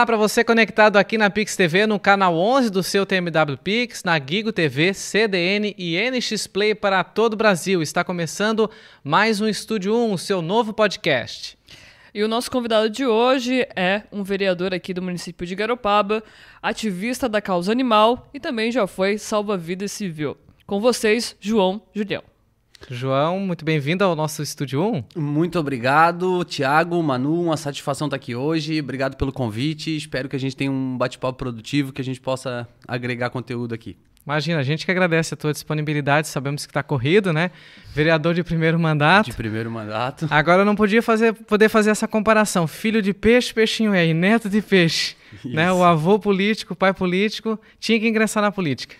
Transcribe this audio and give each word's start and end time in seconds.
Olá 0.00 0.06
para 0.06 0.16
você 0.16 0.42
conectado 0.42 0.96
aqui 0.96 1.18
na 1.18 1.28
Pix 1.28 1.54
TV, 1.54 1.86
no 1.86 2.00
canal 2.00 2.34
11 2.34 2.70
do 2.70 2.82
seu 2.82 3.04
TMW 3.04 3.58
Pix, 3.62 4.02
na 4.02 4.18
Gigo 4.18 4.50
TV, 4.50 4.94
CDN 4.94 5.74
e 5.76 5.94
NX 6.10 6.46
Play 6.46 6.74
para 6.74 7.04
todo 7.04 7.34
o 7.34 7.36
Brasil. 7.36 7.82
Está 7.82 8.02
começando 8.02 8.70
mais 9.04 9.42
um 9.42 9.46
Estúdio 9.46 9.94
1, 9.94 10.14
o 10.14 10.16
seu 10.16 10.40
novo 10.40 10.72
podcast. 10.72 11.58
E 12.14 12.24
o 12.24 12.28
nosso 12.28 12.50
convidado 12.50 12.88
de 12.88 13.04
hoje 13.04 13.68
é 13.76 14.04
um 14.10 14.22
vereador 14.22 14.72
aqui 14.72 14.94
do 14.94 15.02
município 15.02 15.46
de 15.46 15.54
Garopaba, 15.54 16.24
ativista 16.62 17.28
da 17.28 17.42
causa 17.42 17.70
animal 17.70 18.30
e 18.32 18.40
também 18.40 18.72
já 18.72 18.86
foi 18.86 19.18
salva-vida 19.18 19.86
civil. 19.86 20.34
Com 20.66 20.80
vocês, 20.80 21.36
João 21.38 21.82
Julião. 21.94 22.29
João, 22.88 23.38
muito 23.40 23.64
bem-vindo 23.64 24.02
ao 24.04 24.16
nosso 24.16 24.42
Estúdio 24.42 24.82
1. 24.82 25.20
Muito 25.20 25.58
obrigado, 25.58 26.44
Tiago, 26.44 27.00
Manu, 27.02 27.42
uma 27.42 27.56
satisfação 27.56 28.06
estar 28.06 28.16
aqui 28.16 28.34
hoje. 28.34 28.80
Obrigado 28.80 29.16
pelo 29.16 29.32
convite. 29.32 29.96
Espero 29.96 30.28
que 30.28 30.36
a 30.36 30.38
gente 30.38 30.56
tenha 30.56 30.70
um 30.70 30.96
bate-papo 30.96 31.38
produtivo, 31.38 31.92
que 31.92 32.00
a 32.00 32.04
gente 32.04 32.20
possa 32.20 32.68
agregar 32.88 33.30
conteúdo 33.30 33.74
aqui. 33.74 33.96
Imagina, 34.24 34.60
a 34.60 34.62
gente 34.62 34.84
que 34.84 34.90
agradece 34.90 35.34
a 35.34 35.36
tua 35.36 35.52
disponibilidade, 35.52 36.28
sabemos 36.28 36.66
que 36.66 36.70
está 36.70 36.82
corrido, 36.82 37.32
né? 37.32 37.50
Vereador 37.94 38.34
de 38.34 38.44
primeiro 38.44 38.78
mandato. 38.78 39.26
De 39.26 39.32
primeiro 39.32 39.70
mandato. 39.70 40.26
Agora 40.30 40.62
eu 40.62 40.64
não 40.64 40.76
podia 40.76 41.02
fazer, 41.02 41.32
poder 41.32 41.68
fazer 41.68 41.90
essa 41.90 42.06
comparação. 42.06 42.66
Filho 42.66 43.00
de 43.00 43.14
peixe, 43.14 43.52
peixinho 43.52 43.94
é, 43.94 44.06
e 44.06 44.12
neto 44.12 44.48
de 44.48 44.60
peixe. 44.60 45.16
Né? 45.44 45.72
O 45.72 45.82
avô 45.82 46.18
político, 46.18 46.74
o 46.74 46.76
pai 46.76 46.92
político, 46.92 47.58
tinha 47.78 47.98
que 47.98 48.06
ingressar 48.06 48.42
na 48.42 48.52
política. 48.52 48.96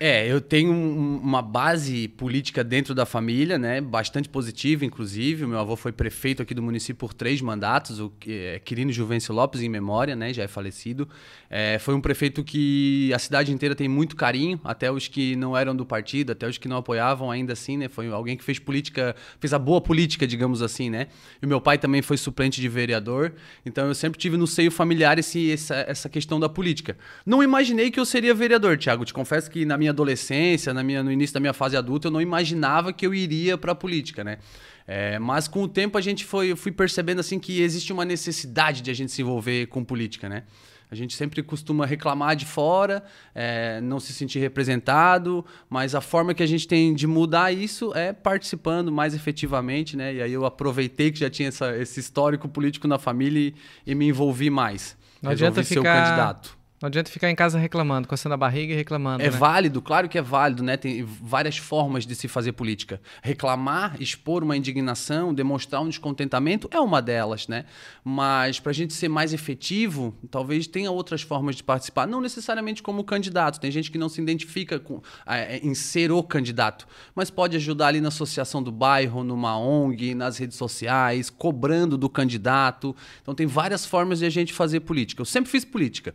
É, 0.00 0.26
eu 0.26 0.40
tenho 0.40 0.72
um, 0.72 1.18
uma 1.18 1.40
base 1.40 2.08
política 2.08 2.64
dentro 2.64 2.94
da 2.96 3.06
família, 3.06 3.56
né? 3.56 3.80
Bastante 3.80 4.28
positiva, 4.28 4.84
inclusive. 4.84 5.44
O 5.44 5.48
meu 5.48 5.58
avô 5.58 5.76
foi 5.76 5.92
prefeito 5.92 6.42
aqui 6.42 6.52
do 6.52 6.60
município 6.60 6.96
por 6.96 7.14
três 7.14 7.40
mandatos, 7.40 8.00
o 8.00 8.12
é, 8.26 8.60
Quirino 8.64 8.90
Juvencio 8.90 9.32
Lopes, 9.32 9.62
em 9.62 9.68
memória, 9.68 10.16
né? 10.16 10.32
Já 10.32 10.42
é 10.42 10.48
falecido. 10.48 11.08
É, 11.48 11.78
foi 11.78 11.94
um 11.94 12.00
prefeito 12.00 12.42
que 12.42 13.12
a 13.14 13.18
cidade 13.20 13.52
inteira 13.52 13.74
tem 13.74 13.88
muito 13.88 14.16
carinho, 14.16 14.60
até 14.64 14.90
os 14.90 15.06
que 15.06 15.36
não 15.36 15.56
eram 15.56 15.76
do 15.76 15.86
partido, 15.86 16.32
até 16.32 16.48
os 16.48 16.58
que 16.58 16.66
não 16.66 16.78
apoiavam, 16.78 17.30
ainda 17.30 17.52
assim, 17.52 17.76
né? 17.76 17.88
Foi 17.88 18.08
alguém 18.08 18.36
que 18.36 18.42
fez 18.42 18.58
política, 18.58 19.14
fez 19.38 19.54
a 19.54 19.58
boa 19.60 19.80
política, 19.80 20.26
digamos 20.26 20.60
assim, 20.60 20.90
né? 20.90 21.06
E 21.40 21.46
o 21.46 21.48
meu 21.48 21.60
pai 21.60 21.78
também 21.78 22.02
foi 22.02 22.16
suplente 22.16 22.60
de 22.60 22.68
vereador, 22.68 23.32
então 23.64 23.86
eu 23.86 23.94
sempre 23.94 24.18
tive 24.18 24.36
no 24.36 24.46
seio 24.46 24.72
familiar 24.72 25.18
esse, 25.20 25.52
essa, 25.52 25.76
essa 25.88 26.08
questão 26.08 26.40
da 26.40 26.48
política. 26.48 26.96
Não 27.24 27.42
imaginei 27.44 27.92
que 27.92 28.00
eu 28.00 28.04
seria 28.04 28.34
vereador, 28.34 28.76
Tiago. 28.76 29.04
Te 29.04 29.14
confesso 29.14 29.48
que 29.48 29.64
na 29.64 29.78
minha 29.78 29.83
adolescência, 29.90 30.72
na 30.74 30.82
minha, 30.82 31.02
no 31.02 31.10
início 31.10 31.34
da 31.34 31.40
minha 31.40 31.52
fase 31.52 31.76
adulta, 31.76 32.08
eu 32.08 32.12
não 32.12 32.20
imaginava 32.20 32.92
que 32.92 33.06
eu 33.06 33.14
iria 33.14 33.56
para 33.58 33.72
a 33.72 33.74
política, 33.74 34.22
né? 34.22 34.38
É, 34.86 35.18
mas 35.18 35.48
com 35.48 35.62
o 35.62 35.68
tempo 35.68 35.96
a 35.96 36.00
gente 36.00 36.24
foi, 36.24 36.54
fui 36.54 36.70
percebendo 36.70 37.20
assim 37.20 37.38
que 37.38 37.62
existe 37.62 37.92
uma 37.92 38.04
necessidade 38.04 38.82
de 38.82 38.90
a 38.90 38.94
gente 38.94 39.12
se 39.12 39.22
envolver 39.22 39.66
com 39.66 39.82
política, 39.82 40.28
né? 40.28 40.44
A 40.90 40.94
gente 40.94 41.16
sempre 41.16 41.42
costuma 41.42 41.86
reclamar 41.86 42.36
de 42.36 42.44
fora, 42.44 43.02
é, 43.34 43.80
não 43.80 43.98
se 43.98 44.12
sentir 44.12 44.38
representado, 44.38 45.44
mas 45.68 45.94
a 45.94 46.00
forma 46.00 46.34
que 46.34 46.42
a 46.42 46.46
gente 46.46 46.68
tem 46.68 46.94
de 46.94 47.06
mudar 47.06 47.50
isso 47.50 47.92
é 47.94 48.12
participando 48.12 48.92
mais 48.92 49.14
efetivamente, 49.14 49.96
né? 49.96 50.14
E 50.14 50.22
aí 50.22 50.32
eu 50.32 50.44
aproveitei 50.44 51.10
que 51.10 51.18
já 51.18 51.30
tinha 51.30 51.48
essa, 51.48 51.76
esse 51.76 51.98
histórico 51.98 52.48
político 52.48 52.86
na 52.86 52.98
família 52.98 53.52
e, 53.86 53.90
e 53.90 53.94
me 53.94 54.06
envolvi 54.06 54.50
mais. 54.50 54.96
Não 55.20 55.30
Resolvi 55.30 55.60
adianta 55.60 55.68
ficar... 55.68 56.04
candidato. 56.04 56.63
Não 56.84 56.88
adianta 56.88 57.10
ficar 57.10 57.30
em 57.30 57.34
casa 57.34 57.58
reclamando, 57.58 58.06
coçando 58.06 58.34
a 58.34 58.36
barriga 58.36 58.74
e 58.74 58.76
reclamando. 58.76 59.22
É 59.22 59.30
né? 59.30 59.38
válido, 59.38 59.80
claro 59.80 60.06
que 60.06 60.18
é 60.18 60.20
válido, 60.20 60.62
né? 60.62 60.76
Tem 60.76 61.02
várias 61.02 61.56
formas 61.56 62.04
de 62.04 62.14
se 62.14 62.28
fazer 62.28 62.52
política. 62.52 63.00
Reclamar, 63.22 63.96
expor 64.02 64.44
uma 64.44 64.54
indignação, 64.54 65.32
demonstrar 65.32 65.80
um 65.80 65.88
descontentamento 65.88 66.68
é 66.70 66.78
uma 66.78 67.00
delas, 67.00 67.48
né? 67.48 67.64
Mas 68.04 68.60
para 68.60 68.68
a 68.68 68.74
gente 68.74 68.92
ser 68.92 69.08
mais 69.08 69.32
efetivo, 69.32 70.14
talvez 70.30 70.66
tenha 70.66 70.90
outras 70.90 71.22
formas 71.22 71.56
de 71.56 71.64
participar. 71.64 72.06
Não 72.06 72.20
necessariamente 72.20 72.82
como 72.82 73.02
candidato. 73.02 73.58
Tem 73.58 73.70
gente 73.70 73.90
que 73.90 73.96
não 73.96 74.10
se 74.10 74.20
identifica 74.20 74.78
com, 74.78 75.00
é, 75.26 75.56
em 75.60 75.74
ser 75.74 76.12
o 76.12 76.22
candidato, 76.22 76.86
mas 77.14 77.30
pode 77.30 77.56
ajudar 77.56 77.86
ali 77.86 78.00
na 78.02 78.08
associação 78.08 78.62
do 78.62 78.70
bairro, 78.70 79.24
numa 79.24 79.58
ONG, 79.58 80.14
nas 80.14 80.36
redes 80.36 80.58
sociais, 80.58 81.30
cobrando 81.30 81.96
do 81.96 82.10
candidato. 82.10 82.94
Então 83.22 83.34
tem 83.34 83.46
várias 83.46 83.86
formas 83.86 84.18
de 84.18 84.26
a 84.26 84.30
gente 84.30 84.52
fazer 84.52 84.80
política. 84.80 85.22
Eu 85.22 85.26
sempre 85.26 85.50
fiz 85.50 85.64
política 85.64 86.14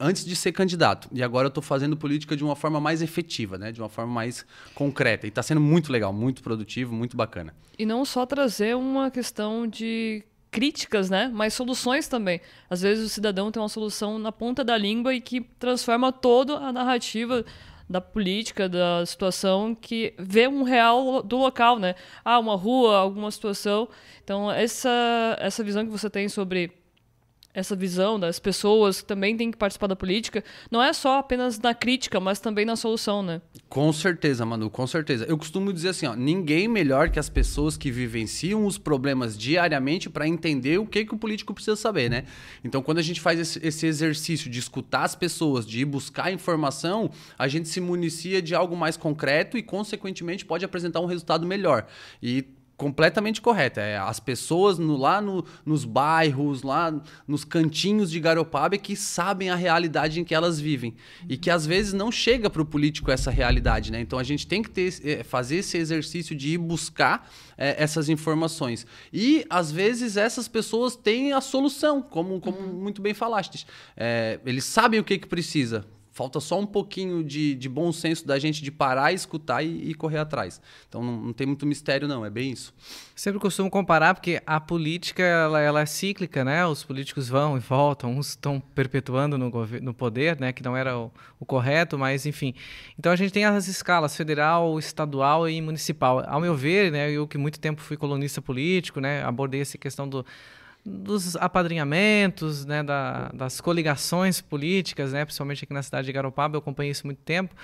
antes 0.00 0.24
de 0.24 0.34
ser 0.34 0.52
candidato. 0.52 1.08
E 1.12 1.22
agora 1.22 1.46
eu 1.46 1.50
estou 1.50 1.62
fazendo 1.62 1.96
política 1.96 2.34
de 2.34 2.42
uma 2.42 2.56
forma 2.56 2.80
mais 2.80 3.02
efetiva, 3.02 3.58
né? 3.58 3.70
de 3.70 3.80
uma 3.80 3.88
forma 3.90 4.12
mais 4.12 4.46
concreta. 4.74 5.26
E 5.26 5.28
está 5.28 5.42
sendo 5.42 5.60
muito 5.60 5.92
legal, 5.92 6.12
muito 6.12 6.42
produtivo, 6.42 6.94
muito 6.94 7.16
bacana. 7.16 7.54
E 7.78 7.84
não 7.84 8.04
só 8.04 8.24
trazer 8.24 8.74
uma 8.74 9.10
questão 9.10 9.66
de 9.66 10.24
críticas, 10.50 11.08
né? 11.08 11.30
Mas 11.32 11.54
soluções 11.54 12.08
também. 12.08 12.40
Às 12.68 12.80
vezes 12.82 13.04
o 13.04 13.08
cidadão 13.08 13.52
tem 13.52 13.62
uma 13.62 13.68
solução 13.68 14.18
na 14.18 14.32
ponta 14.32 14.64
da 14.64 14.76
língua 14.76 15.14
e 15.14 15.20
que 15.20 15.40
transforma 15.40 16.10
toda 16.10 16.56
a 16.56 16.72
narrativa 16.72 17.44
da 17.88 18.00
política, 18.00 18.68
da 18.68 19.04
situação, 19.04 19.74
que 19.74 20.14
vê 20.16 20.46
um 20.46 20.62
real 20.62 21.22
do 21.22 21.36
local, 21.36 21.78
né? 21.78 21.94
Ah, 22.24 22.38
uma 22.38 22.56
rua, 22.56 22.96
alguma 22.96 23.30
situação. 23.30 23.88
Então, 24.22 24.50
essa, 24.50 25.36
essa 25.40 25.64
visão 25.64 25.84
que 25.84 25.90
você 25.90 26.08
tem 26.08 26.28
sobre 26.28 26.79
essa 27.52 27.74
visão 27.74 28.18
das 28.18 28.38
pessoas 28.38 29.00
que 29.00 29.06
também 29.06 29.36
têm 29.36 29.50
que 29.50 29.58
participar 29.58 29.88
da 29.88 29.96
política, 29.96 30.44
não 30.70 30.82
é 30.82 30.92
só 30.92 31.18
apenas 31.18 31.58
na 31.58 31.74
crítica, 31.74 32.20
mas 32.20 32.38
também 32.38 32.64
na 32.64 32.76
solução, 32.76 33.22
né? 33.22 33.42
Com 33.68 33.92
certeza, 33.92 34.46
Manu, 34.46 34.70
com 34.70 34.86
certeza. 34.86 35.24
Eu 35.24 35.36
costumo 35.36 35.72
dizer 35.72 35.90
assim, 35.90 36.06
ó, 36.06 36.14
ninguém 36.14 36.68
melhor 36.68 37.10
que 37.10 37.18
as 37.18 37.28
pessoas 37.28 37.76
que 37.76 37.90
vivenciam 37.90 38.64
os 38.64 38.78
problemas 38.78 39.36
diariamente 39.36 40.08
para 40.08 40.28
entender 40.28 40.78
o 40.78 40.86
que, 40.86 41.04
que 41.04 41.14
o 41.14 41.18
político 41.18 41.52
precisa 41.52 41.76
saber, 41.76 42.08
né? 42.08 42.24
Então, 42.64 42.82
quando 42.82 42.98
a 42.98 43.02
gente 43.02 43.20
faz 43.20 43.38
esse, 43.38 43.66
esse 43.66 43.86
exercício 43.86 44.48
de 44.48 44.58
escutar 44.58 45.02
as 45.02 45.14
pessoas, 45.14 45.66
de 45.66 45.80
ir 45.80 45.84
buscar 45.84 46.32
informação, 46.32 47.10
a 47.38 47.48
gente 47.48 47.68
se 47.68 47.80
municia 47.80 48.40
de 48.40 48.54
algo 48.54 48.76
mais 48.76 48.96
concreto 48.96 49.58
e, 49.58 49.62
consequentemente, 49.62 50.44
pode 50.44 50.64
apresentar 50.64 51.00
um 51.00 51.06
resultado 51.06 51.46
melhor. 51.46 51.86
E 52.22 52.44
completamente 52.80 53.42
correta. 53.42 53.82
É, 53.82 53.98
as 53.98 54.18
pessoas 54.18 54.78
no, 54.78 54.96
lá 54.96 55.20
no, 55.20 55.44
nos 55.66 55.84
bairros, 55.84 56.62
lá 56.62 56.90
nos 57.28 57.44
cantinhos 57.44 58.10
de 58.10 58.18
Garopaba 58.18 58.78
que 58.78 58.96
sabem 58.96 59.50
a 59.50 59.54
realidade 59.54 60.18
em 60.18 60.24
que 60.24 60.34
elas 60.34 60.58
vivem. 60.58 60.94
E 61.28 61.36
que 61.36 61.50
às 61.50 61.66
vezes 61.66 61.92
não 61.92 62.10
chega 62.10 62.48
para 62.48 62.62
o 62.62 62.64
político 62.64 63.10
essa 63.10 63.30
realidade. 63.30 63.92
Né? 63.92 64.00
Então 64.00 64.18
a 64.18 64.22
gente 64.22 64.46
tem 64.46 64.62
que 64.62 64.70
ter, 64.70 64.94
é, 65.04 65.22
fazer 65.22 65.56
esse 65.56 65.76
exercício 65.76 66.34
de 66.34 66.54
ir 66.54 66.58
buscar 66.58 67.30
é, 67.58 67.82
essas 67.82 68.08
informações. 68.08 68.86
E 69.12 69.44
às 69.50 69.70
vezes 69.70 70.16
essas 70.16 70.48
pessoas 70.48 70.96
têm 70.96 71.34
a 71.34 71.42
solução, 71.42 72.00
como, 72.00 72.40
como 72.40 72.56
uhum. 72.56 72.80
muito 72.80 73.02
bem 73.02 73.12
falaste. 73.12 73.66
É, 73.94 74.40
eles 74.46 74.64
sabem 74.64 74.98
o 74.98 75.04
que, 75.04 75.18
que 75.18 75.26
precisa 75.26 75.84
falta 76.20 76.38
só 76.38 76.60
um 76.60 76.66
pouquinho 76.66 77.24
de, 77.24 77.54
de 77.54 77.66
bom 77.66 77.90
senso 77.90 78.26
da 78.26 78.38
gente 78.38 78.62
de 78.62 78.70
parar, 78.70 79.10
escutar 79.10 79.62
e, 79.62 79.88
e 79.88 79.94
correr 79.94 80.18
atrás. 80.18 80.60
Então 80.86 81.02
não, 81.02 81.18
não, 81.18 81.32
tem 81.32 81.46
muito 81.46 81.64
mistério, 81.64 82.06
não, 82.06 82.26
é 82.26 82.28
bem 82.28 82.52
isso. 82.52 82.74
Sempre 83.16 83.40
costumo 83.40 83.70
comparar, 83.70 84.12
porque 84.12 84.42
a 84.46 84.60
política 84.60 85.22
ela, 85.22 85.62
ela 85.62 85.80
é 85.80 85.86
cíclica, 85.86 86.44
né? 86.44 86.66
Os 86.66 86.84
políticos 86.84 87.26
vão 87.26 87.56
e 87.56 87.60
voltam, 87.60 88.18
uns 88.18 88.28
estão 88.28 88.60
perpetuando 88.60 89.38
no, 89.38 89.50
no 89.80 89.94
poder, 89.94 90.38
né? 90.38 90.52
Que 90.52 90.62
não 90.62 90.76
era 90.76 90.98
o, 90.98 91.10
o, 91.38 91.46
correto, 91.46 91.98
mas 91.98 92.26
enfim. 92.26 92.54
Então 92.98 93.10
a 93.10 93.16
gente 93.16 93.32
tem 93.32 93.46
as 93.46 93.66
escalas 93.66 94.14
federal, 94.14 94.78
estadual 94.78 95.48
e 95.48 95.58
municipal. 95.62 96.22
Ao 96.28 96.38
meu 96.38 96.54
ver, 96.54 96.92
né? 96.92 97.10
Eu 97.10 97.26
que 97.26 97.38
muito 97.38 97.58
tempo 97.58 97.80
fui 97.80 97.96
colunista 97.96 98.42
político, 98.42 99.00
né? 99.00 99.24
Abordei 99.24 99.62
essa 99.62 99.78
questão 99.78 100.06
do 100.06 100.22
dos 100.84 101.36
apadrinhamentos, 101.36 102.64
né, 102.64 102.82
da, 102.82 103.28
das 103.32 103.60
coligações 103.60 104.40
políticas, 104.40 105.12
né, 105.12 105.24
principalmente 105.24 105.64
aqui 105.64 105.74
na 105.74 105.82
cidade 105.82 106.06
de 106.06 106.12
Garopaba, 106.12 106.56
eu 106.56 106.60
acompanhei 106.60 106.90
isso 106.90 107.06
muito 107.06 107.20
tempo. 107.22 107.54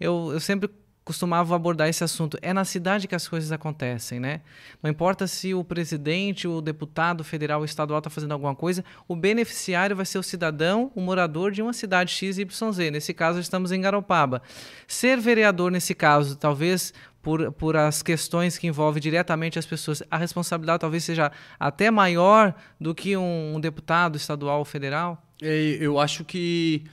Eu, 0.00 0.30
eu 0.32 0.40
sempre 0.40 0.70
costumava 1.04 1.54
abordar 1.54 1.88
esse 1.88 2.04
assunto. 2.04 2.38
É 2.40 2.52
na 2.52 2.64
cidade 2.64 3.08
que 3.08 3.14
as 3.14 3.26
coisas 3.26 3.50
acontecem, 3.50 4.20
né? 4.20 4.40
Não 4.82 4.90
importa 4.90 5.26
se 5.26 5.52
o 5.52 5.64
presidente, 5.64 6.46
o 6.46 6.60
deputado 6.60 7.24
federal 7.24 7.60
ou 7.60 7.64
estadual 7.64 7.98
está 7.98 8.08
fazendo 8.08 8.32
alguma 8.32 8.54
coisa, 8.54 8.84
o 9.08 9.16
beneficiário 9.16 9.96
vai 9.96 10.06
ser 10.06 10.18
o 10.18 10.22
cidadão, 10.22 10.92
o 10.94 11.00
morador 11.00 11.50
de 11.50 11.60
uma 11.60 11.72
cidade 11.72 12.12
XYZ. 12.12 12.90
Nesse 12.92 13.12
caso, 13.12 13.40
estamos 13.40 13.72
em 13.72 13.80
Garopaba. 13.80 14.42
Ser 14.86 15.18
vereador, 15.18 15.70
nesse 15.72 15.94
caso, 15.94 16.36
talvez 16.36 16.94
por, 17.22 17.52
por 17.52 17.76
as 17.76 18.02
questões 18.02 18.58
que 18.58 18.66
envolvem 18.66 19.00
diretamente 19.00 19.58
as 19.58 19.64
pessoas, 19.64 20.02
a 20.10 20.16
responsabilidade 20.16 20.80
talvez 20.80 21.04
seja 21.04 21.30
até 21.58 21.90
maior 21.90 22.54
do 22.80 22.94
que 22.94 23.16
um, 23.16 23.54
um 23.54 23.60
deputado 23.60 24.16
estadual 24.16 24.58
ou 24.58 24.64
federal? 24.64 25.22
É, 25.40 25.78
eu 25.80 25.98
acho 25.98 26.24
que 26.24 26.84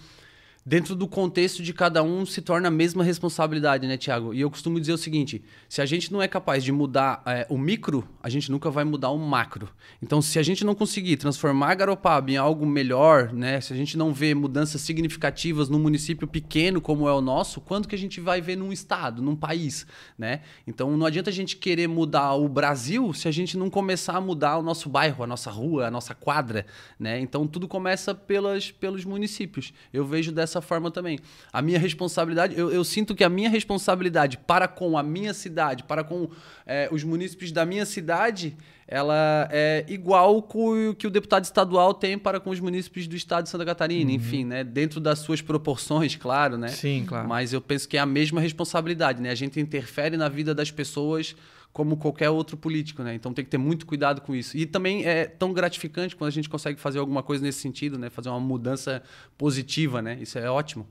dentro 0.66 0.96
do 0.96 1.08
contexto 1.08 1.64
de 1.64 1.74
cada 1.74 2.04
um 2.04 2.26
se 2.26 2.42
torna 2.42 2.68
a 2.68 2.72
mesma 2.72 3.04
responsabilidade, 3.04 3.88
né, 3.88 3.98
Tiago? 3.98 4.34
E 4.34 4.42
eu 4.42 4.50
costumo 4.50 4.80
dizer 4.80 4.94
o 4.94 4.98
seguinte: 4.98 5.44
se 5.68 5.82
a 5.82 5.86
gente 5.86 6.12
não 6.12 6.22
é 6.22 6.28
capaz 6.28 6.64
de 6.64 6.72
mudar 6.72 7.22
é, 7.26 7.46
o 7.50 7.58
micro, 7.58 8.08
a 8.22 8.30
gente 8.30 8.52
nunca 8.52 8.70
vai 8.70 8.84
mudar 8.84 9.10
o 9.10 9.18
macro. 9.18 9.70
Então, 10.02 10.22
se 10.22 10.38
a 10.40 10.44
gente 10.44 10.66
não 10.66 10.76
conseguir 10.76 11.18
transformar 11.18 11.76
Garopaba 11.76 12.32
em 12.32 12.38
algo 12.38 12.66
melhor, 12.66 13.34
né, 13.34 13.62
se 13.62 13.74
a 13.74 13.76
gente 13.76 13.98
não 13.98 14.14
vê 14.14 14.34
mudanças 14.34 14.82
significativas 14.82 15.70
num 15.70 15.80
município 15.80 16.28
pequeno 16.28 16.82
como 16.82 17.08
é 17.08 17.14
o 17.14 17.22
nosso, 17.22 17.62
quando 17.62 17.88
que 17.88 17.96
a 17.96 17.98
gente 17.98 18.20
vai 18.20 18.42
ver 18.42 18.56
num 18.56 18.72
estado, 18.72 19.22
num 19.22 19.36
país, 19.36 19.86
né? 20.18 20.42
Então, 20.68 20.96
não 20.96 21.06
adianta 21.06 21.30
a 21.30 21.34
gente 21.34 21.56
querer 21.58 21.88
mudar 21.88 22.34
o 22.36 22.48
Brasil 22.48 23.14
se 23.14 23.28
a 23.28 23.32
gente 23.32 23.58
não 23.58 23.70
começar 23.70 24.18
a 24.18 24.22
mudar 24.22 24.58
o 24.58 24.64
nosso 24.64 24.90
bairro, 24.90 25.24
a 25.24 25.28
nossa 25.28 25.50
rua, 25.50 25.88
a 25.88 25.92
nossa 25.92 26.14
quadra, 26.14 26.66
né? 27.00 27.20
Então, 27.20 27.48
tudo 27.48 27.68
começa 27.68 28.14
pelas, 28.14 28.72
pelos 28.72 29.06
municípios. 29.06 29.74
Eu 29.94 30.06
vejo 30.06 30.32
dessa 30.32 30.49
dessa 30.50 30.62
forma 30.62 30.90
também. 30.90 31.20
A 31.54 31.62
minha 31.62 31.80
responsabilidade, 31.80 32.58
eu, 32.58 32.72
eu 32.72 32.84
sinto 32.84 33.16
que 33.16 33.24
a 33.24 33.30
minha 33.30 33.50
responsabilidade 33.50 34.38
para 34.38 34.68
com 34.68 34.98
a 34.98 35.04
minha 35.04 35.34
cidade, 35.34 35.84
para 35.84 36.04
com 36.04 36.30
é, 36.66 36.90
os 36.92 37.04
munícipes 37.04 37.52
da 37.52 37.66
minha 37.66 37.86
cidade, 37.86 38.58
ela 38.88 39.48
é 39.52 39.86
igual 39.88 40.42
com 40.42 40.90
o 40.90 40.96
que 40.96 41.06
o 41.06 41.12
deputado 41.12 41.44
estadual 41.44 41.94
tem 41.94 42.18
para 42.18 42.40
com 42.40 42.50
os 42.50 42.60
munícipes 42.60 43.08
do 43.08 43.16
estado 43.16 43.44
de 43.44 43.50
Santa 43.50 43.64
Catarina, 43.64 44.10
uhum. 44.10 44.16
enfim, 44.16 44.44
né? 44.44 44.64
Dentro 44.64 45.00
das 45.00 45.20
suas 45.20 45.42
proporções, 45.42 46.16
claro, 46.16 46.58
né? 46.58 46.70
Sim, 46.70 47.06
claro. 47.08 47.28
Mas 47.28 47.54
eu 47.54 47.62
penso 47.62 47.88
que 47.88 47.98
é 47.98 48.00
a 48.00 48.06
mesma 48.06 48.42
responsabilidade, 48.42 49.22
né? 49.22 49.30
A 49.30 49.36
gente 49.36 49.60
interfere 49.60 50.18
na 50.18 50.28
vida 50.28 50.56
das 50.56 50.72
pessoas 50.72 51.36
como 51.72 51.98
qualquer 51.98 52.30
outro 52.30 52.58
político, 52.58 53.04
né? 53.04 53.14
Então 53.14 53.34
tem 53.34 53.46
que 53.46 53.52
ter 53.52 53.58
muito 53.58 53.86
cuidado 53.86 54.22
com 54.22 54.36
isso. 54.36 54.58
E 54.58 54.66
também 54.66 55.06
é 55.06 55.26
tão 55.26 55.54
gratificante 55.54 56.16
quando 56.16 56.30
a 56.30 56.34
gente 56.34 56.50
consegue 56.50 56.80
fazer 56.80 57.00
alguma 57.00 57.24
coisa 57.24 57.44
nesse 57.44 57.60
sentido, 57.60 57.98
né? 57.98 58.10
Fazer 58.10 58.30
uma 58.30 58.40
mudança 58.40 59.04
positiva, 59.38 60.02
né? 60.02 60.18
Isso 60.20 60.38
é 60.38 60.50
ótimo. 60.50 60.88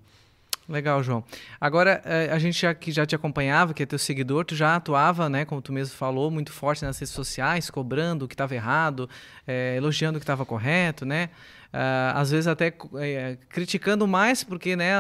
Legal, 0.68 1.02
João. 1.02 1.24
Agora, 1.58 2.02
eh, 2.04 2.28
a 2.30 2.38
gente 2.38 2.60
já, 2.60 2.74
que 2.74 2.92
já 2.92 3.06
te 3.06 3.14
acompanhava, 3.14 3.72
que 3.72 3.82
é 3.82 3.86
teu 3.86 3.98
seguidor, 3.98 4.44
tu 4.44 4.54
já 4.54 4.76
atuava, 4.76 5.26
né, 5.26 5.46
como 5.46 5.62
tu 5.62 5.72
mesmo 5.72 5.96
falou, 5.96 6.30
muito 6.30 6.52
forte 6.52 6.84
nas 6.84 6.98
redes 6.98 7.14
sociais, 7.14 7.70
cobrando 7.70 8.26
o 8.26 8.28
que 8.28 8.34
estava 8.34 8.54
errado, 8.54 9.08
é, 9.46 9.76
elogiando 9.78 10.18
o 10.18 10.20
que 10.20 10.24
estava 10.24 10.44
correto, 10.44 11.06
né? 11.06 11.30
Uh, 11.72 12.16
às 12.16 12.30
vezes 12.30 12.46
até 12.46 12.72
é, 12.96 13.36
criticando 13.48 14.06
mais, 14.06 14.42
porque, 14.42 14.74
né? 14.74 14.94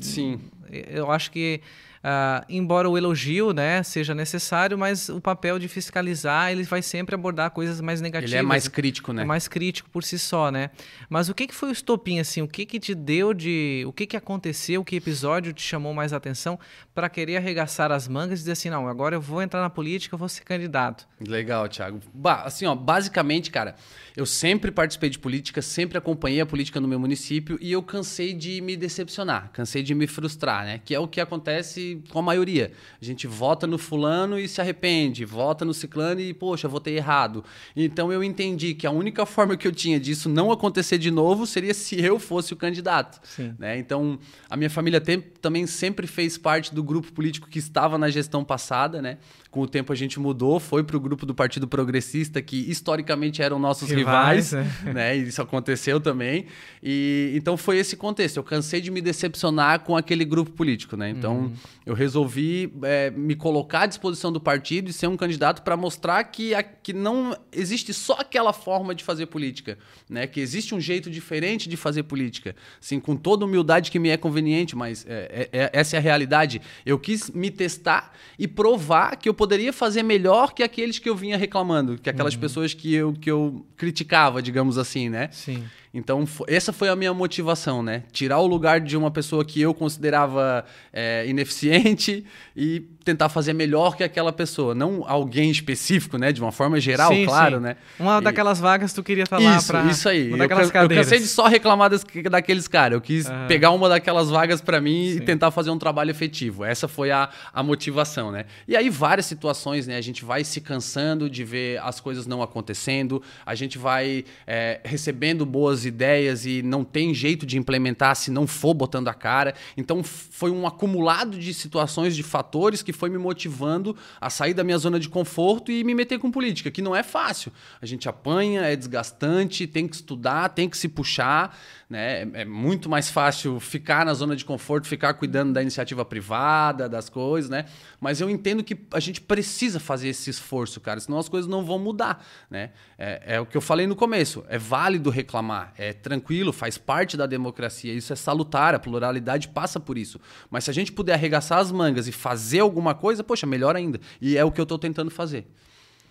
Sim. 0.00 0.40
Eu 0.70 1.10
acho 1.10 1.30
que 1.30 1.60
Uh, 1.98 2.46
embora 2.48 2.88
o 2.88 2.96
elogio 2.96 3.52
né, 3.52 3.82
seja 3.82 4.14
necessário, 4.14 4.78
mas 4.78 5.08
o 5.08 5.20
papel 5.20 5.58
de 5.58 5.66
fiscalizar 5.66 6.52
ele 6.52 6.62
vai 6.62 6.80
sempre 6.80 7.14
abordar 7.14 7.50
coisas 7.50 7.80
mais 7.80 8.00
negativas. 8.00 8.32
Ele 8.32 8.38
é 8.38 8.42
mais 8.42 8.68
crítico, 8.68 9.12
né? 9.12 9.22
É 9.22 9.24
mais 9.24 9.48
crítico 9.48 9.90
por 9.90 10.04
si 10.04 10.18
só, 10.18 10.50
né? 10.50 10.70
Mas 11.10 11.28
o 11.28 11.34
que, 11.34 11.46
que 11.46 11.54
foi 11.54 11.70
o 11.70 11.72
estopim, 11.72 12.20
assim? 12.20 12.40
O 12.40 12.48
que, 12.48 12.64
que 12.64 12.78
te 12.78 12.94
deu 12.94 13.34
de... 13.34 13.84
O 13.86 13.92
que, 13.92 14.06
que 14.06 14.16
aconteceu? 14.16 14.84
Que 14.84 14.96
episódio 14.96 15.52
te 15.52 15.62
chamou 15.62 15.92
mais 15.92 16.12
atenção 16.12 16.58
para 16.94 17.08
querer 17.08 17.36
arregaçar 17.36 17.90
as 17.90 18.06
mangas 18.06 18.38
e 18.38 18.42
dizer 18.42 18.52
assim, 18.52 18.70
não, 18.70 18.88
agora 18.88 19.16
eu 19.16 19.20
vou 19.20 19.42
entrar 19.42 19.60
na 19.60 19.70
política, 19.70 20.14
eu 20.14 20.18
vou 20.18 20.28
ser 20.28 20.44
candidato? 20.44 21.06
Legal, 21.20 21.68
Thiago. 21.68 22.00
Assim, 22.44 22.64
ó, 22.66 22.74
basicamente, 22.74 23.50
cara, 23.50 23.74
eu 24.16 24.26
sempre 24.26 24.70
participei 24.70 25.10
de 25.10 25.18
política, 25.18 25.62
sempre 25.62 25.98
acompanhei 25.98 26.40
a 26.40 26.46
política 26.46 26.80
no 26.80 26.88
meu 26.88 26.98
município 26.98 27.56
e 27.60 27.70
eu 27.70 27.82
cansei 27.82 28.32
de 28.32 28.60
me 28.60 28.76
decepcionar, 28.76 29.50
cansei 29.52 29.82
de 29.82 29.94
me 29.94 30.06
frustrar, 30.06 30.57
né? 30.64 30.80
Que 30.84 30.94
é 30.94 31.00
o 31.00 31.08
que 31.08 31.20
acontece 31.20 32.02
com 32.10 32.18
a 32.18 32.22
maioria. 32.22 32.72
A 33.00 33.04
gente 33.04 33.26
vota 33.26 33.66
no 33.66 33.78
fulano 33.78 34.38
e 34.38 34.48
se 34.48 34.60
arrepende, 34.60 35.24
vota 35.24 35.64
no 35.64 35.74
ciclano 35.74 36.20
e, 36.20 36.32
poxa, 36.34 36.68
votei 36.68 36.96
errado. 36.96 37.44
Então 37.76 38.12
eu 38.12 38.22
entendi 38.22 38.74
que 38.74 38.86
a 38.86 38.90
única 38.90 39.24
forma 39.26 39.56
que 39.56 39.66
eu 39.66 39.72
tinha 39.72 39.98
disso 39.98 40.28
não 40.28 40.50
acontecer 40.50 40.98
de 40.98 41.10
novo 41.10 41.46
seria 41.46 41.74
se 41.74 42.00
eu 42.00 42.18
fosse 42.18 42.52
o 42.52 42.56
candidato. 42.56 43.20
Né? 43.58 43.78
Então 43.78 44.18
a 44.48 44.56
minha 44.56 44.70
família 44.70 45.00
tem, 45.00 45.20
também 45.20 45.66
sempre 45.66 46.06
fez 46.06 46.38
parte 46.38 46.74
do 46.74 46.82
grupo 46.82 47.12
político 47.12 47.48
que 47.48 47.58
estava 47.58 47.98
na 47.98 48.10
gestão 48.10 48.44
passada, 48.44 49.00
né? 49.02 49.18
Com 49.58 49.62
o 49.62 49.66
tempo 49.66 49.92
a 49.92 49.96
gente 49.96 50.20
mudou, 50.20 50.60
foi 50.60 50.84
para 50.84 50.96
o 50.96 51.00
grupo 51.00 51.26
do 51.26 51.34
Partido 51.34 51.66
Progressista, 51.66 52.40
que 52.40 52.70
historicamente 52.70 53.42
eram 53.42 53.58
nossos 53.58 53.90
rivais, 53.90 54.52
rivais 54.52 54.68
é. 54.86 54.92
né? 54.92 55.18
E 55.18 55.26
isso 55.26 55.42
aconteceu 55.42 55.98
também. 55.98 56.46
E 56.80 57.32
então 57.34 57.56
foi 57.56 57.78
esse 57.78 57.96
contexto. 57.96 58.36
Eu 58.36 58.44
cansei 58.44 58.80
de 58.80 58.88
me 58.88 59.00
decepcionar 59.00 59.80
com 59.80 59.96
aquele 59.96 60.24
grupo 60.24 60.52
político, 60.52 60.96
né? 60.96 61.10
Então 61.10 61.38
uhum. 61.38 61.52
Eu 61.88 61.94
resolvi 61.94 62.70
é, 62.82 63.10
me 63.10 63.34
colocar 63.34 63.80
à 63.80 63.86
disposição 63.86 64.30
do 64.30 64.38
partido 64.38 64.90
e 64.90 64.92
ser 64.92 65.06
um 65.06 65.16
candidato 65.16 65.62
para 65.62 65.74
mostrar 65.74 66.22
que, 66.24 66.54
a, 66.54 66.62
que 66.62 66.92
não 66.92 67.34
existe 67.50 67.94
só 67.94 68.18
aquela 68.20 68.52
forma 68.52 68.94
de 68.94 69.02
fazer 69.02 69.24
política, 69.24 69.78
né? 70.06 70.26
Que 70.26 70.38
existe 70.38 70.74
um 70.74 70.80
jeito 70.82 71.10
diferente 71.10 71.66
de 71.66 71.78
fazer 71.78 72.02
política, 72.02 72.54
assim, 72.78 73.00
com 73.00 73.16
toda 73.16 73.46
humildade 73.46 73.90
que 73.90 73.98
me 73.98 74.10
é 74.10 74.18
conveniente, 74.18 74.76
mas 74.76 75.06
é, 75.08 75.48
é, 75.50 75.60
é 75.60 75.70
essa 75.72 75.96
é 75.96 75.98
a 75.98 76.02
realidade. 76.02 76.60
Eu 76.84 76.98
quis 76.98 77.30
me 77.30 77.50
testar 77.50 78.12
e 78.38 78.46
provar 78.46 79.16
que 79.16 79.26
eu 79.26 79.32
poderia 79.32 79.72
fazer 79.72 80.02
melhor 80.02 80.52
que 80.52 80.62
aqueles 80.62 80.98
que 80.98 81.08
eu 81.08 81.16
vinha 81.16 81.38
reclamando, 81.38 81.96
que 81.96 82.10
aquelas 82.10 82.34
uhum. 82.34 82.40
pessoas 82.40 82.74
que 82.74 82.92
eu, 82.92 83.14
que 83.14 83.30
eu 83.30 83.64
criticava, 83.78 84.42
digamos 84.42 84.76
assim, 84.76 85.08
né? 85.08 85.30
Sim. 85.32 85.64
Então, 85.92 86.24
essa 86.46 86.72
foi 86.72 86.88
a 86.88 86.96
minha 86.96 87.14
motivação, 87.14 87.82
né? 87.82 88.04
Tirar 88.12 88.38
o 88.40 88.46
lugar 88.46 88.80
de 88.80 88.96
uma 88.96 89.10
pessoa 89.10 89.44
que 89.44 89.60
eu 89.60 89.72
considerava 89.72 90.64
é, 90.92 91.26
ineficiente 91.26 92.24
e 92.56 92.84
tentar 93.08 93.30
fazer 93.30 93.54
melhor 93.54 93.96
que 93.96 94.04
aquela 94.04 94.30
pessoa. 94.30 94.74
Não 94.74 95.02
alguém 95.06 95.50
específico, 95.50 96.18
né? 96.18 96.30
De 96.30 96.42
uma 96.42 96.52
forma 96.52 96.78
geral, 96.78 97.10
sim, 97.10 97.24
claro, 97.24 97.56
sim. 97.56 97.62
né? 97.62 97.76
Uma 97.98 98.18
e... 98.18 98.20
daquelas 98.20 98.60
vagas 98.60 98.92
tu 98.92 99.02
queria 99.02 99.24
estar 99.24 99.38
lá 99.38 99.56
isso, 99.56 99.66
pra... 99.66 99.84
Isso 99.84 100.06
aí. 100.06 100.28
Uma 100.28 100.36
daquelas 100.36 100.70
eu, 100.70 100.82
eu 100.82 100.88
cansei 100.88 101.18
de 101.18 101.26
só 101.26 101.46
reclamar 101.46 101.88
das, 101.88 102.04
daqueles 102.30 102.68
caras. 102.68 102.96
Eu 102.96 103.00
quis 103.00 103.26
uhum. 103.26 103.46
pegar 103.46 103.70
uma 103.70 103.88
daquelas 103.88 104.28
vagas 104.28 104.60
para 104.60 104.78
mim 104.78 105.12
sim. 105.12 105.16
e 105.16 105.20
tentar 105.20 105.50
fazer 105.50 105.70
um 105.70 105.78
trabalho 105.78 106.10
efetivo. 106.10 106.64
Essa 106.64 106.86
foi 106.86 107.10
a, 107.10 107.30
a 107.50 107.62
motivação, 107.62 108.30
né? 108.30 108.44
E 108.66 108.76
aí 108.76 108.90
várias 108.90 109.24
situações, 109.24 109.86
né? 109.86 109.96
A 109.96 110.02
gente 110.02 110.22
vai 110.22 110.44
se 110.44 110.60
cansando 110.60 111.30
de 111.30 111.44
ver 111.44 111.80
as 111.80 112.00
coisas 112.00 112.26
não 112.26 112.42
acontecendo. 112.42 113.22
A 113.46 113.54
gente 113.54 113.78
vai 113.78 114.26
é, 114.46 114.80
recebendo 114.84 115.46
boas 115.46 115.86
ideias 115.86 116.44
e 116.44 116.60
não 116.62 116.84
tem 116.84 117.14
jeito 117.14 117.46
de 117.46 117.56
implementar 117.56 118.16
se 118.16 118.30
não 118.30 118.46
for 118.46 118.74
botando 118.74 119.08
a 119.08 119.14
cara. 119.14 119.54
Então 119.78 120.02
foi 120.02 120.50
um 120.50 120.66
acumulado 120.66 121.38
de 121.38 121.54
situações, 121.54 122.14
de 122.14 122.22
fatores 122.22 122.82
que 122.82 122.92
foi 122.98 123.08
me 123.08 123.18
motivando 123.18 123.96
a 124.20 124.28
sair 124.28 124.52
da 124.52 124.64
minha 124.64 124.76
zona 124.78 124.98
de 124.98 125.08
conforto 125.08 125.70
e 125.70 125.84
me 125.84 125.94
meter 125.94 126.18
com 126.18 126.30
política, 126.30 126.70
que 126.70 126.82
não 126.82 126.94
é 126.94 127.02
fácil. 127.02 127.52
A 127.80 127.86
gente 127.86 128.08
apanha, 128.08 128.62
é 128.62 128.74
desgastante, 128.74 129.66
tem 129.66 129.86
que 129.86 129.94
estudar, 129.94 130.48
tem 130.50 130.68
que 130.68 130.76
se 130.76 130.88
puxar. 130.88 131.56
Né? 131.88 132.28
É 132.34 132.44
muito 132.44 132.88
mais 132.88 133.08
fácil 133.08 133.58
ficar 133.58 134.04
na 134.04 134.12
zona 134.12 134.36
de 134.36 134.44
conforto, 134.44 134.86
ficar 134.86 135.14
cuidando 135.14 135.54
da 135.54 135.62
iniciativa 135.62 136.04
privada, 136.04 136.86
das 136.86 137.08
coisas, 137.08 137.48
né? 137.48 137.64
Mas 137.98 138.20
eu 138.20 138.28
entendo 138.28 138.62
que 138.62 138.76
a 138.92 139.00
gente 139.00 139.22
precisa 139.22 139.80
fazer 139.80 140.08
esse 140.08 140.28
esforço, 140.28 140.80
cara, 140.80 141.00
senão 141.00 141.18
as 141.18 141.30
coisas 141.30 141.50
não 141.50 141.64
vão 141.64 141.78
mudar, 141.78 142.22
né? 142.50 142.70
É, 142.98 143.36
é 143.36 143.40
o 143.40 143.46
que 143.46 143.56
eu 143.56 143.60
falei 143.60 143.86
no 143.86 143.96
começo. 143.96 144.44
É 144.48 144.58
válido 144.58 145.08
reclamar, 145.08 145.72
é 145.78 145.94
tranquilo, 145.94 146.52
faz 146.52 146.76
parte 146.76 147.16
da 147.16 147.24
democracia, 147.24 147.94
isso 147.94 148.12
é 148.12 148.16
salutar, 148.16 148.74
a 148.74 148.78
pluralidade 148.78 149.48
passa 149.48 149.80
por 149.80 149.96
isso. 149.96 150.20
Mas 150.50 150.64
se 150.64 150.70
a 150.70 150.74
gente 150.74 150.92
puder 150.92 151.14
arregaçar 151.14 151.58
as 151.58 151.72
mangas 151.72 152.06
e 152.06 152.12
fazer 152.12 152.60
alguma 152.60 152.87
coisa, 152.94 153.24
poxa, 153.24 153.46
melhor 153.46 153.76
ainda. 153.76 154.00
E 154.20 154.36
é 154.36 154.44
o 154.44 154.50
que 154.50 154.60
eu 154.60 154.64
estou 154.64 154.78
tentando 154.78 155.10
fazer. 155.10 155.46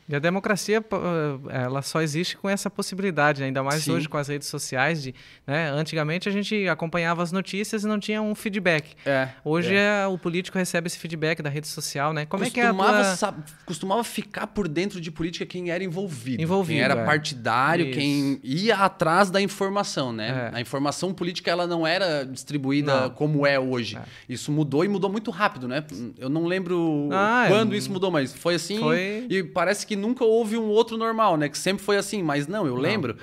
E 0.09 0.15
a 0.15 0.19
democracia, 0.19 0.77
eh, 0.79 1.63
ela 1.63 1.81
só 1.81 2.01
existe 2.01 2.37
com 2.37 2.47
essa 2.47 2.69
possibilidade, 2.69 3.43
ainda 3.43 3.61
mais 3.61 3.83
Sim. 3.83 3.91
hoje 3.91 4.07
com 4.07 4.17
as 4.17 4.29
redes 4.29 4.47
sociais. 4.47 5.03
De, 5.03 5.13
né? 5.45 5.69
Antigamente 5.69 6.29
a 6.29 6.31
gente 6.31 6.67
acompanhava 6.69 7.21
as 7.21 7.33
notícias 7.33 7.83
e 7.83 7.87
não 7.87 7.99
tinha 7.99 8.21
um 8.21 8.33
feedback. 8.33 8.95
É, 9.05 9.29
hoje 9.43 9.75
é. 9.75 10.03
É, 10.03 10.07
o 10.07 10.17
político 10.17 10.57
recebe 10.57 10.87
esse 10.87 10.97
feedback 10.97 11.41
da 11.41 11.49
rede 11.49 11.67
social, 11.67 12.13
né? 12.13 12.25
Como 12.25 12.41
costumava, 12.41 12.99
é 13.01 13.03
que 13.03 13.09
é 13.09 13.17
tua... 13.17 13.35
costumava 13.65 14.03
ficar 14.03 14.47
por 14.47 14.69
dentro 14.69 15.01
de 15.01 15.11
política 15.11 15.45
quem 15.45 15.71
era 15.71 15.83
envolvido. 15.83 16.41
Envolvido, 16.41 16.77
quem 16.77 16.83
era 16.83 17.01
é. 17.01 17.05
partidário, 17.05 17.87
Isso. 17.87 17.99
quem 17.99 18.39
ia 18.41 18.77
atrás 18.77 19.29
da 19.29 19.41
informação, 19.41 20.13
né? 20.13 20.51
É. 20.53 20.57
A 20.57 20.61
informação 20.61 21.13
política 21.13 21.51
ela 21.51 21.67
não 21.67 21.85
era 21.85 22.23
distribuída 22.23 23.01
não. 23.01 23.09
como 23.09 23.45
é 23.45 23.59
hoje. 23.59 23.99
Isso 24.29 24.53
mudou 24.53 24.85
e 24.85 24.87
mudou 24.87 25.11
muito 25.11 25.31
rápido, 25.31 25.67
né? 25.67 25.83
Eu 26.17 26.29
não 26.29 26.45
lembro 26.45 27.09
ah, 27.11 27.45
quando 27.49 27.75
isso 27.75 27.91
mudou, 27.91 28.09
mas 28.09 28.33
foi 28.33 28.55
assim 28.55 28.79
foi... 28.79 29.25
e 29.29 29.43
parece 29.43 29.85
que 29.85 29.96
nunca 29.97 30.23
houve 30.23 30.57
um 30.57 30.67
outro 30.67 30.95
normal, 30.95 31.35
né? 31.35 31.49
Que 31.49 31.57
sempre 31.57 31.83
foi 31.83 31.97
assim. 31.97 32.23
Mas 32.23 32.47
não, 32.47 32.65
eu 32.65 32.75
não. 32.75 32.81
lembro, 32.81 33.17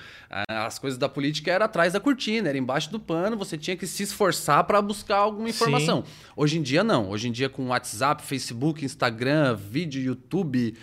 as 0.49 0.79
coisas 0.79 0.99
da 0.99 1.09
política 1.09 1.51
era 1.51 1.65
atrás 1.65 1.93
da 1.93 2.01
cortina, 2.01 2.49
era 2.49 2.59
embaixo 2.59 2.91
do 2.91 3.01
pano, 3.01 3.37
você 3.37 3.57
tinha 3.57 3.77
que 3.77 3.87
se 3.87 4.03
esforçar 4.03 4.65
para 4.65 4.83
buscar 4.83 5.17
alguma 5.17 5.49
informação. 5.49 6.05
Sim. 6.05 6.13
Hoje 6.37 6.59
em 6.59 6.63
dia, 6.63 6.85
não. 6.85 7.11
Hoje 7.11 7.29
em 7.29 7.33
dia, 7.33 7.49
com 7.49 7.69
WhatsApp, 7.69 8.23
Facebook, 8.23 8.85
Instagram, 8.85 9.55
vídeo, 9.55 10.03
YouTube. 10.03 10.77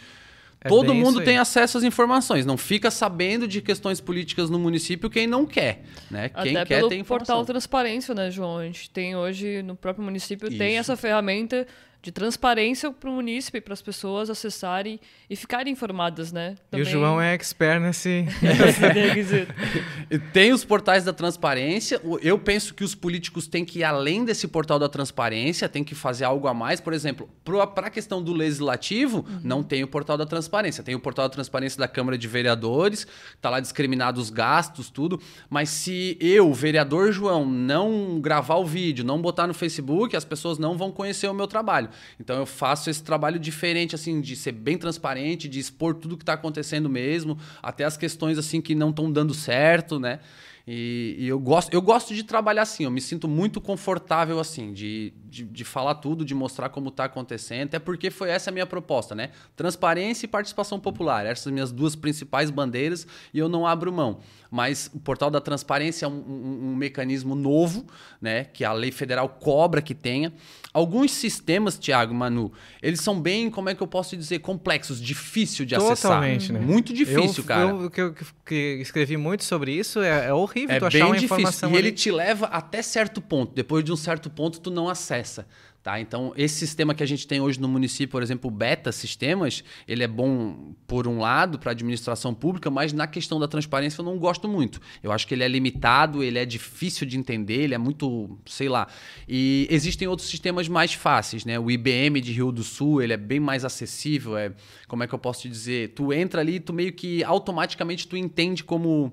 É 0.63 0.69
todo 0.69 0.93
mundo 0.93 1.23
tem 1.23 1.39
acesso 1.39 1.79
às 1.79 1.83
informações. 1.83 2.45
Não 2.45 2.55
fica 2.55 2.91
sabendo 2.91 3.47
de 3.47 3.61
questões 3.61 3.99
políticas 3.99 4.47
no 4.47 4.59
município 4.59 5.09
quem 5.09 5.25
não 5.25 5.43
quer. 5.43 5.83
Né? 6.09 6.29
Quem 6.29 6.55
Até 6.55 6.65
quer 6.65 6.75
pelo 6.77 6.89
tem 6.89 6.99
informação. 6.99 7.37
portal 7.37 7.45
Transparência, 7.51 8.13
né, 8.13 8.29
João? 8.29 8.59
A 8.59 8.65
gente 8.65 8.87
tem 8.91 9.15
hoje, 9.15 9.63
no 9.63 9.75
próprio 9.75 10.05
município, 10.05 10.47
Isso. 10.47 10.59
tem 10.59 10.77
essa 10.77 10.95
ferramenta 10.95 11.65
de 12.01 12.11
transparência 12.11 12.91
para 12.91 13.09
o 13.09 13.13
munícipe, 13.13 13.61
para 13.61 13.73
as 13.73 13.81
pessoas 13.81 14.29
acessarem 14.29 14.99
e 15.29 15.35
ficarem 15.35 15.71
informadas, 15.71 16.31
né? 16.31 16.55
Também... 16.71 16.83
E 16.83 16.89
o 16.89 16.91
João 16.91 17.21
é 17.21 17.35
expert 17.35 17.79
nesse, 17.79 18.25
Tem 20.33 20.51
os 20.51 20.65
portais 20.65 21.03
da 21.03 21.13
transparência. 21.13 22.01
Eu 22.21 22.39
penso 22.39 22.73
que 22.73 22.83
os 22.83 22.95
políticos 22.95 23.47
têm 23.47 23.63
que 23.63 23.79
ir 23.79 23.83
além 23.83 24.25
desse 24.25 24.47
portal 24.47 24.79
da 24.79 24.89
transparência, 24.89 25.69
tem 25.69 25.83
que 25.83 25.93
fazer 25.93 26.25
algo 26.25 26.47
a 26.47 26.53
mais. 26.55 26.81
Por 26.81 26.91
exemplo, 26.91 27.29
para 27.43 27.87
a 27.87 27.89
questão 27.91 28.21
do 28.21 28.33
legislativo, 28.33 29.19
uhum. 29.19 29.41
não 29.43 29.61
tem 29.61 29.83
o 29.83 29.87
portal 29.87 30.17
da 30.17 30.25
transparência. 30.25 30.83
Tem 30.83 30.95
o 30.95 30.99
portal 30.99 31.25
da 31.25 31.33
transparência 31.33 31.77
da 31.77 31.87
Câmara 31.87 32.17
de 32.17 32.27
Vereadores, 32.27 33.05
tá 33.39 33.49
lá 33.51 33.59
discriminado 33.59 34.19
os 34.19 34.31
gastos, 34.31 34.89
tudo. 34.89 35.21
Mas 35.47 35.69
se 35.69 36.17
eu, 36.19 36.51
vereador 36.51 37.11
João, 37.11 37.45
não 37.45 38.19
gravar 38.19 38.55
o 38.55 38.65
vídeo, 38.65 39.05
não 39.05 39.21
botar 39.21 39.45
no 39.45 39.53
Facebook, 39.53 40.15
as 40.15 40.25
pessoas 40.25 40.57
não 40.57 40.75
vão 40.75 40.91
conhecer 40.91 41.27
o 41.27 41.33
meu 41.33 41.45
trabalho. 41.45 41.90
Então 42.19 42.37
eu 42.37 42.45
faço 42.45 42.89
esse 42.89 43.03
trabalho 43.03 43.39
diferente, 43.39 43.95
assim, 43.95 44.21
de 44.21 44.35
ser 44.35 44.51
bem 44.51 44.77
transparente, 44.77 45.47
de 45.47 45.59
expor 45.59 45.95
tudo 45.95 46.17
que 46.17 46.23
está 46.23 46.33
acontecendo 46.33 46.89
mesmo, 46.89 47.37
até 47.61 47.83
as 47.83 47.97
questões 47.97 48.37
assim 48.37 48.61
que 48.61 48.75
não 48.75 48.89
estão 48.89 49.11
dando 49.11 49.33
certo, 49.33 49.99
né? 49.99 50.19
E, 50.67 51.15
e, 51.17 51.27
eu, 51.27 51.39
gosto, 51.39 51.73
eu 51.73 51.81
gosto 51.81 52.13
de 52.13 52.23
trabalhar 52.23 52.61
assim, 52.61 52.83
eu 52.83 52.91
me 52.91 53.01
sinto 53.01 53.27
muito 53.27 53.59
confortável 53.59 54.39
assim, 54.39 54.71
de, 54.73 55.13
de, 55.25 55.43
de 55.43 55.63
falar 55.63 55.95
tudo, 55.95 56.23
de 56.23 56.35
mostrar 56.35 56.69
como 56.69 56.89
está 56.89 57.05
acontecendo, 57.05 57.67
até 57.67 57.79
porque 57.79 58.11
foi 58.11 58.29
essa 58.29 58.49
a 58.49 58.53
minha 58.53 58.65
proposta, 58.65 59.15
né? 59.15 59.31
Transparência 59.55 60.25
e 60.25 60.29
participação 60.29 60.79
popular, 60.79 61.25
essas 61.25 61.43
são 61.45 61.53
minhas 61.53 61.71
duas 61.71 61.95
principais 61.95 62.49
bandeiras 62.49 63.07
e 63.33 63.39
eu 63.39 63.49
não 63.49 63.65
abro 63.65 63.91
mão. 63.91 64.19
Mas 64.49 64.91
o 64.93 64.99
portal 64.99 65.31
da 65.31 65.39
transparência 65.39 66.05
é 66.05 66.09
um, 66.09 66.11
um, 66.11 66.71
um 66.71 66.75
mecanismo 66.75 67.35
novo, 67.35 67.85
né? 68.21 68.43
Que 68.43 68.65
a 68.65 68.73
lei 68.73 68.91
federal 68.91 69.29
cobra 69.29 69.81
que 69.81 69.95
tenha. 69.95 70.33
Alguns 70.73 71.11
sistemas, 71.11 71.77
Tiago, 71.77 72.13
Manu, 72.13 72.51
eles 72.81 73.01
são 73.01 73.19
bem, 73.19 73.49
como 73.49 73.69
é 73.69 73.75
que 73.75 73.81
eu 73.81 73.87
posso 73.87 74.15
dizer, 74.15 74.39
complexos, 74.39 75.01
difícil 75.01 75.65
de 75.65 75.75
Totalmente, 75.75 75.93
acessar. 75.93 76.11
Totalmente, 76.11 76.53
né? 76.53 76.59
Muito 76.59 76.93
difícil, 76.93 77.43
eu, 77.43 77.47
cara. 77.47 77.69
Eu 77.69 77.89
que, 77.89 78.13
que, 78.45 78.55
escrevi 78.81 79.17
muito 79.17 79.43
sobre 79.43 79.73
isso, 79.73 80.01
é, 80.01 80.27
é 80.27 80.33
horrível 80.33 80.50
é 80.59 80.79
tu 80.79 80.85
achar 80.85 81.05
uma 81.05 81.15
difícil. 81.15 81.25
informação. 81.25 81.69
E 81.71 81.77
ali. 81.77 81.87
ele 81.87 81.91
te 81.91 82.11
leva 82.11 82.47
até 82.47 82.81
certo 82.81 83.21
ponto. 83.21 83.53
Depois 83.53 83.83
de 83.83 83.91
um 83.91 83.95
certo 83.95 84.29
ponto, 84.29 84.59
tu 84.59 84.69
não 84.69 84.89
acessa. 84.89 85.45
Tá? 85.83 85.99
Então, 85.99 86.31
esse 86.37 86.59
sistema 86.59 86.93
que 86.93 87.01
a 87.01 87.07
gente 87.07 87.25
tem 87.25 87.41
hoje 87.41 87.59
no 87.59 87.67
município, 87.67 88.09
por 88.09 88.21
exemplo, 88.21 88.51
o 88.51 88.53
Beta 88.53 88.91
Sistemas, 88.91 89.63
ele 89.87 90.03
é 90.03 90.07
bom, 90.07 90.75
por 90.85 91.07
um 91.07 91.17
lado, 91.17 91.57
para 91.57 91.71
a 91.71 91.73
administração 91.73 92.35
pública, 92.35 92.69
mas 92.69 92.93
na 92.93 93.07
questão 93.07 93.39
da 93.39 93.47
transparência 93.47 93.99
eu 93.99 94.05
não 94.05 94.19
gosto 94.19 94.47
muito. 94.47 94.79
Eu 95.01 95.11
acho 95.11 95.25
que 95.25 95.33
ele 95.33 95.43
é 95.43 95.47
limitado, 95.47 96.21
ele 96.21 96.37
é 96.37 96.45
difícil 96.45 97.07
de 97.07 97.17
entender, 97.17 97.63
ele 97.63 97.73
é 97.73 97.79
muito, 97.79 98.37
sei 98.45 98.69
lá. 98.69 98.87
E 99.27 99.67
existem 99.71 100.07
outros 100.07 100.29
sistemas 100.29 100.67
mais 100.67 100.93
fáceis, 100.93 101.45
né? 101.45 101.57
O 101.57 101.71
IBM 101.71 102.21
de 102.21 102.31
Rio 102.31 102.51
do 102.51 102.63
Sul, 102.63 103.01
ele 103.01 103.13
é 103.13 103.17
bem 103.17 103.39
mais 103.39 103.65
acessível, 103.65 104.37
é, 104.37 104.53
como 104.87 105.01
é 105.01 105.07
que 105.07 105.15
eu 105.15 105.19
posso 105.19 105.41
te 105.41 105.49
dizer? 105.49 105.93
Tu 105.95 106.13
entra 106.13 106.41
ali, 106.41 106.59
tu 106.59 106.73
meio 106.73 106.93
que 106.93 107.23
automaticamente 107.23 108.07
tu 108.07 108.15
entende 108.15 108.63
como 108.63 109.11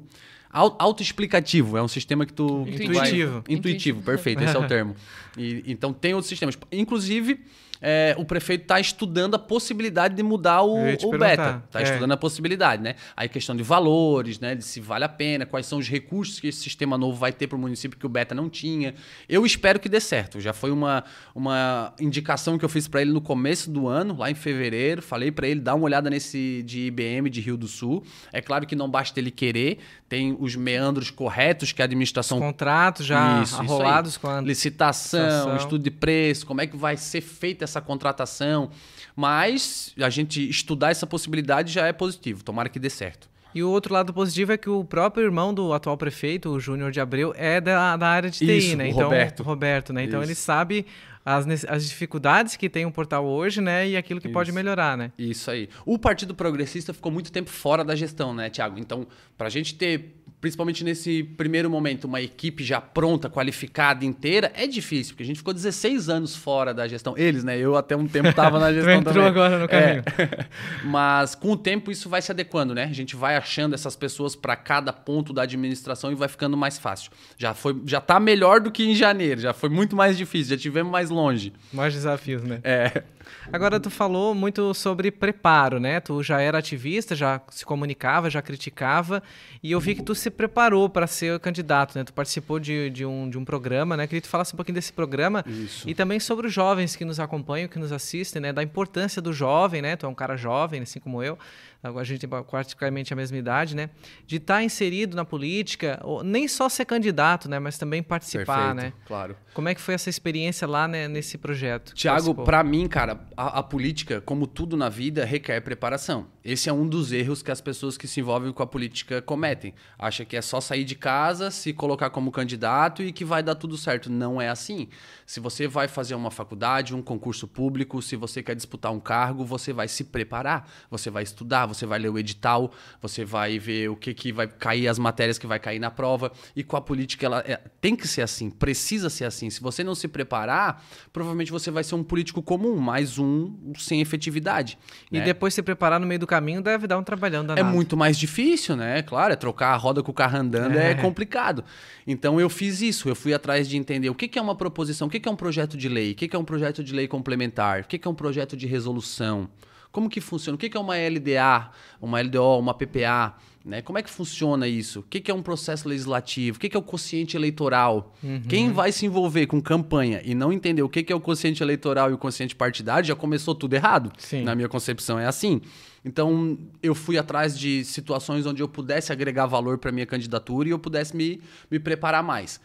autoexplicativo, 0.50 1.76
é 1.76 1.82
um 1.82 1.88
sistema 1.88 2.24
que 2.24 2.32
tu. 2.32 2.62
Intuitivo. 2.66 2.92
vai... 2.94 3.08
Intuitivo, 3.08 3.44
Intuitivo 3.48 4.02
perfeito, 4.02 4.42
esse 4.42 4.56
é 4.56 4.58
o 4.58 4.66
termo. 4.68 4.96
E, 5.36 5.62
então 5.66 5.92
tem 5.92 6.14
outros 6.14 6.28
sistemas. 6.28 6.58
Inclusive, 6.72 7.40
é, 7.80 8.14
o 8.18 8.24
prefeito 8.24 8.62
está 8.62 8.80
estudando 8.80 9.34
a 9.34 9.38
possibilidade 9.38 10.14
de 10.14 10.22
mudar 10.22 10.62
o, 10.62 10.76
o 10.76 11.18
beta. 11.18 11.62
Está 11.66 11.80
é. 11.80 11.84
estudando 11.84 12.12
a 12.12 12.16
possibilidade, 12.16 12.82
né? 12.82 12.94
Aí 13.16 13.28
questão 13.28 13.56
de 13.56 13.62
valores, 13.62 14.38
né? 14.40 14.54
De 14.54 14.64
se 14.64 14.80
vale 14.80 15.04
a 15.04 15.08
pena, 15.08 15.46
quais 15.46 15.66
são 15.66 15.78
os 15.78 15.88
recursos 15.88 16.40
que 16.40 16.48
esse 16.48 16.60
sistema 16.60 16.98
novo 16.98 17.18
vai 17.18 17.32
ter 17.32 17.46
para 17.46 17.56
o 17.56 17.58
município 17.58 17.98
que 17.98 18.06
o 18.06 18.08
beta 18.08 18.34
não 18.34 18.48
tinha. 18.48 18.94
Eu 19.28 19.44
espero 19.46 19.78
que 19.78 19.88
dê 19.88 20.00
certo. 20.00 20.40
Já 20.40 20.52
foi 20.52 20.70
uma, 20.70 21.04
uma 21.34 21.92
indicação 22.00 22.58
que 22.58 22.64
eu 22.64 22.68
fiz 22.68 22.88
para 22.88 23.00
ele 23.02 23.12
no 23.12 23.20
começo 23.20 23.70
do 23.70 23.88
ano, 23.88 24.16
lá 24.16 24.30
em 24.30 24.34
fevereiro. 24.34 25.02
Falei 25.02 25.30
para 25.30 25.46
ele 25.46 25.60
dar 25.60 25.74
uma 25.74 25.84
olhada 25.84 26.10
nesse 26.10 26.62
de 26.64 26.86
IBM 26.86 27.30
de 27.30 27.40
Rio 27.40 27.56
do 27.56 27.68
Sul. 27.68 28.04
É 28.32 28.40
claro 28.40 28.66
que 28.66 28.74
não 28.74 28.90
basta 28.90 29.18
ele 29.20 29.30
querer, 29.30 29.78
tem 30.08 30.36
os 30.38 30.56
meandros 30.56 31.10
corretos 31.10 31.72
que 31.72 31.82
a 31.82 31.84
administração. 31.84 32.38
Os 32.38 32.44
contratos 32.44 33.06
já 33.06 33.42
isso, 33.42 33.56
arrolados 33.56 34.12
isso 34.12 34.20
com 34.20 34.28
a 34.28 34.40
licitação, 34.40 35.20
licitação, 35.20 35.56
estudo 35.56 35.84
de 35.84 35.90
preço, 35.90 36.46
como 36.46 36.60
é 36.60 36.66
que 36.66 36.76
vai 36.76 36.96
ser 36.96 37.20
feita 37.20 37.66
essa 37.68 37.80
contratação. 37.80 38.70
Mas 39.14 39.94
a 39.98 40.10
gente 40.10 40.48
estudar 40.48 40.90
essa 40.90 41.06
possibilidade 41.06 41.72
já 41.72 41.86
é 41.86 41.92
positivo. 41.92 42.42
Tomara 42.42 42.68
que 42.68 42.78
dê 42.78 42.90
certo. 42.90 43.28
E 43.54 43.62
o 43.62 43.70
outro 43.70 43.94
lado 43.94 44.12
positivo 44.12 44.52
é 44.52 44.56
que 44.56 44.68
o 44.68 44.84
próprio 44.84 45.24
irmão 45.24 45.54
do 45.54 45.72
atual 45.72 45.96
prefeito, 45.96 46.50
o 46.50 46.60
Júnior 46.60 46.90
de 46.90 47.00
Abreu, 47.00 47.32
é 47.36 47.60
da, 47.60 47.96
da 47.96 48.06
área 48.06 48.30
de 48.30 48.38
TI, 48.38 48.58
Isso, 48.58 48.76
né? 48.76 48.88
Então, 48.88 49.04
Roberto. 49.04 49.42
Roberto, 49.42 49.92
né? 49.92 50.04
Então 50.04 50.20
Isso. 50.20 50.30
ele 50.30 50.34
sabe 50.34 50.86
as, 51.24 51.64
as 51.64 51.88
dificuldades 51.88 52.56
que 52.56 52.68
tem 52.68 52.86
o 52.86 52.90
portal 52.90 53.24
hoje, 53.26 53.60
né? 53.60 53.88
E 53.88 53.96
aquilo 53.96 54.20
que 54.20 54.28
Isso. 54.28 54.34
pode 54.34 54.52
melhorar, 54.52 54.96
né? 54.96 55.12
Isso 55.18 55.50
aí. 55.50 55.68
O 55.84 55.98
Partido 55.98 56.34
Progressista 56.34 56.92
ficou 56.92 57.10
muito 57.10 57.32
tempo 57.32 57.50
fora 57.50 57.82
da 57.82 57.94
gestão, 57.94 58.34
né, 58.34 58.50
Tiago? 58.50 58.78
Então, 58.78 59.06
para 59.36 59.46
a 59.46 59.50
gente 59.50 59.74
ter 59.74 60.14
principalmente 60.40 60.84
nesse 60.84 61.22
primeiro 61.22 61.68
momento, 61.68 62.04
uma 62.04 62.20
equipe 62.20 62.62
já 62.62 62.80
pronta, 62.80 63.28
qualificada, 63.28 64.04
inteira, 64.04 64.52
é 64.54 64.66
difícil, 64.66 65.14
porque 65.14 65.24
a 65.24 65.26
gente 65.26 65.38
ficou 65.38 65.52
16 65.52 66.08
anos 66.08 66.36
fora 66.36 66.72
da 66.72 66.86
gestão. 66.86 67.14
Eles, 67.16 67.42
né? 67.42 67.58
Eu 67.58 67.76
até 67.76 67.96
um 67.96 68.06
tempo 68.06 68.28
estava 68.28 68.58
na 68.58 68.70
gestão 68.74 68.92
entrou 68.92 69.14
também. 69.14 69.28
agora 69.28 69.58
no 69.58 69.68
caminho. 69.68 70.02
É. 70.18 70.46
Mas 70.84 71.34
com 71.34 71.52
o 71.52 71.56
tempo 71.56 71.90
isso 71.90 72.08
vai 72.08 72.22
se 72.22 72.30
adequando, 72.30 72.74
né? 72.74 72.84
A 72.84 72.92
gente 72.92 73.16
vai 73.16 73.36
achando 73.36 73.74
essas 73.74 73.96
pessoas 73.96 74.36
para 74.36 74.54
cada 74.54 74.92
ponto 74.92 75.32
da 75.32 75.42
administração 75.42 76.12
e 76.12 76.14
vai 76.14 76.28
ficando 76.28 76.56
mais 76.56 76.78
fácil. 76.78 77.10
Já 77.36 77.54
foi, 77.54 77.80
já 77.84 78.00
tá 78.00 78.20
melhor 78.20 78.60
do 78.60 78.70
que 78.70 78.84
em 78.84 78.94
janeiro, 78.94 79.40
já 79.40 79.52
foi 79.52 79.68
muito 79.68 79.96
mais 79.96 80.16
difícil, 80.16 80.56
já 80.56 80.60
tivemos 80.60 80.90
mais 80.90 81.10
longe. 81.10 81.52
Mais 81.72 81.92
desafios, 81.92 82.42
né? 82.44 82.60
É. 82.62 83.02
Agora, 83.50 83.80
tu 83.80 83.88
falou 83.88 84.34
muito 84.34 84.74
sobre 84.74 85.10
preparo, 85.10 85.80
né? 85.80 86.00
Tu 86.00 86.22
já 86.22 86.40
era 86.40 86.58
ativista, 86.58 87.16
já 87.16 87.40
se 87.48 87.64
comunicava, 87.64 88.28
já 88.28 88.42
criticava, 88.42 89.22
e 89.62 89.72
eu 89.72 89.80
vi 89.80 89.94
que 89.94 90.02
tu 90.02 90.14
se 90.14 90.30
preparou 90.30 90.88
para 90.88 91.06
ser 91.06 91.40
candidato, 91.40 91.96
né? 91.96 92.04
Tu 92.04 92.12
participou 92.12 92.60
de, 92.60 92.90
de, 92.90 93.06
um, 93.06 93.28
de 93.28 93.38
um 93.38 93.44
programa, 93.44 93.96
né? 93.96 94.06
Queria 94.06 94.20
que 94.20 94.28
tu 94.28 94.30
falasse 94.30 94.52
um 94.52 94.56
pouquinho 94.56 94.74
desse 94.74 94.92
programa 94.92 95.42
Isso. 95.46 95.88
e 95.88 95.94
também 95.94 96.20
sobre 96.20 96.46
os 96.46 96.52
jovens 96.52 96.94
que 96.94 97.06
nos 97.06 97.18
acompanham, 97.18 97.68
que 97.68 97.78
nos 97.78 97.90
assistem, 97.90 98.42
né? 98.42 98.52
Da 98.52 98.62
importância 98.62 99.22
do 99.22 99.32
jovem, 99.32 99.80
né? 99.80 99.96
Tu 99.96 100.04
é 100.04 100.08
um 100.08 100.14
cara 100.14 100.36
jovem, 100.36 100.82
assim 100.82 101.00
como 101.00 101.22
eu, 101.22 101.38
a 101.82 102.04
gente 102.04 102.26
tem 102.26 102.42
praticamente 102.44 103.12
a 103.12 103.16
mesma 103.16 103.36
idade, 103.36 103.76
né? 103.76 103.90
De 104.26 104.36
estar 104.36 104.56
tá 104.56 104.62
inserido 104.64 105.16
na 105.16 105.24
política, 105.24 106.00
ou 106.02 106.24
nem 106.24 106.48
só 106.48 106.68
ser 106.68 106.84
candidato, 106.84 107.48
né? 107.48 107.58
Mas 107.58 107.78
também 107.78 108.02
participar, 108.02 108.74
Perfeito, 108.74 108.74
né? 108.74 108.92
Claro. 109.06 109.36
Como 109.54 109.68
é 109.68 109.74
que 109.74 109.80
foi 109.80 109.94
essa 109.94 110.08
experiência 110.08 110.68
lá 110.68 110.86
né, 110.86 111.08
nesse 111.08 111.36
projeto? 111.36 111.92
Tiago, 111.94 112.32
para 112.32 112.62
mim, 112.62 112.86
cara, 112.86 113.20
a, 113.36 113.58
a, 113.58 113.62
política, 113.62 114.20
como 114.20 114.46
tudo 114.46 114.76
na 114.76 114.88
vida, 114.88 115.24
requer 115.24 115.60
preparação. 115.60 116.26
Esse 116.44 116.68
é 116.68 116.72
um 116.72 116.86
dos 116.86 117.12
erros 117.12 117.42
que 117.42 117.50
as 117.50 117.60
pessoas 117.60 117.96
que 117.96 118.06
se 118.06 118.20
envolvem 118.20 118.52
com 118.52 118.62
a 118.62 118.66
política 118.66 119.20
cometem. 119.20 119.74
Acha 119.98 120.24
que 120.24 120.36
é 120.36 120.42
só 120.42 120.60
sair 120.60 120.84
de 120.84 120.94
casa, 120.94 121.50
se 121.50 121.72
colocar 121.72 122.10
como 122.10 122.30
candidato 122.30 123.02
e 123.02 123.12
que 123.12 123.24
vai 123.24 123.42
dar 123.42 123.56
tudo 123.56 123.76
certo. 123.76 124.10
Não 124.10 124.40
é 124.40 124.48
assim. 124.48 124.88
Se 125.26 125.40
você 125.40 125.66
vai 125.66 125.88
fazer 125.88 126.14
uma 126.14 126.30
faculdade, 126.30 126.94
um 126.94 127.02
concurso 127.02 127.48
público, 127.48 128.00
se 128.00 128.14
você 128.14 128.42
quer 128.42 128.54
disputar 128.54 128.92
um 128.92 129.00
cargo, 129.00 129.44
você 129.44 129.72
vai 129.72 129.88
se 129.88 130.04
preparar, 130.04 130.70
você 130.88 131.10
vai 131.10 131.24
estudar, 131.24 131.66
você 131.68 131.86
vai 131.86 131.98
ler 131.98 132.08
o 132.08 132.18
edital, 132.18 132.72
você 133.00 133.24
vai 133.24 133.58
ver 133.58 133.88
o 133.90 133.96
que, 133.96 134.14
que 134.14 134.32
vai 134.32 134.48
cair, 134.48 134.88
as 134.88 134.98
matérias 134.98 135.38
que 135.38 135.46
vai 135.46 135.58
cair 135.58 135.78
na 135.78 135.90
prova. 135.90 136.32
E 136.56 136.64
com 136.64 136.76
a 136.76 136.80
política, 136.80 137.26
ela 137.26 137.44
é, 137.46 137.60
tem 137.80 137.94
que 137.94 138.08
ser 138.08 138.22
assim, 138.22 138.50
precisa 138.50 139.10
ser 139.10 139.24
assim. 139.24 139.50
Se 139.50 139.60
você 139.60 139.84
não 139.84 139.94
se 139.94 140.08
preparar, 140.08 140.84
provavelmente 141.12 141.50
você 141.50 141.70
vai 141.70 141.84
ser 141.84 141.94
um 141.94 142.02
político 142.02 142.42
comum, 142.42 142.76
mais 142.76 143.18
um 143.18 143.72
sem 143.78 144.00
efetividade. 144.00 144.78
E 145.12 145.18
né? 145.18 145.24
depois 145.24 145.54
se 145.54 145.62
preparar 145.62 146.00
no 146.00 146.06
meio 146.06 146.20
do 146.20 146.26
caminho 146.26 146.62
deve 146.62 146.86
dar 146.86 146.98
um 146.98 147.02
trabalhão 147.02 147.44
danado. 147.44 147.68
É 147.68 147.70
muito 147.70 147.96
mais 147.96 148.18
difícil, 148.18 148.76
né? 148.76 149.02
Claro, 149.02 149.32
é 149.32 149.36
trocar 149.36 149.74
a 149.74 149.76
roda 149.76 150.02
com 150.02 150.10
o 150.10 150.14
carro 150.14 150.38
andando 150.38 150.78
é, 150.78 150.92
é 150.92 150.94
complicado. 150.94 151.64
Então 152.06 152.40
eu 152.40 152.48
fiz 152.48 152.80
isso, 152.80 153.08
eu 153.08 153.14
fui 153.14 153.34
atrás 153.34 153.68
de 153.68 153.76
entender 153.76 154.08
o 154.10 154.14
que, 154.14 154.28
que 154.28 154.38
é 154.38 154.42
uma 154.42 154.54
proposição, 154.54 155.08
o 155.08 155.10
que, 155.10 155.20
que 155.20 155.28
é 155.28 155.32
um 155.32 155.36
projeto 155.36 155.76
de 155.76 155.88
lei, 155.88 156.12
o 156.12 156.14
que, 156.14 156.28
que 156.28 156.36
é 156.36 156.38
um 156.38 156.44
projeto 156.44 156.82
de 156.82 156.92
lei 156.94 157.06
complementar, 157.06 157.80
o 157.82 157.84
que, 157.84 157.98
que 157.98 158.08
é 158.08 158.10
um 158.10 158.14
projeto 158.14 158.56
de 158.56 158.66
resolução. 158.66 159.48
Como 159.90 160.08
que 160.08 160.20
funciona? 160.20 160.54
O 160.56 160.58
que 160.58 160.76
é 160.76 160.80
uma 160.80 160.94
LDA, 160.94 161.70
uma 162.00 162.20
LDO, 162.20 162.58
uma 162.58 162.74
PPA? 162.74 163.34
Né? 163.64 163.82
Como 163.82 163.98
é 163.98 164.02
que 164.02 164.08
funciona 164.08 164.66
isso? 164.66 165.00
O 165.00 165.02
que 165.02 165.30
é 165.30 165.34
um 165.34 165.42
processo 165.42 165.88
legislativo? 165.88 166.56
O 166.56 166.60
que 166.60 166.74
é 166.74 166.78
o 166.78 166.82
quociente 166.82 167.36
eleitoral? 167.36 168.14
Uhum. 168.22 168.40
Quem 168.48 168.72
vai 168.72 168.92
se 168.92 169.04
envolver 169.04 169.46
com 169.46 169.60
campanha 169.60 170.22
e 170.24 170.34
não 170.34 170.50
entender 170.52 170.82
o 170.82 170.88
que 170.88 171.12
é 171.12 171.14
o 171.14 171.20
quociente 171.20 171.62
eleitoral 171.62 172.10
e 172.10 172.14
o 172.14 172.18
quociente 172.18 172.56
partidário 172.56 173.06
já 173.06 173.14
começou 173.14 173.54
tudo 173.54 173.74
errado. 173.74 174.10
Sim. 174.16 174.42
Na 174.42 174.54
minha 174.54 174.68
concepção 174.68 175.18
é 175.18 175.26
assim. 175.26 175.60
Então 176.02 176.56
eu 176.82 176.94
fui 176.94 177.18
atrás 177.18 177.58
de 177.58 177.84
situações 177.84 178.46
onde 178.46 178.62
eu 178.62 178.68
pudesse 178.68 179.12
agregar 179.12 179.44
valor 179.44 179.76
para 179.76 179.92
minha 179.92 180.06
candidatura 180.06 180.68
e 180.68 180.72
eu 180.72 180.78
pudesse 180.78 181.14
me, 181.14 181.40
me 181.70 181.78
preparar 181.78 182.22
mais. 182.22 182.60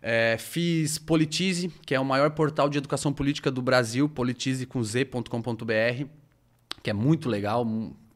É, 0.00 0.36
fiz 0.38 0.98
Politize, 0.98 1.72
que 1.84 1.94
é 1.94 1.98
o 1.98 2.04
maior 2.04 2.30
portal 2.30 2.68
de 2.68 2.78
educação 2.78 3.12
política 3.12 3.50
do 3.50 3.62
Brasil, 3.62 4.08
politize 4.08 4.66
com 4.66 4.82
z.com.br 4.84 6.23
que 6.84 6.90
é 6.90 6.92
muito 6.92 7.30
legal, 7.30 7.64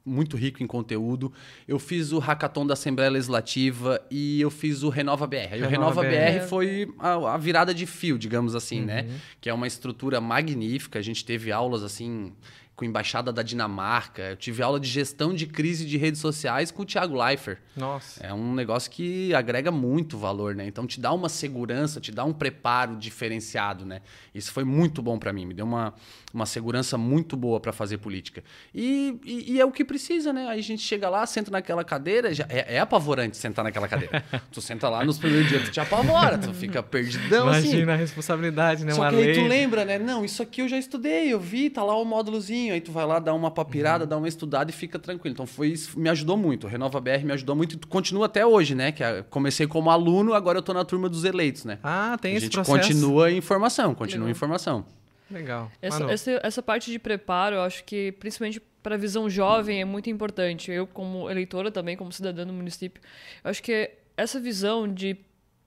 muito 0.04 0.37
rico 0.37 0.62
em 0.62 0.66
conteúdo. 0.66 1.32
Eu 1.66 1.78
fiz 1.78 2.12
o 2.12 2.18
hackathon 2.18 2.66
da 2.66 2.75
Assembleia 2.75 3.10
Legislativa 3.10 3.98
e 4.10 4.38
eu 4.42 4.50
fiz 4.50 4.82
o 4.82 4.90
Renova 4.90 5.26
BR. 5.26 5.56
E 5.56 5.62
o 5.62 5.68
Renova 5.68 6.02
Renova 6.02 6.02
BR, 6.02 6.40
BR. 6.40 6.48
foi 6.48 6.94
a, 6.98 7.34
a 7.34 7.38
virada 7.38 7.72
de 7.72 7.87
fio, 7.87 8.18
digamos 8.18 8.54
assim, 8.54 8.82
né? 8.82 9.06
Uhum. 9.08 9.16
Que 9.40 9.48
é 9.48 9.54
uma 9.54 9.66
estrutura 9.66 10.20
magnífica. 10.20 10.98
A 10.98 11.02
gente 11.02 11.25
teve 11.25 11.50
aulas 11.50 11.82
assim 11.82 12.34
com 12.78 12.85
a 12.85 12.88
embaixada 12.88 13.32
da 13.32 13.42
Dinamarca. 13.42 14.23
Eu 14.23 14.37
tive 14.37 14.62
aula 14.62 14.78
de 14.78 14.88
gestão 14.88 15.35
de 15.35 15.49
crise 15.49 15.85
de 15.85 15.97
redes 15.97 16.20
sociais 16.20 16.70
com 16.70 16.82
o 16.82 16.85
Thiago 16.85 17.20
Leifert. 17.20 17.58
Nossa. 17.76 18.25
É 18.25 18.32
um 18.32 18.54
negócio 18.54 18.88
que 18.88 19.35
agrega 19.35 19.73
muito 19.73 20.16
valor, 20.16 20.54
né? 20.54 20.64
Então 20.64 20.87
te 20.87 21.00
dá 21.00 21.12
uma 21.12 21.28
segurança, 21.28 22.00
te 22.00 22.12
dá 22.12 22.25
um 22.25 22.32
preparo 22.32 22.94
diferenciado, 22.94 23.85
né? 23.85 24.00
Isso 24.32 24.52
foi 24.52 24.62
muito 24.62 25.02
bom 25.02 25.18
para 25.18 25.32
mim, 25.32 25.44
me 25.44 25.54
deu 25.54 25.66
uma, 25.66 25.92
uma 26.32 26.47
segurança 26.47 26.97
muito 26.97 27.37
boa 27.37 27.58
para 27.58 27.73
fazer 27.73 27.99
política. 27.99 28.44
E, 28.73 29.18
e, 29.25 29.54
e 29.54 29.61
é 29.61 29.64
o 29.64 29.73
que 29.73 29.85
precisa, 29.85 30.32
né? 30.32 30.47
Aí 30.47 30.61
a 30.61 30.62
gente 30.62 30.82
chega 30.82 31.08
lá, 31.08 31.26
senta 31.26 31.50
naquela 31.50 31.82
cadeira, 31.82 32.32
já, 32.32 32.47
é, 32.49 32.76
é 32.76 32.78
apavorante 32.78 33.37
sentar 33.37 33.64
naquela 33.64 33.88
cadeira. 33.88 34.25
tu 34.52 34.61
senta 34.61 34.88
lá 34.88 35.04
nos 35.04 35.18
primeiros 35.18 35.49
dias, 35.49 35.64
tu 35.64 35.73
te 35.73 35.80
apavora, 35.80 36.38
tu 36.38 36.54
fica 36.54 36.80
perdidão 36.80 37.49
assim. 37.49 37.70
Imagina 37.70 37.94
a 37.94 37.97
responsabilidade, 37.97 38.85
né? 38.85 38.92
Só 38.92 39.02
Uma 39.02 39.11
que 39.11 39.16
aí 39.16 39.25
lei. 39.25 39.35
tu 39.35 39.49
lembra, 39.49 39.85
né? 39.85 39.99
Não, 39.99 40.25
isso 40.25 40.40
aqui 40.44 40.62
eu 40.62 40.68
já 40.68 40.78
estudei, 40.78 41.32
eu 41.32 41.40
vi, 41.40 41.70
tá 41.70 41.82
lá 41.82 41.97
o 42.00 42.04
módulozinho. 42.04 42.67
Aí 42.70 42.80
tu 42.80 42.92
vai 42.92 43.04
lá, 43.06 43.18
dá 43.18 43.32
uma 43.34 43.50
papirada, 43.50 44.04
Uhum. 44.04 44.08
dá 44.10 44.16
uma 44.16 44.28
estudada 44.28 44.70
e 44.70 44.75
fica 44.75 44.98
tranquilo. 44.98 45.32
Então 45.32 45.46
foi 45.46 45.68
isso, 45.68 45.98
me 45.98 46.08
ajudou 46.08 46.37
muito. 46.37 46.64
O 46.66 46.70
Renova 46.70 47.00
BR 47.00 47.25
me 47.25 47.32
ajudou 47.32 47.54
muito 47.56 47.75
e 47.76 47.78
continua 47.87 48.26
até 48.26 48.44
hoje, 48.46 48.75
né? 48.75 48.92
Que 48.92 49.02
a- 49.04 49.22
comecei 49.30 49.66
como 49.66 49.90
aluno, 49.90 50.34
agora 50.34 50.58
eu 50.58 50.62
tô 50.62 50.72
na 50.72 50.84
turma 50.84 51.08
dos 51.08 51.25
eleitos, 51.25 51.64
né? 51.64 51.78
Ah, 51.82 52.16
tem 52.20 52.32
a 52.32 52.37
esse 52.37 52.46
gente 52.46 52.54
processo. 52.54 52.78
continua 52.78 53.30
em 53.30 53.40
formação, 53.40 53.94
continua 53.94 54.26
Legal. 54.26 54.30
em 54.30 54.34
formação. 54.38 54.84
Legal. 55.30 55.70
Essa, 55.82 56.04
essa, 56.04 56.40
essa 56.42 56.62
parte 56.62 56.90
de 56.90 56.98
preparo, 56.98 57.56
eu 57.56 57.62
acho 57.62 57.84
que 57.84 58.12
principalmente 58.12 58.60
para 58.82 58.94
a 58.94 58.98
visão 58.98 59.28
jovem 59.28 59.80
é 59.80 59.84
muito 59.84 60.08
importante. 60.08 60.70
Eu, 60.70 60.87
como 60.87 61.28
eleitora 61.30 61.70
também, 61.70 61.96
como 61.96 62.10
cidadã 62.12 62.46
do 62.46 62.52
município, 62.52 63.02
eu 63.44 63.50
acho 63.50 63.62
que 63.62 63.90
essa 64.16 64.40
visão 64.40 64.88
de 64.92 65.16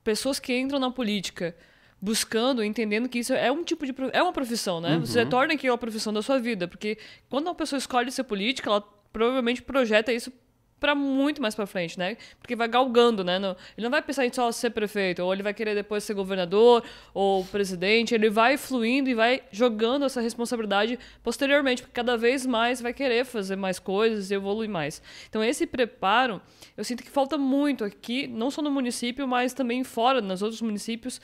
pessoas 0.03 0.39
que 0.39 0.57
entram 0.57 0.79
na 0.79 0.89
política 0.89 1.55
buscando, 2.01 2.63
entendendo 2.63 3.07
que 3.07 3.19
isso 3.19 3.33
é 3.33 3.51
um 3.51 3.63
tipo 3.63 3.85
de 3.85 3.93
é 4.11 4.23
uma 4.23 4.33
profissão, 4.33 4.81
né? 4.81 4.97
Você 4.97 5.25
torna 5.25 5.53
aquilo 5.53 5.73
a 5.73 5.77
profissão 5.77 6.11
da 6.11 6.21
sua 6.21 6.39
vida, 6.39 6.67
porque 6.67 6.97
quando 7.29 7.45
uma 7.45 7.55
pessoa 7.55 7.77
escolhe 7.77 8.11
ser 8.11 8.23
política, 8.23 8.69
ela 8.69 8.81
provavelmente 9.13 9.61
projeta 9.61 10.11
isso 10.11 10.31
para 10.79 10.95
muito 10.95 11.39
mais 11.39 11.53
para 11.53 11.67
frente, 11.67 11.99
né? 11.99 12.17
Porque 12.39 12.55
vai 12.55 12.67
galgando, 12.67 13.23
né? 13.23 13.35
Ele 13.35 13.83
não 13.83 13.91
vai 13.91 14.01
pensar 14.01 14.25
em 14.25 14.33
só 14.33 14.51
ser 14.51 14.71
prefeito, 14.71 15.21
ou 15.21 15.31
ele 15.31 15.43
vai 15.43 15.53
querer 15.53 15.75
depois 15.75 16.03
ser 16.03 16.15
governador 16.15 16.83
ou 17.13 17.45
presidente, 17.45 18.15
ele 18.15 18.31
vai 18.31 18.57
fluindo 18.57 19.07
e 19.07 19.13
vai 19.13 19.43
jogando 19.51 20.05
essa 20.05 20.19
responsabilidade 20.19 20.97
posteriormente, 21.21 21.83
porque 21.83 21.93
cada 21.93 22.17
vez 22.17 22.47
mais 22.47 22.81
vai 22.81 22.93
querer 22.93 23.25
fazer 23.25 23.55
mais 23.55 23.77
coisas 23.77 24.31
e 24.31 24.33
evoluir 24.33 24.67
mais. 24.67 25.03
Então 25.29 25.43
esse 25.43 25.67
preparo, 25.67 26.41
eu 26.75 26.83
sinto 26.83 27.03
que 27.03 27.11
falta 27.11 27.37
muito 27.37 27.83
aqui, 27.83 28.25
não 28.25 28.49
só 28.49 28.63
no 28.63 28.71
município, 28.71 29.27
mas 29.27 29.53
também 29.53 29.83
fora, 29.83 30.19
nos 30.19 30.41
outros 30.41 30.63
municípios, 30.63 31.21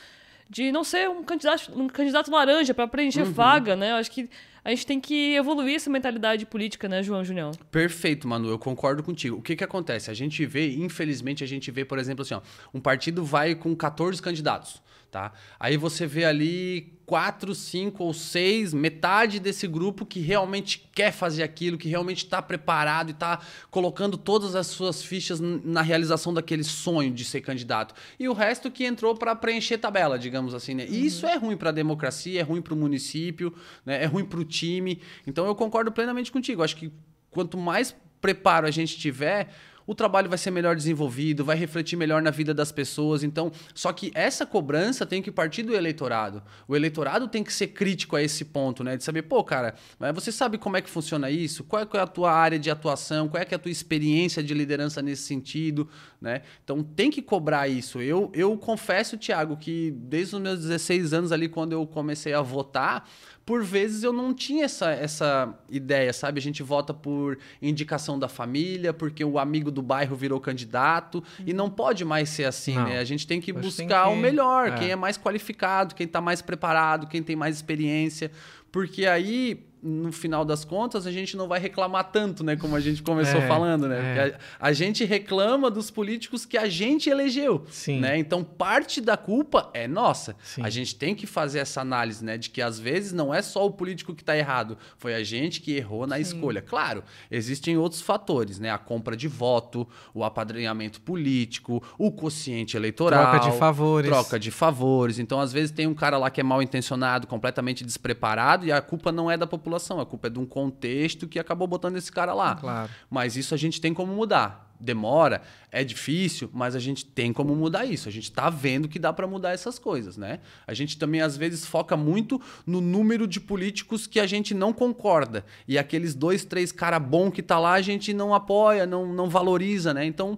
de 0.50 0.72
não 0.72 0.84
ser 0.84 1.10
um 1.10 1.24
candidato, 1.24 1.72
um 1.75 1.88
candidato 1.88 2.32
laranja 2.32 2.74
para 2.74 2.88
preencher 2.88 3.24
vaga, 3.24 3.75
né? 3.75 3.92
Eu 3.92 3.96
acho 3.96 4.12
que 4.12 4.30
a 4.67 4.71
gente 4.71 4.86
tem 4.86 5.00
que 5.00 5.33
evoluir 5.33 5.75
essa 5.75 5.89
mentalidade 5.89 6.45
política, 6.45 6.89
né, 6.89 7.01
João 7.01 7.24
Julião? 7.24 7.51
Perfeito, 7.71 8.27
Manu, 8.27 8.50
eu 8.50 8.59
concordo 8.59 9.01
contigo. 9.01 9.38
O 9.38 9.41
que 9.41 9.55
que 9.55 9.63
acontece? 9.63 10.12
A 10.12 10.13
gente 10.13 10.45
vê, 10.45 10.75
infelizmente, 10.75 11.41
a 11.41 11.47
gente 11.47 11.71
vê, 11.71 11.86
por 11.86 11.97
exemplo, 11.97 12.24
assim, 12.24 12.33
ó, 12.33 12.41
um 12.74 12.81
partido 12.81 13.24
vai 13.24 13.55
com 13.55 13.74
14 13.74 14.21
candidatos, 14.21 14.81
tá? 15.09 15.31
Aí 15.57 15.77
você 15.77 16.05
vê 16.05 16.25
ali 16.25 16.97
quatro, 17.07 17.55
cinco 17.55 18.03
ou 18.03 18.13
seis, 18.13 18.74
metade 18.74 19.39
desse 19.39 19.65
grupo 19.65 20.05
que 20.05 20.19
realmente 20.19 20.89
quer 20.93 21.13
fazer 21.13 21.41
aquilo, 21.41 21.77
que 21.77 21.88
realmente 21.88 22.25
está 22.25 22.41
preparado 22.41 23.07
e 23.07 23.12
está 23.13 23.39
colocando 23.71 24.17
todas 24.17 24.55
as 24.55 24.67
suas 24.67 25.01
fichas 25.01 25.39
na 25.39 25.81
realização 25.81 26.33
daquele 26.33 26.65
sonho 26.65 27.09
de 27.09 27.24
ser 27.24 27.39
candidato. 27.39 27.95
E 28.19 28.27
o 28.27 28.33
resto 28.33 28.69
que 28.69 28.83
entrou 28.83 29.15
para 29.15 29.33
preencher 29.38 29.77
tabela, 29.77 30.19
digamos 30.19 30.53
assim, 30.53 30.74
né? 30.74 30.86
E 30.89 31.05
isso 31.05 31.25
é 31.25 31.38
ruim 31.38 31.55
para 31.55 31.69
a 31.69 31.74
democracia, 31.74 32.41
é 32.41 32.43
ruim 32.43 32.62
para 32.62 32.74
o 32.74 32.77
município, 32.77 33.53
né? 33.86 34.03
é 34.03 34.05
ruim 34.05 34.25
para 34.25 34.41
o 34.41 34.43
time. 34.57 35.01
Então 35.25 35.45
eu 35.45 35.55
concordo 35.55 35.91
plenamente 35.91 36.31
contigo. 36.31 36.63
Acho 36.63 36.75
que 36.75 36.91
quanto 37.29 37.57
mais 37.57 37.95
preparo 38.21 38.67
a 38.67 38.71
gente 38.71 38.97
tiver, 38.97 39.49
o 39.87 39.95
trabalho 39.95 40.27
vai 40.27 40.37
ser 40.37 40.51
melhor 40.51 40.75
desenvolvido, 40.75 41.45
vai 41.45 41.55
refletir 41.55 41.95
melhor 41.95 42.21
na 42.21 42.29
vida 42.29 42.53
das 42.53 42.73
pessoas. 42.73 43.23
Então, 43.23 43.49
só 43.73 43.93
que 43.93 44.11
essa 44.13 44.45
cobrança 44.45 45.05
tem 45.05 45.21
que 45.21 45.31
partir 45.31 45.63
do 45.63 45.73
eleitorado. 45.73 46.43
O 46.67 46.75
eleitorado 46.75 47.29
tem 47.29 47.41
que 47.41 47.53
ser 47.53 47.67
crítico 47.67 48.17
a 48.17 48.21
esse 48.21 48.43
ponto, 48.43 48.83
né? 48.83 48.97
De 48.97 49.03
saber, 49.03 49.21
pô, 49.21 49.41
cara, 49.45 49.75
você 50.13 50.29
sabe 50.29 50.57
como 50.57 50.75
é 50.75 50.81
que 50.81 50.89
funciona 50.89 51.31
isso? 51.31 51.63
Qual 51.63 51.81
é 51.81 51.87
é 51.97 51.99
a 52.01 52.05
tua 52.05 52.33
área 52.33 52.59
de 52.59 52.69
atuação? 52.69 53.29
Qual 53.29 53.41
é 53.41 53.47
é 53.49 53.55
a 53.55 53.59
tua 53.59 53.71
experiência 53.71 54.43
de 54.43 54.53
liderança 54.53 55.01
nesse 55.01 55.23
sentido, 55.23 55.87
né? 56.19 56.41
Então, 56.63 56.81
tem 56.81 57.12
que 57.12 57.21
cobrar 57.21 57.67
isso. 57.67 58.01
Eu, 58.01 58.31
eu 58.33 58.57
confesso, 58.57 59.17
Tiago, 59.17 59.55
que 59.55 59.91
desde 59.91 60.36
os 60.36 60.41
meus 60.41 60.59
16 60.62 61.13
anos 61.13 61.31
ali, 61.31 61.47
quando 61.47 61.74
eu 61.74 61.86
comecei 61.86 62.33
a 62.33 62.41
votar, 62.41 63.07
por 63.45 63.63
vezes 63.63 64.03
eu 64.03 64.12
não 64.12 64.33
tinha 64.33 64.65
essa, 64.65 64.91
essa 64.91 65.57
ideia, 65.69 66.12
sabe? 66.12 66.39
A 66.39 66.41
gente 66.41 66.62
vota 66.63 66.93
por 66.93 67.38
indicação 67.62 68.17
da 68.19 68.27
família, 68.27 68.91
porque 68.91 69.24
o 69.24 69.37
amigo 69.39 69.70
do 69.72 69.81
bairro 69.81 70.15
virou 70.15 70.39
candidato, 70.39 71.24
e 71.46 71.53
não 71.53 71.70
pode 71.70 72.03
mais 72.03 72.29
ser 72.29 72.46
assim, 72.46 72.74
Não. 72.75 72.85
né? 72.85 73.00
A 73.00 73.03
gente 73.05 73.25
tem 73.27 73.39
que 73.39 73.51
Acho 73.51 73.59
tem 73.77 73.85
buscar 73.87 74.07
que- 74.07 74.13
o 74.13 74.15
melhor, 74.18 74.70
é. 74.70 74.72
quem 74.72 74.89
é 74.92 74.96
mais 74.96 75.18
qualificado, 75.18 75.94
quem 75.96 76.05
está 76.07 76.20
mais 76.20 76.42
preparado, 76.42 77.07
quem 77.07 77.22
tem 77.24 77.35
mais 77.35 77.55
experiência, 77.55 78.31
porque 78.72 79.05
aí 79.05 79.63
no 79.81 80.11
final 80.11 80.44
das 80.44 80.66
contas, 80.66 81.05
a 81.05 81.11
gente 81.11 81.37
não 81.37 81.48
vai 81.48 81.59
reclamar 81.59 82.11
tanto, 82.11 82.44
né? 82.44 82.55
Como 82.55 82.75
a 82.75 82.79
gente 82.79 83.01
começou 83.03 83.42
É, 83.42 83.48
falando, 83.48 83.87
né? 83.87 83.98
é. 84.29 84.40
A, 84.59 84.68
a 84.68 84.74
gente 84.74 85.05
reclama 85.05 85.70
dos 85.70 85.92
políticos 85.92 86.46
que 86.46 86.57
a 86.57 86.68
gente 86.68 87.09
elegeu, 87.09 87.63
Sim. 87.70 88.00
né? 88.00 88.18
Então, 88.18 88.44
parte 88.44 89.00
da 89.00 89.16
culpa 89.16 89.70
é 89.74 89.87
nossa. 89.87 90.35
Sim. 90.44 90.61
A 90.63 90.70
gente 90.70 90.96
tem 90.96 91.13
que 91.13 91.27
fazer 91.27 91.59
essa 91.59 91.81
análise, 91.81 92.25
né? 92.25 92.37
De 92.37 92.50
que 92.50 92.61
às 92.61 92.79
vezes 92.79 93.13
não 93.13 93.33
é 93.33 93.42
só 93.42 93.66
o 93.66 93.72
político 93.72 94.16
que 94.16 94.24
está 94.24 94.35
errado, 94.35 94.77
foi 94.98 95.13
a 95.13 95.24
gente 95.24 95.61
que 95.61 95.75
errou 95.75 96.07
na 96.07 96.20
escolha. 96.20 96.61
Claro, 96.61 97.03
existem 97.29 97.77
outros 97.77 98.01
fatores, 98.01 98.59
né? 98.59 98.72
A 98.72 98.77
compra 98.77 99.16
de 99.16 99.27
voto, 99.27 99.87
o 100.13 100.24
apadrinhamento 100.24 101.00
político, 101.01 101.83
o 101.98 102.11
quociente 102.11 102.75
eleitoral. 102.75 103.31
Troca 103.31 103.51
de 103.51 103.57
favores. 103.57 104.09
Troca 104.09 104.40
de 104.40 104.51
favores. 104.51 105.20
Então, 105.20 105.40
às 105.40 105.53
vezes, 105.53 105.72
tem 105.72 105.85
um 105.87 105.94
cara 105.94 106.18
lá 106.18 106.29
que 106.29 106.42
é 106.42 106.44
mal 106.44 106.61
intencionado, 106.61 107.27
completamente 107.27 107.83
despreparado, 107.85 108.66
e 108.66 108.72
a 108.72 108.81
culpa 108.81 109.11
não 109.11 109.29
é 109.29 109.37
da 109.37 109.46
população, 109.46 109.67
a 109.75 110.06
culpa 110.06 110.27
é 110.27 110.30
de 110.30 110.40
um 110.40 110.46
contexto 110.46 111.27
que 111.27 111.40
acabou 111.40 111.68
botando 111.68 111.98
esse 111.98 112.12
cara 112.12 112.34
lá. 112.34 112.56
Claro. 112.56 112.90
Mas 113.10 113.36
isso 113.36 113.53
a 113.53 113.58
gente 113.58 113.82
tem 113.82 113.94
como 113.94 114.14
mudar. 114.14 114.66
Demora, 114.80 115.42
é 115.72 115.84
difícil, 115.84 116.51
mas 116.53 116.75
a 116.75 116.80
gente 116.80 117.03
tem 117.03 117.34
como 117.34 117.56
mudar 117.56 117.86
isso. 117.86 118.08
A 118.08 118.12
gente 118.12 118.25
está 118.25 118.48
vendo 118.48 118.88
que 118.88 119.00
dá 119.00 119.12
para 119.12 119.25
mudar 119.25 119.51
essas 119.51 119.80
coisas, 119.80 120.18
né? 120.18 120.40
A 120.68 120.74
gente 120.74 121.00
também 121.00 121.20
às 121.20 121.36
vezes 121.36 121.66
foca 121.66 121.98
muito 121.98 122.40
no 122.66 122.80
número 122.80 123.25
de 123.25 123.40
políticos 123.40 124.06
que 124.06 124.20
a 124.20 124.27
gente 124.27 124.53
não 124.53 124.72
concorda 124.72 125.44
e 125.68 125.80
aqueles 125.80 126.14
dois, 126.14 126.46
três 126.46 126.72
cara 126.72 127.00
bom 127.00 127.32
que 127.32 127.42
tá 127.42 127.58
lá 127.58 127.74
a 127.74 127.82
gente 127.82 128.14
não 128.14 128.36
apoia, 128.36 128.86
não, 128.86 129.12
não 129.12 129.27
valoriza, 129.30 129.96
né? 129.96 130.06
Então 130.06 130.38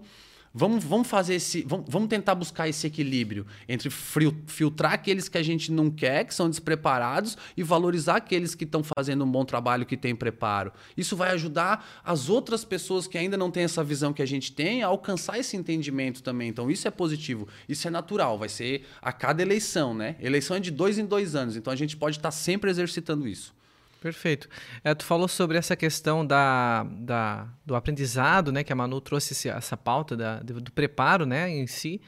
Vamos, 0.54 0.84
vamos 0.84 1.08
fazer 1.08 1.36
esse. 1.36 1.64
Vamos, 1.68 1.86
vamos 1.88 2.10
tentar 2.10 2.34
buscar 2.34 2.68
esse 2.68 2.88
equilíbrio 2.88 3.46
entre 3.68 3.90
frio- 3.90 4.36
filtrar 4.48 4.94
aqueles 4.94 5.30
que 5.30 5.38
a 5.38 5.44
gente 5.44 5.72
não 5.72 5.92
quer, 5.92 6.26
que 6.26 6.34
são 6.34 6.50
despreparados, 6.50 7.38
e 7.56 7.62
valorizar 7.62 8.16
aqueles 8.16 8.56
que 8.56 8.64
estão 8.64 8.82
fazendo 8.84 9.24
um 9.24 9.32
bom 9.32 9.46
trabalho, 9.46 9.86
que 9.86 9.96
têm 9.96 10.16
preparo. 10.16 10.72
Isso 10.98 11.16
vai 11.16 11.32
ajudar 11.32 12.02
as 12.04 12.30
outras 12.30 12.66
pessoas 12.66 13.08
que 13.08 13.18
ainda 13.18 13.38
não 13.38 13.52
têm 13.52 13.64
essa 13.64 13.84
visão 13.84 14.12
que 14.12 14.22
a 14.22 14.26
gente 14.26 14.52
tem 14.52 14.82
a 14.82 14.88
alcançar 14.88 15.38
esse 15.38 15.56
entendimento 15.56 16.24
também. 16.24 16.50
Então, 16.50 16.70
isso 16.72 16.88
é 16.88 16.92
positivo, 16.92 17.48
isso 17.68 17.88
é 17.88 17.92
natural, 17.92 18.38
vai 18.38 18.50
ser 18.50 18.86
a 19.02 19.12
cada 19.12 19.42
eleição, 19.42 19.94
né? 19.94 20.16
Eleição 20.20 20.58
é 20.58 20.60
de 20.60 20.72
dois 20.72 20.98
em 20.98 21.06
dois 21.06 21.36
anos, 21.36 21.56
então 21.56 21.72
a 21.72 21.76
gente 21.76 21.96
pode 21.96 22.18
estar 22.18 22.32
sempre 22.32 22.70
exercitando 22.70 23.28
isso. 23.28 23.54
Perfeito. 24.02 24.48
É, 24.84 24.96
tu 24.96 25.04
falou 25.04 25.28
sobre 25.28 25.58
essa 25.58 25.76
questão 25.76 26.26
da, 26.26 26.86
da, 26.90 27.48
do 27.66 27.76
aprendizado, 27.76 28.52
né? 28.52 28.64
Que 28.64 28.72
a 28.72 28.76
Manu 28.76 29.02
trouxe 29.02 29.34
esse- 29.34 29.50
essa 29.50 29.76
pauta 29.76 30.16
da, 30.16 30.40
do, 30.40 30.62
do 30.62 30.72
preparo, 30.72 31.26
né? 31.26 31.50
Em 31.50 31.68
si. 31.68 32.00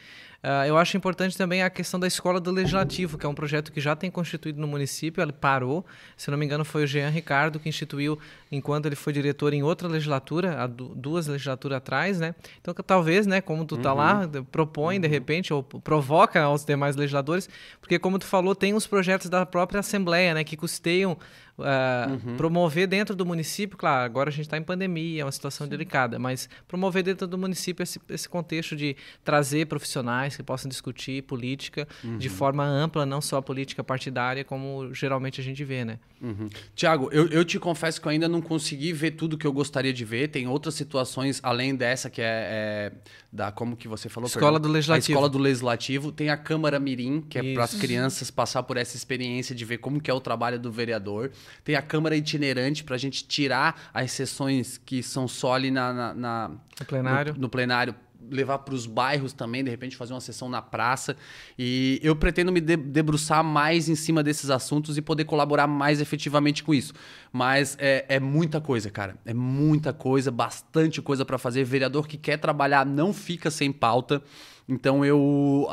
Ah, 0.44 0.66
eu 0.68 0.76
acho 0.76 0.98
importante 0.98 1.38
também 1.38 1.62
a 1.62 1.70
questão 1.70 2.00
da 2.00 2.08
Escola 2.08 2.40
do 2.40 2.50
Legislativo, 2.50 3.16
que 3.16 3.26
é 3.28 3.30
um 3.30 3.34
projeto 3.36 3.72
que 3.72 3.80
já 3.80 3.96
tem 3.96 4.10
constituído 4.10 4.60
no 4.60 4.66
município, 4.68 5.22
ele 5.22 5.32
parou. 5.34 5.86
Se 6.18 6.32
não 6.32 6.38
me 6.38 6.44
engano, 6.46 6.66
foi 6.66 6.84
o 6.84 6.88
Jean 6.88 7.10
Ricardo 7.10 7.60
que 7.60 7.70
instituiu 7.70 8.18
enquanto 8.52 8.88
ele 8.88 8.96
foi 8.96 9.14
diretor 9.14 9.54
em 9.54 9.62
outra 9.62 9.88
legislatura, 9.88 10.66
duas 10.68 11.28
legislaturas 11.28 11.78
atrás, 11.78 12.20
né? 12.20 12.34
Então, 12.60 12.74
que 12.74 12.82
talvez, 12.82 13.28
né, 13.28 13.40
como 13.40 13.66
tu 13.66 13.78
tá 13.78 13.94
lá, 13.94 14.26
de- 14.26 14.42
propõe 14.42 15.00
de 15.00 15.08
repente, 15.08 15.54
ou 15.54 15.62
provoca 15.62 16.42
aos 16.42 16.66
demais 16.66 16.96
legisladores, 16.96 17.48
porque 17.80 18.00
como 18.00 18.18
tu 18.18 18.26
falou, 18.26 18.56
tem 18.56 18.74
os 18.74 18.88
projetos 18.88 19.30
da 19.30 19.46
própria 19.46 19.82
Assembleia, 19.82 20.34
né, 20.34 20.44
que 20.44 20.58
custeiam 20.58 21.18
uh, 21.62 22.36
promover 22.38 22.88
dentro 22.88 23.16
do 23.16 23.26
município, 23.26 23.78
claro, 23.78 24.04
agora 24.04 24.30
a 24.30 24.32
gente 24.32 24.46
está 24.46 24.58
em 24.58 24.64
pandemia, 24.64 25.22
é 25.22 25.26
uma 25.26 25.32
situação 25.32 25.66
Sim. 25.66 25.72
delicada, 25.72 26.20
mas 26.20 26.50
promover 26.68 27.04
dentro 27.04 27.28
do 27.28 27.38
município 27.38 27.84
esse, 27.84 28.00
esse 28.10 28.28
contexto 28.28 28.76
de 28.76 28.96
trazer 29.24 29.66
profissionais 29.68 30.36
que 30.36 30.44
possam 30.44 30.70
discutir 30.70 31.24
política 31.24 31.88
uhum. 32.04 32.18
de 32.18 32.30
forma 32.30 32.64
ampla, 32.66 33.06
não 33.06 33.22
só 33.22 33.42
política 33.42 33.84
partidária, 33.84 34.44
como 34.44 34.94
geralmente 34.94 35.40
a 35.40 35.44
gente 35.44 35.64
vê, 35.64 35.86
né? 35.86 36.00
Uhum. 36.22 36.50
Tiago, 36.76 37.10
eu, 37.12 37.28
eu 37.28 37.44
te 37.44 37.58
confesso 37.60 38.00
que 38.00 38.08
eu 38.08 38.12
ainda 38.12 38.30
não 38.30 38.42
consegui 38.42 38.94
ver 38.94 39.12
tudo 39.12 39.38
que 39.38 39.48
eu 39.48 39.52
gostaria 39.52 39.92
de 39.92 40.06
ver. 40.06 40.28
Tem 40.28 40.48
outras 40.48 40.76
situações 40.76 41.40
além 41.42 41.76
dessa 41.76 42.10
que 42.10 42.22
é, 42.22 42.26
é 42.26 42.92
da 43.32 43.52
como 43.52 43.78
que 43.78 43.88
você 43.88 44.10
falou? 44.10 44.28
Escola 44.28 44.54
perdão, 44.54 44.70
do 44.70 44.74
Legislativo. 44.74 45.08
A 45.08 45.12
Escola 45.14 45.30
do 45.30 45.38
Legislativo. 45.38 46.12
Tem 46.12 46.30
a 46.30 46.38
Câmara 46.38 46.80
Mirim, 46.80 47.22
que 47.22 47.40
é 47.40 47.54
para 47.54 47.64
as 47.64 47.74
crianças 47.74 48.30
passar 48.30 48.64
por 48.64 48.76
essa 48.76 48.98
experiência 48.98 49.56
de 49.56 49.64
ver 49.64 49.78
como 49.78 50.02
que 50.02 50.12
é 50.12 50.14
o 50.14 50.20
trabalho 50.20 50.60
do 50.60 50.72
vereador. 50.72 51.32
Tem 51.64 51.76
a 51.76 51.82
Câmara 51.82 52.16
Itinerante 52.16 52.84
para 52.84 52.96
a 52.96 53.00
gente 53.00 53.26
tirar 53.26 53.90
as 53.94 54.12
sessões 54.12 54.78
que 54.78 55.02
são 55.02 55.28
só 55.28 55.54
ali 55.54 55.72
na, 55.72 55.94
na, 55.94 56.14
na 56.14 56.48
no 56.80 56.86
plenário. 56.86 57.34
no, 57.34 57.42
no 57.42 57.50
plenário 57.50 57.96
levar 58.30 58.60
para 58.60 58.74
os 58.74 58.86
bairros 58.86 59.34
também, 59.34 59.64
de 59.64 59.70
repente 59.70 59.96
fazer 59.96 60.14
uma 60.14 60.22
sessão 60.22 60.50
na 60.50 60.62
praça. 60.62 61.16
E 61.58 62.00
eu 62.04 62.16
pretendo 62.16 62.52
me 62.52 62.62
debruçar 62.62 63.44
mais 63.44 63.90
em 63.90 63.96
cima 63.96 64.22
desses 64.24 64.50
assuntos 64.50 64.98
e 64.98 65.02
poder 65.02 65.26
colaborar 65.26 65.68
mais 65.68 66.02
efetivamente 66.02 66.64
com 66.64 66.74
isso. 66.74 66.94
Mas 67.32 67.78
é, 67.80 68.06
é 68.08 68.20
muita 68.20 68.62
coisa, 68.62 68.90
cara. 68.90 69.16
É 69.26 69.34
muita 69.34 69.94
coisa, 69.94 70.32
bastante 70.32 71.02
coisa 71.02 71.26
para 71.26 71.38
fazer. 71.38 71.64
Vereador 71.64 72.08
que 72.08 72.18
quer 72.18 72.38
trabalhar 72.38 72.86
não 72.86 73.14
fica 73.14 73.50
sem 73.50 73.72
pauta. 73.72 74.22
Então 74.68 75.04
eu 75.04 75.68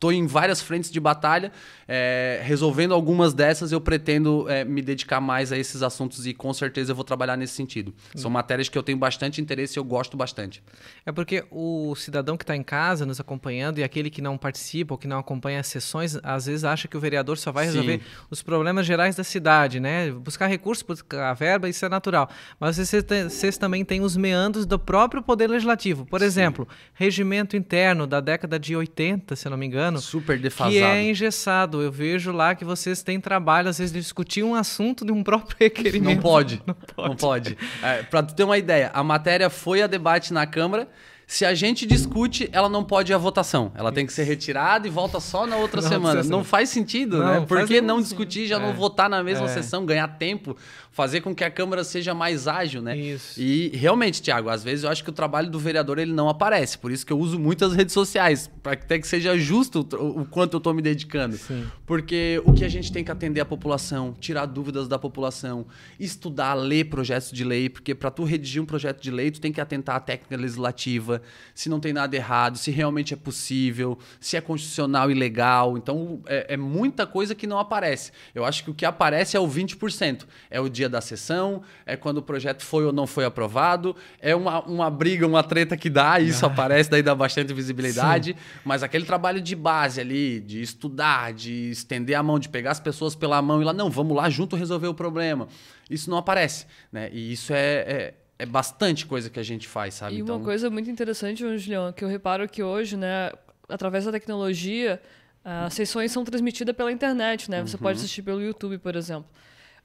Estou 0.00 0.10
em 0.10 0.26
várias 0.26 0.62
frentes 0.62 0.90
de 0.90 0.98
batalha, 0.98 1.52
é, 1.86 2.40
resolvendo 2.42 2.94
algumas 2.94 3.34
dessas, 3.34 3.70
eu 3.70 3.78
pretendo 3.82 4.48
é, 4.48 4.64
me 4.64 4.80
dedicar 4.80 5.20
mais 5.20 5.52
a 5.52 5.58
esses 5.58 5.82
assuntos 5.82 6.26
e 6.26 6.32
com 6.32 6.54
certeza 6.54 6.92
eu 6.92 6.96
vou 6.96 7.04
trabalhar 7.04 7.36
nesse 7.36 7.52
sentido. 7.52 7.92
São 8.14 8.30
matérias 8.30 8.70
que 8.70 8.78
eu 8.78 8.82
tenho 8.82 8.96
bastante 8.96 9.42
interesse 9.42 9.78
e 9.78 9.78
eu 9.78 9.84
gosto 9.84 10.16
bastante. 10.16 10.62
É 11.04 11.12
porque 11.12 11.44
o 11.50 11.94
cidadão 11.96 12.38
que 12.38 12.44
está 12.44 12.56
em 12.56 12.62
casa 12.62 13.04
nos 13.04 13.20
acompanhando 13.20 13.78
e 13.78 13.84
aquele 13.84 14.08
que 14.08 14.22
não 14.22 14.38
participa 14.38 14.94
ou 14.94 14.98
que 14.98 15.06
não 15.06 15.18
acompanha 15.18 15.60
as 15.60 15.66
sessões, 15.66 16.16
às 16.22 16.46
vezes 16.46 16.64
acha 16.64 16.88
que 16.88 16.96
o 16.96 17.00
vereador 17.00 17.36
só 17.36 17.52
vai 17.52 17.66
resolver 17.66 17.98
Sim. 17.98 18.04
os 18.30 18.42
problemas 18.42 18.86
gerais 18.86 19.16
da 19.16 19.22
cidade, 19.22 19.80
né? 19.80 20.10
Buscar 20.12 20.46
recursos, 20.46 20.82
buscar 20.82 21.34
verba, 21.34 21.68
isso 21.68 21.84
é 21.84 21.90
natural. 21.90 22.30
Mas 22.58 22.76
vocês, 22.78 23.04
vocês 23.28 23.58
também 23.58 23.84
têm 23.84 24.00
os 24.00 24.16
meandros 24.16 24.64
do 24.64 24.78
próprio 24.78 25.22
Poder 25.22 25.48
Legislativo. 25.48 26.06
Por 26.06 26.22
exemplo, 26.22 26.66
Sim. 26.70 26.76
regimento 26.94 27.54
interno 27.54 28.06
da 28.06 28.20
década 28.20 28.58
de 28.58 28.74
80, 28.74 29.36
se 29.36 29.46
eu 29.46 29.50
não 29.50 29.58
me 29.58 29.66
engano 29.66 29.89
Super 29.98 30.38
defasado. 30.38 30.74
Que 30.74 30.82
é 30.82 31.02
engessado. 31.02 31.82
Eu 31.82 31.90
vejo 31.90 32.32
lá 32.32 32.54
que 32.54 32.64
vocês 32.64 33.02
têm 33.02 33.20
trabalho, 33.20 33.68
às 33.68 33.78
vezes, 33.78 33.92
de 33.92 33.98
discutir 33.98 34.42
um 34.42 34.54
assunto 34.54 35.04
de 35.04 35.12
um 35.12 35.22
próprio 35.24 35.56
requerimento. 35.58 36.16
Não 36.16 36.22
pode. 36.22 36.62
Não 36.66 36.74
pode. 36.74 37.08
Não 37.08 37.16
pode. 37.16 37.58
É, 37.82 38.02
para 38.02 38.22
tu 38.22 38.34
ter 38.34 38.44
uma 38.44 38.58
ideia, 38.58 38.90
a 38.92 39.02
matéria 39.02 39.48
foi 39.50 39.82
a 39.82 39.86
debate 39.86 40.32
na 40.32 40.46
Câmara. 40.46 40.88
Se 41.30 41.44
a 41.44 41.54
gente 41.54 41.86
discute, 41.86 42.50
ela 42.52 42.68
não 42.68 42.82
pode 42.82 43.12
ir 43.12 43.14
à 43.14 43.18
votação. 43.18 43.70
Ela 43.76 43.90
Isso. 43.90 43.94
tem 43.94 44.04
que 44.04 44.12
ser 44.12 44.24
retirada 44.24 44.88
e 44.88 44.90
volta 44.90 45.20
só 45.20 45.46
na 45.46 45.54
outra 45.54 45.80
semana. 45.80 46.24
Não 46.24 46.42
faz 46.42 46.70
sentido, 46.70 47.18
não, 47.18 47.40
né? 47.40 47.46
Por 47.46 47.68
que 47.68 47.80
não 47.80 48.02
discutir, 48.02 48.48
já 48.48 48.56
é. 48.56 48.58
não 48.58 48.72
votar 48.74 49.08
na 49.08 49.22
mesma 49.22 49.46
é. 49.46 49.48
sessão, 49.48 49.86
ganhar 49.86 50.08
tempo? 50.18 50.56
Fazer 50.90 51.20
com 51.20 51.34
que 51.34 51.44
a 51.44 51.50
Câmara 51.50 51.84
seja 51.84 52.12
mais 52.12 52.48
ágil, 52.48 52.82
né? 52.82 52.96
Isso. 52.96 53.40
E 53.40 53.68
realmente, 53.76 54.20
Tiago, 54.20 54.48
às 54.48 54.64
vezes 54.64 54.84
eu 54.84 54.90
acho 54.90 55.04
que 55.04 55.10
o 55.10 55.12
trabalho 55.12 55.48
do 55.48 55.58
vereador 55.58 55.98
ele 55.98 56.12
não 56.12 56.28
aparece. 56.28 56.76
Por 56.76 56.90
isso 56.90 57.06
que 57.06 57.12
eu 57.12 57.18
uso 57.18 57.38
muitas 57.38 57.74
redes 57.74 57.94
sociais, 57.94 58.50
para 58.62 58.74
que 58.74 58.84
até 58.84 58.98
que 58.98 59.06
seja 59.06 59.38
justo 59.38 59.86
o, 59.94 60.22
o 60.22 60.24
quanto 60.26 60.54
eu 60.54 60.58
estou 60.58 60.74
me 60.74 60.82
dedicando. 60.82 61.36
Sim. 61.36 61.66
Porque 61.86 62.42
o 62.44 62.52
que 62.52 62.64
a 62.64 62.68
gente 62.68 62.90
tem 62.90 63.04
que 63.04 63.10
atender 63.10 63.40
a 63.40 63.44
população, 63.44 64.14
tirar 64.18 64.46
dúvidas 64.46 64.88
da 64.88 64.98
população, 64.98 65.64
estudar, 65.98 66.54
ler 66.54 66.84
projetos 66.86 67.30
de 67.30 67.44
lei, 67.44 67.68
porque 67.68 67.94
para 67.94 68.10
tu 68.10 68.24
redigir 68.24 68.60
um 68.60 68.66
projeto 68.66 69.00
de 69.00 69.10
lei, 69.12 69.30
tu 69.30 69.40
tem 69.40 69.52
que 69.52 69.60
atentar 69.60 69.94
à 69.94 70.00
técnica 70.00 70.36
legislativa, 70.36 71.22
se 71.54 71.68
não 71.68 71.78
tem 71.78 71.92
nada 71.92 72.16
errado, 72.16 72.58
se 72.58 72.70
realmente 72.72 73.14
é 73.14 73.16
possível, 73.16 73.96
se 74.18 74.36
é 74.36 74.40
constitucional 74.40 75.10
e 75.10 75.14
legal. 75.14 75.78
Então, 75.78 76.20
é, 76.26 76.54
é 76.54 76.56
muita 76.56 77.06
coisa 77.06 77.32
que 77.34 77.46
não 77.46 77.58
aparece. 77.58 78.10
Eu 78.34 78.44
acho 78.44 78.64
que 78.64 78.70
o 78.70 78.74
que 78.74 78.84
aparece 78.84 79.36
é 79.36 79.40
o 79.40 79.46
20%. 79.46 80.26
É 80.50 80.60
o 80.60 80.68
dia 80.80 80.88
da 80.88 81.00
sessão, 81.00 81.62
é 81.84 81.96
quando 81.96 82.18
o 82.18 82.22
projeto 82.22 82.64
foi 82.64 82.84
ou 82.84 82.92
não 82.92 83.06
foi 83.06 83.24
aprovado, 83.24 83.94
é 84.20 84.34
uma, 84.34 84.62
uma 84.64 84.90
briga, 84.90 85.26
uma 85.26 85.42
treta 85.42 85.76
que 85.76 85.90
dá, 85.90 86.18
isso 86.18 86.44
ah. 86.44 86.48
aparece, 86.48 86.90
daí 86.90 87.02
dá 87.02 87.14
bastante 87.14 87.52
visibilidade, 87.52 88.32
Sim. 88.32 88.60
mas 88.64 88.82
aquele 88.82 89.04
trabalho 89.04 89.40
de 89.40 89.54
base 89.54 90.00
ali, 90.00 90.40
de 90.40 90.62
estudar, 90.62 91.32
de 91.32 91.70
estender 91.70 92.16
a 92.16 92.22
mão, 92.22 92.38
de 92.38 92.48
pegar 92.48 92.70
as 92.70 92.80
pessoas 92.80 93.14
pela 93.14 93.40
mão 93.42 93.60
e 93.60 93.64
lá, 93.64 93.72
não, 93.72 93.90
vamos 93.90 94.16
lá 94.16 94.30
junto 94.30 94.56
resolver 94.56 94.88
o 94.88 94.94
problema, 94.94 95.48
isso 95.88 96.08
não 96.10 96.16
aparece, 96.16 96.66
né? 96.92 97.10
E 97.12 97.32
isso 97.32 97.52
é, 97.52 97.74
é 97.86 98.14
é 98.40 98.46
bastante 98.46 99.04
coisa 99.04 99.28
que 99.28 99.38
a 99.38 99.42
gente 99.42 99.68
faz, 99.68 99.92
sabe? 99.92 100.16
E 100.16 100.22
uma 100.22 100.36
então... 100.36 100.42
coisa 100.42 100.70
muito 100.70 100.88
interessante, 100.88 101.40
Julião, 101.58 101.92
que 101.92 102.02
eu 102.02 102.08
reparo 102.08 102.48
que 102.48 102.62
hoje, 102.62 102.96
né, 102.96 103.30
através 103.68 104.06
da 104.06 104.12
tecnologia, 104.12 104.98
as 105.44 105.74
sessões 105.74 106.12
são 106.12 106.24
transmitidas 106.24 106.74
pela 106.74 106.92
internet, 106.92 107.50
né? 107.50 107.60
Você 107.60 107.76
uhum. 107.76 107.82
pode 107.82 107.98
assistir 107.98 108.22
pelo 108.22 108.40
YouTube, 108.40 108.78
por 108.78 108.94
exemplo. 108.96 109.26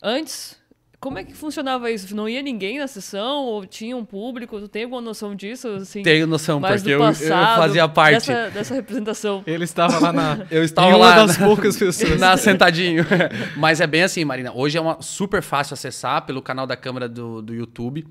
Antes, 0.02 0.58
como 1.06 1.20
é 1.20 1.24
que 1.24 1.36
funcionava 1.36 1.92
isso? 1.92 2.16
Não 2.16 2.28
ia 2.28 2.42
ninguém 2.42 2.80
na 2.80 2.88
sessão 2.88 3.44
ou 3.46 3.64
tinha 3.64 3.96
um 3.96 4.04
público? 4.04 4.60
Tu 4.60 4.68
tem 4.68 4.86
alguma 4.86 5.04
noção 5.04 5.36
disso? 5.36 5.68
Assim, 5.68 6.02
Tenho 6.02 6.26
noção, 6.26 6.60
porque 6.60 6.90
eu, 6.90 7.00
eu, 7.00 7.14
fazia 7.14 7.88
parte 7.88 8.26
dessa, 8.28 8.50
dessa, 8.50 8.74
representação. 8.74 9.44
Ele 9.46 9.66
estava 9.66 10.00
lá 10.00 10.12
na. 10.12 10.40
eu 10.50 10.64
estava 10.64 10.98
lá 10.98 11.10
uma 11.10 11.28
das 11.28 11.38
na, 11.38 11.46
poucas 11.46 11.78
pessoas. 11.78 12.20
Na 12.20 12.36
sentadinho. 12.38 13.06
Mas 13.56 13.82
é 13.82 13.86
bem 13.86 14.02
assim, 14.02 14.26
Marina. 14.26 14.52
Hoje 14.52 14.80
é 14.80 14.82
uma 14.82 15.00
super 15.00 15.44
fácil 15.44 15.76
acessar 15.76 16.26
pelo 16.26 16.42
canal 16.42 16.66
da 16.66 16.76
câmera 16.76 17.08
do, 17.08 17.40
do 17.40 17.54
YouTube. 17.54 18.04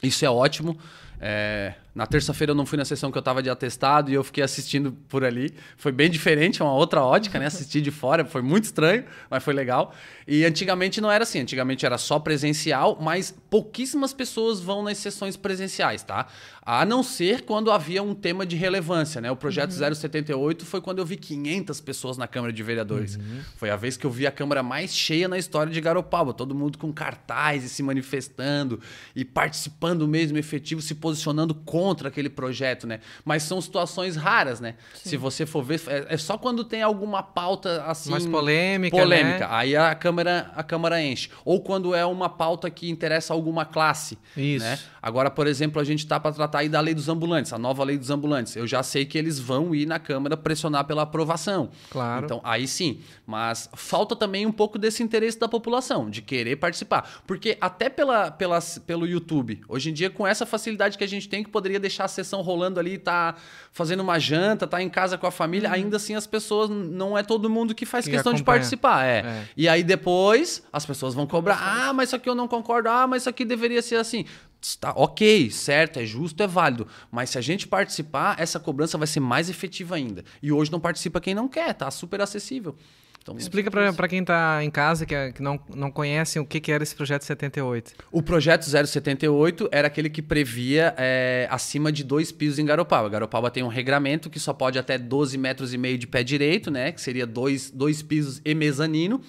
Isso 0.00 0.24
é 0.24 0.30
ótimo. 0.30 0.78
É, 1.20 1.74
na 1.94 2.06
terça-feira 2.06 2.52
eu 2.52 2.54
não 2.54 2.64
fui 2.64 2.78
na 2.78 2.84
sessão 2.84 3.10
que 3.10 3.18
eu 3.18 3.20
estava 3.20 3.42
de 3.42 3.50
atestado 3.50 4.10
e 4.10 4.14
eu 4.14 4.22
fiquei 4.22 4.44
assistindo 4.44 4.92
por 5.08 5.24
ali. 5.24 5.52
Foi 5.76 5.90
bem 5.90 6.08
diferente, 6.08 6.62
é 6.62 6.64
uma 6.64 6.74
outra 6.74 7.02
ótica, 7.02 7.38
né? 7.38 7.46
Assistir 7.46 7.80
de 7.80 7.90
fora 7.90 8.24
foi 8.24 8.42
muito 8.42 8.64
estranho, 8.64 9.04
mas 9.28 9.42
foi 9.42 9.52
legal. 9.52 9.92
E 10.26 10.44
antigamente 10.44 11.00
não 11.00 11.10
era 11.10 11.24
assim, 11.24 11.40
antigamente 11.40 11.84
era 11.84 11.98
só 11.98 12.20
presencial, 12.20 12.96
mas 13.00 13.34
pouquíssimas 13.50 14.12
pessoas 14.12 14.60
vão 14.60 14.82
nas 14.82 14.98
sessões 14.98 15.36
presenciais, 15.36 16.04
tá? 16.04 16.28
A 16.62 16.84
não 16.84 17.02
ser 17.02 17.42
quando 17.42 17.72
havia 17.72 18.02
um 18.02 18.14
tema 18.14 18.46
de 18.46 18.54
relevância, 18.54 19.20
né? 19.20 19.30
O 19.30 19.36
projeto 19.36 19.72
uhum. 19.72 19.94
078 19.94 20.64
foi 20.64 20.80
quando 20.80 21.00
eu 21.00 21.06
vi 21.06 21.16
500 21.16 21.80
pessoas 21.80 22.16
na 22.16 22.28
Câmara 22.28 22.52
de 22.52 22.62
Vereadores. 22.62 23.16
Uhum. 23.16 23.40
Foi 23.56 23.70
a 23.70 23.76
vez 23.76 23.96
que 23.96 24.06
eu 24.06 24.10
vi 24.10 24.26
a 24.26 24.30
Câmara 24.30 24.62
mais 24.62 24.94
cheia 24.94 25.26
na 25.26 25.38
história 25.38 25.72
de 25.72 25.80
Garopaba, 25.80 26.32
todo 26.32 26.54
mundo 26.54 26.78
com 26.78 26.92
cartaz 26.92 27.64
e 27.64 27.68
se 27.68 27.82
manifestando 27.82 28.78
e 29.16 29.24
participando 29.24 30.06
mesmo 30.06 30.38
efetivo, 30.38 30.80
se 30.80 30.94
posicionando 30.94 31.54
contra 31.54 31.79
aquele 32.08 32.28
projeto, 32.28 32.86
né? 32.86 33.00
Mas 33.24 33.42
são 33.42 33.60
situações 33.60 34.16
raras, 34.16 34.60
né? 34.60 34.74
Sim. 34.94 35.10
Se 35.10 35.16
você 35.16 35.46
for 35.46 35.62
ver, 35.62 35.80
é, 35.86 36.14
é, 36.14 36.16
só 36.16 36.36
quando 36.36 36.64
tem 36.64 36.82
alguma 36.82 37.22
pauta 37.22 37.84
assim 37.84 38.10
mais 38.10 38.26
polêmica, 38.26 38.96
polêmica. 38.96 39.38
Né? 39.40 39.46
Aí 39.48 39.76
a 39.76 39.94
Câmara 39.94 40.50
a 40.54 40.62
Câmara 40.62 41.02
enche. 41.02 41.30
Ou 41.44 41.60
quando 41.60 41.94
é 41.94 42.04
uma 42.04 42.28
pauta 42.28 42.70
que 42.70 42.90
interessa 42.90 43.32
alguma 43.32 43.64
classe, 43.64 44.18
Isso. 44.36 44.64
né? 44.64 44.78
Agora, 45.02 45.30
por 45.30 45.46
exemplo, 45.46 45.80
a 45.80 45.84
gente 45.84 46.00
está 46.00 46.20
para 46.20 46.32
tratar 46.32 46.58
aí 46.58 46.68
da 46.68 46.80
lei 46.80 46.94
dos 46.94 47.08
ambulantes, 47.08 47.52
a 47.52 47.58
nova 47.58 47.82
lei 47.84 47.96
dos 47.96 48.10
ambulantes. 48.10 48.54
Eu 48.56 48.66
já 48.66 48.82
sei 48.82 49.04
que 49.04 49.16
eles 49.16 49.38
vão 49.38 49.74
ir 49.74 49.86
na 49.86 49.98
Câmara 49.98 50.36
pressionar 50.36 50.84
pela 50.84 51.02
aprovação. 51.02 51.70
Claro. 51.90 52.24
Então, 52.24 52.40
aí 52.44 52.68
sim. 52.68 53.00
Mas 53.26 53.68
falta 53.74 54.14
também 54.14 54.44
um 54.44 54.52
pouco 54.52 54.78
desse 54.78 55.02
interesse 55.02 55.38
da 55.38 55.48
população, 55.48 56.10
de 56.10 56.20
querer 56.20 56.56
participar. 56.56 57.22
Porque 57.26 57.56
até 57.60 57.88
pela, 57.88 58.30
pela, 58.30 58.58
pelo 58.86 59.06
YouTube, 59.06 59.60
hoje 59.68 59.90
em 59.90 59.92
dia, 59.92 60.10
com 60.10 60.26
essa 60.26 60.44
facilidade 60.44 60.98
que 60.98 61.04
a 61.04 61.08
gente 61.08 61.28
tem, 61.28 61.42
que 61.42 61.50
poderia 61.70 61.80
deixar 61.80 62.04
a 62.04 62.08
sessão 62.08 62.42
rolando 62.42 62.80
ali, 62.80 62.98
tá 62.98 63.36
fazendo 63.70 64.00
uma 64.00 64.18
janta, 64.18 64.66
tá 64.66 64.82
em 64.82 64.88
casa 64.88 65.16
com 65.16 65.26
a 65.26 65.30
família, 65.30 65.68
uhum. 65.68 65.74
ainda 65.76 65.96
assim 65.96 66.14
as 66.14 66.26
pessoas, 66.26 66.68
não 66.68 67.16
é 67.16 67.22
todo 67.22 67.48
mundo 67.48 67.74
que 67.74 67.86
faz 67.86 68.04
que 68.04 68.10
questão 68.10 68.32
acompanha. 68.32 68.42
de 68.42 68.44
participar. 68.44 69.04
É. 69.04 69.18
é. 69.18 69.48
E 69.56 69.68
aí 69.68 69.84
depois 69.84 70.62
as 70.72 70.84
pessoas 70.84 71.14
vão 71.14 71.26
cobrar, 71.26 71.58
ah, 71.60 71.92
mas 71.92 72.08
isso 72.08 72.16
aqui 72.16 72.28
eu 72.28 72.34
não 72.34 72.48
concordo, 72.48 72.88
ah, 72.88 73.06
mas 73.06 73.22
isso 73.22 73.28
aqui 73.28 73.44
deveria 73.44 73.80
ser 73.80 73.96
assim. 73.96 74.24
Está 74.60 74.92
ok, 74.94 75.50
certo, 75.50 76.00
é 76.00 76.04
justo, 76.04 76.42
é 76.42 76.46
válido. 76.46 76.86
Mas 77.10 77.30
se 77.30 77.38
a 77.38 77.40
gente 77.40 77.66
participar, 77.66 78.38
essa 78.38 78.60
cobrança 78.60 78.98
vai 78.98 79.06
ser 79.06 79.20
mais 79.20 79.48
efetiva 79.48 79.94
ainda. 79.94 80.22
E 80.42 80.52
hoje 80.52 80.70
não 80.70 80.80
participa 80.80 81.18
quem 81.18 81.34
não 81.34 81.48
quer, 81.48 81.72
tá 81.72 81.90
super 81.90 82.20
acessível. 82.20 82.76
Então, 83.22 83.36
Explica 83.36 83.70
para 83.70 84.08
quem 84.08 84.20
está 84.20 84.64
em 84.64 84.70
casa 84.70 85.04
que, 85.04 85.14
é, 85.14 85.30
que, 85.30 85.42
não, 85.42 85.60
não 85.74 85.90
conhece 85.90 86.38
o 86.38 86.44
que, 86.44 86.58
que 86.58 86.72
era 86.72 86.82
esse 86.82 86.94
projeto 86.94 87.22
78. 87.22 87.92
O 88.10 88.22
projeto 88.22 88.64
078 88.64 89.68
era 89.70 89.88
aquele 89.88 90.08
que 90.08 90.22
previa 90.22 90.94
é, 90.96 91.46
acima 91.50 91.92
de 91.92 92.02
dois 92.02 92.32
pisos 92.32 92.58
em 92.58 92.64
Garopaba. 92.64 93.08
Garopaba 93.10 93.50
tem 93.50 93.62
um 93.62 93.68
regramento 93.68 94.30
que 94.30 94.40
só 94.40 94.54
pode 94.54 94.78
até 94.78 94.96
12 94.96 95.36
metros 95.36 95.74
e 95.74 95.78
meio 95.78 95.98
de 95.98 96.06
pé 96.06 96.22
direito, 96.22 96.70
né? 96.70 96.92
Que 96.92 97.00
seria 97.00 97.26
dois, 97.26 97.70
dois 97.70 98.02
pisos 98.02 98.40
e 98.42 98.54
mezanino 98.54 99.20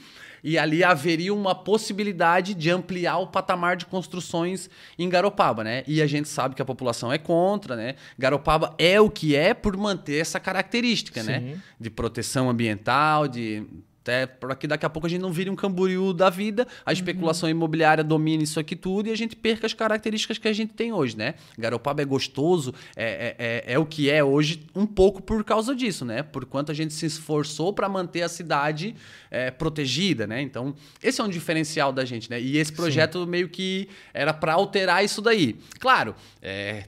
e 0.44 0.58
ali 0.58 0.84
haveria 0.84 1.34
uma 1.34 1.54
possibilidade 1.54 2.54
de 2.54 2.70
ampliar 2.70 3.18
o 3.18 3.28
patamar 3.28 3.76
de 3.76 3.86
construções 3.86 4.70
em 4.98 5.08
Garopaba, 5.10 5.64
né? 5.64 5.84
E 5.88 6.02
a 6.02 6.08
gente 6.08 6.28
sabe 6.28 6.56
que 6.56 6.62
a 6.62 6.66
população 6.66 7.12
é 7.12 7.18
contra, 7.18 7.76
né? 7.76 7.96
Garopaba 8.18 8.74
é 8.78 9.00
o 9.00 9.10
que 9.10 9.36
é 9.36 9.54
por 9.54 9.76
manter 9.78 10.20
essa 10.20 10.40
característica, 10.40 11.24
né? 11.24 11.40
Sim. 11.40 11.46
né? 11.46 11.58
De 11.80 11.90
proteção 11.90 12.50
ambiental, 12.50 13.28
de 13.28 13.66
Até 14.02 14.26
para 14.26 14.56
que 14.56 14.66
daqui 14.66 14.84
a 14.84 14.90
pouco 14.90 15.06
a 15.06 15.10
gente 15.10 15.22
não 15.22 15.32
vire 15.32 15.50
um 15.50 15.56
camboriú 15.56 16.12
da 16.12 16.28
vida, 16.28 16.68
a 16.84 16.92
especulação 16.92 17.48
uhum. 17.48 17.56
imobiliária 17.56 18.04
domine 18.04 18.44
isso 18.44 18.60
aqui 18.60 18.76
tudo 18.76 19.08
e 19.08 19.12
a 19.12 19.16
gente 19.16 19.36
perca 19.36 19.68
as 19.68 19.74
características 19.74 20.40
que 20.40 20.48
a 20.48 20.54
gente 20.54 20.74
tem 20.74 20.92
hoje, 20.92 21.16
né? 21.16 21.36
Garopaba 21.56 22.02
é 22.02 22.06
gostoso, 22.06 22.74
é, 22.96 23.36
é, 23.38 23.72
é, 23.72 23.74
é 23.74 23.80
o 23.80 23.86
que 23.86 24.10
é 24.10 24.24
hoje, 24.24 24.66
um 24.76 24.88
pouco 24.88 25.22
por 25.22 25.44
causa 25.44 25.76
disso, 25.76 26.04
né? 26.04 26.24
Por 26.24 26.46
quanto 26.46 26.72
a 26.72 26.76
gente 26.76 26.96
se 26.96 27.06
esforçou 27.06 27.72
para 27.74 27.88
manter 27.88 28.24
a 28.24 28.30
cidade 28.30 28.96
é, 29.30 29.52
protegida, 29.52 30.26
né? 30.26 30.42
Então, 30.42 30.74
esse 31.04 31.22
é 31.22 31.24
um 31.24 31.30
diferencial 31.30 31.94
da 31.94 32.04
gente, 32.04 32.28
né? 32.28 32.42
E 32.42 32.58
esse 32.58 32.74
projeto 32.74 33.24
Sim. 33.24 33.30
meio 33.30 33.50
que 33.50 33.88
era 34.14 34.34
para 34.34 34.54
alterar 34.54 35.06
isso 35.06 35.22
daí. 35.22 35.60
Claro, 35.80 36.16
é, 36.42 36.86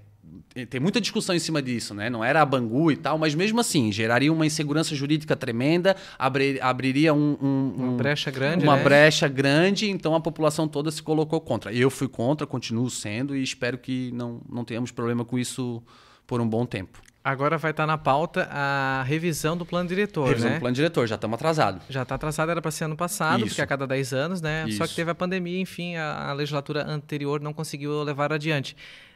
tem 0.70 0.80
muita 0.80 1.02
discussão 1.02 1.36
em 1.36 1.40
cima 1.40 1.62
disso, 1.62 1.94
né? 1.94 2.10
Não 2.10 2.24
era 2.24 2.42
a 2.42 2.46
Bangu 2.46 2.92
e 2.92 2.96
tal, 2.96 3.18
mas 3.18 3.36
mesmo 3.36 3.60
assim, 3.60 3.92
geraria 3.92 4.32
uma 4.32 4.46
insegurança 4.46 4.96
jurídica 4.96 5.36
tremenda, 5.36 5.96
abrir, 6.18 6.62
abriria 6.62 7.14
um, 7.14 7.38
um, 7.42 7.74
uma 7.78 7.98
brecha 7.98 8.32
grande. 8.32 8.64
Uma 8.64 8.78
né? 8.78 8.84
brecha 8.84 9.28
grande, 9.28 9.90
então 9.90 10.16
a 10.16 10.20
população 10.20 10.68
toda 10.68 10.92
se 10.92 11.02
colocou 11.02 11.40
contra. 11.42 11.74
Eu 11.74 11.90
fui 11.90 12.08
contra, 12.08 12.46
continuo 12.46 12.90
sendo 12.90 13.36
e 13.36 13.44
espero 13.44 13.78
que 13.78 14.12
não, 14.14 14.42
não 14.50 14.64
tenhamos 14.64 14.92
problema 14.92 15.26
com 15.26 15.38
isso 15.38 15.82
por 16.26 16.42
um 16.42 16.48
bom 16.48 16.66
tempo. 16.66 17.02
Agora 17.24 17.58
vai 17.58 17.72
estar 17.72 17.88
na 17.88 17.98
pauta 17.98 18.50
a 18.52 19.02
revisão 19.04 19.56
do 19.56 19.66
plano 19.66 19.88
diretor, 19.88 20.28
revisão 20.28 20.50
né? 20.50 20.58
do 20.58 20.60
plano 20.60 20.76
diretor, 20.76 21.08
já 21.08 21.16
estamos 21.16 21.36
atrasados. 21.36 21.82
Já 21.88 22.02
está 22.02 22.16
atrasado, 22.16 22.52
era 22.52 22.62
para 22.62 22.70
ser 22.70 22.84
ano 22.84 22.98
passado, 22.98 23.40
Isso. 23.40 23.50
porque 23.50 23.62
é 23.62 23.64
a 23.64 23.68
cada 23.68 23.88
10 23.88 24.14
anos, 24.14 24.42
né? 24.42 24.66
Isso. 24.68 24.78
Só 24.80 24.86
que 24.86 24.94
teve 24.94 25.10
a 25.10 25.16
pandemia, 25.16 25.58
enfim, 25.58 25.96
a, 25.96 26.32
a 26.32 26.34
legislatura 26.34 26.86
anterior 26.86 27.40
não 27.40 27.54
conseguiu 27.54 28.04
levar 28.04 28.34
adiante. 28.34 28.76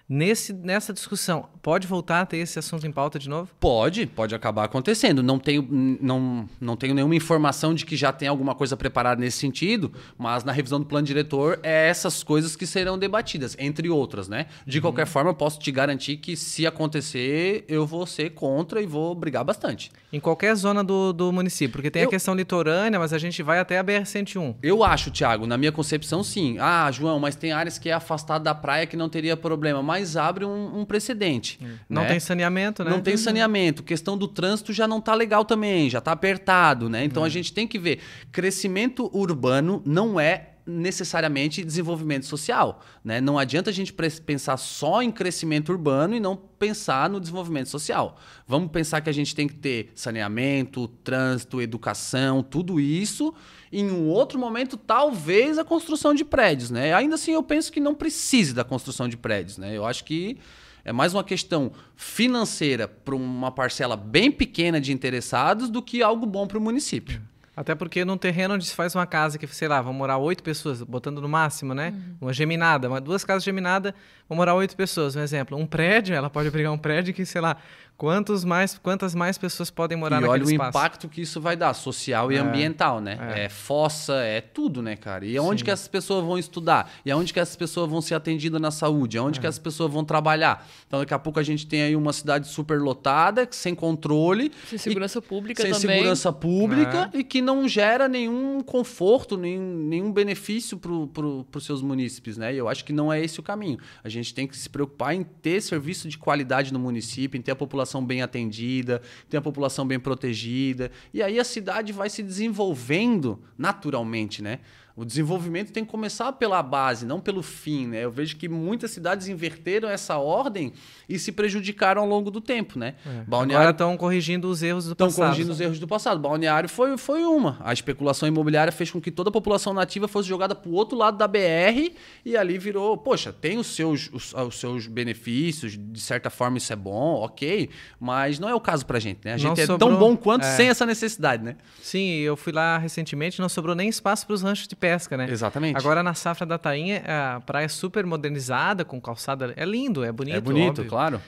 Nesse, 0.10 0.54
nessa 0.54 0.94
discussão, 0.94 1.50
pode 1.62 1.86
voltar 1.86 2.22
a 2.22 2.26
ter 2.26 2.38
esse 2.38 2.58
assunto 2.58 2.88
em 2.88 2.92
pauta 2.94 3.20
de 3.20 3.28
novo? 3.28 3.50
Pode, 3.60 4.06
pode 4.06 4.34
acabar 4.34 4.64
acontecendo. 4.64 5.22
Não 5.22 5.38
tenho, 5.38 5.68
não, 5.70 6.48
não 6.62 6.78
tenho 6.78 6.94
nenhuma 6.94 7.14
informação 7.14 7.74
de 7.74 7.86
que 7.86 7.98
já 7.98 8.14
tem 8.14 8.30
alguma 8.30 8.56
coisa 8.56 8.78
preparada 8.78 9.20
nesse 9.20 9.38
sentido, 9.38 9.92
mas 10.18 10.46
na 10.46 10.54
revisão 10.54 10.80
do 10.80 10.86
plano 10.86 11.06
diretor 11.06 11.60
é 11.62 11.90
essas 11.90 12.24
coisas 12.24 12.56
que 12.56 12.66
serão 12.66 12.98
debatidas, 12.98 13.58
entre 13.60 13.90
outras, 13.90 14.30
né? 14.30 14.46
De 14.66 14.78
uhum. 14.78 14.84
qualquer 14.84 15.08
forma, 15.08 15.32
eu 15.32 15.36
posso 15.36 15.60
te 15.60 15.74
garantir 15.74 16.16
que 16.16 16.38
se 16.38 16.66
acontecer, 16.66 17.66
eu 17.68 17.86
vou 17.86 18.06
ser 18.06 18.30
contra 18.30 18.82
e 18.82 18.86
vou 18.86 19.14
brigar 19.14 19.44
bastante. 19.44 19.92
Em 20.14 20.22
qualquer 20.22 20.56
zona 20.56 20.86
do, 20.86 21.12
do 21.12 21.34
município, 21.34 21.74
porque 21.74 21.92
tem 21.92 22.04
eu, 22.04 22.08
a 22.08 22.12
questão 22.12 22.34
litorânea, 22.34 22.98
mas 22.98 23.12
a 23.12 23.18
gente 23.18 23.44
vai 23.44 23.60
até 23.60 23.78
a 23.78 23.84
BR-101. 23.84 24.56
Eu 24.64 24.86
acho, 24.86 25.12
Thiago, 25.12 25.46
na 25.46 25.58
minha 25.58 25.72
concepção, 25.74 26.24
sim. 26.24 26.58
Ah, 26.60 26.90
João, 26.94 27.20
mas 27.20 27.36
tem 27.36 27.52
áreas 27.52 27.78
que 27.78 27.90
é 27.90 27.94
afastada 27.94 28.46
da 28.46 28.56
praia 28.56 28.88
que 28.88 28.96
não 28.96 29.10
teria 29.10 29.36
problema. 29.36 29.84
Mas 29.84 29.97
mas 29.98 30.16
abre 30.16 30.46
um, 30.46 30.80
um 30.80 30.86
precedente. 30.86 31.60
Hum. 31.62 31.76
Não 31.90 32.04
né? 32.04 32.10
tem 32.10 32.20
saneamento, 32.20 32.84
né? 32.84 32.92
Não 32.92 33.02
tem 33.02 33.18
saneamento. 33.18 33.82
Questão 33.82 34.18
do 34.18 34.28
trânsito 34.28 34.72
já 34.72 34.88
não 34.88 35.00
está 35.00 35.16
legal 35.16 35.44
também, 35.44 35.90
já 35.90 35.98
está 35.98 36.12
apertado, 36.12 36.88
né? 36.90 37.04
Então 37.04 37.24
a 37.24 37.28
hum. 37.28 37.30
gente 37.30 37.52
tem 37.52 37.68
que 37.68 37.80
ver. 37.80 38.00
Crescimento 38.32 39.10
urbano 39.14 39.82
não 39.86 40.20
é 40.20 40.50
necessariamente 40.68 41.64
desenvolvimento 41.64 42.26
social. 42.26 42.82
Né? 43.04 43.22
Não 43.22 43.40
adianta 43.40 43.70
a 43.70 43.74
gente 43.74 43.94
pensar 43.94 44.58
só 44.58 45.02
em 45.02 45.12
crescimento 45.12 45.70
urbano 45.70 46.16
e 46.16 46.20
não 46.20 46.36
pensar 46.36 47.10
no 47.10 47.20
desenvolvimento 47.20 47.70
social. 47.70 48.18
Vamos 48.46 48.72
pensar 48.72 49.02
que 49.02 49.10
a 49.10 49.14
gente 49.14 49.34
tem 49.34 49.48
que 49.48 49.56
ter 49.56 49.92
saneamento, 49.96 50.88
trânsito, 51.04 51.62
educação, 51.62 52.44
tudo 52.44 52.80
isso. 52.80 53.34
Em 53.72 53.90
um 53.90 54.08
outro 54.08 54.38
momento, 54.38 54.76
talvez 54.76 55.58
a 55.58 55.64
construção 55.64 56.14
de 56.14 56.26
prédios. 56.26 56.70
Né? 56.70 56.94
Ainda 56.94 57.16
assim, 57.16 57.32
eu 57.32 57.44
penso 57.44 57.72
que 57.72 57.80
não 57.80 57.96
precise 57.96 58.54
da 58.54 58.64
construção 58.64 59.08
de 59.08 59.16
prédios. 59.16 59.58
Né? 59.58 59.76
Eu 59.76 59.86
acho 59.86 60.04
que 60.04 60.38
é 60.84 60.92
mais 60.92 61.14
uma 61.14 61.24
questão 61.24 61.72
financeira 61.96 62.88
para 62.88 63.16
uma 63.16 63.52
parcela 63.52 63.96
bem 63.96 64.32
pequena 64.32 64.80
de 64.80 64.94
interessados 64.94 65.70
do 65.70 65.82
que 65.82 66.02
algo 66.02 66.26
bom 66.26 66.46
para 66.48 66.58
o 66.58 66.62
município. 66.62 67.22
Até 67.58 67.74
porque 67.74 68.06
num 68.06 68.18
terreno 68.20 68.54
onde 68.54 68.68
se 68.68 68.76
faz 68.76 68.94
uma 68.94 69.08
casa 69.08 69.40
que, 69.40 69.48
sei 69.48 69.68
lá, 69.68 69.82
vão 69.82 69.92
morar 69.92 70.20
oito 70.20 70.44
pessoas, 70.44 70.84
botando 70.84 71.20
no 71.20 71.28
máximo, 71.28 71.74
né? 71.74 71.90
Uhum. 71.90 72.18
Uma 72.22 72.32
geminada, 72.32 72.88
uma, 72.88 73.02
duas 73.02 73.24
casas 73.24 73.44
geminadas, 73.44 73.94
vão 74.30 74.36
morar 74.36 74.54
oito 74.54 74.76
pessoas. 74.76 75.16
Um 75.16 75.22
exemplo, 75.22 75.58
um 75.58 75.66
prédio, 75.66 76.16
ela 76.16 76.30
pode 76.30 76.52
pegar 76.52 76.72
um 76.72 76.78
prédio 76.78 77.16
que, 77.16 77.26
sei 77.26 77.42
lá, 77.42 77.58
Quantos 77.98 78.46
mais, 78.46 78.78
quantas 78.78 79.16
mais 79.16 79.40
pessoas 79.40 79.72
podem 79.72 79.98
morar 79.98 80.18
e 80.18 80.22
naquele 80.22 80.44
olha 80.44 80.52
espaço? 80.52 80.68
o 80.68 80.70
impacto 80.70 81.10
que 81.10 81.20
isso 81.20 81.42
vai 81.42 81.56
dar, 81.56 81.74
social 81.74 82.32
e 82.32 82.36
é, 82.36 82.38
ambiental, 82.38 83.02
né? 83.02 83.18
É. 83.36 83.46
é. 83.46 83.50
fossa, 83.50 84.14
é 84.18 84.40
tudo, 84.40 84.84
né, 84.84 84.96
cara? 84.96 85.26
E 85.26 85.36
aonde 85.36 85.62
Sim. 85.62 85.66
que 85.66 85.72
essas 85.72 85.88
pessoas 85.88 86.24
vão 86.24 86.38
estudar? 86.38 86.92
E 87.04 87.10
aonde 87.10 87.34
que 87.34 87.40
essas 87.40 87.56
pessoas 87.56 87.90
vão 87.90 88.00
ser 88.00 88.14
atendidas 88.14 88.62
na 88.62 88.70
saúde? 88.70 89.18
Aonde 89.18 89.40
é. 89.40 89.42
que 89.42 89.48
essas 89.48 89.58
pessoas 89.58 89.92
vão 89.92 90.06
trabalhar? 90.06 90.70
Então, 90.86 91.00
daqui 91.00 91.14
a 91.14 91.18
pouco 91.18 91.40
a 91.40 91.44
gente 91.44 91.66
tem 91.66 91.82
aí 91.82 91.96
uma 91.96 92.14
cidade 92.14 92.48
super 92.48 92.80
lotada, 92.80 93.48
sem 93.50 93.74
controle. 93.74 94.52
Sem 94.70 94.78
segurança 94.78 95.18
e, 95.18 95.22
pública 95.24 95.64
sem 95.64 95.72
também. 95.72 95.88
Sem 95.88 95.98
segurança 95.98 96.32
pública 96.32 97.10
é. 97.12 97.18
e 97.18 97.24
que 97.24 97.42
não 97.42 97.68
gera 97.68 98.08
nenhum 98.08 98.62
conforto, 98.62 99.36
nenhum, 99.36 99.76
nenhum 99.88 100.14
benefício 100.14 100.78
para 100.78 100.92
pro, 101.12 101.48
os 101.52 101.66
seus 101.66 101.82
munícipes, 101.82 102.38
né? 102.38 102.54
E 102.54 102.58
eu 102.58 102.70
acho 102.70 102.86
que 102.86 102.94
não 102.94 103.12
é 103.12 103.20
esse 103.20 103.40
o 103.40 103.44
caminho. 103.44 103.80
A 104.04 104.10
gente 104.10 104.36
tem 104.36 104.46
que 104.46 104.56
se 104.56 104.70
preocupar 104.70 105.16
em 105.16 105.24
ter 105.24 105.62
serviço 105.62 106.08
de 106.08 106.16
qualidade 106.20 106.72
no 106.72 106.78
município, 106.78 107.40
em 107.40 107.42
ter 107.42 107.54
a 107.54 107.56
população 107.56 107.87
bem 108.06 108.22
atendida, 108.22 109.02
tem 109.30 109.38
a 109.38 109.42
população 109.42 109.88
bem 109.88 110.00
protegida. 110.00 110.92
E 111.14 111.22
aí 111.22 111.40
a 111.40 111.44
cidade 111.44 111.94
vai 111.94 112.10
se 112.10 112.22
desenvolvendo 112.22 113.40
naturalmente, 113.58 114.42
né? 114.42 114.60
O 114.98 115.06
desenvolvimento 115.06 115.72
tem 115.72 115.86
que 115.86 115.92
começar 115.92 116.34
pela 116.34 116.64
base, 116.64 117.06
não 117.06 117.20
pelo 117.20 117.44
fim. 117.44 117.86
Né? 117.86 118.04
Eu 118.04 118.10
vejo 118.10 118.36
que 118.36 118.50
muitas 118.50 118.90
cidades 118.90 119.28
inverteram 119.28 119.88
essa 119.88 120.18
ordem 120.18 120.74
e 121.08 121.20
se 121.20 121.32
prejudicaram 121.32 122.02
ao 122.02 122.08
longo 122.08 122.32
do 122.32 122.42
tempo. 122.42 122.80
Né? 122.80 122.96
É. 123.06 123.24
Balneário... 123.28 123.58
Agora 123.58 123.70
estão 123.70 123.96
corrigindo 123.96 124.50
os 124.50 124.64
erros 124.64 124.88
do 124.88 124.96
passado. 124.96 125.10
Estão 125.12 125.26
corrigindo 125.28 125.52
os 125.52 125.62
erros 125.62 125.80
do 125.80 125.88
passado. 125.88 126.20
Balneário 126.20 126.68
foi, 126.68 126.98
foi 126.98 127.24
uma. 127.24 127.60
A 127.60 127.72
especulação 127.72 128.28
imobiliária 128.28 128.74
fez 128.74 128.90
com 128.90 129.00
que 129.00 129.12
toda 129.12 129.30
a 129.30 129.32
população 129.32 129.72
nativa 129.72 130.08
fosse 130.08 130.28
jogada 130.28 130.56
para 130.56 130.68
o 130.68 130.74
outro 130.74 130.98
lado 130.98 131.16
da 131.16 131.28
BR 131.28 131.94
e 132.26 132.36
ali 132.36 132.58
virou, 132.58 132.98
poxa, 132.98 133.32
tem 133.32 133.60
os 133.60 133.68
seus, 133.68 134.10
os, 134.12 134.34
os, 134.34 134.60
seus 134.60 134.88
benefícios, 134.88 135.78
de 135.78 136.00
certa 136.00 136.32
forma 136.32 136.58
isso 136.58 136.74
é 136.74 136.76
bom, 136.76 137.22
ok, 137.22 137.70
mas 138.00 138.40
não 138.40 138.50
é 138.50 138.56
o 138.56 138.60
caso 138.60 138.84
para 138.84 138.98
a 138.98 139.00
gente. 139.00 139.20
Né? 139.24 139.34
A 139.34 139.38
gente 139.38 139.58
não 139.58 139.64
é 139.64 139.66
sobrou... 139.68 139.90
tão 139.90 140.00
bom 140.00 140.18
quanto 140.18 140.44
é. 140.44 140.56
sem 140.56 140.70
essa 140.70 140.88
necessidade. 140.88 141.44
Né? 141.44 141.56
Sim, 141.84 142.16
eu 142.16 142.36
fui 142.36 142.52
lá 142.52 142.80
recentemente 142.80 143.40
não 143.40 143.48
sobrou 143.48 143.76
nem 143.76 143.90
espaço 143.90 144.26
para 144.26 144.34
os 144.34 144.42
ranchos 144.42 144.68
de 144.68 144.76
pé 144.76 144.87
pesca, 144.88 145.18
né? 145.18 145.28
Exatamente. 145.30 145.78
Agora 145.78 146.02
na 146.02 146.14
safra 146.14 146.46
da 146.46 146.58
Tainha, 146.58 147.04
a 147.06 147.42
praia 147.42 147.66
é 147.66 147.70
super 147.70 148.06
modernizada, 148.06 148.86
com 148.86 149.00
calçada. 149.02 149.54
É 149.56 149.66
lindo, 149.66 150.04
é 150.04 150.12
bonito. 150.12 150.38
É 150.38 150.42
bonito, 150.42 150.70
óbvio. 150.70 150.86
claro. 150.90 151.22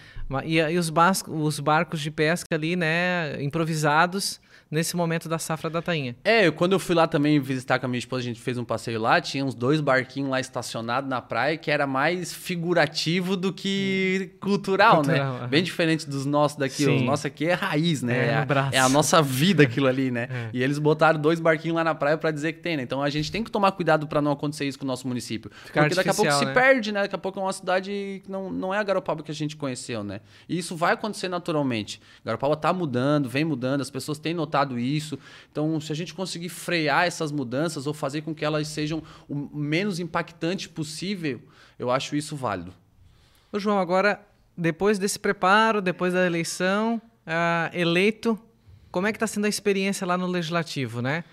E, 0.46 0.58
e 0.58 0.78
os, 0.78 0.92
os 1.28 1.60
barcos 1.60 2.00
de 2.00 2.12
pesca 2.12 2.48
ali, 2.56 2.76
né, 2.76 3.42
improvisados 3.42 4.40
nesse 4.70 4.96
momento 4.96 5.28
da 5.28 5.40
safra 5.40 5.70
da 5.70 5.82
tainha. 5.82 6.16
É, 6.24 6.50
quando 6.52 6.74
eu 6.74 6.80
fui 6.80 6.96
lá 6.96 7.08
também 7.08 7.40
visitar 7.40 7.80
com 7.80 7.86
a 7.86 7.90
minha 7.90 8.00
esposa, 8.00 8.22
a 8.22 8.26
gente 8.26 8.40
fez 8.40 8.58
um 8.58 8.64
passeio 8.64 9.00
lá, 9.00 9.20
tinha 9.20 9.44
uns 9.44 9.56
dois 9.56 9.82
barquinhos 9.82 10.30
lá 10.30 10.40
estacionados 10.40 11.10
na 11.10 11.22
praia 11.22 11.58
que 11.58 11.72
era 11.72 11.88
mais 11.88 12.34
figurativo 12.34 13.36
do 13.36 13.52
que 13.52 14.32
cultural, 14.40 14.98
né? 14.98 15.18
cultural 15.18 15.34
né? 15.42 15.48
Bem 15.48 15.64
diferente 15.64 16.08
dos 16.08 16.26
nossos 16.26 16.58
daqui. 16.58 16.84
Sim. 16.84 16.98
Os 16.98 17.02
nossos 17.02 17.26
aqui 17.26 17.46
é 17.46 17.54
raiz, 17.54 18.04
né? 18.04 18.18
É, 18.18 18.74
é, 18.74 18.78
é, 18.78 18.80
a 18.80 18.90
nossa 18.90 19.22
vida 19.22 19.64
aquilo 19.64 19.88
ali, 19.88 20.12
né? 20.12 20.28
É. 20.40 20.50
E 20.54 20.62
eles 20.62 20.78
botaram 20.78 21.20
dois 21.20 21.40
barquinhos 21.40 21.76
lá 21.76 21.84
na 21.84 21.96
praia 21.96 22.18
para 22.18 22.30
dizer 22.30 22.54
que 22.54 22.60
tem, 22.60 22.78
né? 22.78 22.84
Então 22.84 23.02
a 23.02 23.10
gente 23.10 23.32
tem 23.32 23.44
que 23.44 23.50
tomar 23.50 23.72
cuidado 23.72 24.08
para 24.08 24.22
não 24.22 24.32
acontecer 24.32 24.66
isso 24.66 24.78
com 24.78 24.86
o 24.86 24.88
nosso 24.88 25.08
município. 25.08 25.50
Ficar 25.66 25.82
Porque 25.82 25.96
daqui 25.96 26.10
a 26.10 26.14
pouco 26.14 26.32
né? 26.32 26.38
se 26.38 26.46
perde, 26.54 26.92
né? 26.92 27.02
Daqui 27.02 27.16
a 27.16 27.18
pouco 27.18 27.40
é 27.40 27.44
uma 27.44 27.52
cidade 27.52 28.22
que 28.24 28.32
não, 28.32 28.52
não 28.52 28.74
é 28.74 28.78
a 28.78 28.84
Garopaba 28.84 29.24
que 29.24 29.32
a 29.32 29.34
gente 29.34 29.56
conheceu, 29.56 30.04
né? 30.04 30.22
E 30.48 30.58
isso 30.58 30.76
vai 30.76 30.94
acontecer 30.94 31.28
naturalmente. 31.28 32.00
Garopaba 32.24 32.56
tá 32.56 32.72
mudando, 32.72 33.28
vem 33.28 33.44
mudando, 33.44 33.82
as 33.82 33.90
pessoas 33.90 34.20
têm 34.20 34.34
notado 34.34 34.59
notado 34.60 34.80
isso. 34.80 35.18
Então, 35.52 35.80
se 35.80 35.92
a 35.92 35.96
gente 35.96 36.14
conseguir 36.14 36.50
frear 36.50 37.06
essas 37.06 37.32
mudanças 37.32 37.88
ou 37.88 37.94
fazer 37.94 38.22
com 38.22 38.34
que 38.34 38.44
elas 38.44 38.68
sejam 38.68 39.02
o 39.28 39.36
menos 39.36 40.00
impactante 40.00 40.68
possível, 40.70 41.42
eu 41.78 41.90
acho 41.90 42.16
isso 42.16 42.36
válido. 42.36 42.74
Ô 43.52 43.60
João, 43.60 43.80
agora, 43.80 44.22
depois 44.58 45.00
desse 45.00 45.18
preparo, 45.18 45.82
depois 45.82 46.14
da 46.14 46.26
eleição, 46.26 47.02
uh, 47.26 47.76
eleito, 47.76 48.40
como 48.92 49.08
é 49.08 49.12
que 49.12 49.18
está 49.18 49.28
sendo 49.28 49.46
a 49.46 49.50
experiência 49.50 50.06
lá 50.06 50.18
no 50.18 50.28
Legislativo, 50.28 51.02
né? 51.02 51.24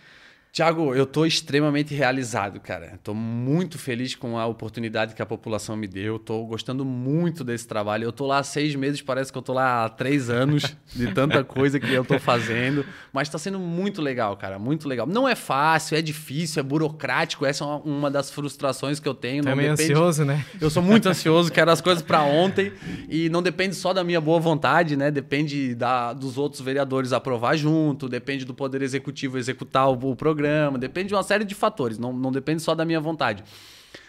Tiago, 0.57 0.95
eu 0.95 1.05
estou 1.05 1.27
extremamente 1.27 1.95
realizado, 1.95 2.59
cara. 2.59 2.92
Estou 2.95 3.14
muito 3.14 3.79
feliz 3.79 4.14
com 4.14 4.38
a 4.38 4.47
oportunidade 4.47 5.14
que 5.14 5.21
a 5.21 5.27
população 5.27 5.77
me 5.77 5.87
deu. 5.87 6.16
Estou 6.16 6.47
gostando 6.47 6.83
muito 6.83 7.45
desse 7.45 7.69
trabalho. 7.69 8.05
Eu 8.05 8.09
estou 8.09 8.27
lá 8.27 8.38
há 8.38 8.42
seis 8.42 8.75
meses, 8.75 9.03
parece 9.03 9.31
que 9.31 9.37
eu 9.37 9.40
estou 9.40 9.55
lá 9.55 9.85
há 9.85 9.90
três 9.90 10.31
anos 10.31 10.75
de 10.95 11.12
tanta 11.12 11.45
coisa 11.45 11.79
que 11.79 11.92
eu 11.92 12.01
estou 12.01 12.19
fazendo. 12.19 12.87
Mas 13.12 13.29
está 13.29 13.37
sendo 13.37 13.59
muito 13.59 14.01
legal, 14.01 14.35
cara. 14.38 14.59
Muito 14.59 14.88
legal. 14.88 15.07
Não 15.07 15.29
é 15.29 15.35
fácil, 15.35 15.95
é 15.95 16.01
difícil, 16.01 16.61
é 16.61 16.62
burocrático. 16.62 17.45
Essa 17.45 17.62
é 17.62 17.66
uma 17.85 18.11
das 18.11 18.31
frustrações 18.31 18.99
que 18.99 19.07
eu 19.07 19.12
tenho. 19.12 19.45
Não 19.45 19.53
é 19.53 19.55
meio 19.55 19.73
depende... 19.73 19.92
ansioso, 19.92 20.25
né? 20.25 20.42
Eu 20.59 20.71
sou 20.71 20.83
muito 20.83 21.07
ansioso, 21.07 21.53
quero 21.53 21.71
as 21.71 21.83
coisas 21.83 22.03
para 22.03 22.23
ontem. 22.23 22.73
E 23.11 23.29
não 23.29 23.42
depende 23.42 23.75
só 23.75 23.92
da 23.92 24.03
minha 24.03 24.23
boa 24.23 24.40
vontade, 24.40 24.97
né? 24.97 25.11
Depende 25.11 25.75
da, 25.75 26.14
dos 26.14 26.38
outros 26.38 26.62
vereadores 26.62 27.12
aprovar 27.12 27.59
junto, 27.59 28.09
depende 28.09 28.47
do 28.47 28.55
Poder 28.55 28.81
Executivo 28.81 29.37
executar 29.37 29.90
o, 29.90 30.12
o 30.12 30.16
programa 30.16 30.46
programa, 30.47 30.79
depende 30.79 31.09
de 31.09 31.15
uma 31.15 31.23
série 31.23 31.45
de 31.45 31.55
fatores, 31.55 31.99
não, 31.99 32.13
não 32.13 32.33
depende 32.33 32.63
só 32.63 32.75
da 32.75 32.85
minha 32.85 33.01
vontade. 33.01 33.43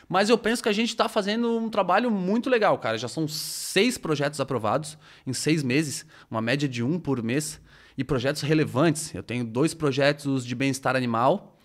Mas 0.09 0.29
eu 0.29 0.37
penso 0.37 0.63
que 0.63 0.69
a 0.69 0.73
gente 0.73 0.89
está 0.89 1.09
fazendo 1.09 1.57
um 1.57 1.69
trabalho 1.69 2.09
muito 2.09 2.49
legal, 2.49 2.77
cara. 2.77 2.97
Já 2.97 3.09
são 3.09 3.27
seis 3.27 3.97
projetos 3.97 4.39
aprovados 4.39 4.97
em 5.25 5.33
seis 5.33 5.63
meses, 5.63 6.05
uma 6.31 6.41
média 6.41 6.67
de 6.67 6.81
um 6.81 6.99
por 6.99 7.21
mês. 7.21 7.59
e 7.97 8.03
projetos 8.03 8.43
relevantes. 8.43 9.13
Eu 9.15 9.23
tenho 9.23 9.43
dois 9.43 9.73
projetos 9.73 10.45
de 10.45 10.53
bem-estar 10.53 10.95
animal. 10.95 11.57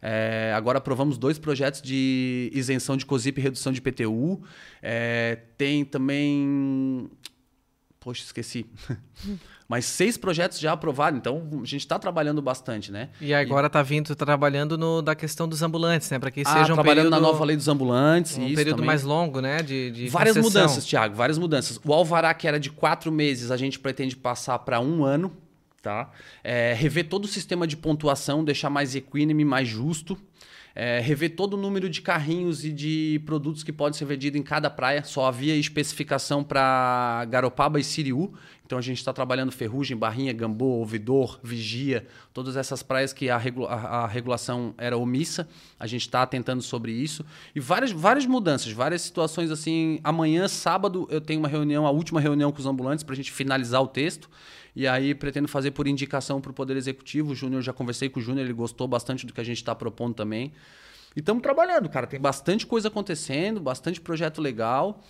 É, 0.00 0.52
agora 0.56 0.78
aprovamos 0.78 1.18
dois 1.18 1.36
projetos 1.38 1.82
de 1.82 2.48
isenção 2.54 2.96
de 2.96 3.04
COSIP 3.04 3.38
e 3.38 3.42
redução 3.42 3.72
de 3.72 3.80
PTU. 3.82 4.40
É, 4.80 5.36
tem 5.58 5.84
também. 5.84 7.10
Poxa, 7.98 8.22
esqueci. 8.22 8.66
Mas 9.70 9.84
seis 9.84 10.16
projetos 10.16 10.58
já 10.58 10.72
aprovados, 10.72 11.16
então 11.16 11.48
a 11.52 11.64
gente 11.64 11.76
está 11.76 11.96
trabalhando 11.96 12.42
bastante, 12.42 12.90
né? 12.90 13.08
E 13.20 13.32
agora 13.32 13.68
está 13.68 13.80
vindo 13.84 14.16
trabalhando 14.16 14.76
no, 14.76 15.00
da 15.00 15.14
questão 15.14 15.46
dos 15.46 15.62
ambulantes, 15.62 16.10
né? 16.10 16.18
Para 16.18 16.28
que 16.32 16.40
ah, 16.44 16.44
seja 16.44 16.72
um 16.72 16.74
trabalhando 16.74 17.04
período, 17.04 17.10
na 17.10 17.20
nova 17.20 17.44
lei 17.44 17.54
dos 17.54 17.68
ambulantes. 17.68 18.36
um 18.36 18.52
período 18.52 18.78
também. 18.78 18.86
mais 18.86 19.04
longo, 19.04 19.40
né? 19.40 19.62
De, 19.62 19.92
de 19.92 20.08
Várias 20.08 20.36
concessão. 20.36 20.62
mudanças, 20.62 20.84
Thiago, 20.84 21.14
várias 21.14 21.38
mudanças. 21.38 21.78
O 21.84 21.94
alvará, 21.94 22.34
que 22.34 22.48
era 22.48 22.58
de 22.58 22.68
quatro 22.68 23.12
meses, 23.12 23.52
a 23.52 23.56
gente 23.56 23.78
pretende 23.78 24.16
passar 24.16 24.58
para 24.58 24.80
um 24.80 25.04
ano, 25.04 25.32
tá? 25.80 26.10
É, 26.42 26.74
rever 26.74 27.08
todo 27.08 27.26
o 27.26 27.28
sistema 27.28 27.64
de 27.64 27.76
pontuação, 27.76 28.42
deixar 28.42 28.70
mais 28.70 28.96
equínime, 28.96 29.44
mais 29.44 29.68
justo. 29.68 30.18
É, 30.74 31.00
rever 31.00 31.34
todo 31.34 31.54
o 31.54 31.56
número 31.56 31.88
de 31.90 32.00
carrinhos 32.00 32.64
e 32.64 32.72
de 32.72 33.20
produtos 33.26 33.62
que 33.62 33.72
podem 33.72 33.98
ser 33.98 34.04
vendidos 34.04 34.38
em 34.38 34.42
cada 34.42 34.70
praia. 34.70 35.02
Só 35.04 35.26
havia 35.26 35.56
especificação 35.56 36.44
para 36.44 37.24
Garopaba 37.28 37.80
e 37.80 37.84
Siriú. 37.84 38.32
Então 38.70 38.78
a 38.78 38.82
gente 38.82 38.98
está 38.98 39.12
trabalhando 39.12 39.50
ferrugem, 39.50 39.96
barrinha, 39.96 40.32
gambô, 40.32 40.64
ouvidor, 40.64 41.40
vigia, 41.42 42.06
todas 42.32 42.56
essas 42.56 42.84
praias 42.84 43.12
que 43.12 43.28
a, 43.28 43.36
regula 43.36 43.68
a, 43.68 44.04
a 44.04 44.06
regulação 44.06 44.72
era 44.78 44.96
omissa. 44.96 45.48
A 45.76 45.88
gente 45.88 46.02
está 46.02 46.24
tentando 46.24 46.62
sobre 46.62 46.92
isso. 46.92 47.26
E 47.52 47.58
várias, 47.58 47.90
várias 47.90 48.26
mudanças, 48.26 48.70
várias 48.70 49.02
situações 49.02 49.50
assim. 49.50 49.98
Amanhã, 50.04 50.46
sábado, 50.46 51.08
eu 51.10 51.20
tenho 51.20 51.40
uma 51.40 51.48
reunião, 51.48 51.84
a 51.84 51.90
última 51.90 52.20
reunião 52.20 52.52
com 52.52 52.60
os 52.60 52.66
ambulantes 52.66 53.02
para 53.02 53.12
a 53.12 53.16
gente 53.16 53.32
finalizar 53.32 53.82
o 53.82 53.88
texto. 53.88 54.30
E 54.74 54.86
aí 54.86 55.14
pretendo 55.14 55.48
fazer 55.48 55.70
por 55.72 55.86
indicação 55.88 56.40
para 56.40 56.50
o 56.50 56.54
Poder 56.54 56.76
Executivo. 56.76 57.32
O 57.32 57.34
Júnior, 57.34 57.62
já 57.62 57.72
conversei 57.72 58.08
com 58.08 58.20
o 58.20 58.22
Júnior, 58.22 58.44
ele 58.44 58.52
gostou 58.54 58.86
bastante 58.86 59.26
do 59.26 59.32
que 59.32 59.40
a 59.40 59.44
gente 59.44 59.56
está 59.58 59.74
propondo 59.74 60.14
também. 60.14 60.52
E 61.16 61.20
estamos 61.20 61.42
trabalhando, 61.42 61.88
cara. 61.88 62.06
Tem 62.06 62.20
bastante 62.20 62.66
coisa 62.66 62.88
acontecendo, 62.88 63.60
bastante 63.60 64.00
projeto 64.00 64.40
legal. 64.40 65.02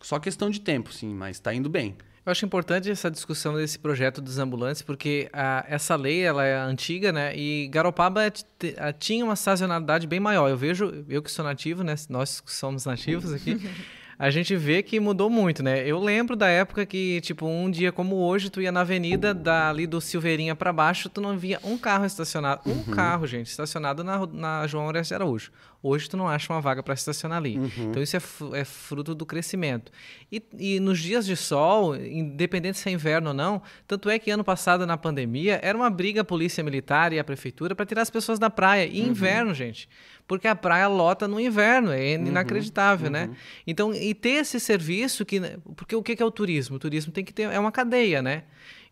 Só 0.00 0.18
questão 0.18 0.50
de 0.50 0.60
tempo, 0.60 0.92
sim, 0.92 1.14
mas 1.14 1.36
está 1.38 1.54
indo 1.54 1.70
bem. 1.70 1.96
Eu 2.26 2.32
acho 2.32 2.44
importante 2.44 2.90
essa 2.90 3.08
discussão 3.10 3.54
desse 3.54 3.78
projeto 3.78 4.20
dos 4.20 4.36
ambulantes, 4.38 4.82
porque 4.82 5.30
a, 5.32 5.64
essa 5.68 5.94
lei 5.94 6.20
ela 6.22 6.44
é 6.44 6.56
antiga, 6.58 7.12
né? 7.12 7.34
E 7.36 7.68
Garopaba 7.68 8.28
t- 8.30 8.74
a- 8.78 8.92
tinha 8.92 9.24
uma 9.24 9.36
sazonalidade 9.36 10.06
bem 10.08 10.18
maior. 10.20 10.48
Eu 10.50 10.56
vejo, 10.56 11.04
eu 11.08 11.22
que 11.22 11.30
sou 11.30 11.44
nativo, 11.44 11.84
né? 11.84 11.94
Nós 12.10 12.40
que 12.40 12.52
somos 12.52 12.84
nativos 12.84 13.32
aqui, 13.32 13.56
a 14.18 14.30
gente 14.30 14.56
vê 14.56 14.82
que 14.82 14.98
mudou 14.98 15.28
muito, 15.28 15.62
né? 15.62 15.86
Eu 15.86 15.98
lembro 16.00 16.34
da 16.34 16.48
época 16.48 16.86
que, 16.86 17.20
tipo, 17.20 17.46
um 17.46 17.70
dia 17.70 17.92
como 17.92 18.16
hoje, 18.16 18.48
tu 18.48 18.62
ia 18.62 18.72
na 18.72 18.80
avenida 18.80 19.34
dali 19.34 19.86
do 19.86 20.00
Silveirinha 20.00 20.56
para 20.56 20.72
baixo, 20.72 21.08
tu 21.08 21.20
não 21.20 21.36
via 21.36 21.60
um 21.62 21.76
carro 21.76 22.06
estacionado. 22.06 22.62
Um 22.64 22.82
carro, 22.92 23.26
gente, 23.26 23.48
estacionado 23.48 24.02
na, 24.02 24.26
na 24.26 24.66
João 24.66 24.86
Horácio 24.86 25.14
Araújo. 25.14 25.50
Hoje 25.82 26.08
tu 26.08 26.16
não 26.16 26.26
acha 26.26 26.52
uma 26.52 26.60
vaga 26.60 26.82
para 26.82 26.94
estacionar 26.94 27.38
ali. 27.38 27.56
Então 27.90 28.02
isso 28.02 28.16
é, 28.16 28.20
é 28.54 28.64
fruto 28.64 29.14
do 29.14 29.26
crescimento. 29.26 29.92
E, 30.32 30.42
e 30.58 30.80
nos 30.80 30.98
dias 30.98 31.26
de 31.26 31.36
sol, 31.36 31.94
independente 31.94 32.78
se 32.78 32.88
é 32.88 32.92
inverno 32.92 33.28
ou 33.28 33.34
não, 33.34 33.62
tanto 33.86 34.08
é 34.08 34.18
que 34.18 34.30
ano 34.30 34.42
passado 34.42 34.86
na 34.86 34.96
pandemia 34.96 35.60
era 35.62 35.76
uma 35.76 35.90
briga 35.90 36.22
a 36.22 36.24
polícia 36.24 36.64
militar 36.64 37.12
e 37.12 37.18
a 37.18 37.24
prefeitura 37.24 37.74
para 37.74 37.86
tirar 37.86 38.02
as 38.02 38.10
pessoas 38.10 38.38
da 38.38 38.50
praia. 38.50 38.86
E 38.86 39.00
inverno, 39.00 39.54
gente. 39.54 39.88
Porque 40.26 40.48
a 40.48 40.56
praia 40.56 40.88
lota 40.88 41.28
no 41.28 41.38
inverno, 41.38 41.92
é 41.92 42.14
inacreditável, 42.14 43.08
né? 43.08 43.30
Então, 43.64 43.94
e 43.94 44.12
ter 44.12 44.40
esse 44.40 44.58
serviço 44.58 45.24
que. 45.24 45.40
Porque 45.76 45.94
o 45.94 46.02
que 46.02 46.16
que 46.16 46.22
é 46.22 46.26
o 46.26 46.30
turismo? 46.30 46.76
O 46.76 46.78
turismo 46.78 47.12
tem 47.12 47.24
que 47.24 47.32
ter. 47.32 47.44
É 47.44 47.58
uma 47.58 47.70
cadeia, 47.70 48.20
né? 48.20 48.42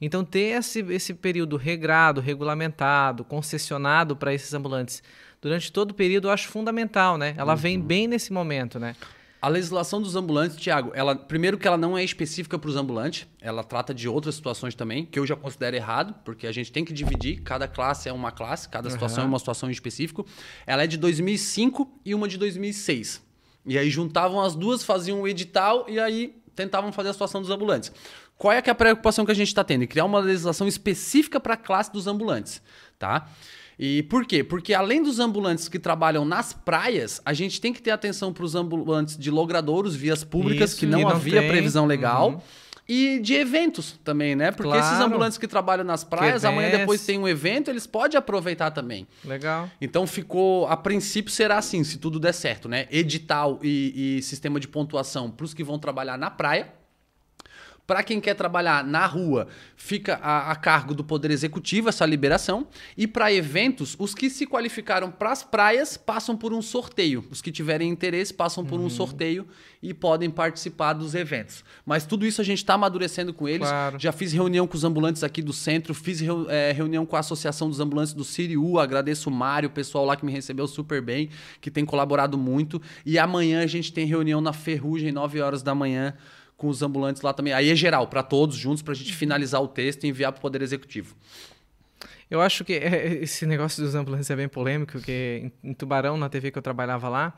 Então, 0.00 0.24
ter 0.24 0.56
esse, 0.58 0.80
esse 0.90 1.12
período 1.14 1.56
regrado, 1.56 2.20
regulamentado, 2.20 3.24
concessionado 3.24 4.14
para 4.14 4.32
esses 4.32 4.52
ambulantes 4.54 5.02
durante 5.40 5.72
todo 5.72 5.90
o 5.90 5.94
período, 5.94 6.28
eu 6.28 6.32
acho 6.32 6.48
fundamental, 6.48 7.18
né? 7.18 7.34
Ela 7.36 7.54
vem 7.54 7.80
bem 7.80 8.06
nesse 8.06 8.32
momento, 8.32 8.78
né? 8.78 8.94
A 9.44 9.48
legislação 9.48 10.00
dos 10.00 10.16
ambulantes, 10.16 10.56
Tiago, 10.56 10.90
ela 10.94 11.14
primeiro 11.14 11.58
que 11.58 11.68
ela 11.68 11.76
não 11.76 11.98
é 11.98 12.02
específica 12.02 12.58
para 12.58 12.70
os 12.70 12.76
ambulantes, 12.76 13.26
ela 13.42 13.62
trata 13.62 13.92
de 13.92 14.08
outras 14.08 14.36
situações 14.36 14.74
também, 14.74 15.04
que 15.04 15.18
eu 15.18 15.26
já 15.26 15.36
considero 15.36 15.76
errado, 15.76 16.14
porque 16.24 16.46
a 16.46 16.52
gente 16.52 16.72
tem 16.72 16.82
que 16.82 16.94
dividir, 16.94 17.42
cada 17.42 17.68
classe 17.68 18.08
é 18.08 18.12
uma 18.14 18.32
classe, 18.32 18.66
cada 18.66 18.88
situação 18.88 19.22
é 19.22 19.26
uma 19.26 19.38
situação 19.38 19.68
em 19.68 19.72
específico. 19.72 20.26
Ela 20.66 20.84
é 20.84 20.86
de 20.86 20.96
2005 20.96 22.00
e 22.06 22.14
uma 22.14 22.26
de 22.26 22.38
2006. 22.38 23.22
E 23.66 23.76
aí 23.76 23.90
juntavam 23.90 24.40
as 24.40 24.54
duas, 24.54 24.82
faziam 24.82 25.20
o 25.20 25.28
edital 25.28 25.84
e 25.90 26.00
aí 26.00 26.40
tentavam 26.56 26.90
fazer 26.90 27.10
a 27.10 27.12
situação 27.12 27.42
dos 27.42 27.50
ambulantes. 27.50 27.92
Qual 28.38 28.50
é, 28.50 28.62
que 28.62 28.70
é 28.70 28.72
a 28.72 28.74
preocupação 28.74 29.26
que 29.26 29.32
a 29.32 29.34
gente 29.34 29.48
está 29.48 29.62
tendo? 29.62 29.86
Criar 29.86 30.06
uma 30.06 30.20
legislação 30.20 30.66
específica 30.66 31.38
para 31.38 31.52
a 31.52 31.58
classe 31.58 31.92
dos 31.92 32.06
ambulantes, 32.06 32.62
tá? 32.98 33.28
E 33.78 34.02
por 34.04 34.24
quê? 34.26 34.44
Porque 34.44 34.72
além 34.72 35.02
dos 35.02 35.18
ambulantes 35.18 35.68
que 35.68 35.78
trabalham 35.78 36.24
nas 36.24 36.52
praias, 36.52 37.20
a 37.24 37.32
gente 37.32 37.60
tem 37.60 37.72
que 37.72 37.82
ter 37.82 37.90
atenção 37.90 38.32
para 38.32 38.44
os 38.44 38.54
ambulantes 38.54 39.16
de 39.16 39.30
logradouros, 39.30 39.94
vias 39.96 40.22
públicas, 40.24 40.70
Isso, 40.70 40.80
que 40.80 40.86
não, 40.86 41.00
não 41.00 41.08
havia 41.08 41.40
tem. 41.40 41.48
previsão 41.48 41.86
legal. 41.86 42.30
Uhum. 42.30 42.40
E 42.86 43.18
de 43.18 43.32
eventos 43.34 43.98
também, 44.04 44.36
né? 44.36 44.50
Porque 44.50 44.76
esses 44.76 44.90
Claro. 44.90 45.06
ambulantes 45.06 45.38
que 45.38 45.48
trabalham 45.48 45.84
nas 45.84 46.04
praias, 46.04 46.44
amanhã 46.44 46.70
depois 46.70 47.04
tem 47.04 47.18
um 47.18 47.26
evento, 47.26 47.70
eles 47.70 47.86
podem 47.86 48.18
aproveitar 48.18 48.70
também. 48.72 49.06
Legal. 49.24 49.70
Então 49.80 50.06
ficou, 50.06 50.66
a 50.68 50.76
princípio 50.76 51.32
será 51.32 51.56
assim, 51.56 51.82
se 51.82 51.96
tudo 51.96 52.20
der 52.20 52.34
certo, 52.34 52.68
né? 52.68 52.86
Edital 52.90 53.58
e, 53.62 54.18
e 54.18 54.22
sistema 54.22 54.60
de 54.60 54.68
pontuação 54.68 55.30
para 55.30 55.44
os 55.44 55.54
que 55.54 55.64
vão 55.64 55.78
trabalhar 55.78 56.18
na 56.18 56.30
praia. 56.30 56.68
Para 57.86 58.02
quem 58.02 58.18
quer 58.18 58.32
trabalhar 58.34 58.82
na 58.82 59.04
rua, 59.04 59.46
fica 59.76 60.18
a, 60.22 60.50
a 60.50 60.56
cargo 60.56 60.94
do 60.94 61.04
Poder 61.04 61.30
Executivo 61.30 61.90
essa 61.90 62.06
liberação. 62.06 62.66
E 62.96 63.06
para 63.06 63.30
eventos, 63.30 63.94
os 63.98 64.14
que 64.14 64.30
se 64.30 64.46
qualificaram 64.46 65.10
para 65.10 65.30
as 65.32 65.42
praias 65.42 65.96
passam 65.98 66.34
por 66.34 66.54
um 66.54 66.62
sorteio. 66.62 67.22
Os 67.30 67.42
que 67.42 67.52
tiverem 67.52 67.90
interesse 67.90 68.32
passam 68.32 68.64
por 68.64 68.80
um 68.80 68.88
sorteio 68.88 69.46
e 69.82 69.92
podem 69.92 70.30
participar 70.30 70.94
dos 70.94 71.14
eventos. 71.14 71.62
Mas 71.84 72.06
tudo 72.06 72.24
isso 72.24 72.40
a 72.40 72.44
gente 72.44 72.58
está 72.58 72.72
amadurecendo 72.72 73.34
com 73.34 73.46
eles. 73.46 73.68
Claro. 73.68 73.98
Já 74.00 74.12
fiz 74.12 74.32
reunião 74.32 74.66
com 74.66 74.76
os 74.76 74.84
ambulantes 74.84 75.22
aqui 75.22 75.42
do 75.42 75.52
centro, 75.52 75.92
fiz 75.92 76.20
reu- 76.20 76.46
eh, 76.48 76.72
reunião 76.72 77.04
com 77.04 77.16
a 77.16 77.18
Associação 77.20 77.68
dos 77.68 77.80
Ambulantes 77.80 78.14
do 78.14 78.24
Siriu. 78.24 78.78
Agradeço 78.78 79.28
o 79.28 79.32
Mário, 79.32 79.68
o 79.68 79.72
pessoal 79.72 80.06
lá 80.06 80.16
que 80.16 80.24
me 80.24 80.32
recebeu 80.32 80.66
super 80.66 81.02
bem, 81.02 81.28
que 81.60 81.70
tem 81.70 81.84
colaborado 81.84 82.38
muito. 82.38 82.80
E 83.04 83.18
amanhã 83.18 83.62
a 83.62 83.66
gente 83.66 83.92
tem 83.92 84.06
reunião 84.06 84.40
na 84.40 84.54
Ferrugem, 84.54 85.12
9 85.12 85.40
horas 85.42 85.62
da 85.62 85.74
manhã, 85.74 86.14
com 86.64 86.70
os 86.70 86.82
ambulantes 86.82 87.20
lá 87.20 87.34
também. 87.34 87.52
Aí 87.52 87.70
é 87.70 87.76
geral, 87.76 88.06
para 88.08 88.22
todos 88.22 88.56
juntos, 88.56 88.82
para 88.82 88.92
a 88.92 88.96
gente 88.96 89.14
finalizar 89.14 89.60
o 89.62 89.68
texto 89.68 90.04
e 90.04 90.08
enviar 90.08 90.32
para 90.32 90.38
o 90.38 90.40
Poder 90.40 90.62
Executivo. 90.62 91.14
Eu 92.30 92.40
acho 92.40 92.64
que 92.64 92.72
é, 92.72 93.18
esse 93.22 93.44
negócio 93.44 93.82
dos 93.84 93.94
ambulantes 93.94 94.28
é 94.30 94.34
bem 94.34 94.48
polêmico, 94.48 94.92
porque 94.92 95.52
em, 95.62 95.74
Tubarão, 95.74 96.16
na 96.16 96.28
TV 96.28 96.50
que 96.50 96.56
eu 96.56 96.62
trabalhava 96.62 97.06
lá, 97.08 97.34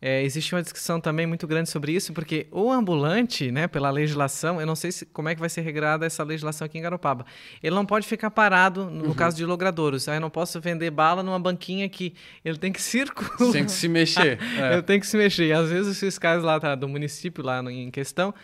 é, 0.00 0.24
existe 0.24 0.54
uma 0.54 0.62
discussão 0.62 0.98
também 0.98 1.26
muito 1.26 1.46
grande 1.46 1.68
sobre 1.68 1.92
isso, 1.92 2.14
porque 2.14 2.46
o 2.50 2.72
ambulante, 2.72 3.52
né, 3.52 3.68
pela 3.68 3.90
legislação, 3.90 4.58
eu 4.58 4.66
não 4.66 4.74
sei 4.74 4.90
se, 4.90 5.04
como 5.04 5.28
é 5.28 5.34
que 5.34 5.40
vai 5.40 5.50
ser 5.50 5.60
regrada 5.60 6.06
essa 6.06 6.24
legislação 6.24 6.64
aqui 6.64 6.78
em 6.78 6.82
Garopaba, 6.82 7.26
ele 7.62 7.74
não 7.74 7.84
pode 7.84 8.06
ficar 8.06 8.30
parado, 8.30 8.86
no 8.86 9.08
Uhum. 9.08 9.14
caso 9.14 9.36
de 9.36 9.44
logradouros. 9.44 10.08
Aí 10.08 10.16
eu 10.16 10.20
não 10.20 10.30
posso 10.30 10.58
vender 10.58 10.90
bala 10.90 11.22
numa 11.22 11.38
banquinha 11.38 11.86
que 11.88 12.14
ele 12.42 12.56
tem 12.56 12.72
que 12.72 12.80
circular. 12.82 13.52
Tem 13.52 13.64
que 13.66 13.72
se 13.72 13.88
mexer. 13.88 14.38
É. 14.58 14.76
Eu 14.76 14.82
tenho 14.82 15.00
que 15.00 15.06
se 15.06 15.16
mexer. 15.18 15.48
E 15.48 15.52
às 15.52 15.68
vezes 15.68 15.92
os 15.92 16.00
fiscais 16.00 16.42
lá 16.42 16.58
tá, 16.58 16.74
do 16.74 16.88
município 16.88 17.44
lá 17.44 17.62
em 17.70 17.90
questão 17.90 18.34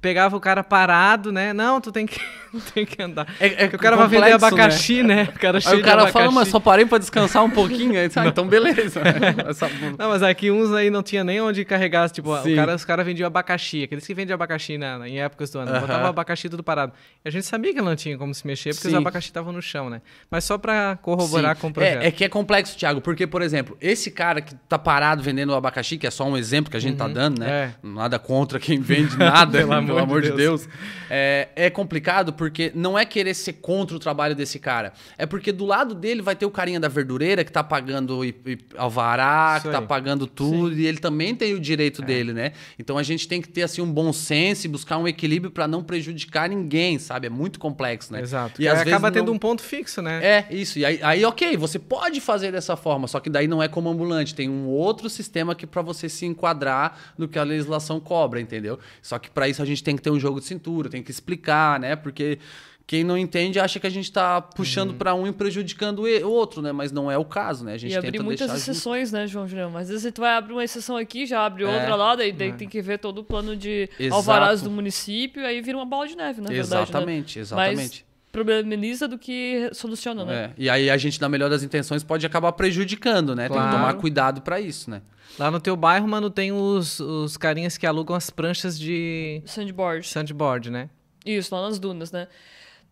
pegava 0.00 0.36
o 0.36 0.40
cara 0.40 0.64
parado, 0.64 1.30
né? 1.30 1.52
Não, 1.52 1.80
tu 1.80 1.92
tem 1.92 2.06
que, 2.06 2.18
tem 2.74 2.84
que 2.84 3.00
andar. 3.00 3.26
É- 3.38 3.64
é 3.64 3.66
o 3.66 3.78
cara 3.78 3.96
vai 3.96 4.08
vender 4.08 4.32
complexo, 4.32 4.46
abacaxi, 4.46 5.02
né? 5.02 5.28
O 5.34 5.38
cara 5.38 5.58
Aí 5.58 5.62
cheio 5.62 5.78
o 5.80 5.82
cara 5.84 6.06
fala, 6.08 6.30
mas 6.30 6.48
só 6.48 6.58
parei 6.58 6.84
para 6.86 6.98
descansar 6.98 7.44
um 7.44 7.50
pouquinho. 7.50 7.92
Aí, 7.98 8.10
ah, 8.16 8.26
então 8.26 8.46
beleza. 8.46 9.00
Essa- 9.48 9.68
Não, 9.98 10.08
mas 10.08 10.22
aqui 10.22 10.50
uns 10.50 10.72
aí 10.72 10.90
não 10.90 11.02
tinha 11.02 11.22
nem 11.22 11.40
onde 11.40 11.64
carregar, 11.64 12.10
tipo, 12.10 12.34
o 12.34 12.54
cara, 12.54 12.74
os 12.74 12.84
caras 12.84 13.06
vendiam 13.06 13.26
abacaxi, 13.26 13.84
aqueles 13.84 14.06
que 14.06 14.14
vendem 14.14 14.34
abacaxi 14.34 14.76
na, 14.76 14.98
na- 14.98 15.08
em 15.08 15.20
épocas 15.20 15.50
do 15.50 15.58
ano, 15.60 15.70
Aham. 15.70 15.80
botavam 15.80 16.06
abacaxi 16.08 16.48
tudo 16.48 16.62
parado. 16.62 16.92
E 17.24 17.28
a 17.28 17.30
gente 17.30 17.46
sabia 17.46 17.72
que 17.72 17.80
não 17.80 17.94
tinha 17.94 18.16
como 18.18 18.34
se 18.34 18.46
mexer, 18.46 18.74
porque 18.74 18.88
os 18.88 18.92
Sim. 18.92 18.98
abacaxi 18.98 19.28
estavam 19.28 19.52
no 19.52 19.62
chão, 19.62 19.88
né? 19.88 20.00
Mas 20.30 20.44
só 20.44 20.58
pra 20.58 20.98
corroborar 21.00 21.54
Sim. 21.54 21.60
com 21.60 21.68
o 21.68 21.72
projeto. 21.72 22.02
É, 22.02 22.06
é 22.08 22.10
que 22.10 22.24
é 22.24 22.28
complexo, 22.28 22.76
Thiago, 22.76 23.00
porque, 23.00 23.26
por 23.26 23.42
exemplo, 23.42 23.76
esse 23.80 24.10
cara 24.10 24.40
que 24.40 24.54
tá 24.68 24.78
parado 24.78 25.22
vendendo 25.22 25.50
o 25.50 25.54
abacaxi, 25.54 25.96
que 25.96 26.06
é 26.06 26.10
só 26.10 26.24
um 26.24 26.36
exemplo 26.36 26.70
que 26.70 26.76
a 26.76 26.80
gente 26.80 26.96
tá 26.96 27.06
dando, 27.06 27.38
né? 27.38 27.74
Nada 27.82 28.18
contra 28.18 28.58
quem 28.58 28.80
vende 28.80 29.16
nada, 29.16 29.58
Pelo 29.86 29.96
pelo, 29.98 29.98
amor 30.08 30.22
de 30.22 30.30
de 30.30 30.36
Deus. 30.36 30.68
É, 31.10 31.48
é 31.56 31.70
complicado 31.70 32.32
porque 32.32 32.72
não 32.74 32.98
é 32.98 33.04
querer 33.04 33.34
ser 33.34 33.54
contra 33.54 33.96
o 33.96 33.98
trabalho 33.98 34.34
desse 34.34 34.58
cara. 34.58 34.92
É 35.18 35.26
porque 35.26 35.52
do 35.52 35.64
lado 35.66 35.94
dele 35.94 36.22
vai 36.22 36.34
ter 36.34 36.46
o 36.46 36.50
carinha 36.50 36.80
da 36.80 36.88
verdureira 36.88 37.44
que 37.44 37.52
tá 37.52 37.62
pagando 37.62 38.24
i- 38.24 38.34
alvará, 38.76 39.54
Isso 39.58 39.66
que 39.66 39.72
tá 39.72 39.80
aí. 39.80 39.86
pagando 39.86 40.26
tudo, 40.26 40.72
e 40.78 40.86
ele 40.86 40.98
também 40.98 41.34
tem 41.34 41.54
o 41.54 41.60
direito 41.60 42.02
dele, 42.02 42.32
né? 42.32 42.52
Então 42.78 42.98
a 42.98 43.02
gente 43.02 43.26
tem 43.28 43.40
que 43.40 43.48
ter 43.48 43.62
assim 43.62 43.80
um 43.80 43.90
bom 43.90 44.12
senso 44.12 44.66
e 44.66 44.68
buscar 44.68 44.98
um 44.98 45.06
equilíbrio 45.08 45.50
para 45.50 45.66
não 45.66 45.82
prejudicar 45.82 46.48
ninguém, 46.48 46.98
sabe? 46.98 47.26
É 47.26 47.30
muito 47.30 47.58
complexo, 47.58 48.12
né? 48.12 48.20
Exato. 48.20 48.60
E 48.60 48.64
E 48.64 48.68
às 48.68 48.80
acaba 48.80 49.08
vezes 49.08 49.14
tendo 49.20 49.28
não- 49.28 49.34
um 49.34 49.38
ponto 49.38 49.62
fixo, 49.62 50.02
né? 50.02 50.20
é, 50.24 50.46
isso. 50.54 50.78
E 50.78 50.84
aí, 50.84 50.98
aí, 51.02 51.24
ok, 51.24 51.56
você 51.56 51.78
pode 51.78 52.20
fazer 52.20 52.52
dessa 52.52 52.76
forma, 52.76 53.06
só 53.08 53.20
que 53.20 53.30
daí 53.30 53.46
não 53.48 53.62
é 53.62 53.68
como 53.68 53.88
ambulante. 53.88 54.34
Tem 54.34 54.48
um 54.48 54.66
outro 54.66 55.08
sistema 55.08 55.54
que 55.54 55.66
para 55.66 55.82
você 55.82 56.08
se 56.08 56.26
enquadrar 56.26 56.98
no 57.16 57.28
que 57.28 57.38
a 57.38 57.42
legislação 57.44 58.00
cobra, 58.00 58.40
entendeu? 58.40 58.78
Só 59.00 59.18
que 59.18 59.30
para 59.30 59.48
isso 59.48 59.62
a 59.62 59.64
gente 59.64 59.71
tem 59.80 59.94
que 59.94 60.02
ter 60.02 60.10
um 60.10 60.18
jogo 60.18 60.40
de 60.40 60.46
cintura, 60.46 60.88
tem 60.90 61.02
que 61.04 61.10
explicar, 61.12 61.78
né? 61.78 61.94
Porque, 61.94 62.38
Quem 62.84 63.04
não 63.04 63.16
entende 63.16 63.60
acha 63.60 63.78
que 63.78 63.86
a 63.86 63.90
gente 63.90 64.06
está 64.06 64.42
puxando 64.42 64.90
Uhum. 64.90 64.98
para 64.98 65.14
um 65.14 65.24
e 65.26 65.32
prejudicando 65.32 66.00
o 66.00 66.28
outro, 66.30 66.60
né? 66.60 66.72
Mas 66.72 66.90
não 66.90 67.08
é 67.08 67.16
o 67.16 67.24
caso, 67.24 67.64
né? 67.64 67.74
A 67.74 67.78
gente 67.78 67.92
E 67.92 67.96
abrir 67.96 68.20
muitas 68.20 68.48
deixar 68.48 68.58
junto. 68.58 68.70
exceções, 68.72 69.12
né, 69.12 69.24
João 69.28 69.46
Julião? 69.46 69.70
Mas 69.70 69.82
às 69.84 70.02
vezes 70.02 70.12
tu 70.12 70.20
vai 70.20 70.34
abrir 70.36 70.52
uma 70.52 70.64
exceção 70.64 70.96
aqui, 70.96 71.24
já 71.24 71.46
abre 71.46 71.62
É. 71.62 71.66
outra 71.68 71.94
lá, 71.94 72.16
daí, 72.16 72.32
daí 72.32 72.48
É. 72.48 72.52
tem 72.52 72.68
que 72.68 72.82
ver 72.82 72.98
todo 72.98 73.18
o 73.18 73.24
plano 73.24 73.56
de 73.56 73.88
Exato. 73.98 74.14
alvarás 74.16 74.62
do 74.62 74.70
município, 74.70 75.46
aí 75.46 75.62
vira 75.62 75.78
uma 75.78 75.86
bola 75.86 76.08
de 76.08 76.16
neve, 76.16 76.40
na 76.40 76.48
verdade. 76.50 76.74
Né? 76.74 76.82
Exatamente, 76.82 77.38
exatamente. 77.38 78.04
Problematiza 78.32 79.06
do 79.06 79.18
que 79.18 79.68
soluciona, 79.74 80.24
né? 80.24 80.34
É, 80.34 80.50
E 80.56 80.70
aí 80.70 80.88
a 80.90 80.96
gente, 80.96 81.20
na 81.20 81.28
melhor 81.28 81.50
das 81.50 81.62
intenções, 81.62 82.02
pode 82.02 82.24
acabar 82.24 82.50
prejudicando, 82.52 83.36
né? 83.36 83.46
Tem 83.46 83.52
Claro. 83.56 83.70
que 83.70 83.76
tomar 83.76 83.94
cuidado 83.94 84.40
para 84.40 84.58
isso, 84.58 84.90
né? 84.90 85.02
Lá 85.38 85.50
no 85.50 85.60
teu 85.60 85.76
bairro, 85.76 86.08
mano, 86.08 86.30
tem 86.30 86.50
os, 86.50 86.98
os 86.98 87.36
carinhas 87.36 87.76
que 87.78 87.86
alugam 87.86 88.16
as 88.16 88.30
pranchas 88.30 88.78
de 88.78 89.42
Sandboard. 89.44 90.06
sandboard, 90.08 90.70
né? 90.70 90.88
Isso, 91.24 91.54
lá 91.54 91.62
nas 91.62 91.78
dunas, 91.78 92.10
né? 92.10 92.26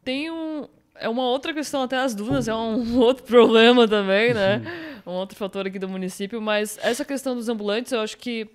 Tem 0.05 0.31
um. 0.31 0.69
É 0.95 1.09
uma 1.09 1.23
outra 1.23 1.55
questão, 1.55 1.83
até 1.83 1.97
as 1.97 2.15
dunas 2.15 2.47
é 2.47 2.55
um 2.55 2.97
outro 3.01 3.25
problema 3.25 3.89
também, 3.89 4.35
né? 4.35 4.63
um 5.07 5.13
outro 5.13 5.35
fator 5.37 5.67
aqui 5.67 5.79
do 5.79 5.89
município, 5.89 6.41
mas 6.43 6.79
essa 6.83 7.05
questão 7.05 7.35
dos 7.35 7.49
ambulantes, 7.49 7.93
eu 7.93 8.01
acho 8.01 8.17
que. 8.19 8.47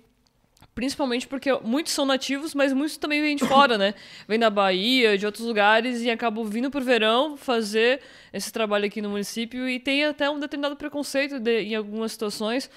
Principalmente 0.76 1.26
porque 1.26 1.50
muitos 1.64 1.92
são 1.94 2.04
nativos, 2.04 2.54
mas 2.54 2.70
muitos 2.72 2.98
também 2.98 3.20
vêm 3.22 3.34
de 3.34 3.44
fora, 3.48 3.76
né? 3.78 3.94
Vêm 4.28 4.38
da 4.38 4.50
Bahia, 4.50 5.16
de 5.16 5.24
outros 5.26 5.44
lugares 5.46 6.02
e 6.02 6.10
acabam 6.10 6.44
vindo 6.44 6.70
pro 6.70 6.82
verão 6.82 7.34
fazer 7.36 8.00
esse 8.30 8.52
trabalho 8.52 8.84
aqui 8.84 9.00
no 9.00 9.08
município 9.08 9.66
e 9.68 9.80
tem 9.80 10.04
até 10.04 10.28
um 10.30 10.38
determinado 10.38 10.76
preconceito 10.76 11.40
de- 11.40 11.62
em 11.62 11.74
algumas 11.74 12.12
situações, 12.12 12.70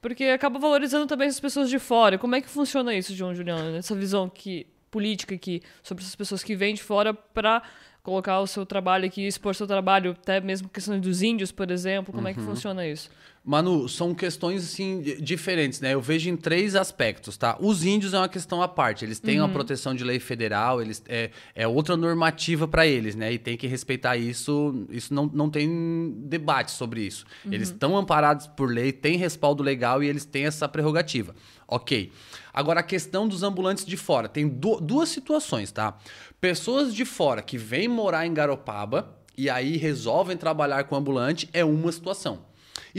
porque 0.00 0.24
acaba 0.24 0.58
valorizando 0.58 1.06
também 1.06 1.26
as 1.26 1.40
pessoas 1.40 1.70
de 1.70 1.78
fora. 1.78 2.18
Como 2.18 2.36
é 2.36 2.40
que 2.42 2.48
funciona 2.48 2.94
isso, 2.94 3.14
João 3.14 3.34
Juliano? 3.34 3.76
Essa 3.78 3.94
visão 3.94 4.28
que 4.28 4.66
política 4.90 5.34
aqui 5.34 5.62
sobre 5.82 6.04
essas 6.04 6.14
pessoas 6.14 6.44
que 6.44 6.54
vêm 6.54 6.74
de 6.74 6.82
fora 6.82 7.12
para 7.14 7.62
colocar 8.02 8.40
o 8.40 8.46
seu 8.46 8.64
trabalho 8.64 9.04
aqui, 9.06 9.26
expor 9.26 9.54
seu 9.54 9.66
trabalho, 9.66 10.12
até 10.12 10.40
mesmo 10.40 10.68
questão 10.68 10.98
dos 11.00 11.20
índios, 11.22 11.50
por 11.52 11.70
exemplo. 11.70 12.12
Como 12.12 12.26
é 12.28 12.32
que 12.34 12.40
funciona 12.40 12.86
isso? 12.86 13.10
Manu, 13.50 13.88
são 13.88 14.14
questões 14.14 14.62
assim 14.62 15.00
di- 15.00 15.22
diferentes, 15.22 15.80
né? 15.80 15.94
Eu 15.94 16.02
vejo 16.02 16.28
em 16.28 16.36
três 16.36 16.76
aspectos, 16.76 17.38
tá? 17.38 17.56
Os 17.58 17.82
índios 17.82 18.12
é 18.12 18.18
uma 18.18 18.28
questão 18.28 18.60
à 18.60 18.68
parte. 18.68 19.06
Eles 19.06 19.18
têm 19.18 19.40
uma 19.40 19.48
proteção 19.48 19.94
de 19.94 20.04
lei 20.04 20.20
federal, 20.20 20.82
eles 20.82 21.02
é, 21.08 21.30
é 21.54 21.66
outra 21.66 21.96
normativa 21.96 22.68
para 22.68 22.86
eles, 22.86 23.14
né? 23.14 23.32
E 23.32 23.38
tem 23.38 23.56
que 23.56 23.66
respeitar 23.66 24.18
isso. 24.18 24.84
Isso 24.90 25.14
não, 25.14 25.30
não 25.32 25.48
tem 25.48 26.12
debate 26.26 26.72
sobre 26.72 27.00
isso. 27.00 27.24
Eles 27.50 27.68
estão 27.70 27.96
amparados 27.96 28.46
por 28.46 28.68
lei, 28.70 28.92
têm 28.92 29.16
respaldo 29.16 29.62
legal 29.62 30.02
e 30.02 30.08
eles 30.08 30.26
têm 30.26 30.44
essa 30.44 30.68
prerrogativa. 30.68 31.34
Ok. 31.66 32.12
Agora 32.52 32.80
a 32.80 32.82
questão 32.82 33.26
dos 33.26 33.42
ambulantes 33.42 33.86
de 33.86 33.96
fora 33.96 34.28
tem 34.28 34.46
du- 34.46 34.78
duas 34.78 35.08
situações, 35.08 35.72
tá? 35.72 35.96
Pessoas 36.38 36.94
de 36.94 37.06
fora 37.06 37.40
que 37.40 37.56
vêm 37.56 37.88
morar 37.88 38.26
em 38.26 38.34
Garopaba 38.34 39.16
e 39.38 39.48
aí 39.48 39.78
resolvem 39.78 40.36
trabalhar 40.36 40.84
com 40.84 40.96
ambulante 40.96 41.48
é 41.54 41.64
uma 41.64 41.90
situação 41.92 42.46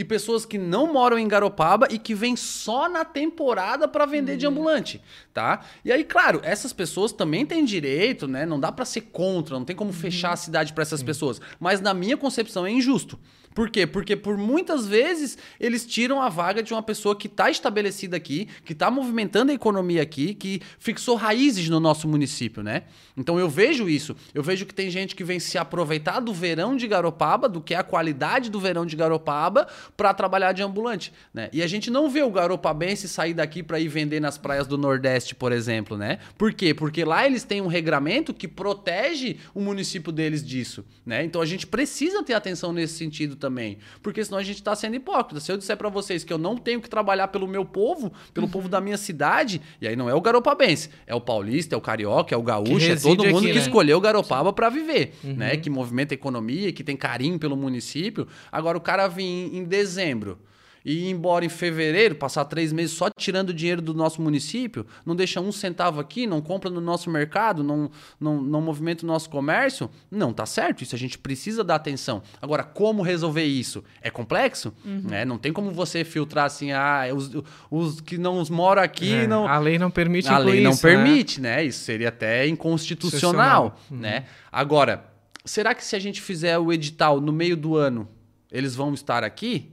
e 0.00 0.04
pessoas 0.04 0.46
que 0.46 0.56
não 0.56 0.90
moram 0.90 1.18
em 1.18 1.28
Garopaba 1.28 1.86
e 1.90 1.98
que 1.98 2.14
vêm 2.14 2.34
só 2.34 2.88
na 2.88 3.04
temporada 3.04 3.86
para 3.86 4.06
vender 4.06 4.38
de 4.38 4.46
ambulante, 4.46 4.98
tá? 5.34 5.60
E 5.84 5.92
aí, 5.92 6.04
claro, 6.04 6.40
essas 6.42 6.72
pessoas 6.72 7.12
também 7.12 7.44
têm 7.44 7.66
direito, 7.66 8.26
né? 8.26 8.46
Não 8.46 8.58
dá 8.58 8.72
para 8.72 8.86
ser 8.86 9.02
contra, 9.02 9.58
não 9.58 9.64
tem 9.64 9.76
como 9.76 9.92
fechar 9.92 10.32
a 10.32 10.36
cidade 10.36 10.72
para 10.72 10.80
essas 10.80 11.02
pessoas, 11.02 11.38
mas 11.60 11.82
na 11.82 11.92
minha 11.92 12.16
concepção 12.16 12.64
é 12.64 12.70
injusto. 12.70 13.18
Por 13.54 13.68
quê? 13.68 13.86
Porque 13.86 14.14
por 14.14 14.36
muitas 14.36 14.86
vezes 14.86 15.36
eles 15.58 15.84
tiram 15.84 16.22
a 16.22 16.28
vaga 16.28 16.62
de 16.62 16.72
uma 16.72 16.82
pessoa 16.82 17.16
que 17.16 17.26
está 17.26 17.50
estabelecida 17.50 18.16
aqui, 18.16 18.48
que 18.64 18.72
está 18.72 18.90
movimentando 18.90 19.50
a 19.50 19.54
economia 19.54 20.02
aqui, 20.02 20.34
que 20.34 20.62
fixou 20.78 21.16
raízes 21.16 21.68
no 21.68 21.80
nosso 21.80 22.06
município, 22.06 22.62
né? 22.62 22.84
Então 23.16 23.38
eu 23.38 23.48
vejo 23.48 23.88
isso. 23.88 24.16
Eu 24.32 24.42
vejo 24.42 24.64
que 24.64 24.74
tem 24.74 24.88
gente 24.88 25.16
que 25.16 25.24
vem 25.24 25.40
se 25.40 25.58
aproveitar 25.58 26.20
do 26.20 26.32
verão 26.32 26.76
de 26.76 26.86
Garopaba, 26.86 27.48
do 27.48 27.60
que 27.60 27.74
é 27.74 27.78
a 27.78 27.82
qualidade 27.82 28.50
do 28.50 28.60
verão 28.60 28.86
de 28.86 28.94
Garopaba, 28.94 29.66
para 29.96 30.14
trabalhar 30.14 30.52
de 30.52 30.62
ambulante, 30.62 31.12
né? 31.34 31.50
E 31.52 31.62
a 31.62 31.66
gente 31.66 31.90
não 31.90 32.08
vê 32.08 32.22
o 32.22 32.30
garopabense 32.30 33.08
sair 33.08 33.34
daqui 33.34 33.62
para 33.62 33.80
ir 33.80 33.88
vender 33.88 34.20
nas 34.20 34.38
praias 34.38 34.66
do 34.66 34.78
Nordeste, 34.78 35.34
por 35.34 35.50
exemplo, 35.50 35.96
né? 35.96 36.18
Por 36.38 36.52
quê? 36.52 36.72
Porque 36.72 37.04
lá 37.04 37.26
eles 37.26 37.42
têm 37.42 37.60
um 37.60 37.66
regramento 37.66 38.32
que 38.32 38.46
protege 38.46 39.38
o 39.52 39.60
município 39.60 40.12
deles 40.12 40.46
disso, 40.46 40.84
né? 41.04 41.24
Então 41.24 41.42
a 41.42 41.46
gente 41.46 41.66
precisa 41.66 42.22
ter 42.22 42.34
atenção 42.34 42.72
nesse 42.72 42.94
sentido 42.94 43.36
também, 43.40 43.78
porque 44.02 44.24
senão 44.24 44.38
a 44.38 44.42
gente 44.42 44.62
tá 44.62 44.76
sendo 44.76 44.94
hipócrita. 44.94 45.40
Se 45.40 45.50
eu 45.50 45.56
disser 45.56 45.76
para 45.76 45.88
vocês 45.88 46.22
que 46.22 46.32
eu 46.32 46.38
não 46.38 46.56
tenho 46.56 46.80
que 46.80 46.88
trabalhar 46.88 47.28
pelo 47.28 47.48
meu 47.48 47.64
povo, 47.64 48.12
pelo 48.32 48.48
povo 48.48 48.68
da 48.68 48.80
minha 48.80 48.96
cidade, 48.96 49.60
e 49.80 49.88
aí 49.88 49.96
não 49.96 50.08
é 50.08 50.14
o 50.14 50.20
garopabense, 50.20 50.90
é 51.06 51.14
o 51.14 51.20
paulista, 51.20 51.74
é 51.74 51.78
o 51.78 51.80
carioca, 51.80 52.34
é 52.34 52.38
o 52.38 52.42
gaúcho, 52.42 52.92
é 52.92 52.96
todo 52.96 53.24
mundo 53.24 53.38
aqui, 53.38 53.48
que 53.48 53.54
né? 53.54 53.60
escolheu 53.60 54.00
Garopaba 54.00 54.52
para 54.52 54.68
viver, 54.68 55.14
né? 55.24 55.56
Que 55.56 55.70
movimenta 55.70 56.14
a 56.14 56.16
economia, 56.16 56.72
que 56.72 56.84
tem 56.84 56.96
carinho 56.96 57.38
pelo 57.38 57.56
município. 57.56 58.28
Agora 58.52 58.76
o 58.76 58.80
cara 58.80 59.08
vir 59.08 59.24
em 59.24 59.64
dezembro 59.64 60.38
e 60.84 61.06
ir 61.06 61.10
embora 61.10 61.44
em 61.44 61.48
fevereiro, 61.48 62.14
passar 62.14 62.44
três 62.46 62.72
meses 62.72 62.96
só 62.96 63.08
tirando 63.10 63.52
dinheiro 63.52 63.82
do 63.82 63.92
nosso 63.94 64.20
município, 64.22 64.86
não 65.04 65.14
deixa 65.14 65.40
um 65.40 65.52
centavo 65.52 66.00
aqui, 66.00 66.26
não 66.26 66.40
compra 66.40 66.70
no 66.70 66.80
nosso 66.80 67.10
mercado, 67.10 67.62
não, 67.62 67.90
não, 68.18 68.40
não 68.40 68.60
movimenta 68.60 69.04
o 69.04 69.06
nosso 69.06 69.28
comércio, 69.28 69.90
não 70.10 70.32
tá 70.32 70.46
certo. 70.46 70.82
Isso 70.82 70.94
a 70.94 70.98
gente 70.98 71.18
precisa 71.18 71.62
dar 71.62 71.76
atenção. 71.76 72.22
Agora, 72.40 72.62
como 72.64 73.02
resolver 73.02 73.44
isso? 73.44 73.84
É 74.00 74.10
complexo? 74.10 74.72
Né? 74.84 75.24
Não 75.24 75.38
tem 75.38 75.52
como 75.52 75.70
você 75.72 76.04
filtrar 76.04 76.46
assim, 76.46 76.72
ah, 76.72 77.02
os, 77.14 77.30
os 77.70 78.00
que 78.00 78.16
não 78.16 78.42
moram 78.50 78.82
aqui 78.82 79.12
É, 79.12 79.26
não. 79.26 79.46
A 79.46 79.58
lei 79.58 79.78
não 79.78 79.90
permite 79.90 80.28
A 80.28 80.38
lei 80.38 80.60
não 80.60 80.72
isso, 80.72 80.86
né? 80.86 80.94
permite, 80.94 81.40
né? 81.40 81.64
Isso 81.64 81.84
seria 81.84 82.08
até 82.08 82.46
inconstitucional, 82.46 83.70
Constitucional. 83.70 84.02
né? 84.02 84.24
Agora, 84.50 85.04
será 85.44 85.74
que 85.74 85.84
se 85.84 85.94
a 85.94 85.98
gente 85.98 86.20
fizer 86.20 86.58
o 86.58 86.72
edital 86.72 87.20
no 87.20 87.32
meio 87.32 87.56
do 87.56 87.76
ano, 87.76 88.08
eles 88.50 88.74
vão 88.74 88.92
estar 88.94 89.22
aqui, 89.24 89.72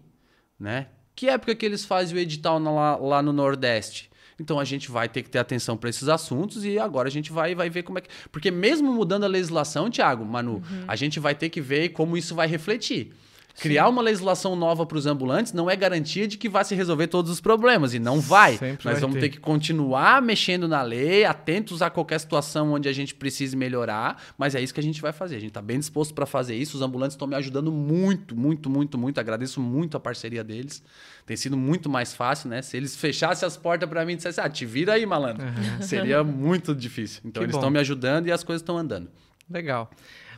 né? 0.60 0.88
Que 1.18 1.28
época 1.28 1.55
que 1.55 1.65
eles 1.65 1.84
fazem 1.84 2.15
o 2.15 2.20
edital 2.20 2.59
lá, 2.59 2.95
lá 2.95 3.22
no 3.24 3.34
Nordeste? 3.34 4.07
Então 4.39 4.59
a 4.59 4.63
gente 4.63 4.91
vai 4.91 5.09
ter 5.09 5.24
que 5.24 5.30
ter 5.32 5.39
atenção 5.39 5.76
para 5.76 5.89
esses 5.89 6.07
assuntos 6.07 6.63
e 6.63 6.78
agora 6.78 7.07
a 7.07 7.11
gente 7.11 7.32
vai, 7.32 7.55
vai 7.55 7.72
ver 7.72 7.82
como 7.82 7.97
é 7.97 8.01
que. 8.01 8.09
Porque 8.32 8.51
mesmo 8.51 8.93
mudando 8.93 9.24
a 9.24 9.28
legislação, 9.28 9.89
Tiago, 9.89 10.24
Manu, 10.24 10.61
a 10.88 10.95
gente 10.95 11.20
vai 11.20 11.34
ter 11.34 11.49
que 11.49 11.59
ver 11.59 11.89
como 11.89 12.15
isso 12.15 12.36
vai 12.36 12.47
refletir. 12.47 13.13
Criar 13.60 13.89
uma 13.89 14.01
legislação 14.01 14.55
nova 14.55 14.86
para 14.86 14.97
os 14.97 15.05
ambulantes 15.08 15.51
não 15.51 15.70
é 15.70 15.76
garantia 15.76 16.28
de 16.28 16.38
que 16.38 16.47
vai 16.47 16.64
se 16.64 16.76
resolver 16.76 17.08
todos 17.08 17.32
os 17.32 17.41
problemas, 17.41 17.93
e 17.93 17.99
não 17.99 18.20
vai. 18.20 18.58
Sempre 18.58 18.86
Nós 18.86 18.93
vai 18.93 19.01
vamos 19.01 19.16
ter. 19.16 19.22
ter 19.22 19.30
que 19.30 19.39
continuar 19.39 20.22
mexendo 20.22 20.68
na 20.68 20.82
lei, 20.82 21.26
atentos 21.26 21.82
a 21.82 21.89
qualquer 21.89 22.20
situação 22.20 22.74
onde 22.74 22.88
a 22.88 22.93
gente 22.93 23.16
precise 23.16 23.55
melhorar, 23.55 24.22
mas 24.38 24.53
é 24.53 24.62
isso 24.62 24.74
que 24.74 24.80
a 24.80 24.84
gente 24.84 25.01
vai 25.01 25.12
fazer. 25.12 25.38
A 25.38 25.39
gente 25.39 25.49
está 25.49 25.62
bem 25.62 25.80
disposto 25.80 26.14
para 26.14 26.26
fazer 26.26 26.55
isso. 26.55 26.78
Os 26.78 26.84
ambulantes 26.84 27.16
estão 27.16 27.28
me 27.28 27.36
ajudando 27.36 27.72
muito, 27.72 28.36
muito, 28.36 28.70
muito, 28.70 28.97
muito. 28.97 29.20
Agradeço 29.20 29.60
muito 29.60 29.97
a 29.97 29.99
parceria 29.99 30.43
deles. 30.43 30.84
Tem 31.26 31.36
sido 31.36 31.58
muito 31.58 31.89
mais 31.89 32.14
fácil, 32.14 32.49
né? 32.49 32.62
Se 32.62 32.78
eles 32.78 32.95
fechassem 32.95 33.45
as 33.45 33.58
portas 33.58 33.89
para 33.89 34.05
mim 34.05 34.14
e 34.14 34.16
dissessem, 34.18 34.43
ah, 34.43 34.49
te 34.49 34.66
vira 34.66 34.93
aí, 34.93 35.05
malandro. 35.05 35.43
Seria 35.82 36.24
muito 36.24 36.76
difícil. 36.76 37.22
Então 37.28 37.41
Que 37.41 37.45
eles 37.45 37.55
estão 37.55 37.70
me 37.70 37.80
ajudando 37.80 38.28
e 38.28 38.32
as 38.32 38.43
coisas 38.43 38.62
estão 38.62 38.78
andando. 38.78 39.10
Legal. 39.49 39.89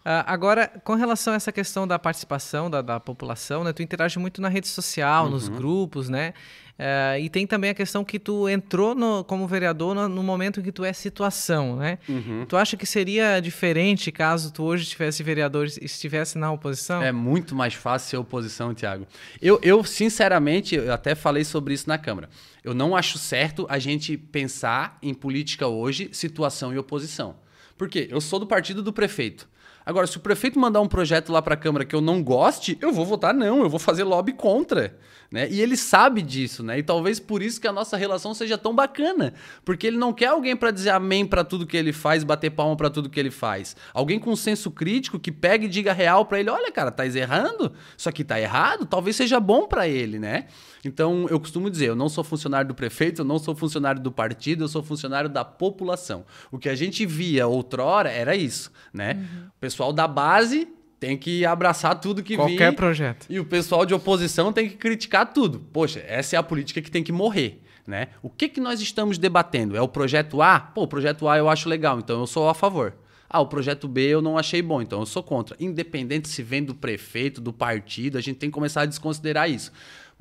Ah, 0.06 0.24
agora, 0.32 0.68
com 0.84 0.96
relação 0.96 1.34
a 1.34 1.36
essa 1.36 1.52
questão 1.52 1.88
da 1.88 2.00
participação 2.00 2.70
da, 2.70 2.82
da 2.82 3.00
população, 3.00 3.64
né? 3.64 3.74
Tu 3.74 3.84
interage 3.84 4.18
muito 4.20 4.42
na 4.42 4.50
rede 4.50 4.68
social, 4.68 5.26
Uhum. 5.26 5.32
nos 5.32 5.48
grupos, 5.50 6.10
né? 6.10 6.34
Eh, 6.82 7.20
e 7.24 7.30
tem 7.30 7.46
também 7.46 7.70
a 7.72 7.74
questão 7.74 8.06
que 8.06 8.18
tu 8.18 8.48
entrou 8.48 8.96
no- 8.96 9.22
como 9.26 9.46
vereador 9.46 9.94
no, 9.94 10.08
no 10.08 10.24
momento 10.24 10.62
em 10.62 10.64
que 10.64 10.72
tu 10.72 10.86
é 10.86 10.94
situação, 10.94 11.76
né? 11.76 11.98
Uhum. 12.08 12.46
Tu 12.48 12.56
acha 12.56 12.78
que 12.78 12.86
seria 12.86 13.42
diferente 13.42 14.10
caso 14.14 14.54
tu 14.54 14.64
hoje 14.64 14.86
tivesse 14.86 15.22
vereador 15.22 15.68
e 15.68 15.84
estivesse 15.86 16.38
na 16.38 16.50
oposição? 16.50 17.04
É 17.04 17.12
muito 17.12 17.54
mais 17.54 17.74
fácil 17.74 18.10
ser 18.10 18.16
oposição, 18.18 18.74
Tiago. 18.74 19.06
Eu, 19.42 19.60
eu, 19.62 19.84
sinceramente, 19.84 20.76
eu 20.76 20.94
até 20.94 21.16
falei 21.16 21.44
sobre 21.44 21.74
isso 21.74 21.90
na 21.90 21.98
Câmara. 21.98 22.30
Eu 22.64 22.74
não 22.74 22.96
acho 22.96 23.18
certo 23.18 23.66
a 23.70 23.78
gente 23.78 24.16
pensar 24.18 24.98
em 25.04 25.14
política 25.14 25.68
hoje, 25.68 26.10
situação 26.14 26.74
e 26.74 26.78
oposição. 26.78 27.36
Por 27.78 27.90
quê? 27.90 28.08
Eu 28.10 28.22
sou 28.22 28.40
do 28.40 28.48
partido 28.48 28.82
do 28.82 28.94
prefeito. 28.94 29.50
Agora, 29.90 30.06
se 30.06 30.18
o 30.18 30.20
prefeito 30.20 30.60
mandar 30.60 30.82
um 30.82 30.88
projeto 30.88 31.32
lá 31.32 31.42
para 31.42 31.56
a 31.56 31.58
Câmara 31.58 31.84
que 31.84 31.96
eu 31.96 32.00
não 32.00 32.22
goste, 32.22 32.78
eu 32.80 32.94
vou 32.94 33.04
votar 33.04 33.34
não, 33.34 33.64
eu 33.64 33.70
vou 33.72 33.80
fazer 33.80 34.04
lobby 34.04 34.34
contra. 34.34 34.96
Né? 35.32 35.48
E 35.50 35.62
ele 35.62 35.78
sabe 35.78 36.24
disso, 36.24 36.64
né? 36.64 36.80
E 36.80 36.84
talvez 36.84 37.20
por 37.20 37.44
isso 37.44 37.62
que 37.62 37.68
a 37.68 37.72
nossa 37.72 37.96
relação 37.96 38.34
seja 38.34 38.58
tão 38.58 38.74
bacana. 38.74 39.34
Porque 39.64 39.86
ele 39.86 39.98
não 39.98 40.12
quer 40.12 40.28
alguém 40.28 40.56
para 40.56 40.72
dizer 40.72 40.90
amém 40.90 41.24
para 41.24 41.44
tudo 41.44 41.68
que 41.68 41.78
ele 41.78 41.94
faz, 41.94 42.24
bater 42.24 42.50
palma 42.50 42.76
para 42.76 42.90
tudo 42.90 43.10
que 43.10 43.20
ele 43.20 43.30
faz. 43.30 43.76
Alguém 43.94 44.20
com 44.20 44.36
senso 44.36 44.72
crítico 44.72 45.20
que 45.20 45.32
pegue 45.32 45.68
e 45.68 45.70
diga 45.70 45.94
real 45.94 46.26
para 46.26 46.40
ele: 46.40 46.50
olha, 46.50 46.72
cara, 46.72 46.90
tá 46.90 47.06
errando, 47.06 47.72
isso 47.96 48.10
aqui 48.10 48.24
tá 48.24 48.40
errado, 48.40 48.88
talvez 48.88 49.16
seja 49.16 49.40
bom 49.40 49.68
para 49.68 49.88
ele, 49.88 50.18
né? 50.18 50.48
Então, 50.84 51.28
eu 51.30 51.40
costumo 51.40 51.70
dizer, 51.70 51.90
eu 51.90 51.96
não 51.96 52.08
sou 52.08 52.24
funcionário 52.24 52.68
do 52.68 52.74
prefeito, 52.74 53.22
eu 53.22 53.26
não 53.26 53.38
sou 53.38 53.54
funcionário 53.54 54.02
do 54.02 54.12
partido, 54.12 54.64
eu 54.64 54.68
sou 54.68 54.82
funcionário 54.82 55.30
da 55.30 55.44
população. 55.44 56.26
O 56.50 56.58
que 56.58 56.70
a 56.70 56.76
gente 56.76 57.06
via 57.06 57.46
outrora 57.46 58.10
era 58.10 58.36
isso, 58.36 58.72
né? 58.94 59.28
O 59.50 59.60
pessoal 59.60 59.92
da 59.92 60.08
base 60.08 60.68
tem 61.00 61.18
que 61.18 61.46
abraçar 61.46 62.00
tudo 62.00 62.22
que 62.22 62.36
Qualquer 62.36 62.72
vir. 62.72 62.76
projeto. 62.76 63.26
E 63.30 63.40
o 63.40 63.46
pessoal 63.46 63.86
de 63.86 63.94
oposição 63.94 64.52
tem 64.52 64.68
que 64.68 64.76
criticar 64.76 65.32
tudo. 65.32 65.60
Poxa, 65.72 66.04
essa 66.06 66.36
é 66.36 66.40
a 66.40 66.44
política 66.44 66.82
que 66.82 66.92
tem 66.92 67.04
que 67.04 67.12
morrer. 67.12 67.62
Né? 67.88 68.10
O 68.22 68.30
que, 68.30 68.48
que 68.50 68.60
nós 68.60 68.82
estamos 68.82 69.18
debatendo? 69.18 69.76
É 69.76 69.82
o 69.82 69.88
projeto 69.88 70.42
A? 70.42 70.60
Pô, 70.60 70.84
o 70.84 70.88
projeto 70.88 71.28
A 71.28 71.38
eu 71.38 71.50
acho 71.50 71.68
legal, 71.68 71.98
então 71.98 72.20
eu 72.20 72.28
sou 72.28 72.48
a 72.48 72.54
favor. 72.54 72.94
Ah, 73.28 73.40
o 73.40 73.48
projeto 73.48 73.88
B 73.88 74.02
eu 74.08 74.22
não 74.22 74.38
achei 74.38 74.62
bom, 74.62 74.82
então 74.82 75.00
eu 75.00 75.06
sou 75.06 75.24
contra. 75.24 75.56
Independente 75.60 76.28
se 76.28 76.44
vem 76.44 76.64
do 76.64 76.76
prefeito, 76.76 77.40
do 77.40 77.54
partido, 77.54 78.18
a 78.18 78.22
gente 78.22 78.38
tem 78.38 78.50
que 78.50 78.54
começar 78.54 78.82
a 78.82 78.86
desconsiderar 78.86 79.50
isso. 79.50 79.72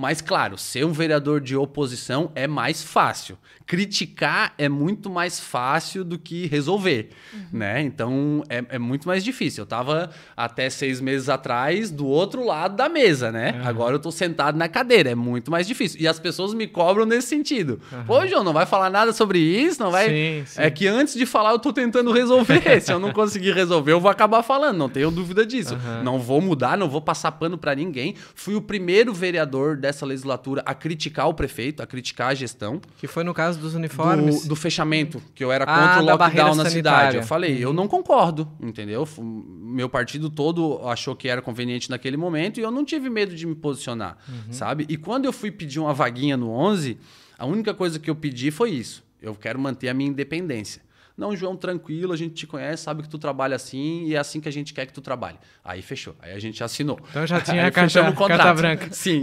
Mas, 0.01 0.21
claro, 0.21 0.57
ser 0.57 0.87
um 0.87 0.93
vereador 0.93 1.41
de 1.41 1.57
oposição 1.57 2.31
é 2.37 2.47
mais 2.47 2.85
fácil. 2.85 3.37
Criticar 3.67 4.55
é 4.57 4.69
muito 4.69 5.11
mais 5.11 5.41
fácil 5.41 6.05
do 6.05 6.17
que 6.17 6.47
resolver, 6.47 7.11
uhum. 7.35 7.41
né? 7.53 7.83
Então, 7.83 8.45
é, 8.49 8.65
é, 8.69 8.79
muito 8.79 9.09
mais 9.09 9.25
difícil. 9.25 9.63
Eu 9.63 9.65
estava 9.65 10.09
até 10.37 10.71
seis 10.71 11.01
meses 11.01 11.29
atrás 11.29 11.91
do 11.91 12.07
outro 12.07 12.47
lado 12.47 12.77
da 12.77 12.89
mesa, 12.89 13.33
né? 13.33 13.57
Uhum. 13.59 13.67
Agora 13.67 13.93
eu 13.95 13.97
estou 13.97 14.13
sentado 14.13 14.57
na 14.57 14.69
cadeira. 14.69 15.11
É 15.11 15.17
muito 15.17 15.51
mais 15.51 15.67
difícil. 15.67 16.01
E 16.01 16.07
as 16.07 16.21
pessoas 16.21 16.55
me 16.55 16.69
cobram 16.69 17.05
nesse 17.05 17.27
sentido. 17.27 17.81
Uhum. 17.91 18.05
Pô, 18.05 18.25
João, 18.25 18.45
não 18.45 18.53
vai 18.53 18.67
falar 18.67 18.91
nada 18.91 19.13
sobre 19.13 19.41
isso? 19.41 19.83
Não 19.83 19.91
vai... 19.91 20.09
Sim, 20.09 20.43
sim. 20.47 20.63
É 20.63 20.71
que 20.71 20.87
antes 20.87 21.15
de 21.15 21.27
falar, 21.27 21.51
eu 21.51 21.57
estou 21.57 21.73
tentando 21.73 22.13
resolver. 22.13 22.81
Se 22.81 22.93
eu 22.93 23.01
não 23.01 23.13
conseguir 23.13 23.53
resolver, 23.53 23.91
eu 23.91 24.01
vou 24.01 24.11
acabar 24.13 24.45
falando. 24.45 24.77
Não 24.79 24.89
tenho 24.89 25.11
dúvida 25.11 25.45
disso. 25.45 25.77
Não 26.05 26.21
vou 26.21 26.41
mudar, 26.41 26.79
não 26.79 26.89
vou 26.89 27.03
passar 27.03 27.33
pano 27.33 27.59
para 27.59 27.75
ninguém. 27.75 28.15
Fui 28.37 28.55
o 28.55 28.63
primeiro 28.63 29.13
vereador 29.13 29.77
dessa 29.89 30.05
legislatura 30.05 30.63
a 30.67 30.75
criticar 30.75 31.29
o 31.29 31.35
prefeito, 31.35 31.83
a 31.83 31.87
criticar 31.87 32.29
a 32.29 32.35
gestão. 32.35 32.81
Que 32.99 33.07
foi 33.07 33.25
no 33.25 33.33
caso 33.33 33.59
dos 33.59 33.75
uniformes? 33.75 34.43
Do, 34.43 34.49
do 34.51 34.57
fechamento, 34.57 35.23
que 35.35 35.43
eu 35.43 35.51
era 35.51 35.65
ah, 35.65 35.67
contra 35.67 35.95
ah, 35.95 36.03
o 36.03 36.05
lockdown 36.05 36.55
na 36.55 36.69
cidade. 36.69 37.17
Eu 37.17 37.23
falei, 37.23 37.55
uhum. 37.57 37.61
eu 37.61 37.73
não 37.73 37.89
concordo, 37.89 38.51
entendeu? 38.61 39.09
Meu 39.19 39.89
partido 39.89 40.29
todo 40.29 40.87
achou 40.87 41.17
que 41.17 41.29
era 41.29 41.41
conveniente 41.41 41.89
naquele 41.89 42.17
momento 42.17 42.61
e 42.61 42.63
eu 42.63 42.71
não 42.71 42.85
tive 42.85 43.09
medo 43.09 43.35
de 43.35 43.47
me 43.47 43.55
posicionar, 43.55 44.19
uhum. 44.29 44.53
sabe? 44.53 44.85
E 44.89 44.97
quando 44.97 45.25
eu 45.25 45.33
fui 45.33 45.51
pedir 45.51 45.81
uma 45.81 45.95
vaguinha 45.95 46.37
no 46.37 46.51
11, 46.51 46.99
a 47.39 47.47
única 47.47 47.73
coisa 47.73 47.99
que 47.99 48.11
eu 48.11 48.15
pedi 48.15 48.51
foi 48.51 48.71
isso. 48.71 49.03
Eu 49.21 49.35
quero 49.35 49.59
manter 49.59 49.89
a 49.89 49.95
minha 49.95 50.11
independência. 50.11 50.83
Não, 51.19 51.35
João, 51.35 51.57
tranquilo, 51.57 52.13
a 52.13 52.17
gente 52.17 52.35
te 52.35 52.47
conhece, 52.47 52.85
sabe 52.85 53.03
que 53.03 53.09
tu 53.09 53.19
trabalha 53.19 53.57
assim 53.57 54.05
e 54.05 54.15
é 54.15 54.19
assim 54.19 54.41
que 54.41 54.49
a 54.49 54.53
gente 54.53 54.73
quer 54.73 54.87
que 54.87 54.93
tu 54.93 55.01
trabalhe. 55.01 55.37
Aí 55.65 55.83
fechou. 55.83 56.15
Aí 56.23 56.33
a 56.33 56.39
gente 56.39 56.63
assinou. 56.63 56.97
Então 57.11 57.27
já 57.27 57.41
tinha 57.41 57.67
a 57.67 57.71
carta, 57.73 58.13
carta 58.13 58.55
branca. 58.55 58.89
Sim. 58.95 59.23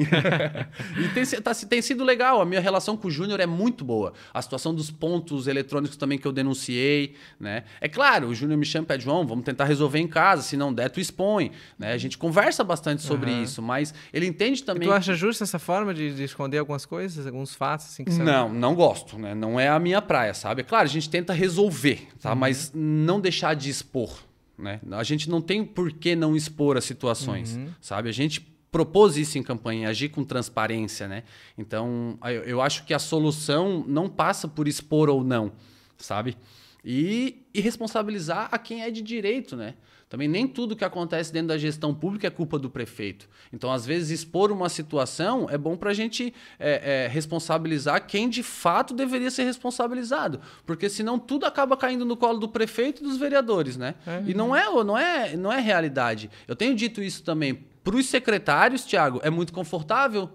e 1.00 1.08
tem, 1.14 1.26
tá, 1.42 1.56
tem 1.56 1.82
sido 1.82 2.04
legal. 2.04 2.42
A 2.42 2.46
minha 2.46 2.60
relação 2.60 2.98
com 2.98 3.08
o 3.08 3.12
Júnior 3.12 3.40
é 3.40 3.46
muito 3.46 3.86
boa. 3.86 4.12
A 4.34 4.42
situação 4.42 4.76
dos 4.76 4.92
pontos 4.92 5.48
eletrônicos 5.48 5.96
também 5.96 6.18
que 6.18 6.28
eu 6.28 6.34
denunciei. 6.34 7.16
Né? 7.40 7.64
É 7.80 7.88
claro, 7.88 8.28
o 8.28 8.36
Júnior 8.36 8.60
me 8.60 8.66
chama 8.66 8.84
e 8.84 8.88
pede, 8.88 9.06
João, 9.06 9.26
vamos 9.26 9.46
tentar 9.46 9.64
resolver 9.64 10.00
em 10.00 10.08
casa. 10.08 10.42
Se 10.42 10.58
não 10.58 10.74
der, 10.74 10.90
tu 10.90 11.00
expõe. 11.00 11.54
Né? 11.80 11.94
A 11.94 11.98
gente 11.98 12.18
conversa 12.18 12.62
bastante 12.62 13.04
sobre 13.04 13.32
uhum. 13.32 13.44
isso, 13.44 13.62
mas 13.62 13.94
ele 14.12 14.28
entende 14.28 14.66
também. 14.66 14.84
E 14.84 14.92
tu 14.92 14.94
acha 14.94 15.14
justa 15.14 15.46
essa 15.46 15.60
forma 15.60 15.94
de, 15.94 16.14
de, 16.14 16.24
esconder 16.26 16.58
algumas 16.58 16.86
coisas, 16.86 17.26
alguns 17.26 17.56
fatos? 17.56 17.86
Assim, 17.86 18.04
que 18.04 18.12
não, 18.12 18.50
não 18.54 18.76
gosto. 18.76 19.18
Né? 19.18 19.34
Não 19.34 19.58
é 19.58 19.70
a 19.70 19.80
minha 19.80 20.02
praia, 20.02 20.34
sabe? 20.34 20.60
É 20.60 20.64
claro, 20.66 20.84
a 20.84 20.92
gente 20.92 21.10
tenta 21.10 21.32
resolver 21.32 21.85
tá? 22.22 22.32
Uhum. 22.32 22.40
Mas 22.40 22.72
não 22.74 23.20
deixar 23.20 23.56
de 23.56 23.70
expor, 23.70 24.24
né? 24.58 24.80
A 24.92 25.04
gente 25.04 25.30
não 25.30 25.42
tem 25.42 25.64
por 25.64 25.92
que 25.92 26.16
não 26.16 26.36
expor 26.36 26.78
as 26.78 26.86
situações, 26.86 27.56
uhum. 27.56 27.70
sabe? 27.82 28.10
A 28.10 28.12
gente 28.12 28.42
propôs 28.72 29.16
isso 29.16 29.38
em 29.38 29.44
campanha, 29.44 29.88
agir 29.88 30.10
com 30.10 30.24
transparência, 30.24 31.08
né? 31.08 31.24
Então, 31.58 32.18
eu, 32.24 32.44
eu 32.44 32.62
acho 32.62 32.86
que 32.86 32.94
a 32.94 33.00
solução 33.00 33.86
não 33.88 34.10
passa 34.10 34.48
por 34.48 34.68
expor 34.68 35.10
ou 35.10 35.24
não, 35.24 35.54
sabe? 35.98 36.36
E, 36.84 37.46
e 37.54 37.62
responsabilizar 37.62 38.50
a 38.52 38.58
quem 38.60 38.84
é 38.84 38.92
de 38.92 39.02
direito, 39.02 39.56
né? 39.56 39.76
Também 40.16 40.30
nem 40.30 40.48
tudo 40.48 40.78
que 40.78 40.86
acontece 40.86 41.34
dentro 41.34 41.50
da 41.50 41.58
gestão 41.58 41.94
pública 41.94 42.26
é 42.26 42.30
culpa 42.30 42.58
do 42.58 42.70
prefeito. 42.70 43.28
Então, 43.52 43.70
às 43.70 43.86
vezes, 43.86 44.12
expor 44.12 44.50
uma 44.50 44.70
situação 44.70 45.46
é 45.50 45.58
bom 45.58 45.76
para 45.76 45.90
a 45.90 45.94
gente 45.94 46.34
é, 46.58 47.04
é, 47.04 47.08
responsabilizar 47.10 48.08
quem 48.08 48.30
de 48.30 48.42
fato 48.42 48.94
deveria 48.94 49.30
ser 49.30 49.44
responsabilizado. 49.44 50.40
Porque 50.66 50.88
senão 50.88 51.20
tudo 51.20 51.46
acaba 51.46 51.76
caindo 51.76 52.06
no 52.06 52.16
colo 52.16 52.40
do 52.40 52.48
prefeito 52.48 53.04
e 53.04 53.04
dos 53.04 53.18
vereadores, 53.18 53.76
né? 53.76 53.96
É. 54.08 54.24
E 54.26 54.34
não 54.34 54.56
é, 54.56 54.64
não, 54.86 54.98
é, 54.98 55.36
não 55.36 55.52
é 55.52 55.60
realidade. 55.60 56.32
Eu 56.48 56.56
tenho 56.56 56.74
dito 56.74 57.04
isso 57.04 57.22
também. 57.22 57.66
Para 57.84 57.98
os 57.98 58.06
secretários, 58.06 58.86
Tiago, 58.86 59.20
é 59.22 59.30
muito 59.30 59.52
confortável 59.52 60.30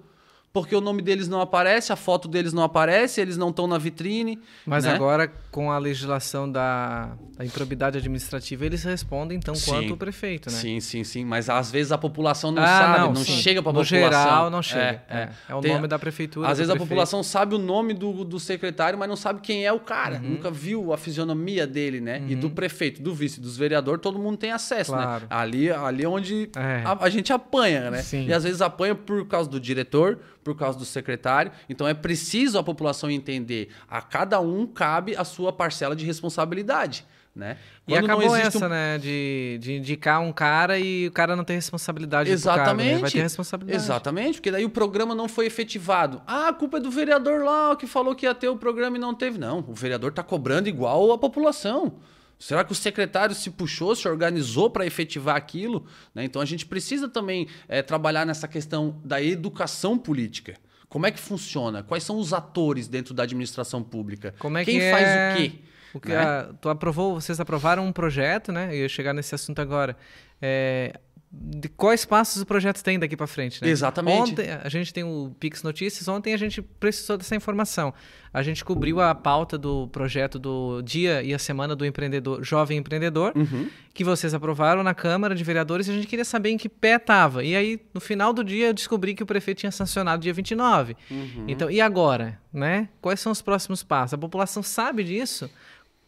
porque 0.53 0.75
o 0.75 0.81
nome 0.81 1.01
deles 1.01 1.29
não 1.29 1.41
aparece, 1.41 1.93
a 1.93 1.97
foto 1.97 2.27
deles 2.27 2.53
não 2.53 2.65
aparece, 2.65 3.21
eles 3.21 3.37
não 3.37 3.51
estão 3.51 3.69
na 3.69 3.79
vitrine. 3.79 4.37
Mas 4.67 4.85
né? 4.85 4.93
agora, 4.93 5.33
com 5.53 5.71
a 5.71 5.79
legislação 5.79 6.51
da, 6.51 7.13
da, 7.39 7.45
improbidade 7.45 7.99
administrativa, 7.99 8.67
eles 8.67 8.83
respondem 8.83 9.39
tão 9.39 9.55
sim, 9.55 9.71
quanto 9.71 9.95
o 9.95 9.97
prefeito, 9.97 10.51
né? 10.51 10.57
Sim, 10.57 10.81
sim, 10.81 11.05
sim. 11.05 11.25
Mas 11.25 11.49
às 11.49 11.71
vezes 11.71 11.93
a 11.93 11.99
população 11.99 12.51
não 12.51 12.65
ah, 12.65 12.67
sabe, 12.67 12.99
não, 12.99 13.13
não 13.13 13.25
chega 13.25 13.63
para 13.63 13.71
a 13.71 13.75
população. 13.75 13.99
No 13.99 14.05
geral, 14.05 14.51
não 14.51 14.63
chega. 14.63 15.05
É, 15.09 15.19
é. 15.19 15.31
é 15.51 15.55
o 15.55 15.61
Tem, 15.61 15.73
nome 15.73 15.87
da 15.87 16.01
prefeitura. 16.01 16.49
Às 16.49 16.59
vezes 16.59 16.69
prefeito. 16.69 16.85
a 16.85 16.89
população 16.89 17.23
sabe 17.23 17.55
o 17.55 17.59
nome 17.59 17.95
do, 17.95 18.25
do 18.25 18.41
secretário, 18.41 18.99
mas 18.99 19.09
não 19.09 19.17
sabe 19.17 19.41
quem 19.41 19.65
é 19.65 19.73
o 19.73 19.79
cara. 19.79 20.17
Uhum. 20.17 20.31
Nunca 20.31 20.51
viu 20.51 20.93
a 20.93 20.99
fisionomia 20.99 21.65
dele, 21.65 22.01
né? 22.01 22.19
Uhum. 22.19 22.29
E 22.29 22.35
do 22.35 22.49
uhum. 22.49 22.55
prefeito, 22.55 23.01
do 23.01 23.15
vice, 23.15 23.41
dos 23.41 23.57
vereadores, 23.57 24.03
todo 24.03 24.19
mundo 24.19 24.37
tem 24.37 24.51
acesso, 24.51 24.97
né? 24.97 25.03
claro. 25.03 25.23
né? 25.23 25.29
Ali, 25.31 25.71
ali 25.71 26.03
é 26.03 26.09
onde 26.09 26.51
é. 26.57 26.83
a, 26.85 27.05
a, 27.05 27.09
gente 27.09 27.33
apanha, 27.33 27.89
né? 27.89 28.03
Sim. 28.03 28.27
E 28.27 28.33
às 28.33 28.43
vezes 28.43 28.61
apanha 28.61 28.97
por 28.97 29.29
causa 29.29 29.49
do 29.49 29.61
diretor, 29.61 30.19
por 30.43 30.57
causa 30.57 30.79
do 30.79 30.85
secretário. 30.85 31.53
Então 31.69 31.87
é 31.87 31.95
preciso 31.95 32.59
a 32.59 32.63
população 32.63 33.11
entender, 33.11 33.69
a 33.89 34.01
cada 34.01 34.41
um 34.41 34.67
cabe 34.67 35.17
a 35.17 35.25
sua 35.25 35.53
parcela 35.53 35.95
de 35.95 36.05
responsabilidade. 36.05 37.05
Né? 37.33 37.59
e 37.87 37.97
acabou 37.97 38.35
essa, 38.35 38.67
um... 38.67 38.69
né? 38.69 38.99
De, 38.99 39.57
de 39.61 39.75
indicar 39.75 40.21
um 40.21 40.33
cara 40.33 40.81
e 40.81 41.07
o 41.07 41.13
cara 41.13 41.37
não 41.37 41.45
tem 41.45 41.55
responsabilidade. 41.55 42.29
Exatamente. 42.29 42.67
Cargo, 42.67 42.83
né? 42.83 42.99
Vai 42.99 43.11
ter 43.11 43.23
responsabilidade. 43.23 43.83
Exatamente, 43.83 44.35
porque 44.35 44.51
daí 44.51 44.65
o 44.65 44.71
programa 44.71 45.15
não 45.15 45.29
foi 45.29 45.47
efetivado. 45.47 46.21
Ah, 46.27 46.49
a 46.49 46.53
culpa 46.53 46.79
é 46.79 46.81
do 46.81 46.91
vereador 46.91 47.45
lá 47.45 47.77
que 47.77 47.87
falou 47.87 48.17
que 48.17 48.27
ia 48.27 48.35
ter 48.35 48.49
o 48.49 48.57
programa 48.57 48.97
e 48.97 49.01
não 49.01 49.15
teve. 49.15 49.39
Não, 49.39 49.65
o 49.67 49.75
vereador 49.75 50.11
está 50.11 50.25
cobrando 50.25 50.69
igual 50.69 51.13
a 51.13 51.19
população. 51.19 51.95
Será 52.41 52.65
que 52.65 52.73
o 52.73 52.75
secretário 52.75 53.35
se 53.35 53.51
puxou, 53.51 53.95
se 53.95 54.09
organizou 54.09 54.71
para 54.71 54.87
efetivar 54.87 55.37
aquilo? 55.37 55.85
Né? 56.15 56.25
Então 56.25 56.41
a 56.41 56.45
gente 56.47 56.65
precisa 56.65 57.07
também 57.07 57.47
é, 57.69 57.83
trabalhar 57.83 58.25
nessa 58.25 58.49
questão 58.49 58.99
da 59.05 59.23
educação 59.23 59.99
política. 59.99 60.57
Como 60.89 61.05
é 61.07 61.11
que 61.11 61.21
funciona? 61.21 61.83
Quais 61.83 62.03
são 62.03 62.17
os 62.19 62.33
atores 62.33 62.89
dentro 62.89 63.13
da 63.13 63.25
administração 63.25 63.83
pública? 63.83 64.35
Como 64.39 64.57
é 64.57 64.65
Quem 64.65 64.81
que 64.81 64.91
faz 64.91 65.07
é... 65.07 65.33
o 65.33 65.37
quê? 65.37 65.53
O 65.93 66.01
que 66.01 66.09
né? 66.09 66.17
a, 66.17 66.51
tu 66.59 66.69
aprovou, 66.71 67.21
vocês 67.21 67.39
aprovaram 67.41 67.87
um 67.87 67.93
projeto, 67.93 68.51
né? 68.51 68.69
Eu 68.71 68.79
ia 68.79 68.89
chegar 68.89 69.13
nesse 69.13 69.35
assunto 69.35 69.61
agora. 69.61 69.95
É, 70.41 70.99
de 71.33 71.69
quais 71.69 72.05
passos 72.05 72.43
o 72.43 72.47
projeto 72.47 72.83
tem 72.83 72.99
daqui 72.99 73.17
para 73.17 73.27
frente, 73.27 73.63
né? 73.63 73.71
Exatamente. 73.71 74.33
Ontem 74.33 74.51
a 74.51 74.69
gente 74.69 74.93
tem 74.93 75.05
o 75.05 75.33
Pix 75.39 75.63
Notícias, 75.63 76.09
ontem 76.09 76.35
a 76.35 76.37
gente 76.37 76.61
precisou 76.61 77.17
dessa 77.17 77.37
informação. 77.37 77.95
A 78.35 78.43
gente 78.43 78.65
cobriu 78.65 79.01
a 79.01 79.15
pauta 79.15 79.57
do 79.57 79.87
projeto 79.89 80.41
do 80.41 80.83
dia 80.83 81.23
e 81.23 81.33
a 81.33 81.39
semana 81.39 81.77
do 81.77 81.87
empreendedor, 81.87 82.43
jovem 82.43 82.79
empreendedor, 82.79 83.33
uhum. 83.37 83.69
que 83.95 84.03
vocês 84.03 84.35
aprovaram 84.35 84.83
na 84.83 84.93
Câmara 84.93 85.35
de 85.35 85.45
Vereadores 85.45 85.87
e 85.87 85.93
a 85.93 85.95
gente 85.95 86.09
queria 86.09 86.25
saber 86.25 86.51
em 86.51 86.59
que 86.59 86.69
pé 86.69 86.97
estava. 86.97 87.45
E 87.45 87.55
aí, 87.55 87.81
no 87.95 88.01
final 88.01 88.33
do 88.33 88.43
dia, 88.43 88.69
eu 88.69 88.75
descobri 88.75 89.15
que 89.15 89.23
o 89.23 89.27
prefeito 89.27 89.59
tinha 89.59 89.73
sancionado 89.73 90.23
dia 90.23 90.33
29. 90.33 90.97
Uhum. 91.09 91.45
Então, 91.47 91.71
e 91.71 91.81
agora, 91.81 92.41
né? 92.53 92.89
Quais 93.01 93.21
são 93.21 93.31
os 93.31 93.41
próximos 93.41 93.85
passos? 93.85 94.15
A 94.15 94.19
população 94.19 94.65
sabe 94.65 95.05
disso? 95.05 95.49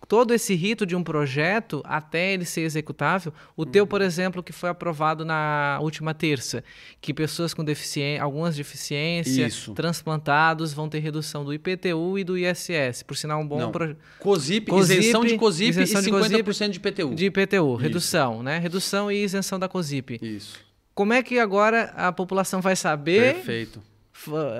Todo 0.06 0.34
esse 0.34 0.54
rito 0.54 0.84
de 0.84 0.94
um 0.94 1.02
projeto 1.02 1.82
até 1.84 2.32
ele 2.32 2.44
ser 2.44 2.62
executável. 2.62 3.32
O 3.56 3.64
teu, 3.64 3.86
por 3.86 4.02
exemplo, 4.02 4.42
que 4.42 4.52
foi 4.52 4.68
aprovado 4.68 5.24
na 5.24 5.78
última 5.80 6.12
terça, 6.14 6.62
que 7.00 7.14
pessoas 7.14 7.54
com 7.54 7.64
deficiência, 7.64 8.22
algumas 8.22 8.56
deficiências, 8.56 9.52
Isso. 9.54 9.72
transplantados 9.72 10.72
vão 10.72 10.88
ter 10.88 10.98
redução 10.98 11.44
do 11.44 11.52
IPTU 11.52 12.18
e 12.18 12.24
do 12.24 12.36
ISS. 12.36 13.02
Por 13.06 13.16
sinal, 13.16 13.40
um 13.40 13.46
bom 13.46 13.70
projeto. 13.70 13.98
COSIP, 14.18 14.70
COSIP, 14.70 15.00
isenção 15.00 15.24
de 15.24 15.36
COSIP 15.36 15.70
isenção 15.70 16.00
e 16.00 16.04
50% 16.04 16.66
de, 16.66 16.70
de 16.70 16.76
IPTU. 16.78 17.14
De 17.14 17.26
IPTU, 17.26 17.74
redução, 17.76 18.42
né? 18.42 18.58
Redução 18.58 19.10
e 19.10 19.22
isenção 19.22 19.58
da 19.58 19.68
COSIP. 19.68 20.18
Isso. 20.22 20.60
Como 20.94 21.12
é 21.12 21.22
que 21.22 21.38
agora 21.38 21.92
a 21.96 22.12
população 22.12 22.60
vai 22.60 22.76
saber? 22.76 23.34
Perfeito 23.34 23.92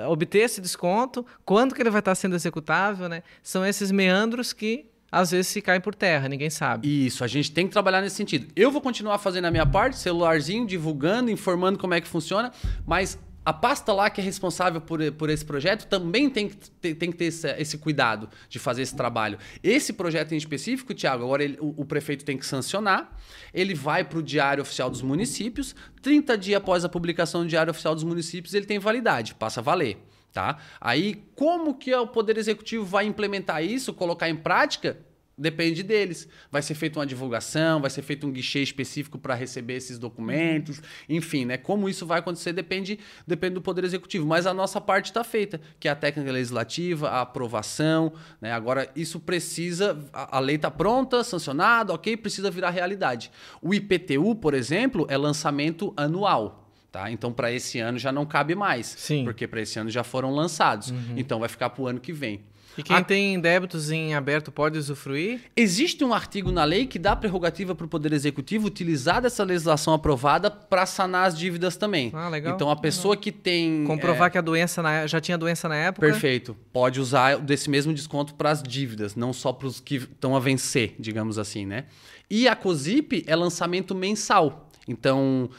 obter 0.09 0.39
esse 0.39 0.59
desconto, 0.59 1.25
quando 1.45 1.73
que 1.73 1.81
ele 1.81 1.89
vai 1.89 1.99
estar 1.99 2.15
sendo 2.15 2.35
executável, 2.35 3.07
né? 3.07 3.23
São 3.41 3.65
esses 3.65 3.91
meandros 3.91 4.51
que 4.51 4.87
às 5.13 5.29
vezes 5.29 5.47
se 5.47 5.61
cai 5.61 5.79
por 5.79 5.93
terra, 5.93 6.27
ninguém 6.27 6.49
sabe. 6.49 7.05
Isso, 7.05 7.23
a 7.23 7.27
gente 7.27 7.51
tem 7.51 7.67
que 7.67 7.71
trabalhar 7.71 8.01
nesse 8.01 8.15
sentido. 8.15 8.47
Eu 8.55 8.71
vou 8.71 8.81
continuar 8.81 9.19
fazendo 9.19 9.45
a 9.45 9.51
minha 9.51 9.65
parte, 9.65 9.95
celularzinho, 9.95 10.65
divulgando, 10.65 11.29
informando 11.29 11.77
como 11.77 11.93
é 11.93 12.01
que 12.01 12.07
funciona, 12.07 12.51
mas 12.83 13.19
a 13.45 13.53
pasta 13.53 13.93
lá 13.93 14.09
que 14.09 14.19
é 14.19 14.23
responsável 14.23 14.81
por, 14.81 14.99
por 15.11 15.29
esse 15.29 15.45
projeto 15.45 15.85
também 15.85 16.31
tem 16.31 16.49
que 16.49 16.55
ter, 16.55 16.95
tem 16.95 17.11
que 17.11 17.17
ter 17.17 17.25
esse, 17.25 17.47
esse 17.59 17.77
cuidado 17.77 18.27
de 18.49 18.57
fazer 18.57 18.81
esse 18.81 18.95
trabalho. 18.95 19.37
Esse 19.61 19.93
projeto 19.93 20.31
em 20.31 20.37
específico, 20.37 20.95
Tiago, 20.95 21.23
agora 21.23 21.43
ele, 21.43 21.59
o, 21.61 21.81
o, 21.81 21.85
prefeito 21.85 22.25
tem 22.25 22.35
que 22.35 22.45
sancionar, 22.45 23.15
ele 23.53 23.75
vai 23.75 24.03
para 24.03 24.17
o 24.17 24.23
Diário 24.23 24.63
Oficial 24.63 24.89
dos 24.89 25.03
Municípios, 25.03 25.75
30 26.01 26.35
dias 26.39 26.57
após 26.57 26.83
a 26.83 26.89
publicação 26.89 27.43
do 27.43 27.47
Diário 27.47 27.69
Oficial 27.69 27.93
dos 27.93 28.03
Municípios, 28.03 28.55
ele 28.55 28.65
tem 28.65 28.79
validade, 28.79 29.35
passa 29.35 29.59
a 29.59 29.63
valer. 29.63 29.97
Tá? 30.33 30.57
Aí, 30.81 31.23
como 31.35 31.75
que 31.75 31.93
o 31.93 32.07
Poder 32.07 32.39
Executivo 32.39 32.83
vai 32.83 33.05
implementar 33.05 33.63
isso, 33.63 33.93
colocar 33.93 34.27
em 34.27 34.35
prática? 34.35 34.97
Depende 35.37 35.81
deles. 35.81 36.27
Vai 36.51 36.61
ser 36.61 36.75
feita 36.75 36.99
uma 36.99 37.05
divulgação, 37.05 37.81
vai 37.81 37.89
ser 37.89 38.03
feito 38.03 38.25
um 38.27 38.31
guichê 38.31 38.59
específico 38.59 39.17
para 39.17 39.33
receber 39.33 39.73
esses 39.75 39.97
documentos, 39.97 40.79
enfim, 41.09 41.45
né? 41.45 41.57
Como 41.57 41.89
isso 41.89 42.05
vai 42.05 42.19
acontecer 42.19 42.53
depende, 42.53 42.99
depende 43.25 43.55
do 43.55 43.61
Poder 43.61 43.83
Executivo. 43.83 44.27
Mas 44.27 44.45
a 44.45 44.53
nossa 44.53 44.79
parte 44.79 45.05
está 45.05 45.23
feita, 45.23 45.59
que 45.79 45.87
é 45.87 45.91
a 45.91 45.95
técnica 45.95 46.31
legislativa, 46.31 47.09
a 47.09 47.21
aprovação. 47.21 48.13
Né? 48.39 48.51
Agora, 48.51 48.89
isso 48.95 49.19
precisa. 49.19 50.03
A, 50.13 50.37
a 50.37 50.39
lei 50.39 50.55
está 50.55 50.69
pronta, 50.69 51.23
sancionada, 51.23 51.93
ok, 51.93 52.15
precisa 52.17 52.51
virar 52.51 52.69
realidade. 52.69 53.31
O 53.59 53.73
IPTU, 53.73 54.35
por 54.35 54.53
exemplo, 54.53 55.07
é 55.09 55.17
lançamento 55.17 55.93
anual. 55.97 56.62
Tá? 56.93 57.09
Então, 57.09 57.33
para 57.33 57.51
esse 57.51 57.79
ano 57.79 57.97
já 57.97 58.11
não 58.11 58.23
cabe 58.23 58.53
mais. 58.53 58.85
Sim. 58.85 59.23
Porque 59.23 59.47
para 59.47 59.59
esse 59.59 59.79
ano 59.79 59.89
já 59.89 60.03
foram 60.03 60.29
lançados. 60.29 60.91
Uhum. 60.91 61.15
Então, 61.17 61.39
vai 61.39 61.49
ficar 61.49 61.71
para 61.71 61.81
o 61.81 61.87
ano 61.87 61.99
que 61.99 62.13
vem. 62.13 62.41
E 62.77 62.83
quem 62.83 62.95
A- 62.95 63.03
tem 63.03 63.39
débitos 63.39 63.89
em 63.89 64.13
aberto 64.13 64.51
pode 64.51 64.77
usufruir? 64.77 65.41
Existe 65.57 66.03
um 66.03 66.13
artigo 66.13 66.51
na 66.51 66.63
lei 66.63 66.85
que 66.85 66.99
dá 66.99 67.15
prerrogativa 67.15 67.73
para 67.73 67.85
o 67.87 67.89
Poder 67.89 68.13
Executivo 68.13 68.67
utilizar 68.67 69.23
dessa 69.23 69.43
legislação 69.43 69.91
aprovada 69.95 70.51
para 70.51 70.85
sanar 70.85 71.25
as 71.27 71.35
dívidas 71.35 71.75
também. 71.77 72.11
Ah, 72.13 72.29
legal. 72.29 72.53
Então, 72.53 72.69
a 72.69 72.75
pessoa 72.75 73.17
que 73.17 73.31
tem. 73.31 73.83
Comprovar 73.85 74.27
é, 74.27 74.29
que 74.29 74.37
a 74.37 74.41
doença 74.41 74.83
na- 74.83 75.07
já 75.07 75.19
tinha 75.19 75.35
doença 75.35 75.67
na 75.67 75.75
época? 75.75 76.05
Perfeito. 76.05 76.55
Pode 76.71 76.99
usar 76.99 77.37
desse 77.39 77.71
mesmo 77.71 77.91
desconto 77.91 78.35
para 78.35 78.51
as 78.51 78.61
dívidas, 78.61 79.15
não 79.15 79.33
só 79.33 79.51
para 79.51 79.67
os 79.67 79.79
que 79.79 79.95
estão 79.95 80.35
a 80.35 80.39
vencer, 80.39 80.93
digamos 80.99 81.39
assim, 81.39 81.65
né? 81.65 81.85
E 82.29 82.47
a 82.47 82.55
COSIP 82.55 83.23
é 83.25 83.35
lançamento 83.35 83.95
mensal. 83.95 84.69
Então, 84.87 85.49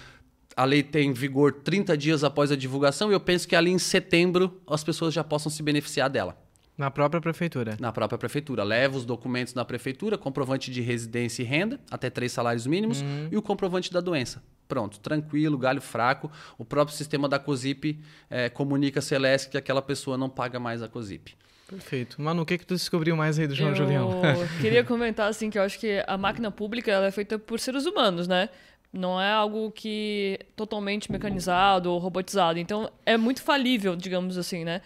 a 0.57 0.65
lei 0.65 0.83
tem 0.83 1.13
vigor 1.13 1.53
30 1.53 1.97
dias 1.97 2.25
após 2.25 2.51
a 2.51 2.57
divulgação 2.57 3.11
e 3.11 3.15
eu 3.15 3.21
penso 3.21 3.47
que 3.47 3.57
ali 3.57 3.71
em 3.71 3.79
setembro 3.79 4.61
as 4.67 4.85
pessoas 4.85 5.13
já 5.13 5.25
possam 5.25 5.51
se 5.51 5.63
beneficiar 5.63 6.09
dela. 6.09 6.37
Na 6.77 6.91
própria 6.91 7.21
prefeitura. 7.21 7.77
na 7.79 7.93
própria 7.93 8.19
prefeitura. 8.19 8.65
Leva 8.65 8.97
os 8.97 9.05
documentos 9.05 9.55
na 9.55 9.65
prefeitura, 9.65 10.19
comprovante 10.19 10.73
de 10.73 10.81
residência 10.81 11.43
e 11.43 11.47
renda, 11.47 11.79
até 11.89 12.11
três 12.11 12.33
salários 12.33 12.67
mínimos, 12.67 13.05
e 13.31 13.37
o 13.37 13.43
comprovante 13.43 13.93
da 13.93 14.01
doença. 14.01 14.43
Pronto, 14.67 14.99
tranquilo, 14.99 15.57
galho 15.57 15.81
fraco. 15.81 16.31
O 16.59 16.65
próprio 16.65 16.97
sistema 16.97 17.29
da 17.29 17.39
COSIP 17.39 18.01
eh, 18.29 18.49
comunica 18.49 18.99
a 18.99 19.03
Celeste 19.03 19.51
que 19.51 19.59
aquela 19.59 19.83
pessoa 19.83 20.17
não 20.19 20.29
paga 20.29 20.59
mais 20.59 20.83
a 20.83 20.89
COSIP. 20.89 21.37
Perfeito. 21.69 22.21
Manu, 22.21 22.43
o 22.43 22.47
que, 22.47 22.59
que 22.59 22.67
tu 22.67 22.75
descobriu 22.75 23.17
mais 23.17 23.39
aí 23.39 23.47
do 23.47 23.55
João 23.55 23.71
eu 23.71 23.77
Julião? 23.77 24.23
queria 24.61 24.83
comentar 24.85 25.29
assim 25.29 25.49
que 25.49 25.59
eu 25.59 25.63
acho 25.63 25.79
que 25.79 26.03
a 26.07 26.17
máquina 26.17 26.51
pública 26.51 26.91
ela 26.91 27.07
é 27.07 27.11
feita 27.11 27.39
por 27.39 27.59
seres 27.59 27.87
humanos, 27.87 28.29
né? 28.29 28.49
Não 28.95 29.21
é 29.21 29.33
algo 29.33 29.73
que 29.73 30.39
totalmente 30.55 31.11
mecanizado 31.11 31.91
ou 31.91 31.99
robotizado. 31.99 32.61
Então 32.61 32.89
é 33.05 33.17
muito 33.17 33.43
falível, 33.43 33.97
digamos 33.97 34.39
assim, 34.39 34.65
né? 34.65 34.81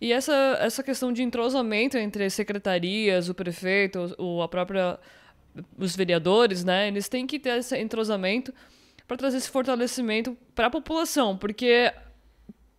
E 0.00 0.12
essa, 0.12 0.58
essa 0.60 0.82
questão 0.82 1.12
de 1.12 1.22
entrosamento 1.22 1.96
entre 1.96 2.28
secretarias, 2.28 3.28
o 3.28 3.34
prefeito, 3.34 4.14
o, 4.18 4.42
a 4.42 4.48
própria 4.48 4.98
os 5.78 5.94
vereadores, 5.94 6.64
né? 6.64 6.88
Eles 6.88 7.08
têm 7.08 7.28
que 7.28 7.38
ter 7.38 7.58
esse 7.58 7.78
entrosamento 7.78 8.52
para 9.06 9.16
trazer 9.16 9.36
esse 9.36 9.48
fortalecimento 9.48 10.36
para 10.52 10.66
a 10.66 10.70
população, 10.70 11.36
porque 11.38 11.92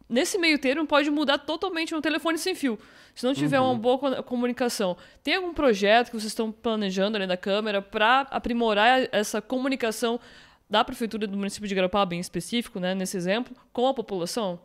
nesse 0.09 0.37
meio 0.37 0.59
termo 0.59 0.85
pode 0.85 1.09
mudar 1.09 1.37
totalmente 1.37 1.95
um 1.95 2.01
telefone 2.01 2.37
sem 2.37 2.53
fio. 2.53 2.77
Se 3.15 3.25
não 3.25 3.33
tiver 3.33 3.61
uma 3.61 3.73
boa 3.75 3.97
co- 3.97 4.23
comunicação. 4.23 4.97
Tem 5.23 5.35
algum 5.35 5.53
projeto 5.53 6.07
que 6.07 6.19
vocês 6.19 6.25
estão 6.25 6.51
planejando 6.51 7.15
ali 7.15 7.25
na 7.25 7.37
Câmara 7.37 7.81
para 7.81 8.27
aprimorar 8.29 9.07
essa 9.09 9.41
comunicação 9.41 10.19
da 10.69 10.83
Prefeitura 10.83 11.27
do 11.27 11.37
município 11.37 11.67
de 11.67 11.75
Garopaba, 11.75 12.15
em 12.15 12.19
específico, 12.19 12.79
né, 12.79 12.95
nesse 12.95 13.17
exemplo, 13.17 13.55
com 13.71 13.87
a 13.87 13.93
população? 13.93 14.59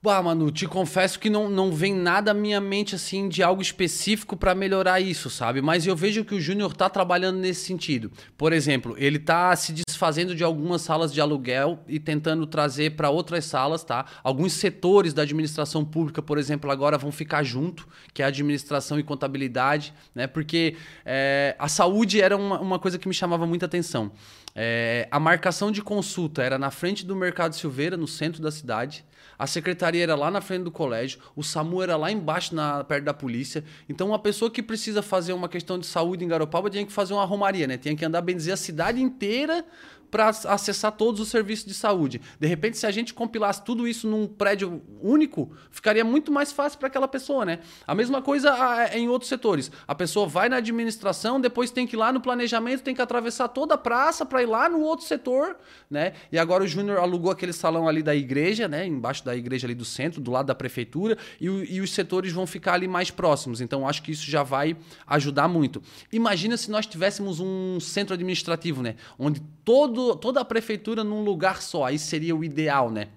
Bah, 0.00 0.22
Manu, 0.22 0.52
te 0.52 0.64
confesso 0.64 1.18
que 1.18 1.28
não, 1.28 1.50
não 1.50 1.72
vem 1.72 1.92
nada 1.92 2.30
à 2.30 2.34
minha 2.34 2.60
mente 2.60 2.94
assim 2.94 3.28
de 3.28 3.42
algo 3.42 3.60
específico 3.60 4.36
para 4.36 4.54
melhorar 4.54 5.00
isso, 5.00 5.28
sabe? 5.28 5.60
Mas 5.60 5.88
eu 5.88 5.96
vejo 5.96 6.24
que 6.24 6.36
o 6.36 6.40
Júnior 6.40 6.72
tá 6.72 6.88
trabalhando 6.88 7.40
nesse 7.40 7.64
sentido. 7.64 8.12
Por 8.36 8.52
exemplo, 8.52 8.94
ele 8.96 9.18
tá 9.18 9.56
se 9.56 9.72
desfazendo 9.98 10.32
de 10.32 10.44
algumas 10.44 10.82
salas 10.82 11.12
de 11.12 11.20
aluguel 11.20 11.80
e 11.88 11.98
tentando 11.98 12.46
trazer 12.46 12.94
para 12.94 13.10
outras 13.10 13.44
salas, 13.44 13.82
tá? 13.82 14.06
Alguns 14.22 14.52
setores 14.52 15.12
da 15.12 15.22
administração 15.22 15.84
pública, 15.84 16.22
por 16.22 16.38
exemplo, 16.38 16.70
agora 16.70 16.96
vão 16.96 17.10
ficar 17.10 17.42
junto, 17.42 17.88
que 18.14 18.22
é 18.22 18.24
administração 18.24 18.96
e 19.00 19.02
contabilidade, 19.02 19.92
né? 20.14 20.28
Porque 20.28 20.76
é, 21.04 21.56
a 21.58 21.66
saúde 21.66 22.20
era 22.20 22.36
uma, 22.36 22.60
uma 22.60 22.78
coisa 22.78 22.96
que 22.96 23.08
me 23.08 23.14
chamava 23.14 23.44
muita 23.44 23.66
atenção. 23.66 24.12
É, 24.54 25.08
a 25.10 25.18
marcação 25.18 25.72
de 25.72 25.82
consulta 25.82 26.42
era 26.44 26.58
na 26.58 26.70
frente 26.70 27.04
do 27.04 27.16
Mercado 27.16 27.54
Silveira, 27.54 27.96
no 27.96 28.06
centro 28.06 28.40
da 28.40 28.52
cidade. 28.52 29.04
A 29.38 29.46
secretaria 29.46 30.02
era 30.02 30.16
lá 30.16 30.32
na 30.32 30.40
frente 30.40 30.64
do 30.64 30.70
colégio, 30.70 31.20
o 31.36 31.44
SAMU 31.44 31.80
era 31.80 31.96
lá 31.96 32.10
embaixo, 32.10 32.54
na, 32.56 32.82
perto 32.82 33.04
da 33.04 33.14
polícia. 33.14 33.62
Então, 33.88 34.08
uma 34.08 34.18
pessoa 34.18 34.50
que 34.50 34.60
precisa 34.60 35.00
fazer 35.00 35.32
uma 35.32 35.48
questão 35.48 35.78
de 35.78 35.86
saúde 35.86 36.24
em 36.24 36.28
Garopaba 36.28 36.68
tinha 36.68 36.84
que 36.84 36.92
fazer 36.92 37.14
uma 37.14 37.24
romaria, 37.24 37.68
né? 37.68 37.78
Tinha 37.78 37.94
que 37.94 38.04
andar, 38.04 38.20
bem 38.20 38.34
dizer, 38.34 38.50
a 38.50 38.56
cidade 38.56 39.00
inteira 39.00 39.64
para 40.10 40.28
acessar 40.28 40.92
todos 40.92 41.20
os 41.20 41.28
serviços 41.28 41.66
de 41.66 41.74
saúde. 41.74 42.20
De 42.40 42.46
repente, 42.46 42.78
se 42.78 42.86
a 42.86 42.90
gente 42.90 43.12
compilasse 43.12 43.62
tudo 43.62 43.86
isso 43.86 44.08
num 44.08 44.26
prédio 44.26 44.82
único, 45.02 45.52
ficaria 45.70 46.04
muito 46.04 46.32
mais 46.32 46.50
fácil 46.52 46.78
para 46.78 46.88
aquela 46.88 47.06
pessoa, 47.08 47.44
né? 47.44 47.60
A 47.86 47.94
mesma 47.94 48.22
coisa 48.22 48.50
em 48.94 49.08
outros 49.08 49.28
setores. 49.28 49.70
A 49.86 49.94
pessoa 49.94 50.26
vai 50.26 50.48
na 50.48 50.56
administração, 50.56 51.40
depois 51.40 51.70
tem 51.70 51.86
que 51.86 51.96
ir 51.96 51.98
lá 51.98 52.12
no 52.12 52.20
planejamento, 52.20 52.82
tem 52.82 52.94
que 52.94 53.02
atravessar 53.02 53.48
toda 53.48 53.74
a 53.74 53.78
praça 53.78 54.24
para 54.24 54.42
ir 54.42 54.46
lá 54.46 54.68
no 54.68 54.80
outro 54.80 55.06
setor, 55.06 55.56
né? 55.90 56.12
E 56.32 56.38
agora 56.38 56.64
o 56.64 56.66
Júnior 56.68 56.98
alugou 56.98 57.30
aquele 57.30 57.52
salão 57.52 57.86
ali 57.88 58.02
da 58.02 58.14
igreja, 58.14 58.66
né? 58.68 58.86
Embaixo 58.86 59.24
da 59.24 59.36
igreja 59.36 59.66
ali 59.66 59.74
do 59.74 59.84
centro, 59.84 60.20
do 60.20 60.30
lado 60.30 60.46
da 60.46 60.54
prefeitura, 60.54 61.16
e, 61.40 61.48
o- 61.50 61.64
e 61.64 61.80
os 61.80 61.92
setores 61.92 62.32
vão 62.32 62.46
ficar 62.46 62.74
ali 62.74 62.88
mais 62.88 63.10
próximos. 63.10 63.60
Então, 63.60 63.86
acho 63.86 64.02
que 64.02 64.12
isso 64.12 64.28
já 64.30 64.42
vai 64.42 64.76
ajudar 65.06 65.48
muito. 65.48 65.82
Imagina 66.12 66.56
se 66.56 66.70
nós 66.70 66.86
tivéssemos 66.86 67.40
um 67.40 67.78
centro 67.80 68.14
administrativo, 68.14 68.82
né? 68.82 68.96
Onde 69.18 69.40
todo, 69.64 69.97
toda 70.16 70.40
a 70.40 70.44
prefeitura 70.44 71.02
num 71.04 71.22
lugar 71.22 71.62
só. 71.62 71.84
Aí 71.84 71.98
seria 71.98 72.34
o 72.34 72.44
ideal, 72.44 72.90
né? 72.90 73.08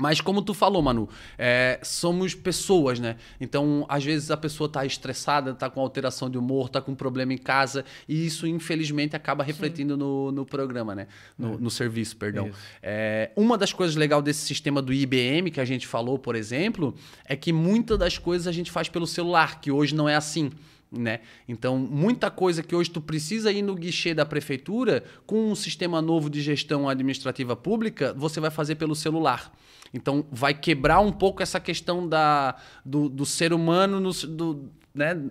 Mas 0.00 0.20
como 0.20 0.40
tu 0.40 0.54
falou, 0.54 0.80
Manu, 0.80 1.08
é, 1.36 1.78
somos 1.82 2.34
pessoas, 2.34 2.98
né? 2.98 3.16
Então, 3.40 3.84
às 3.88 4.02
vezes 4.02 4.30
a 4.30 4.36
pessoa 4.36 4.68
tá 4.68 4.84
estressada, 4.84 5.52
tá 5.52 5.68
com 5.68 5.80
alteração 5.80 6.30
de 6.30 6.38
humor, 6.38 6.68
tá 6.68 6.80
com 6.80 6.94
problema 6.94 7.34
em 7.34 7.38
casa, 7.38 7.84
e 8.08 8.26
isso, 8.26 8.46
infelizmente, 8.46 9.14
acaba 9.14 9.44
refletindo 9.44 9.96
no, 9.96 10.32
no 10.32 10.46
programa, 10.46 10.94
né? 10.94 11.06
No, 11.36 11.58
no 11.58 11.70
serviço, 11.70 12.16
perdão. 12.16 12.50
É, 12.82 13.30
uma 13.36 13.58
das 13.58 13.72
coisas 13.72 13.94
legais 13.94 14.22
desse 14.22 14.46
sistema 14.46 14.80
do 14.80 14.92
IBM 14.92 15.50
que 15.50 15.60
a 15.60 15.64
gente 15.64 15.86
falou, 15.86 16.18
por 16.18 16.34
exemplo, 16.34 16.94
é 17.24 17.36
que 17.36 17.52
muitas 17.52 17.98
das 17.98 18.16
coisas 18.16 18.46
a 18.46 18.52
gente 18.52 18.70
faz 18.70 18.88
pelo 18.88 19.06
celular, 19.06 19.60
que 19.60 19.70
hoje 19.70 19.94
não 19.94 20.08
é 20.08 20.14
assim. 20.14 20.50
Né? 20.92 21.20
Então, 21.48 21.78
muita 21.78 22.30
coisa 22.30 22.64
que 22.64 22.74
hoje 22.74 22.90
tu 22.90 23.00
precisa 23.00 23.52
ir 23.52 23.62
no 23.62 23.76
guichê 23.76 24.12
da 24.12 24.26
prefeitura, 24.26 25.04
com 25.24 25.52
um 25.52 25.54
sistema 25.54 26.02
novo 26.02 26.28
de 26.28 26.42
gestão 26.42 26.88
administrativa 26.88 27.54
pública, 27.54 28.12
você 28.14 28.40
vai 28.40 28.50
fazer 28.50 28.74
pelo 28.74 28.96
celular. 28.96 29.52
Então, 29.94 30.26
vai 30.30 30.52
quebrar 30.52 31.00
um 31.00 31.12
pouco 31.12 31.42
essa 31.42 31.60
questão 31.60 32.08
da, 32.08 32.56
do, 32.84 33.08
do 33.08 33.24
ser 33.24 33.52
humano 33.52 34.00
no, 34.00 34.12
do, 34.12 34.70
né, 34.92 35.30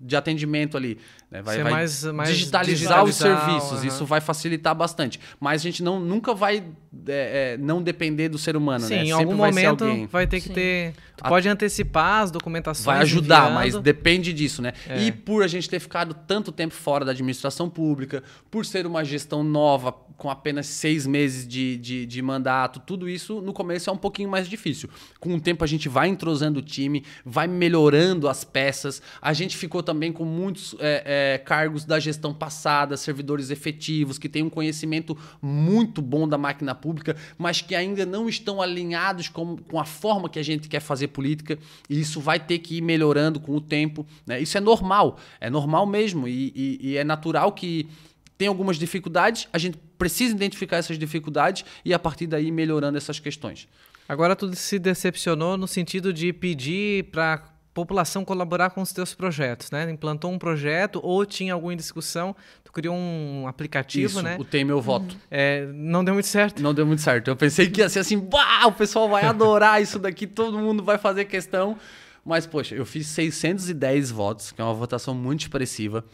de 0.00 0.16
atendimento 0.16 0.76
ali. 0.76 0.98
Né? 1.34 1.42
Vai, 1.42 1.56
Ser 1.56 1.62
vai 1.64 1.72
mais- 1.72 2.04
mais 2.04 2.28
digitalizar 2.30 3.04
os 3.04 3.14
serviços. 3.16 3.72
aham. 3.78 3.86
Isso 3.86 4.06
vai 4.06 4.20
facilitar 4.20 4.74
bastante. 4.74 5.18
Mas 5.40 5.60
a 5.60 5.64
gente 5.64 5.82
não, 5.82 5.98
nunca 6.00 6.32
vai 6.34 6.64
é, 7.08 7.54
é, 7.54 7.56
não 7.58 7.82
depender 7.82 8.28
do 8.28 8.38
ser 8.38 8.56
humano, 8.56 8.84
Sim, 8.86 8.94
né? 8.94 9.02
em 9.02 9.06
Sempre 9.06 9.24
algum 9.24 9.36
vai 9.36 9.50
momento 9.50 9.84
alguém. 9.84 10.06
vai 10.06 10.26
ter 10.26 10.40
que 10.40 10.48
Sim. 10.48 10.54
ter. 10.54 10.94
Tu 11.16 11.24
A- 11.24 11.28
pode 11.28 11.48
antecipar 11.48 12.22
as 12.22 12.30
documentações. 12.30 12.84
Vai 12.86 12.98
ajudar, 13.00 13.50
enviando. 13.50 13.54
mas 13.54 13.76
depende 13.82 14.32
disso, 14.32 14.62
né? 14.62 14.72
É. 14.88 15.02
E 15.02 15.12
por 15.12 15.42
a 15.42 15.46
gente 15.48 15.68
ter 15.68 15.80
ficado 15.80 16.14
tanto 16.26 16.50
tempo 16.52 16.72
fora 16.74 17.04
da 17.04 17.10
administração 17.12 17.68
pública, 17.68 18.22
por 18.50 18.64
ser 18.64 18.86
uma 18.86 19.04
gestão 19.04 19.42
nova, 19.44 19.92
com 20.16 20.30
apenas 20.30 20.66
seis 20.66 21.06
meses 21.06 21.46
de, 21.46 21.76
de, 21.76 22.06
de 22.06 22.22
mandato, 22.22 22.78
tudo 22.80 23.08
isso 23.08 23.40
no 23.40 23.52
começo 23.52 23.90
é 23.90 23.92
um 23.92 23.96
pouquinho 23.96 24.28
mais 24.28 24.48
difícil. 24.48 24.88
Com 25.20 25.34
o 25.34 25.40
tempo 25.40 25.62
a 25.64 25.66
gente 25.66 25.88
vai 25.88 26.08
entrosando 26.08 26.60
o 26.60 26.62
time, 26.62 27.04
vai 27.24 27.46
melhorando 27.48 28.28
as 28.28 28.44
peças. 28.44 29.02
A 29.20 29.32
gente 29.32 29.56
ficou 29.56 29.82
também 29.82 30.12
com 30.12 30.24
muitos 30.24 30.74
é, 30.78 31.02
é, 31.24 31.38
cargos 31.38 31.84
da 31.84 31.98
gestão 31.98 32.34
passada, 32.34 32.96
servidores 32.96 33.50
efetivos, 33.50 34.18
que 34.18 34.28
têm 34.28 34.42
um 34.42 34.50
conhecimento 34.50 35.16
muito 35.40 36.02
bom 36.02 36.28
da 36.28 36.36
máquina 36.36 36.74
pública, 36.74 37.16
mas 37.38 37.60
que 37.60 37.74
ainda 37.74 38.04
não 38.04 38.28
estão 38.28 38.60
alinhados 38.60 39.28
com, 39.28 39.56
com 39.56 39.80
a 39.80 39.84
forma 39.84 40.28
que 40.28 40.38
a 40.38 40.42
gente 40.42 40.68
quer 40.68 40.80
fazer 40.80 41.08
política. 41.08 41.58
E 41.88 41.98
isso 42.00 42.20
vai 42.20 42.38
ter 42.38 42.58
que 42.58 42.76
ir 42.76 42.80
melhorando 42.82 43.40
com 43.40 43.52
o 43.56 43.60
tempo. 43.60 44.06
Né? 44.26 44.40
Isso 44.40 44.56
é 44.58 44.60
normal, 44.60 45.18
é 45.40 45.48
normal 45.48 45.86
mesmo. 45.86 46.28
E, 46.28 46.52
e- 46.54 46.78
e 46.82 46.96
é 46.96 47.04
natural 47.04 47.52
que 47.52 47.88
tem 48.36 48.48
algumas 48.48 48.76
dificuldades, 48.76 49.48
a 49.52 49.58
gente 49.58 49.78
precisa 49.96 50.34
identificar 50.34 50.76
essas 50.78 50.98
dificuldades 50.98 51.64
e 51.84 51.94
a 51.94 51.98
partir 51.98 52.26
daí 52.26 52.50
melhorando 52.50 52.98
essas 52.98 53.18
questões. 53.20 53.68
Agora 54.08 54.36
tu 54.36 54.54
se 54.54 54.78
decepcionou 54.78 55.56
no 55.56 55.66
sentido 55.66 56.12
de 56.12 56.32
pedir 56.32 57.04
para 57.04 57.42
população 57.74 58.24
colaborar 58.24 58.70
com 58.70 58.80
os 58.80 58.92
teus 58.92 59.12
projetos, 59.12 59.70
né? 59.72 59.90
Implantou 59.90 60.30
um 60.30 60.38
projeto 60.38 61.00
ou 61.02 61.26
tinha 61.26 61.52
alguma 61.52 61.74
discussão, 61.74 62.34
tu 62.62 62.72
criou 62.72 62.94
um 62.94 63.46
aplicativo, 63.48 64.06
Isso, 64.06 64.22
né? 64.22 64.36
o 64.38 64.44
tem 64.44 64.64
meu 64.64 64.80
voto. 64.80 65.16
É, 65.28 65.66
não 65.74 66.04
deu 66.04 66.14
muito 66.14 66.28
certo. 66.28 66.62
Não 66.62 66.72
deu 66.72 66.86
muito 66.86 67.02
certo. 67.02 67.28
Eu 67.28 67.36
pensei 67.36 67.68
que 67.68 67.80
ia 67.80 67.88
ser 67.88 67.98
assim, 67.98 68.18
bah, 68.18 68.66
o 68.66 68.72
pessoal 68.72 69.08
vai 69.08 69.24
adorar 69.24 69.82
isso 69.82 69.98
daqui, 69.98 70.26
todo 70.26 70.56
mundo 70.56 70.82
vai 70.84 70.96
fazer 70.96 71.24
questão. 71.24 71.76
Mas, 72.24 72.46
poxa, 72.46 72.74
eu 72.74 72.86
fiz 72.86 73.08
610 73.08 74.10
votos, 74.10 74.52
que 74.52 74.60
é 74.60 74.64
uma 74.64 74.72
votação 74.72 75.12
muito 75.14 75.40
expressiva. 75.40 76.04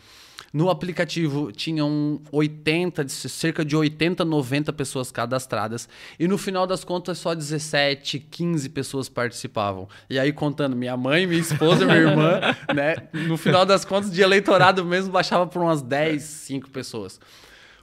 No 0.52 0.68
aplicativo 0.68 1.52
tinham 1.52 2.20
80, 2.32 3.08
cerca 3.08 3.64
de 3.64 3.76
80, 3.76 4.24
90 4.24 4.72
pessoas 4.72 5.12
cadastradas. 5.12 5.88
E 6.18 6.26
no 6.26 6.36
final 6.36 6.66
das 6.66 6.82
contas, 6.82 7.18
só 7.18 7.34
17, 7.34 8.18
15 8.18 8.68
pessoas 8.70 9.08
participavam. 9.08 9.88
E 10.08 10.18
aí, 10.18 10.32
contando 10.32 10.74
minha 10.74 10.96
mãe, 10.96 11.24
minha 11.24 11.40
esposa, 11.40 11.86
minha 11.86 11.98
irmã, 11.98 12.40
né? 12.74 12.96
No 13.12 13.36
final 13.36 13.64
das 13.64 13.84
contas, 13.84 14.10
de 14.10 14.20
eleitorado 14.22 14.84
mesmo, 14.84 15.12
baixava 15.12 15.46
por 15.46 15.62
umas 15.62 15.82
10, 15.82 16.20
5 16.20 16.70
pessoas. 16.70 17.20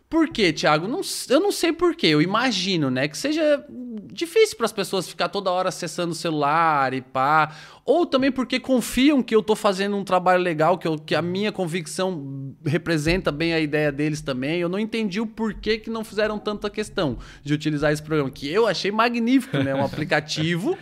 Por 0.09 0.29
quê, 0.29 0.53
Thiago? 0.53 0.87
Não, 0.87 1.01
eu 1.29 1.39
não 1.39 1.51
sei 1.51 1.73
por 1.73 1.93
quê. 1.93 2.07
Eu 2.07 2.21
imagino, 2.21 2.89
né, 2.89 3.09
que 3.09 3.17
seja 3.17 3.65
difícil 4.11 4.55
para 4.55 4.65
as 4.65 4.71
pessoas 4.71 5.07
ficar 5.07 5.27
toda 5.27 5.51
hora 5.51 5.67
acessando 5.67 6.13
o 6.13 6.15
celular 6.15 6.93
e 6.93 7.01
pá. 7.01 7.53
Ou 7.83 8.05
também 8.05 8.31
porque 8.31 8.57
confiam 8.57 9.21
que 9.21 9.35
eu 9.35 9.41
estou 9.41 9.55
fazendo 9.55 9.97
um 9.97 10.05
trabalho 10.05 10.41
legal, 10.41 10.77
que, 10.77 10.87
eu, 10.87 10.97
que 10.97 11.13
a 11.13 11.21
minha 11.21 11.51
convicção 11.51 12.55
representa 12.65 13.31
bem 13.31 13.53
a 13.53 13.59
ideia 13.59 13.91
deles 13.91 14.21
também. 14.21 14.61
Eu 14.61 14.69
não 14.69 14.79
entendi 14.79 15.19
o 15.19 15.27
porquê 15.27 15.77
que 15.77 15.89
não 15.89 16.05
fizeram 16.05 16.39
tanta 16.39 16.69
questão 16.69 17.17
de 17.43 17.53
utilizar 17.53 17.91
esse 17.91 18.01
programa, 18.01 18.31
que 18.31 18.49
eu 18.49 18.65
achei 18.65 18.91
magnífico, 18.91 19.57
né? 19.57 19.75
Um 19.75 19.83
aplicativo 19.85 20.77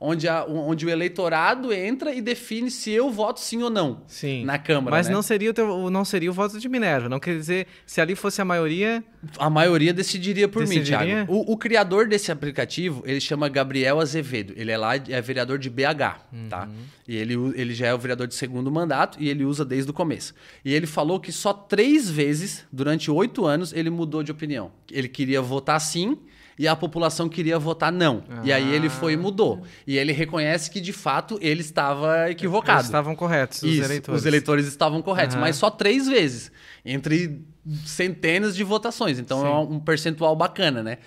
onde, 0.00 0.28
a, 0.28 0.44
onde 0.44 0.86
o 0.86 0.90
eleitorado 0.90 1.72
entra 1.72 2.14
e 2.14 2.20
define 2.20 2.70
se 2.70 2.90
eu 2.90 3.10
voto 3.10 3.40
sim 3.40 3.62
ou 3.62 3.70
não 3.70 4.02
sim. 4.06 4.44
na 4.44 4.58
Câmara. 4.58 4.94
Mas 4.96 5.08
né? 5.08 5.14
não, 5.14 5.22
seria 5.22 5.50
o 5.50 5.54
teu, 5.54 5.90
não 5.90 6.04
seria 6.04 6.30
o 6.30 6.32
voto 6.32 6.58
de 6.58 6.68
Minerva. 6.68 7.08
Não 7.08 7.18
quer 7.18 7.36
dizer, 7.36 7.66
se 7.84 8.00
ali 8.00 8.14
fosse 8.14 8.40
a 8.40 8.44
maioria. 8.44 9.02
A 9.38 9.50
maioria 9.50 9.92
decidiria 9.92 10.48
por 10.48 10.60
Decidiria? 10.64 10.98
mim, 10.98 11.04
Thiago. 11.04 11.32
O, 11.32 11.52
o 11.52 11.56
criador 11.56 12.06
desse 12.06 12.30
aplicativo, 12.30 13.02
ele 13.04 13.20
chama 13.20 13.48
Gabriel 13.48 14.00
Azevedo. 14.00 14.52
Ele 14.56 14.70
é 14.70 14.78
lá, 14.78 14.94
é 14.94 15.20
vereador 15.20 15.58
de 15.58 15.68
BH, 15.68 16.20
tá? 16.48 16.68
E 17.06 17.16
ele, 17.16 17.34
ele 17.54 17.74
já 17.74 17.88
é 17.88 17.94
o 17.94 17.98
vereador 17.98 18.26
de 18.26 18.34
segundo 18.34 18.70
mandato 18.70 19.16
e 19.20 19.28
ele 19.28 19.44
usa 19.44 19.64
desde 19.64 19.90
o 19.90 19.94
começo. 19.94 20.34
E 20.64 20.72
ele 20.72 20.86
falou 20.86 21.18
que 21.18 21.32
só 21.32 21.52
três 21.52 22.08
vezes, 22.08 22.64
durante 22.70 23.10
oito 23.10 23.46
anos, 23.46 23.72
ele 23.72 23.90
mudou 23.90 24.22
de 24.22 24.30
opinião. 24.30 24.70
Ele 24.90 25.08
queria 25.08 25.40
votar 25.42 25.80
sim 25.80 26.18
e 26.58 26.66
a 26.66 26.74
população 26.74 27.28
queria 27.28 27.58
votar 27.58 27.92
não. 27.92 28.24
E 28.42 28.52
aí 28.52 28.74
ele 28.74 28.88
foi 28.88 29.12
e 29.12 29.16
mudou. 29.16 29.62
E 29.86 29.96
ele 29.96 30.12
reconhece 30.12 30.70
que, 30.70 30.80
de 30.80 30.92
fato, 30.92 31.38
ele 31.40 31.60
estava 31.60 32.30
equivocado. 32.30 32.78
Eles 32.80 32.86
estavam 32.86 33.14
corretos, 33.14 33.62
os 33.62 33.70
Isso, 33.70 33.84
eleitores. 33.84 34.20
Os 34.20 34.26
eleitores 34.26 34.66
estavam 34.66 35.00
corretos, 35.02 35.36
Aham. 35.36 35.42
mas 35.42 35.56
só 35.56 35.70
três 35.70 36.06
vezes, 36.08 36.50
entre 36.84 37.42
centenas 37.84 38.56
de 38.56 38.64
votações. 38.64 39.18
Então 39.18 39.46
é 39.46 39.58
um 39.60 39.78
percentual 39.78 40.34
bacana, 40.34 40.82
né? 40.82 40.98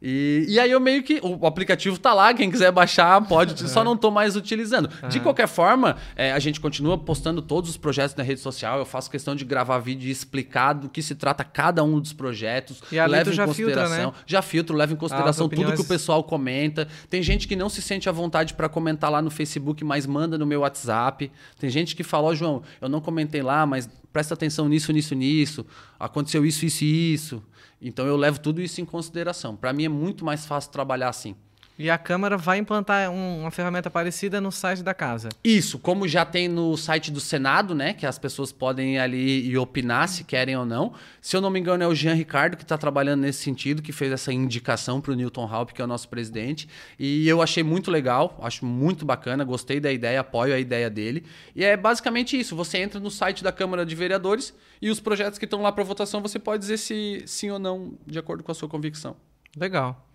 E, 0.00 0.44
e 0.48 0.60
aí 0.60 0.70
eu 0.70 0.80
meio 0.80 1.02
que. 1.02 1.20
O 1.22 1.46
aplicativo 1.46 1.98
tá 1.98 2.12
lá, 2.12 2.34
quem 2.34 2.50
quiser 2.50 2.70
baixar 2.70 3.20
pode, 3.26 3.58
só 3.68 3.82
não 3.82 3.96
tô 3.96 4.10
mais 4.10 4.36
utilizando. 4.36 4.88
De 5.08 5.20
qualquer 5.20 5.48
forma, 5.48 5.96
é, 6.14 6.32
a 6.32 6.38
gente 6.38 6.60
continua 6.60 6.98
postando 6.98 7.40
todos 7.40 7.70
os 7.70 7.76
projetos 7.76 8.14
na 8.14 8.22
rede 8.22 8.40
social. 8.40 8.78
Eu 8.78 8.84
faço 8.84 9.10
questão 9.10 9.34
de 9.34 9.44
gravar 9.44 9.78
vídeo 9.78 10.08
e 10.08 10.10
explicar 10.10 10.72
do 10.74 10.88
que 10.88 11.02
se 11.02 11.14
trata 11.14 11.44
cada 11.44 11.82
um 11.82 11.98
dos 11.98 12.12
projetos. 12.12 12.82
E 12.92 12.98
ali 12.98 13.12
levo 13.12 13.24
tu 13.24 13.30
em 13.30 13.36
já 13.36 13.46
filtra, 13.48 13.82
consideração. 13.82 14.10
né? 14.10 14.18
Já 14.26 14.42
filtro, 14.42 14.76
levo 14.76 14.92
em 14.92 14.96
consideração 14.96 15.48
tudo 15.48 15.72
que 15.72 15.80
o 15.80 15.86
pessoal 15.86 16.22
comenta. 16.22 16.86
Tem 17.08 17.22
gente 17.22 17.48
que 17.48 17.56
não 17.56 17.68
se 17.68 17.80
sente 17.80 18.08
à 18.08 18.12
vontade 18.12 18.54
para 18.54 18.68
comentar 18.68 19.10
lá 19.10 19.22
no 19.22 19.30
Facebook, 19.30 19.84
mas 19.84 20.06
manda 20.06 20.36
no 20.36 20.46
meu 20.46 20.60
WhatsApp. 20.60 21.30
Tem 21.58 21.70
gente 21.70 21.96
que 21.96 22.02
fala, 22.02 22.28
ó, 22.28 22.34
João, 22.34 22.62
eu 22.80 22.88
não 22.88 23.00
comentei 23.00 23.42
lá, 23.42 23.64
mas 23.66 23.88
presta 24.14 24.32
atenção 24.32 24.68
nisso, 24.68 24.92
nisso, 24.92 25.12
nisso. 25.16 25.66
Aconteceu 25.98 26.46
isso, 26.46 26.64
isso 26.64 26.84
e 26.84 27.12
isso. 27.12 27.42
Então 27.82 28.06
eu 28.06 28.16
levo 28.16 28.38
tudo 28.38 28.62
isso 28.62 28.80
em 28.80 28.84
consideração. 28.84 29.56
Para 29.56 29.72
mim 29.72 29.86
é 29.86 29.88
muito 29.88 30.24
mais 30.24 30.46
fácil 30.46 30.70
trabalhar 30.70 31.08
assim. 31.08 31.34
E 31.76 31.90
a 31.90 31.98
Câmara 31.98 32.36
vai 32.36 32.58
implantar 32.58 33.10
um- 33.10 33.40
uma 33.40 33.50
ferramenta 33.50 33.90
parecida 33.90 34.40
no 34.40 34.52
site 34.52 34.80
da 34.80 34.94
casa. 34.94 35.28
Isso, 35.42 35.76
como 35.76 36.06
já 36.06 36.24
tem 36.24 36.46
no 36.46 36.76
site 36.76 37.10
do 37.10 37.18
Senado, 37.18 37.74
né, 37.74 37.92
que 37.92 38.06
as 38.06 38.16
pessoas 38.16 38.52
podem 38.52 38.94
ir 38.94 38.98
ali 38.98 39.44
e 39.48 39.58
opinar 39.58 40.08
se 40.08 40.22
querem 40.22 40.56
ou 40.56 40.64
não. 40.64 40.92
Se 41.20 41.36
eu 41.36 41.40
não 41.40 41.50
me 41.50 41.58
engano, 41.58 41.82
é 41.82 41.88
o 41.88 41.94
Jean 41.94 42.14
Ricardo 42.14 42.56
que 42.56 42.62
está 42.62 42.78
trabalhando 42.78 43.22
nesse 43.22 43.42
sentido, 43.42 43.82
que 43.82 43.90
fez 43.90 44.12
essa 44.12 44.32
indicação 44.32 45.00
para 45.00 45.10
o 45.10 45.16
Newton 45.16 45.48
Halp, 45.52 45.72
que 45.72 45.82
é 45.82 45.84
o 45.84 45.88
nosso 45.88 46.08
presidente. 46.08 46.68
E 46.96 47.26
eu 47.28 47.42
achei 47.42 47.64
muito 47.64 47.90
legal, 47.90 48.38
acho 48.40 48.64
muito 48.64 49.04
bacana, 49.04 49.42
gostei 49.42 49.80
da 49.80 49.90
ideia, 49.92 50.20
apoio 50.20 50.54
a 50.54 50.58
ideia 50.60 50.88
dele. 50.88 51.24
E 51.56 51.64
é 51.64 51.76
basicamente 51.76 52.38
isso: 52.38 52.54
você 52.54 52.78
entra 52.78 53.00
no 53.00 53.10
site 53.10 53.42
da 53.42 53.50
Câmara 53.50 53.84
de 53.84 53.96
Vereadores 53.96 54.54
e 54.80 54.90
os 54.90 55.00
projetos 55.00 55.40
que 55.40 55.44
estão 55.44 55.60
lá 55.60 55.72
para 55.72 55.82
votação 55.82 56.22
você 56.22 56.38
pode 56.38 56.60
dizer 56.60 56.76
se 56.78 57.24
sim 57.26 57.50
ou 57.50 57.58
não, 57.58 57.94
de 58.06 58.16
acordo 58.16 58.44
com 58.44 58.52
a 58.52 58.54
sua 58.54 58.68
convicção. 58.68 59.16
Legal. 59.56 60.06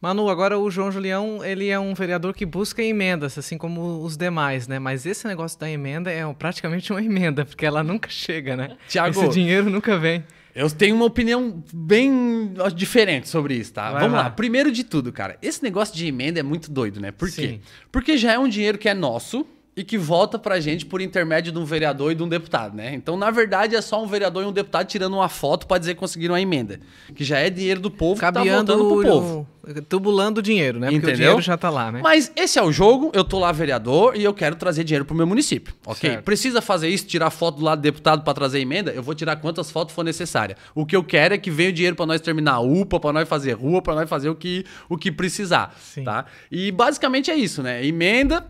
Manu, 0.00 0.30
agora 0.30 0.58
o 0.58 0.70
João 0.70 0.90
Julião, 0.90 1.44
ele 1.44 1.68
é 1.68 1.78
um 1.78 1.92
vereador 1.92 2.32
que 2.32 2.46
busca 2.46 2.82
emendas, 2.82 3.36
assim 3.36 3.58
como 3.58 4.02
os 4.02 4.16
demais, 4.16 4.66
né? 4.66 4.78
Mas 4.78 5.04
esse 5.04 5.26
negócio 5.26 5.58
da 5.60 5.70
emenda 5.70 6.10
é 6.10 6.22
praticamente 6.32 6.90
uma 6.90 7.02
emenda, 7.02 7.44
porque 7.44 7.66
ela 7.66 7.82
nunca 7.82 8.08
chega, 8.08 8.56
né? 8.56 8.76
Tiago, 8.88 9.10
Esse 9.10 9.28
dinheiro 9.28 9.68
nunca 9.68 9.98
vem. 9.98 10.24
Eu 10.54 10.70
tenho 10.70 10.96
uma 10.96 11.04
opinião 11.04 11.62
bem 11.72 12.52
diferente 12.74 13.28
sobre 13.28 13.54
isso, 13.54 13.72
tá? 13.74 13.90
Vai 13.92 14.00
Vamos 14.02 14.16
lá. 14.16 14.24
lá. 14.24 14.30
Primeiro 14.30 14.72
de 14.72 14.84
tudo, 14.84 15.12
cara, 15.12 15.36
esse 15.42 15.62
negócio 15.62 15.94
de 15.94 16.06
emenda 16.06 16.40
é 16.40 16.42
muito 16.42 16.70
doido, 16.70 16.98
né? 16.98 17.12
Por 17.12 17.30
quê? 17.30 17.42
Sim. 17.42 17.60
Porque 17.92 18.16
já 18.16 18.32
é 18.32 18.38
um 18.38 18.48
dinheiro 18.48 18.78
que 18.78 18.88
é 18.88 18.94
nosso 18.94 19.46
e 19.80 19.84
que 19.84 19.96
volta 19.96 20.38
pra 20.38 20.60
gente 20.60 20.84
por 20.84 21.00
intermédio 21.00 21.50
de 21.50 21.58
um 21.58 21.64
vereador 21.64 22.12
e 22.12 22.14
de 22.14 22.22
um 22.22 22.28
deputado, 22.28 22.76
né? 22.76 22.92
Então, 22.94 23.16
na 23.16 23.30
verdade, 23.30 23.74
é 23.74 23.80
só 23.80 24.02
um 24.02 24.06
vereador 24.06 24.42
e 24.42 24.46
um 24.46 24.52
deputado 24.52 24.86
tirando 24.86 25.14
uma 25.14 25.28
foto 25.28 25.66
pra 25.66 25.78
dizer 25.78 25.94
que 25.94 26.00
conseguiram 26.00 26.34
a 26.34 26.40
emenda. 26.40 26.78
Que 27.14 27.24
já 27.24 27.38
é 27.38 27.48
dinheiro 27.48 27.80
do 27.80 27.90
povo 27.90 28.16
que 28.16 28.20
tá 28.20 28.30
Cabeando 28.30 28.76
voltando 28.76 28.94
pro 29.02 29.10
povo. 29.10 29.48
tubulando 29.88 30.40
o 30.40 30.42
dinheiro, 30.42 30.78
né? 30.78 30.88
Porque 30.88 30.98
Entendeu? 30.98 31.14
o 31.14 31.16
dinheiro 31.16 31.40
já 31.40 31.56
tá 31.56 31.70
lá, 31.70 31.90
né? 31.90 32.00
Mas 32.02 32.30
esse 32.36 32.58
é 32.58 32.62
o 32.62 32.70
jogo, 32.70 33.10
eu 33.14 33.24
tô 33.24 33.38
lá 33.38 33.50
vereador 33.52 34.14
e 34.16 34.22
eu 34.22 34.34
quero 34.34 34.54
trazer 34.54 34.84
dinheiro 34.84 35.06
pro 35.06 35.14
meu 35.16 35.26
município, 35.26 35.72
ok? 35.86 36.10
Certo. 36.10 36.24
Precisa 36.24 36.60
fazer 36.60 36.88
isso, 36.90 37.06
tirar 37.06 37.30
foto 37.30 37.56
do 37.56 37.64
lado 37.64 37.78
do 37.78 37.82
deputado 37.82 38.22
pra 38.22 38.34
trazer 38.34 38.60
emenda? 38.60 38.90
Eu 38.90 39.02
vou 39.02 39.14
tirar 39.14 39.36
quantas 39.36 39.70
fotos 39.70 39.94
for 39.94 40.04
necessária. 40.04 40.58
O 40.74 40.84
que 40.84 40.94
eu 40.94 41.02
quero 41.02 41.32
é 41.32 41.38
que 41.38 41.50
venha 41.50 41.70
o 41.70 41.72
dinheiro 41.72 41.96
pra 41.96 42.04
nós 42.04 42.20
terminar 42.20 42.52
a 42.56 42.60
UPA, 42.60 43.00
pra 43.00 43.14
nós 43.14 43.26
fazer 43.26 43.52
rua, 43.54 43.80
pra 43.80 43.94
nós 43.94 44.08
fazer 44.10 44.28
o 44.28 44.34
que, 44.34 44.66
o 44.90 44.98
que 44.98 45.10
precisar, 45.10 45.74
Sim. 45.80 46.04
tá? 46.04 46.26
E 46.52 46.70
basicamente 46.70 47.30
é 47.30 47.34
isso, 47.34 47.62
né? 47.62 47.82
Emenda, 47.86 48.44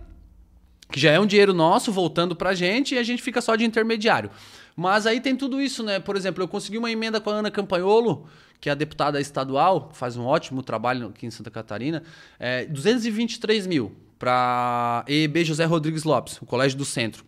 que 0.91 0.99
já 0.99 1.11
é 1.13 1.21
um 1.21 1.27
dinheiro 1.27 1.55
nosso 1.55 1.93
voltando 1.93 2.35
pra 2.35 2.55
gente 2.55 2.95
e 2.95 2.99
a 2.99 3.03
gente 3.03 3.23
fica 3.23 3.41
só 3.41 3.57
de 3.57 3.65
intermediário. 3.65 4.31
Mas 4.77 5.07
aí 5.07 5.21
tem 5.21 5.37
tudo 5.37 5.61
isso, 5.61 5.83
né? 5.83 6.01
Por 6.01 6.17
exemplo, 6.17 6.43
eu 6.43 6.49
consegui 6.49 6.79
uma 6.79 6.91
emenda 6.91 7.21
com 7.21 7.31
a 7.31 7.35
Ana 7.35 7.51
Campanholo, 7.51 8.27
que 8.61 8.69
é 8.69 8.73
a 8.73 8.75
deputada 8.75 9.21
estadual, 9.21 9.91
faz 9.93 10.17
um 10.17 10.25
ótimo 10.25 10.63
trabalho 10.63 11.09
aqui 11.09 11.27
em 11.27 11.31
Santa 11.31 11.51
Catarina, 11.51 12.03
é, 12.39 12.67
223 12.67 13.67
mil 13.67 13.93
para 14.19 15.03
EEB 15.09 15.45
José 15.45 15.65
Rodrigues 15.65 16.05
Lopes, 16.05 16.37
o 16.43 16.47
Colégio 16.47 16.77
do 16.77 16.85
Centro. 16.85 17.25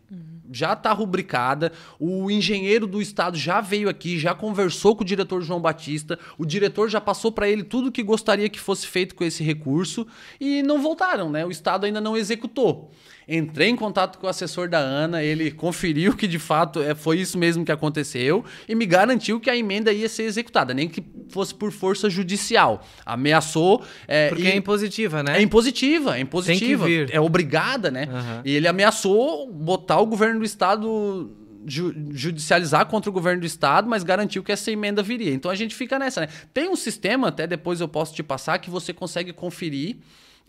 Já 0.53 0.75
está 0.75 0.93
rubricada, 0.93 1.73
o 1.99 2.31
engenheiro 2.31 2.87
do 2.87 3.01
estado 3.01 3.39
já 3.39 3.63
veio 3.63 3.89
aqui, 3.89 4.19
já 4.19 4.35
conversou 4.35 4.95
com 4.95 5.03
o 5.03 5.07
diretor 5.07 5.41
João 5.41 5.59
Batista, 5.59 6.19
o 6.37 6.45
diretor 6.45 6.91
já 6.91 7.01
passou 7.01 7.33
para 7.33 7.49
ele 7.49 7.63
tudo 7.63 7.89
o 7.89 7.93
que 7.93 8.03
gostaria 8.03 8.51
que 8.51 8.61
fosse 8.61 8.87
feito 8.87 9.15
com 9.15 9.25
esse 9.25 9.43
recurso 9.43 10.07
e 10.39 10.63
não 10.63 10.83
voltaram, 10.83 11.31
né? 11.31 11.47
O 11.47 11.51
estado 11.51 11.87
ainda 11.87 12.03
não 12.03 12.15
executou. 12.15 12.93
Entrei 13.35 13.69
em 13.69 13.77
contato 13.77 14.19
com 14.19 14.27
o 14.27 14.31
assessor 14.31 14.69
da 14.69 14.79
Ana, 14.79 15.23
ele 15.23 15.51
conferiu 15.51 16.15
que 16.15 16.27
de 16.27 16.39
fato 16.39 16.81
é, 16.83 16.95
foi 16.95 17.19
isso 17.19 17.39
mesmo 17.39 17.65
que 17.65 17.73
aconteceu 17.73 18.45
e 18.69 18.75
me 18.75 18.85
garantiu 18.85 19.41
que 19.41 19.49
a 19.49 19.57
emenda 19.57 19.91
ia 19.93 20.09
ser 20.09 20.25
executada, 20.25 20.75
nem 20.75 20.89
que 20.89 21.03
fosse 21.31 21.55
por 21.55 21.73
força 21.73 22.11
judicial. 22.11 22.85
Ameaçou. 23.07 23.83
é, 24.07 24.29
Porque 24.29 24.43
e- 24.43 24.49
é 24.49 24.57
impositiva, 24.57 25.23
né? 25.23 25.39
é 25.39 25.43
impositiva, 25.43 26.17
é 26.17 26.21
impositiva. 26.21 26.87
É 27.11 27.21
obrigada, 27.21 27.91
né? 27.91 28.09
Aham. 28.11 28.43
E 28.45 28.55
ele 28.55 28.69
ameaçou 28.69 29.51
botar 29.51 29.99
o 30.01 30.07
governo 30.07 30.41
do 30.41 30.45
estado 30.45 31.31
ju- 31.67 31.95
judicializar 32.13 32.87
contra 32.87 33.09
o 33.09 33.13
governo 33.13 33.41
do 33.41 33.47
estado, 33.47 33.89
mas 33.89 34.03
garantiu 34.03 34.43
que 34.43 34.53
essa 34.53 34.71
emenda 34.71 35.03
viria. 35.03 35.33
Então 35.33 35.51
a 35.51 35.55
gente 35.55 35.75
fica 35.75 35.99
nessa, 35.99 36.21
né? 36.23 36.29
Tem 36.53 36.69
um 36.69 36.77
sistema, 36.77 37.29
até 37.29 37.47
depois 37.47 37.81
eu 37.81 37.89
posso 37.89 38.15
te 38.15 38.23
passar, 38.23 38.59
que 38.59 38.69
você 38.69 38.93
consegue 38.93 39.33
conferir 39.33 39.97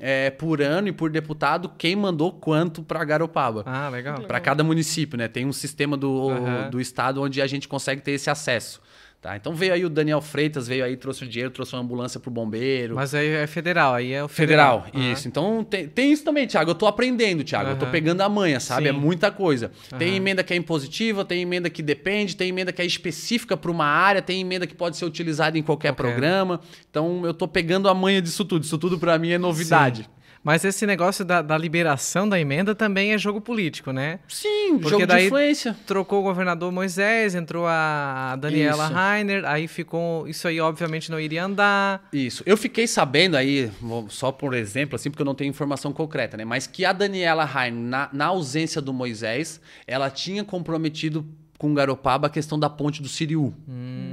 é, 0.05 0.29
por 0.29 0.61
ano 0.61 0.89
e 0.89 0.91
por 0.91 1.09
deputado 1.09 1.71
quem 1.77 1.95
mandou 1.95 2.33
quanto 2.33 2.83
para 2.83 3.01
Garopaba. 3.05 3.63
Ah, 3.65 3.87
legal. 3.87 4.19
Para 4.23 4.41
cada 4.41 4.61
município, 4.61 5.17
né? 5.17 5.29
Tem 5.29 5.45
um 5.45 5.53
sistema 5.53 5.95
do, 5.95 6.29
Aham. 6.29 6.69
do 6.69 6.81
estado 6.81 7.21
onde 7.21 7.41
a 7.41 7.47
gente 7.47 7.69
consegue 7.69 8.01
ter 8.01 8.11
esse 8.11 8.29
acesso. 8.29 8.81
Tá? 9.23 9.37
Então 9.37 9.55
veio 9.55 9.73
aí 9.73 9.85
o 9.85 9.89
Daniel 9.89 10.19
Freitas, 10.21 10.67
veio 10.67 10.83
aí, 10.83 10.97
trouxe 10.97 11.23
o 11.23 11.27
dinheiro, 11.27 11.49
trouxe 11.49 11.73
uma 11.73 11.81
ambulância 11.81 12.19
pro 12.19 12.29
bombeiro. 12.29 12.93
Mas 12.95 13.15
aí 13.15 13.29
é 13.29 13.47
federal, 13.47 13.93
aí 13.93 14.11
é 14.11 14.21
o 14.21 14.27
Federal, 14.27 14.83
federal. 14.83 15.11
isso. 15.13 15.29
Então 15.29 15.63
tem, 15.63 15.87
tem 15.87 16.11
isso 16.11 16.25
também, 16.25 16.45
Thiago. 16.45 16.71
Eu 16.71 16.75
tô 16.75 16.85
aprendendo, 16.87 17.41
Thiago. 17.41 17.69
Eu 17.69 17.77
tô 17.77 17.85
pegando 17.87 18.19
a 18.19 18.27
manha, 18.27 18.59
sabe? 18.59 18.83
Sim. 18.83 18.89
É 18.89 18.91
muita 18.91 19.31
coisa. 19.31 19.71
Tem 19.97 20.09
Aham. 20.09 20.17
emenda 20.17 20.43
que 20.43 20.51
é 20.51 20.57
impositiva, 20.57 21.23
tem 21.23 21.41
emenda 21.41 21.69
que 21.69 21.81
depende, 21.81 22.35
tem 22.35 22.49
emenda 22.49 22.73
que 22.73 22.81
é 22.81 22.85
específica 22.85 23.55
para 23.55 23.71
uma 23.71 23.85
área, 23.85 24.21
tem 24.21 24.41
emenda 24.41 24.67
que 24.67 24.75
pode 24.75 24.97
ser 24.97 25.05
utilizada 25.05 25.57
em 25.57 25.63
qualquer, 25.63 25.93
Qualquer. 25.93 26.11
programa. 26.11 26.59
Então 26.89 27.25
eu 27.25 27.33
tô 27.33 27.47
pegando 27.47 27.87
a 27.87 27.93
manha 27.93 28.21
disso 28.21 28.43
tudo. 28.43 28.63
Isso 28.65 28.77
tudo 28.77 28.99
para 28.99 29.17
mim 29.17 29.29
é 29.31 29.37
novidade. 29.37 30.01
Sim. 30.03 30.09
Mas 30.43 30.65
esse 30.65 30.85
negócio 30.85 31.23
da, 31.23 31.41
da 31.41 31.57
liberação 31.57 32.27
da 32.27 32.39
emenda 32.39 32.75
também 32.75 33.13
é 33.13 33.17
jogo 33.17 33.39
político, 33.39 33.91
né? 33.91 34.19
Sim, 34.27 34.77
Porque 34.77 34.89
jogo 34.89 35.07
daí 35.07 35.21
de 35.21 35.25
influência. 35.27 35.75
Trocou 35.87 36.19
o 36.19 36.23
governador 36.23 36.71
Moisés, 36.71 37.33
entrou 37.33 37.65
a 37.65 38.35
Daniela 38.35 38.85
Isso. 38.85 38.93
Rainer, 38.93 39.45
aí 39.45 39.67
ficou. 39.67 40.27
Isso 40.27 40.47
aí, 40.47 40.59
obviamente, 40.59 41.09
não 41.09 41.19
iria 41.19 41.45
andar. 41.45 42.07
Isso. 42.11 42.43
Eu 42.45 42.57
fiquei 42.57 42.87
sabendo 42.87 43.37
aí, 43.37 43.71
só 44.09 44.31
por 44.31 44.53
exemplo, 44.53 44.95
assim, 44.95 45.09
porque 45.09 45.21
eu 45.21 45.25
não 45.25 45.35
tenho 45.35 45.49
informação 45.49 45.93
concreta, 45.93 46.35
né? 46.35 46.43
Mas 46.43 46.67
que 46.67 46.83
a 46.83 46.91
Daniela 46.91 47.45
Rainer, 47.45 47.81
na, 47.81 48.09
na 48.11 48.25
ausência 48.25 48.81
do 48.81 48.91
Moisés, 48.91 49.61
ela 49.87 50.09
tinha 50.09 50.43
comprometido 50.43 51.25
com 51.63 51.73
Garopaba 51.73 52.27
a 52.27 52.29
questão 52.29 52.59
da 52.59 52.69
ponte 52.69 53.01
do 53.01 53.07
Siriu. 53.07 53.53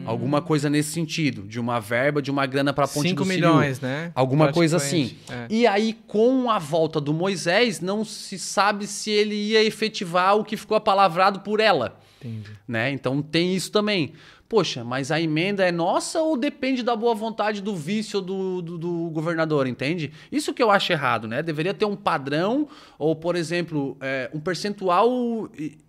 Alguma 0.05 0.41
coisa 0.41 0.71
nesse 0.71 0.93
sentido, 0.93 1.43
de 1.43 1.59
uma 1.59 1.81
verba, 1.81 2.23
de 2.23 2.31
uma 2.31 2.47
grana 2.47 2.73
para 2.73 2.85
a 2.85 2.89
ponte 2.89 3.09
5 3.09 3.25
do 3.25 3.29
Siriu. 3.29 3.49
milhões, 3.49 3.81
né? 3.81 4.13
Alguma 4.15 4.53
coisa 4.53 4.77
assim. 4.77 5.17
É. 5.29 5.47
E 5.51 5.67
aí, 5.67 5.99
com 6.07 6.49
a 6.49 6.61
volta 6.61 7.01
do 7.01 7.13
Moisés, 7.13 7.81
não 7.81 8.05
se 8.05 8.39
sabe 8.39 8.87
se 8.87 9.11
ele 9.11 9.35
ia 9.35 9.65
efetivar 9.65 10.37
o 10.37 10.45
que 10.45 10.57
ficou 10.57 10.77
apalavrado 10.77 11.41
por 11.41 11.59
ela. 11.59 11.99
Entendi. 12.21 12.53
Né? 12.69 12.93
Então 12.93 13.21
tem 13.21 13.57
isso 13.57 13.73
também. 13.73 14.13
Poxa, 14.51 14.83
mas 14.83 15.13
a 15.13 15.21
emenda 15.21 15.65
é 15.65 15.71
nossa 15.71 16.21
ou 16.23 16.37
depende 16.37 16.83
da 16.83 16.97
boa 16.97 17.15
vontade 17.15 17.63
do 17.63 17.77
vice 17.77 18.17
ou 18.17 18.21
do, 18.21 18.61
do, 18.61 18.79
do 18.79 19.11
governador, 19.11 19.65
entende? 19.69 20.13
Isso 20.31 20.53
que 20.53 20.61
eu 20.61 20.73
acho 20.73 20.93
errado, 20.93 21.29
né? 21.29 21.41
Deveria 21.41 21.73
ter 21.73 21.85
um 21.85 21.95
padrão 21.95 22.67
ou, 22.99 23.15
por 23.15 23.37
exemplo, 23.37 23.97
é, 24.01 24.29
um 24.35 24.41
percentual 24.41 25.09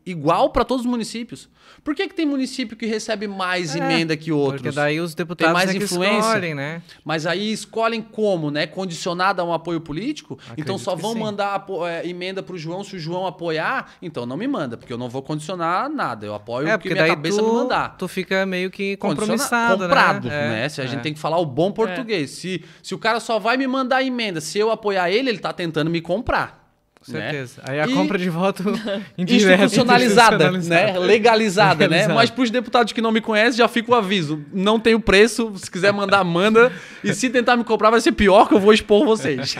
igual 0.05 0.49
para 0.49 0.65
todos 0.65 0.85
os 0.85 0.89
municípios. 0.89 1.49
Por 1.83 1.95
que, 1.95 2.07
que 2.07 2.13
tem 2.13 2.25
município 2.25 2.75
que 2.75 2.85
recebe 2.85 3.27
mais 3.27 3.75
É, 3.75 3.79
emenda 3.79 4.15
que 4.17 4.31
outros? 4.31 4.61
Porque 4.61 4.75
daí 4.75 4.99
os 4.99 5.15
deputados 5.15 5.53
mais 5.53 5.69
é 5.69 5.77
influência? 5.77 6.19
escolhem, 6.19 6.53
né? 6.53 6.81
Mas 7.03 7.25
aí 7.25 7.51
escolhem 7.51 8.01
como, 8.01 8.51
né? 8.51 8.67
Condicionada 8.67 9.41
a 9.41 9.45
um 9.45 9.53
apoio 9.53 9.79
político? 9.81 10.37
então 10.57 10.77
só 10.77 10.95
que 10.95 11.01
vão 11.01 11.13
sim. 11.13 11.19
mandar 11.19 11.65
é, 11.87 12.07
emenda 12.07 12.43
pro 12.43 12.57
João 12.57 12.83
se 12.83 12.95
o 12.95 12.99
João 12.99 13.25
apoiar? 13.25 13.93
Então 14.01 14.25
não 14.25 14.37
me 14.37 14.47
manda, 14.47 14.77
porque 14.77 14.91
eu 14.91 14.97
não 14.97 15.09
vou 15.09 15.21
condicionar 15.21 15.89
nada. 15.89 16.25
Eu 16.25 16.35
apoio 16.35 16.67
É, 16.67 16.75
o 16.75 16.77
que 16.77 16.83
porque 16.83 16.93
minha 16.93 17.03
daí 17.03 17.15
cabeça 17.15 17.41
tu, 17.41 17.47
me 17.47 17.53
mandar. 17.53 17.97
tu 17.97 18.07
fica 18.07 18.45
meio 18.45 18.69
que 18.69 18.97
compromissado, 18.97 19.83
comprado, 19.83 20.27
né? 20.27 20.49
né? 20.49 20.65
É, 20.65 20.69
Se 20.69 20.81
a 20.81 20.85
gente 20.85 20.99
é. 20.99 21.03
tem 21.03 21.13
que 21.13 21.19
falar 21.19 21.37
o 21.37 21.45
bom 21.45 21.71
português. 21.71 22.31
Se, 22.31 22.63
se 22.83 22.93
o 22.93 22.97
cara 22.99 23.19
só 23.19 23.39
vai 23.39 23.57
me 23.57 23.67
mandar 23.67 24.03
emenda, 24.03 24.41
se 24.41 24.59
eu 24.59 24.71
apoiar 24.71 25.09
ele, 25.09 25.29
ele 25.29 25.39
tá 25.39 25.53
tentando 25.53 25.89
me 25.89 26.01
comprar. 26.01 26.60
Com 27.03 27.13
né? 27.13 27.19
certeza. 27.21 27.61
Aí 27.65 27.79
a 27.79 27.87
E- 27.87 27.93
compra 27.93 28.17
de 28.17 28.29
voto 28.29 28.63
indireta. 29.17 29.63
Institucionalizada, 29.65 30.51
né? 30.51 30.99
Legalizada, 30.99 31.87
né? 31.87 32.07
Mas 32.07 32.29
pros 32.29 32.51
deputados 32.51 32.93
que 32.93 33.01
não 33.01 33.11
me 33.11 33.19
conhecem, 33.21 33.57
já 33.57 33.67
fica 33.67 33.91
o 33.91 33.95
aviso. 33.95 34.45
Não 34.53 34.79
tem 34.79 34.93
o 34.93 34.99
preço, 34.99 35.51
se 35.55 35.69
quiser 35.71 35.91
mandar, 35.91 36.23
manda. 36.23 36.71
E 37.03 37.13
se 37.13 37.29
tentar 37.29 37.57
me 37.57 37.63
comprar, 37.63 37.89
vai 37.89 37.99
ser 38.01 38.11
pior 38.11 38.47
que 38.47 38.53
eu 38.53 38.59
vou 38.59 38.71
expor 38.73 39.03
vocês. 39.05 39.55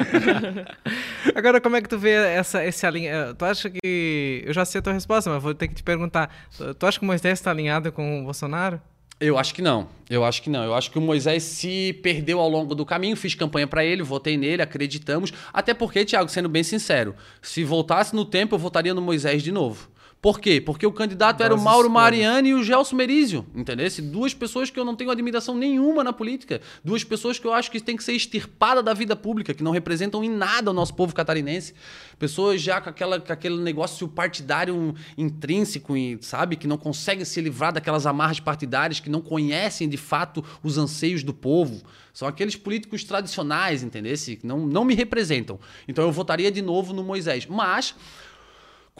Agora, 1.35 1.59
como 1.59 1.75
é 1.75 1.81
que 1.81 1.89
tu 1.89 1.97
vê 1.97 2.11
essa, 2.11 2.63
esse 2.63 2.85
alinha... 2.85 3.33
Tu 3.37 3.45
acha 3.45 3.69
que... 3.69 4.43
Eu 4.45 4.53
já 4.53 4.63
sei 4.65 4.79
a 4.79 4.81
tua 4.81 4.93
resposta, 4.93 5.29
mas 5.29 5.41
vou 5.41 5.53
ter 5.53 5.67
que 5.67 5.73
te 5.75 5.83
perguntar. 5.83 6.29
Tu 6.77 6.85
acha 6.85 6.99
que 6.99 7.03
o 7.03 7.07
Moisés 7.07 7.39
está 7.39 7.51
alinhado 7.51 7.91
com 7.91 8.21
o 8.21 8.23
Bolsonaro? 8.23 8.79
Eu 9.21 9.37
acho 9.37 9.53
que 9.53 9.61
não. 9.61 9.87
Eu 10.09 10.25
acho 10.25 10.41
que 10.41 10.49
não. 10.49 10.63
Eu 10.63 10.73
acho 10.73 10.89
que 10.89 10.97
o 10.97 11.01
Moisés 11.01 11.43
se 11.43 11.93
perdeu 12.01 12.39
ao 12.39 12.49
longo 12.49 12.73
do 12.73 12.83
caminho. 12.83 13.15
Fiz 13.15 13.35
campanha 13.35 13.67
pra 13.67 13.85
ele, 13.85 14.01
votei 14.01 14.35
nele, 14.35 14.63
acreditamos. 14.63 15.31
Até 15.53 15.75
porque, 15.75 16.03
Thiago, 16.03 16.27
sendo 16.27 16.49
bem 16.49 16.63
sincero, 16.63 17.13
se 17.39 17.63
voltasse 17.63 18.15
no 18.15 18.25
tempo, 18.25 18.55
eu 18.55 18.59
votaria 18.59 18.95
no 18.95 19.01
Moisés 19.01 19.43
de 19.43 19.51
novo. 19.51 19.90
Por 20.21 20.39
quê? 20.39 20.61
Porque 20.61 20.85
o 20.85 20.91
candidato 20.91 21.41
era 21.41 21.55
o 21.55 21.59
Mauro. 21.59 21.89
Mariani 21.89 22.49
e 22.49 22.53
o 22.53 22.63
Gelson 22.63 22.95
Merizio, 22.95 23.43
entendeu? 23.55 23.87
Duas 24.03 24.35
pessoas 24.35 24.69
que 24.69 24.79
eu 24.79 24.85
não 24.85 24.95
tenho 24.95 25.09
admiração 25.09 25.55
nenhuma 25.55 26.03
na 26.03 26.13
política. 26.13 26.61
Duas 26.85 27.03
pessoas 27.03 27.39
que 27.39 27.47
eu 27.47 27.53
acho 27.53 27.71
que 27.71 27.79
têm 27.81 27.97
que 27.97 28.03
ser 28.03 28.13
extirpadas 28.13 28.83
da 28.83 28.93
vida 28.93 29.15
pública, 29.15 29.51
que 29.51 29.63
não 29.63 29.71
representam 29.71 30.23
em 30.23 30.29
nada 30.29 30.69
o 30.69 30.73
nosso 30.73 30.93
povo 30.93 31.15
catarinense. 31.15 31.73
Pessoas 32.19 32.61
já 32.61 32.79
com, 32.79 32.89
aquela, 32.91 33.19
com 33.19 33.33
aquele 33.33 33.57
negócio 33.57 34.07
partidário 34.07 34.93
intrínseco, 35.17 35.97
e, 35.97 36.19
sabe? 36.21 36.55
Que 36.55 36.67
não 36.67 36.77
conseguem 36.77 37.25
se 37.25 37.41
livrar 37.41 37.73
daquelas 37.73 38.05
amarras 38.05 38.39
partidárias, 38.39 38.99
que 38.99 39.09
não 39.09 39.21
conhecem 39.21 39.89
de 39.89 39.97
fato 39.97 40.45
os 40.61 40.77
anseios 40.77 41.23
do 41.23 41.33
povo. 41.33 41.81
São 42.13 42.27
aqueles 42.27 42.55
políticos 42.55 43.03
tradicionais, 43.03 43.81
entendeu? 43.81 44.13
Que 44.15 44.45
não, 44.45 44.67
não 44.67 44.85
me 44.85 44.93
representam. 44.93 45.59
Então 45.87 46.03
eu 46.05 46.11
votaria 46.11 46.51
de 46.51 46.61
novo 46.61 46.93
no 46.93 47.03
Moisés. 47.03 47.47
Mas 47.47 47.95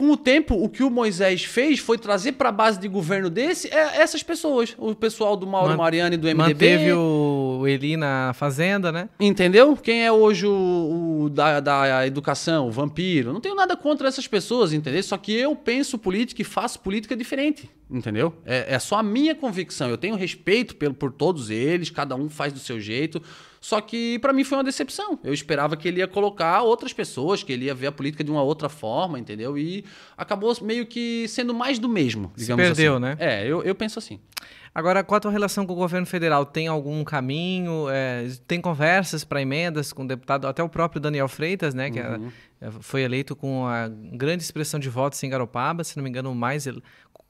com 0.01 0.09
o 0.09 0.17
tempo, 0.17 0.55
o 0.55 0.67
que 0.67 0.81
o 0.81 0.89
Moisés 0.89 1.43
fez 1.43 1.77
foi 1.77 1.95
trazer 1.95 2.31
para 2.31 2.49
a 2.49 2.51
base 2.51 2.79
de 2.79 2.87
governo 2.87 3.29
desse 3.29 3.67
é, 3.67 4.01
essas 4.01 4.23
pessoas. 4.23 4.75
O 4.79 4.95
pessoal 4.95 5.37
do 5.37 5.45
Mauro 5.45 5.69
Man- 5.69 5.77
Mariani 5.77 6.17
do 6.17 6.25
MDB. 6.27 6.37
Manteve 6.43 6.93
o 6.93 7.63
Eli 7.67 7.95
na 7.95 8.33
fazenda, 8.33 8.91
né? 8.91 9.09
Entendeu? 9.19 9.77
Quem 9.77 10.03
é 10.03 10.11
hoje 10.11 10.47
o, 10.47 11.21
o 11.25 11.29
da, 11.29 11.59
da 11.59 12.07
educação, 12.07 12.67
o 12.67 12.71
vampiro? 12.71 13.31
Não 13.31 13.39
tenho 13.39 13.53
nada 13.53 13.77
contra 13.77 14.07
essas 14.07 14.27
pessoas, 14.27 14.73
entendeu? 14.73 15.03
Só 15.03 15.17
que 15.17 15.33
eu 15.35 15.55
penso 15.55 15.99
política 15.99 16.41
e 16.41 16.45
faço 16.45 16.79
política 16.79 17.15
diferente, 17.15 17.69
entendeu? 17.87 18.33
É, 18.43 18.73
é 18.73 18.79
só 18.79 18.95
a 18.97 19.03
minha 19.03 19.35
convicção. 19.35 19.87
Eu 19.87 19.99
tenho 19.99 20.15
respeito 20.15 20.75
pelo, 20.77 20.95
por 20.95 21.11
todos 21.11 21.51
eles, 21.51 21.91
cada 21.91 22.15
um 22.15 22.27
faz 22.27 22.51
do 22.51 22.57
seu 22.59 22.79
jeito. 22.79 23.21
Só 23.63 23.79
que 23.79 24.17
pra 24.17 24.33
mim 24.33 24.43
foi 24.43 24.57
uma 24.57 24.63
decepção. 24.63 25.19
Eu 25.23 25.31
esperava 25.31 25.77
que 25.77 25.87
ele 25.87 25.99
ia 25.99 26.07
colocar 26.07 26.63
outras 26.63 26.91
pessoas, 26.93 27.43
que 27.43 27.53
ele 27.53 27.65
ia 27.65 27.75
ver 27.75 27.87
a 27.87 27.91
política 27.91 28.23
de 28.23 28.31
uma 28.31 28.41
outra 28.41 28.67
forma, 28.67 29.19
entendeu? 29.19 29.55
E 29.55 29.85
acabou 30.17 30.51
meio 30.63 30.83
que 30.87 31.27
sendo 31.27 31.53
mais 31.53 31.77
do 31.77 31.87
mesmo, 31.87 32.31
Se 32.35 32.41
digamos 32.45 32.63
perdeu, 32.65 32.93
assim. 32.95 33.01
né? 33.03 33.15
É, 33.19 33.45
eu, 33.47 33.61
eu 33.63 33.75
penso 33.75 33.99
assim. 33.99 34.19
Agora, 34.73 35.03
qual 35.03 35.17
a 35.17 35.19
tua 35.19 35.31
relação 35.31 35.65
com 35.65 35.73
o 35.73 35.75
governo 35.75 36.07
federal? 36.07 36.43
Tem 36.45 36.67
algum 36.67 37.03
caminho? 37.03 37.87
É, 37.89 38.25
tem 38.47 38.59
conversas 38.59 39.23
para 39.23 39.39
emendas 39.41 39.93
com 39.93 40.05
o 40.05 40.07
deputado, 40.07 40.47
até 40.47 40.63
o 40.63 40.69
próprio 40.69 40.99
Daniel 40.99 41.27
Freitas, 41.27 41.73
né? 41.75 41.91
Que 41.91 41.99
é- 41.99 42.09
Uhum. 42.17 42.31
é, 42.61 42.71
foi 42.79 43.01
eleito 43.03 43.35
com 43.35 43.67
a 43.67 43.87
grande 43.89 44.41
expressão 44.41 44.79
de 44.79 44.89
votos 44.89 45.21
em 45.23 45.29
Garopaba, 45.29 45.83
se 45.83 45.95
não 45.97 46.03
me 46.03 46.09
engano, 46.09 46.31
o, 46.31 46.35
mais, 46.35 46.65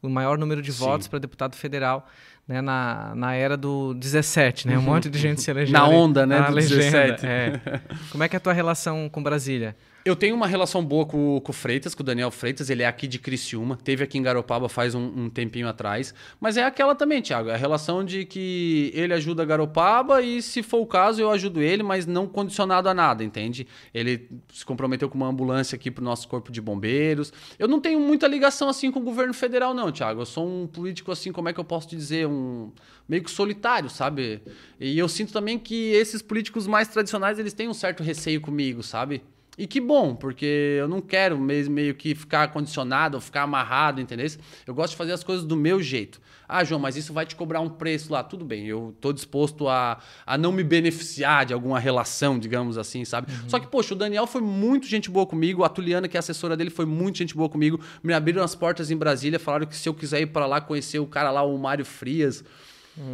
o 0.01 0.07
maior 0.07 0.37
número 0.37 0.61
de 0.61 0.71
Sim. 0.71 0.79
votos 0.85 1.07
para 1.09 1.19
deputado 1.19 1.55
federal. 1.57 2.07
Né, 2.51 2.59
na, 2.59 3.13
na 3.15 3.33
era 3.33 3.55
do 3.55 3.93
17, 3.93 4.67
né? 4.67 4.77
Um 4.77 4.81
monte 4.81 5.09
de 5.09 5.17
gente 5.17 5.41
se 5.41 5.49
elegeu. 5.49 5.71
Na 5.71 5.85
ali, 5.85 5.95
onda, 5.95 6.25
né, 6.25 6.37
na 6.37 6.49
do 6.49 6.55
legenda, 6.55 7.15
17. 7.15 7.25
é. 7.25 7.61
Como 8.11 8.21
é 8.21 8.27
que 8.27 8.35
é 8.35 8.37
a 8.37 8.39
tua 8.41 8.51
relação 8.51 9.07
com 9.07 9.23
Brasília? 9.23 9.73
Eu 10.03 10.15
tenho 10.15 10.35
uma 10.35 10.47
relação 10.47 10.83
boa 10.83 11.05
com, 11.05 11.39
com 11.39 11.51
o 11.51 11.53
Freitas, 11.53 11.93
com 11.93 12.01
o 12.01 12.05
Daniel 12.05 12.31
Freitas. 12.31 12.71
Ele 12.71 12.81
é 12.81 12.87
aqui 12.87 13.07
de 13.07 13.19
Criciúma. 13.19 13.77
Teve 13.83 14.03
aqui 14.03 14.17
em 14.17 14.23
Garopaba 14.23 14.67
faz 14.67 14.95
um, 14.95 15.25
um 15.25 15.29
tempinho 15.29 15.67
atrás. 15.67 16.11
Mas 16.39 16.57
é 16.57 16.63
aquela 16.63 16.95
também, 16.95 17.21
Thiago. 17.21 17.49
É 17.49 17.53
a 17.53 17.57
relação 17.57 18.03
de 18.03 18.25
que 18.25 18.91
ele 18.95 19.13
ajuda 19.13 19.45
Garopaba 19.45 20.23
e, 20.23 20.41
se 20.41 20.63
for 20.63 20.79
o 20.79 20.87
caso, 20.87 21.21
eu 21.21 21.29
ajudo 21.29 21.61
ele, 21.61 21.83
mas 21.83 22.07
não 22.07 22.25
condicionado 22.25 22.89
a 22.89 22.95
nada, 22.95 23.23
entende? 23.23 23.67
Ele 23.93 24.27
se 24.51 24.65
comprometeu 24.65 25.07
com 25.07 25.17
uma 25.17 25.27
ambulância 25.27 25.75
aqui 25.75 25.91
pro 25.91 26.03
nosso 26.03 26.27
corpo 26.27 26.51
de 26.51 26.59
bombeiros. 26.59 27.31
Eu 27.59 27.67
não 27.67 27.79
tenho 27.79 27.99
muita 27.99 28.27
ligação 28.27 28.69
assim 28.69 28.89
com 28.89 28.99
o 28.99 29.03
governo 29.03 29.35
federal, 29.35 29.71
não, 29.71 29.91
Thiago. 29.91 30.21
Eu 30.21 30.25
sou 30.25 30.47
um 30.47 30.65
político 30.65 31.11
assim, 31.11 31.31
como 31.31 31.47
é 31.47 31.53
que 31.53 31.59
eu 31.59 31.63
posso 31.63 31.87
te 31.87 31.95
dizer? 31.95 32.25
Um 32.27 32.71
meio 33.07 33.23
que 33.23 33.29
solitário, 33.29 33.89
sabe? 33.89 34.41
E 34.79 34.97
eu 34.97 35.07
sinto 35.07 35.31
também 35.31 35.59
que 35.59 35.91
esses 35.91 36.23
políticos 36.23 36.65
mais 36.65 36.87
tradicionais, 36.87 37.37
eles 37.37 37.53
têm 37.53 37.69
um 37.69 37.73
certo 37.73 38.01
receio 38.01 38.41
comigo, 38.41 38.81
sabe? 38.81 39.21
E 39.57 39.67
que 39.67 39.81
bom, 39.81 40.15
porque 40.15 40.77
eu 40.79 40.87
não 40.87 41.01
quero 41.01 41.37
meio, 41.37 41.93
que 41.93 42.15
ficar 42.15 42.47
condicionado 42.47 43.17
ou 43.17 43.21
ficar 43.21 43.43
amarrado, 43.43 43.99
entendeu? 43.99 44.25
Eu 44.65 44.73
gosto 44.73 44.91
de 44.91 44.97
fazer 44.97 45.11
as 45.11 45.23
coisas 45.23 45.45
do 45.45 45.57
meu 45.57 45.81
jeito. 45.81 46.21
Ah, 46.47 46.63
João, 46.63 46.79
mas 46.79 46.95
isso 46.95 47.11
vai 47.13 47.25
te 47.25 47.35
cobrar 47.35 47.59
um 47.59 47.69
preço 47.69 48.11
lá. 48.11 48.23
Tudo 48.23 48.45
bem, 48.45 48.65
eu 48.65 48.95
tô 49.01 49.11
disposto 49.11 49.67
a, 49.67 49.99
a 50.25 50.37
não 50.37 50.51
me 50.51 50.63
beneficiar 50.63 51.45
de 51.45 51.53
alguma 51.53 51.79
relação, 51.79 52.39
digamos 52.39 52.77
assim, 52.77 53.03
sabe? 53.03 53.31
Só 53.47 53.59
que, 53.59 53.67
poxa, 53.67 53.93
o 53.93 53.97
Daniel 53.97 54.25
foi 54.25 54.41
muito 54.41 54.87
gente 54.87 55.09
boa 55.09 55.25
comigo, 55.25 55.63
a 55.63 55.69
Tuliana, 55.69 56.07
que 56.07 56.17
é 56.17 56.19
assessora 56.19 56.55
dele, 56.55 56.69
foi 56.69 56.85
muito 56.85 57.17
gente 57.17 57.35
boa 57.35 57.49
comigo. 57.49 57.79
Me 58.01 58.13
abriram 58.13 58.43
as 58.43 58.55
portas 58.55 58.89
em 58.89 58.97
Brasília, 58.97 59.37
falaram 59.37 59.65
que 59.65 59.75
se 59.75 59.87
eu 59.87 59.93
quiser 59.93 60.21
ir 60.21 60.27
para 60.27 60.45
lá 60.45 60.61
conhecer 60.61 60.99
o 60.99 61.07
cara 61.07 61.29
lá, 61.29 61.43
o 61.43 61.57
Mário 61.57 61.85
Frias, 61.85 62.43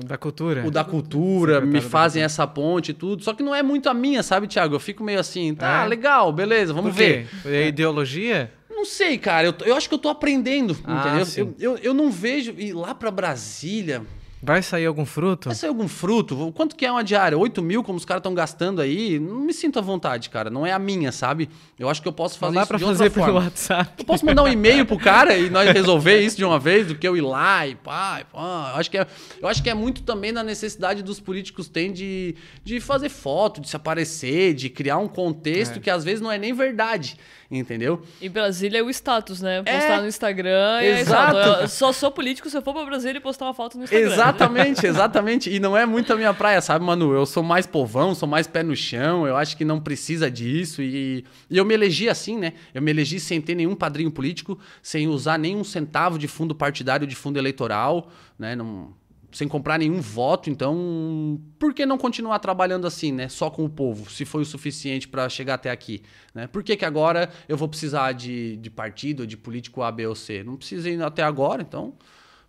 Da 0.06 0.18
cultura? 0.18 0.66
o 0.66 0.72
da 0.72 0.84
cultura, 0.84 1.54
Secretário 1.56 1.68
me 1.74 1.82
fazem 1.82 2.24
essa 2.24 2.48
ponte 2.48 2.90
e 2.90 2.94
tudo. 2.94 3.24
Só 3.24 3.34
que 3.34 3.44
não 3.44 3.54
é 3.54 3.62
muito 3.62 3.88
a 3.90 3.94
minha, 3.94 4.24
sabe, 4.24 4.48
Thiago? 4.48 4.74
Eu 4.76 4.80
fico 4.80 5.04
meio 5.04 5.20
assim, 5.20 5.54
tá, 5.54 5.84
É? 5.84 5.88
legal, 5.88 6.34
beleza, 6.34 6.74
vamos 6.74 6.92
Por 6.92 6.98
quê? 6.98 7.26
ver. 7.44 7.54
É 7.54 7.68
ideologia? 7.68 8.52
Não 8.70 8.86
sei, 8.86 9.18
cara. 9.18 9.48
Eu, 9.48 9.56
eu 9.66 9.76
acho 9.76 9.88
que 9.88 9.94
eu 9.96 10.00
tô 10.00 10.10
aprendendo, 10.10 10.78
Ah, 10.84 11.20
entendeu? 11.20 11.56
Eu, 11.60 11.74
eu, 11.76 11.80
eu 11.84 11.94
não 11.94 12.12
vejo 12.12 12.54
ir 12.58 12.74
lá 12.74 12.94
pra 12.94 13.10
Brasília. 13.12 14.04
Vai 14.42 14.62
sair 14.62 14.86
algum 14.86 15.06
fruto? 15.06 15.50
Vai 15.50 15.56
sair 15.56 15.70
algum 15.70 15.88
fruto? 15.88 16.52
Quanto 16.56 16.76
que 16.76 16.86
é 16.86 16.92
uma 16.92 17.04
diária? 17.04 17.36
8 17.38 17.62
mil, 17.64 17.84
como 17.84 17.98
os 17.98 18.06
caras 18.06 18.20
estão 18.20 18.34
gastando 18.36 18.80
aí? 18.82 19.18
Não 19.20 19.40
me 19.42 19.52
sinto 19.54 19.80
à 19.80 19.82
vontade, 19.82 20.30
cara. 20.30 20.50
Não 20.50 20.64
é 20.66 20.72
a 20.72 20.78
minha, 20.78 21.12
sabe? 21.12 21.50
Eu 21.78 21.90
acho 21.90 22.02
que 22.02 22.08
eu 22.08 22.14
posso 22.14 22.36
Não 22.36 22.40
fazer 22.40 22.54
dá 22.56 22.62
isso 22.62 22.68
pra 22.68 22.78
de 22.78 22.84
fazer 22.86 23.04
outra 23.06 23.10
pelo 23.22 23.26
forma. 23.34 23.40
WhatsApp. 23.48 23.92
Eu 23.98 24.06
posso 24.06 24.26
mandar 24.26 24.44
um 24.44 24.48
e-mail 24.48 24.86
pro 24.86 24.98
cara 24.98 25.36
e 25.36 25.50
nós 25.50 25.70
resolver 25.74 26.20
isso 26.22 26.38
de 26.38 26.46
uma 26.46 26.60
vez, 26.60 26.86
do 26.88 26.96
que 26.96 27.08
eu 27.08 27.18
ir 27.18 27.22
lá 27.22 27.66
e 27.66 27.74
pá, 27.76 28.20
e 28.22 28.26
pá. 28.26 28.72
Eu 28.74 28.80
acho 28.80 28.92
que 28.92 28.98
é, 29.00 29.08
eu 29.42 29.48
acho 29.48 29.64
que 29.64 29.70
é 29.70 29.74
muito 29.74 30.04
também 30.04 30.32
na 30.32 30.44
necessidade 30.44 31.02
dos 31.02 31.20
políticos 31.20 31.68
têm 31.68 31.92
de, 31.92 32.36
de 32.64 32.80
fazer 32.80 33.10
foto, 33.10 33.60
de 33.60 33.68
se 33.68 33.76
aparecer, 33.76 34.54
de 34.54 34.70
criar 34.70 34.98
um 35.00 35.08
contexto 35.08 35.78
É. 35.78 35.80
que 35.80 35.90
às 35.90 36.04
vezes 36.04 36.22
não 36.22 36.32
é 36.32 36.38
nem 36.38 36.54
verdade, 36.54 37.18
entendeu? 37.50 38.02
E 38.22 38.30
Brasília 38.30 38.80
é 38.80 38.84
o 38.84 38.90
status, 38.92 39.42
né? 39.42 39.64
É. 39.66 39.78
Postar 39.80 40.02
no 40.02 40.08
Instagram. 40.08 40.80
é 40.82 41.00
Exato. 41.00 41.38
exato. 41.38 41.68
Só 41.70 41.92
sou 41.92 42.12
político 42.12 42.50
se 42.50 42.56
eu 42.58 42.62
for 42.62 42.74
pra 42.74 42.86
Brasília 42.86 43.18
e 43.18 43.22
postar 43.22 43.46
uma 43.46 43.54
foto 43.54 43.78
no 43.78 43.84
Instagram. 43.86 44.10
Exatamente, 44.28 44.86
exatamente. 44.86 45.50
E 45.50 45.60
não 45.60 45.76
é 45.76 45.86
muito 45.86 46.12
a 46.14 46.16
minha 46.16 46.34
praia, 46.34 46.62
sabe, 46.62 46.84
Manu? 46.84 47.14
Eu 47.14 47.26
sou 47.26 47.44
mais 47.44 47.66
povão, 47.66 48.14
sou 48.14 48.28
mais 48.28 48.48
pé 48.48 48.64
no 48.64 48.76
chão, 48.76 49.28
eu 49.28 49.36
acho 49.36 49.56
que 49.56 49.66
não 49.66 49.80
precisa 49.80 50.30
disso. 50.30 50.82
E, 50.82 51.26
e 51.50 51.58
eu 51.58 51.66
me 51.66 51.74
elegi 51.74 52.10
assim, 52.10 52.38
né? 52.38 52.54
Eu 52.74 52.82
me 52.82 52.92
elegi 52.92 53.20
sem 53.20 53.42
ter 53.42 53.56
nenhum 53.56 53.76
padrinho 53.76 54.12
político, 54.12 54.60
sem 54.82 55.08
usar 55.08 55.38
nenhum 55.38 55.64
centavo 55.64 56.18
de 56.18 56.28
fundo 56.28 56.54
partidário, 56.54 57.08
de 57.08 57.16
fundo 57.16 57.38
eleitoral, 57.38 58.10
né? 58.38 58.56
Não, 58.56 58.94
sem 59.32 59.48
comprar 59.48 59.78
nenhum 59.78 60.00
voto, 60.00 60.50
então 60.50 61.40
por 61.60 61.74
que 61.74 61.86
não 61.86 61.98
continuar 61.98 62.40
trabalhando 62.40 62.88
assim, 62.88 63.12
né? 63.12 63.28
Só 63.28 63.50
com 63.50 63.66
o 63.66 63.70
povo, 63.70 64.10
se 64.10 64.26
foi 64.26 64.42
o 64.42 64.46
suficiente 64.46 65.08
para 65.08 65.28
chegar 65.30 65.56
até 65.56 65.70
aqui, 65.70 66.02
né? 66.34 66.48
Por 66.48 66.64
que, 66.64 66.76
que 66.78 66.86
agora 66.86 67.30
eu 67.48 67.58
vou 67.58 67.68
precisar 67.68 68.14
de, 68.14 68.58
de 68.58 68.70
partido, 68.70 69.28
de 69.28 69.38
político 69.38 69.82
A, 69.82 69.92
B 69.92 70.08
ou 70.08 70.16
C? 70.16 70.44
Não 70.44 70.56
precisa 70.56 70.90
ir 70.90 71.02
até 71.02 71.24
agora, 71.24 71.62
então 71.62 71.94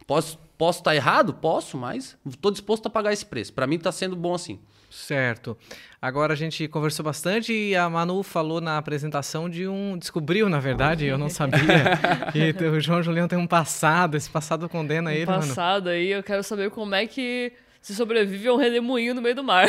posso 0.09 0.39
posso 0.59 0.81
estar 0.81 0.91
tá 0.91 0.97
errado, 0.97 1.33
posso, 1.33 1.79
mas 1.79 2.19
estou 2.29 2.51
disposto 2.51 2.87
a 2.87 2.91
pagar 2.91 3.13
esse 3.13 3.25
preço. 3.25 3.53
Para 3.53 3.67
mim 3.67 3.77
está 3.77 3.93
sendo 3.93 4.17
bom 4.17 4.35
assim. 4.35 4.59
Certo. 4.91 5.57
Agora 6.01 6.33
a 6.33 6.37
gente 6.37 6.67
conversou 6.67 7.05
bastante 7.05 7.53
e 7.53 7.77
a 7.77 7.89
Manu 7.89 8.23
falou 8.23 8.61
na 8.61 8.79
apresentação 8.79 9.49
de 9.49 9.69
um. 9.69 9.97
Descobriu, 9.97 10.49
na 10.49 10.59
verdade, 10.59 11.05
eu 11.05 11.17
não 11.17 11.29
sabia, 11.29 11.61
que 12.33 12.65
o 12.65 12.81
João 12.81 13.03
Julião 13.03 13.29
tem 13.29 13.39
um 13.39 13.47
passado. 13.47 14.17
Esse 14.17 14.29
passado 14.29 14.69
condena 14.69 15.11
um 15.11 15.13
ele, 15.13 15.27
passado 15.27 15.41
mano. 15.43 15.55
passado 15.55 15.89
aí, 15.91 16.09
eu 16.09 16.23
quero 16.23 16.43
saber 16.43 16.71
como 16.71 16.95
é 16.95 17.07
que 17.07 17.53
se 17.89 17.95
sobrevive 17.95 18.47
a 18.49 18.53
um 18.53 18.57
redemoinho 18.59 19.15
no 19.15 19.23
meio 19.23 19.35
do 19.35 19.43
mar. 19.43 19.67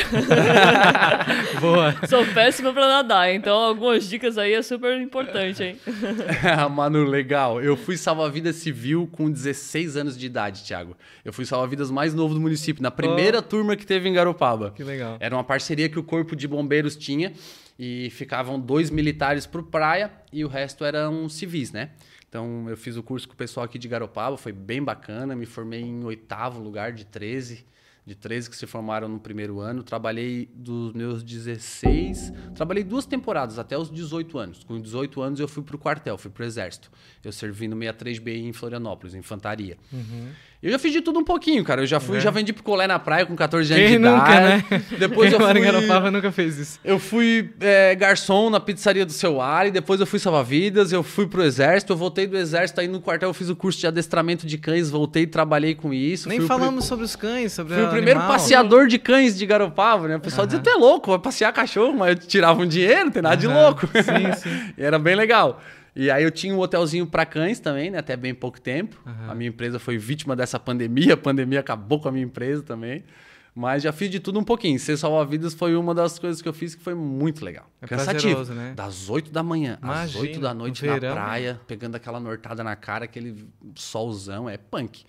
Boa. 1.61 1.95
Sou 2.05 2.25
péssima 2.33 2.73
para 2.73 2.85
nadar, 2.85 3.33
então 3.33 3.57
algumas 3.57 4.09
dicas 4.09 4.37
aí 4.37 4.51
é 4.51 4.61
super 4.61 4.99
importante, 4.99 5.63
hein? 5.63 5.79
Manu, 6.69 7.05
legal. 7.05 7.61
Eu 7.61 7.77
fui 7.77 7.95
salva-vidas 7.95 8.57
civil 8.57 9.07
com 9.09 9.31
16 9.31 9.95
anos 9.95 10.17
de 10.17 10.25
idade, 10.25 10.65
Thiago. 10.65 10.97
Eu 11.23 11.31
fui 11.31 11.45
salva-vidas 11.45 11.89
mais 11.89 12.13
novo 12.13 12.33
do 12.33 12.41
município, 12.41 12.83
na 12.83 12.91
primeira 12.91 13.39
oh. 13.39 13.41
turma 13.41 13.77
que 13.77 13.87
teve 13.87 14.09
em 14.09 14.13
Garopaba. 14.13 14.71
Que 14.71 14.83
legal. 14.83 15.15
Era 15.21 15.33
uma 15.33 15.43
parceria 15.45 15.87
que 15.87 15.97
o 15.97 16.03
Corpo 16.03 16.35
de 16.35 16.45
Bombeiros 16.45 16.97
tinha 16.97 17.31
e 17.79 18.09
ficavam 18.09 18.59
dois 18.59 18.89
militares 18.89 19.45
por 19.45 19.63
praia 19.63 20.11
e 20.33 20.43
o 20.43 20.49
resto 20.49 20.83
eram 20.83 21.29
civis, 21.29 21.71
né? 21.71 21.91
Então 22.27 22.69
eu 22.69 22.75
fiz 22.75 22.97
o 22.97 23.01
curso 23.01 23.29
com 23.29 23.33
o 23.33 23.37
pessoal 23.37 23.63
aqui 23.63 23.79
de 23.79 23.87
Garopaba, 23.87 24.35
foi 24.35 24.51
bem 24.51 24.83
bacana, 24.83 25.37
me 25.37 25.45
formei 25.45 25.79
em 25.79 26.03
oitavo 26.03 26.61
lugar 26.61 26.91
de 26.91 27.05
13 27.05 27.69
de 28.09 28.15
13 28.15 28.49
que 28.49 28.57
se 28.57 28.65
formaram 28.65 29.07
no 29.07 29.19
primeiro 29.19 29.59
ano. 29.59 29.83
Trabalhei 29.83 30.49
dos 30.55 30.93
meus 30.93 31.21
16, 31.21 32.33
trabalhei 32.55 32.83
duas 32.83 33.05
temporadas 33.05 33.59
até 33.59 33.77
os 33.77 33.91
18 33.91 34.39
anos. 34.39 34.63
Com 34.63 34.81
18 34.81 35.21
anos 35.21 35.39
eu 35.39 35.47
fui 35.47 35.61
para 35.61 35.75
o 35.75 35.79
quartel, 35.79 36.17
fui 36.17 36.31
para 36.31 36.41
o 36.41 36.45
exército. 36.45 36.91
Eu 37.23 37.31
servi 37.31 37.67
no 37.67 37.75
63BI 37.75 38.47
em 38.47 38.51
Florianópolis, 38.51 39.13
infantaria. 39.13 39.77
Uhum. 39.93 40.31
Eu 40.61 40.71
já 40.71 40.77
fiz 40.77 40.91
de 40.91 40.99
tudo 40.99 41.19
um 41.19 41.23
pouquinho, 41.23 41.63
cara. 41.63 41.83
Eu 41.83 41.87
já 41.87 42.01
fui, 42.01 42.17
é. 42.17 42.19
já 42.19 42.29
vendi 42.29 42.51
picolé 42.51 42.85
na 42.85 42.99
praia 42.99 43.25
com 43.25 43.33
14 43.33 43.71
anos 43.71 43.85
Quem 43.85 43.93
de 43.93 43.99
nunca, 43.99 44.35
idade. 44.35 44.65
Né? 44.69 44.83
Depois 44.99 45.29
Quem 45.29 45.39
eu 45.39 45.47
fui. 45.47 45.61
Garopaba 45.61 46.11
nunca 46.11 46.31
fez 46.33 46.57
isso. 46.57 46.79
Eu 46.83 46.99
fui 46.99 47.49
é, 47.61 47.95
garçom 47.95 48.49
na 48.49 48.59
pizzaria 48.59 49.05
do 49.05 49.13
seu 49.13 49.41
Ali, 49.41 49.71
depois 49.71 50.01
eu 50.01 50.05
fui 50.05 50.19
salva-vidas, 50.19 50.91
eu 50.91 51.01
fui 51.01 51.27
pro 51.27 51.41
exército, 51.43 51.93
eu 51.93 51.97
voltei 51.97 52.27
do 52.27 52.37
exército, 52.37 52.81
aí 52.81 52.89
no 52.89 52.99
quartel 52.99 53.29
eu 53.29 53.33
fiz 53.33 53.49
o 53.49 53.55
curso 53.55 53.79
de 53.79 53.87
adestramento 53.87 54.45
de 54.45 54.57
cães, 54.57 54.89
voltei 54.89 55.23
e 55.23 55.27
trabalhei 55.27 55.75
com 55.75 55.93
isso. 55.93 56.27
Nem 56.27 56.41
falamos 56.41 56.83
sobre 56.83 57.05
os 57.05 57.15
cães, 57.15 57.53
sobre 57.53 57.75
Fui 57.75 57.83
o, 57.83 57.89
primeiro 57.89 58.19
passeador 58.19 58.87
de 58.87 58.99
cães 58.99 59.37
de 59.37 59.45
Garopaba, 59.45 60.09
né? 60.09 60.17
O 60.17 60.19
pessoal 60.19 60.41
uhum. 60.43 60.47
dizia, 60.47 60.61
tu 60.61 60.69
é 60.69 60.75
louco, 60.75 61.09
vai 61.09 61.19
passear 61.19 61.53
cachorro, 61.53 61.93
mas 61.97 62.09
eu 62.09 62.15
tirava 62.15 62.61
um 62.61 62.67
dinheiro, 62.67 63.05
não 63.05 63.11
tem 63.11 63.21
nada 63.21 63.35
uhum. 63.35 63.39
de 63.39 63.47
louco. 63.47 63.87
Sim, 63.87 64.33
sim. 64.33 64.73
e 64.77 64.83
era 64.83 64.99
bem 64.99 65.15
legal. 65.15 65.61
E 65.95 66.09
aí 66.09 66.23
eu 66.23 66.31
tinha 66.31 66.53
um 66.53 66.59
hotelzinho 66.59 67.05
para 67.05 67.25
cães 67.25 67.59
também, 67.59 67.89
né? 67.91 67.97
Até 67.97 68.15
bem 68.15 68.33
pouco 68.33 68.59
tempo. 68.59 69.01
Uhum. 69.05 69.31
A 69.31 69.35
minha 69.35 69.49
empresa 69.49 69.79
foi 69.79 69.97
vítima 69.97 70.35
dessa 70.35 70.59
pandemia, 70.59 71.13
a 71.15 71.17
pandemia 71.17 71.59
acabou 71.59 71.99
com 71.99 72.09
a 72.09 72.11
minha 72.11 72.25
empresa 72.25 72.63
também. 72.63 73.03
Mas 73.53 73.83
já 73.83 73.91
fiz 73.91 74.09
de 74.09 74.19
tudo 74.19 74.39
um 74.39 74.43
pouquinho. 74.43 74.79
Ser 74.79 74.95
salva-vidas 74.95 75.53
foi 75.53 75.75
uma 75.75 75.93
das 75.93 76.17
coisas 76.17 76.41
que 76.41 76.47
eu 76.47 76.53
fiz 76.53 76.75
que 76.75 76.83
foi 76.83 76.93
muito 76.93 77.43
legal. 77.43 77.69
É 77.81 77.87
Cansativo. 77.87 78.45
Né? 78.53 78.73
Das 78.75 79.09
8 79.09 79.31
da 79.31 79.43
manhã 79.43 79.77
Imagina, 79.81 80.03
às 80.03 80.15
8 80.15 80.39
da 80.39 80.53
noite 80.53 80.85
na 80.85 80.93
verão, 80.93 81.13
praia, 81.13 81.53
né? 81.53 81.59
pegando 81.67 81.95
aquela 81.95 82.19
nortada 82.19 82.63
na 82.63 82.75
cara, 82.75 83.05
aquele 83.05 83.49
solzão, 83.75 84.49
é 84.49 84.57
punk. 84.57 85.03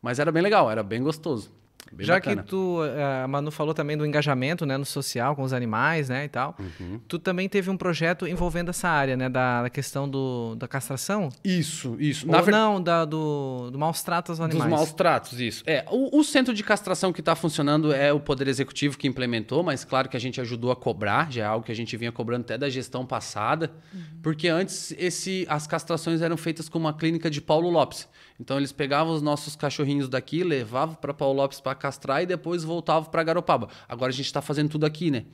Mas 0.00 0.18
era 0.18 0.32
bem 0.32 0.42
legal, 0.42 0.70
era 0.70 0.82
bem 0.82 1.02
gostoso. 1.02 1.52
Bem 1.92 2.06
Já 2.06 2.14
bacana. 2.14 2.42
que 2.42 2.48
tu, 2.48 2.82
eh, 2.84 3.22
a 3.24 3.28
Manu 3.28 3.50
falou 3.50 3.74
também 3.74 3.96
do 3.96 4.06
engajamento, 4.06 4.64
né, 4.64 4.76
no 4.76 4.84
social 4.84 5.36
com 5.36 5.42
os 5.42 5.52
animais, 5.52 6.08
né, 6.08 6.24
e 6.24 6.28
tal. 6.28 6.56
Uhum. 6.58 6.98
Tu 7.06 7.18
também 7.18 7.48
teve 7.48 7.68
um 7.70 7.76
projeto 7.76 8.26
envolvendo 8.26 8.70
essa 8.70 8.88
área, 8.88 9.16
né, 9.16 9.28
da, 9.28 9.62
da 9.62 9.70
questão 9.70 10.08
do, 10.08 10.54
da 10.56 10.66
castração? 10.66 11.28
Isso, 11.44 11.96
isso. 11.98 12.26
Ou 12.30 12.42
ver... 12.42 12.50
não, 12.50 12.82
da, 12.82 13.04
do, 13.04 13.70
do 13.70 13.78
maus 13.78 14.02
tratos 14.02 14.30
aos 14.30 14.40
animais. 14.40 14.70
Dos 14.70 14.78
maus 14.78 14.92
tratos, 14.92 15.38
isso. 15.38 15.62
É, 15.66 15.84
o, 15.90 16.18
o 16.18 16.24
centro 16.24 16.54
de 16.54 16.62
castração 16.62 17.12
que 17.12 17.20
está 17.20 17.34
funcionando 17.34 17.92
é 17.92 18.12
o 18.12 18.18
Poder 18.18 18.48
Executivo 18.48 18.96
que 18.96 19.06
implementou, 19.06 19.62
mas 19.62 19.84
claro 19.84 20.08
que 20.08 20.16
a 20.16 20.20
gente 20.20 20.40
ajudou 20.40 20.70
a 20.70 20.76
cobrar, 20.76 21.30
já 21.30 21.42
é 21.42 21.46
algo 21.46 21.64
que 21.64 21.72
a 21.72 21.76
gente 21.76 21.96
vinha 21.96 22.10
cobrando 22.10 22.42
até 22.42 22.56
da 22.56 22.70
gestão 22.70 23.04
passada, 23.04 23.70
uhum. 23.92 24.00
porque 24.22 24.48
antes 24.48 24.94
esse, 24.98 25.46
as 25.48 25.66
castrações 25.66 26.22
eram 26.22 26.36
feitas 26.36 26.68
com 26.68 26.78
uma 26.78 26.94
clínica 26.94 27.30
de 27.30 27.40
Paulo 27.40 27.68
Lopes. 27.68 28.08
Então 28.42 28.56
eles 28.56 28.72
pegavam 28.72 29.14
os 29.14 29.22
nossos 29.22 29.54
cachorrinhos 29.54 30.08
daqui, 30.08 30.42
levavam 30.42 30.96
para 30.96 31.14
Paulo 31.14 31.36
Lopes 31.40 31.60
para 31.60 31.76
castrar 31.76 32.24
e 32.24 32.26
depois 32.26 32.64
voltavam 32.64 33.08
para 33.08 33.22
Garopaba. 33.22 33.68
Agora 33.88 34.10
a 34.10 34.12
gente 34.12 34.26
está 34.26 34.42
fazendo 34.42 34.68
tudo 34.68 34.84
aqui, 34.84 35.12
né? 35.12 35.26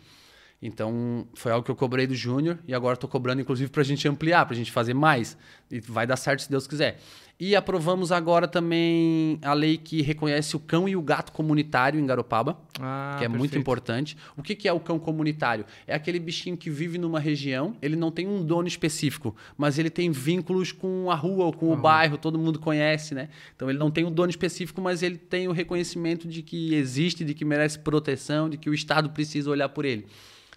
Então, 0.61 1.27
foi 1.35 1.53
algo 1.53 1.65
que 1.65 1.71
eu 1.71 1.77
cobrei 1.77 2.07
do 2.07 2.15
Júnior 2.15 2.59
e 2.67 2.75
agora 2.75 2.95
estou 2.95 3.09
cobrando, 3.09 3.41
inclusive, 3.41 3.71
para 3.71 3.83
a 3.83 3.85
gente 3.85 4.09
ampliar, 4.09 4.45
para 4.45 4.55
a 4.55 4.57
gente 4.57 4.73
fazer 4.73 4.93
mais. 4.93 5.37
E 5.71 5.79
vai 5.81 6.07
dar 6.07 6.17
certo 6.17 6.43
se 6.43 6.51
Deus 6.51 6.67
quiser. 6.67 6.99
E 7.41 7.55
aprovamos 7.55 8.11
agora 8.11 8.49
também 8.49 9.39
a 9.43 9.53
lei 9.53 9.79
que 9.79 10.03
reconhece 10.03 10.57
o 10.57 10.59
cão 10.59 10.89
e 10.89 10.97
o 10.97 11.03
gato 11.03 11.31
comunitário 11.31 12.01
em 12.01 12.05
Garopaba, 12.05 12.59
ah, 12.81 13.15
que 13.17 13.25
é 13.25 13.29
perfeito. 13.29 13.39
muito 13.39 13.57
importante. 13.57 14.17
O 14.37 14.43
que, 14.43 14.57
que 14.57 14.67
é 14.67 14.73
o 14.73 14.81
cão 14.81 14.99
comunitário? 14.99 15.65
É 15.87 15.95
aquele 15.95 16.19
bichinho 16.19 16.57
que 16.57 16.69
vive 16.69 16.99
numa 16.99 17.21
região, 17.21 17.77
ele 17.81 17.95
não 17.95 18.11
tem 18.11 18.27
um 18.27 18.45
dono 18.45 18.67
específico, 18.67 19.37
mas 19.57 19.79
ele 19.79 19.89
tem 19.89 20.11
vínculos 20.11 20.73
com 20.73 21.13
a 21.13 21.15
rua 21.15 21.45
ou 21.45 21.53
com 21.53 21.67
uhum. 21.67 21.75
o 21.75 21.77
bairro, 21.77 22.19
todo 22.19 22.37
mundo 22.37 22.59
conhece, 22.59 23.15
né? 23.15 23.29
Então 23.55 23.71
ele 23.71 23.79
não 23.79 23.89
tem 23.93 24.05
um 24.05 24.11
dono 24.11 24.31
específico, 24.31 24.81
mas 24.81 25.05
ele 25.05 25.17
tem 25.17 25.47
o 25.47 25.53
reconhecimento 25.53 26.27
de 26.27 26.43
que 26.43 26.75
existe, 26.75 27.25
de 27.25 27.35
que 27.35 27.45
merece 27.45 27.79
proteção, 27.79 28.51
de 28.51 28.57
que 28.57 28.69
o 28.69 28.75
Estado 28.75 29.11
precisa 29.11 29.49
olhar 29.49 29.69
por 29.69 29.85
ele. 29.85 30.07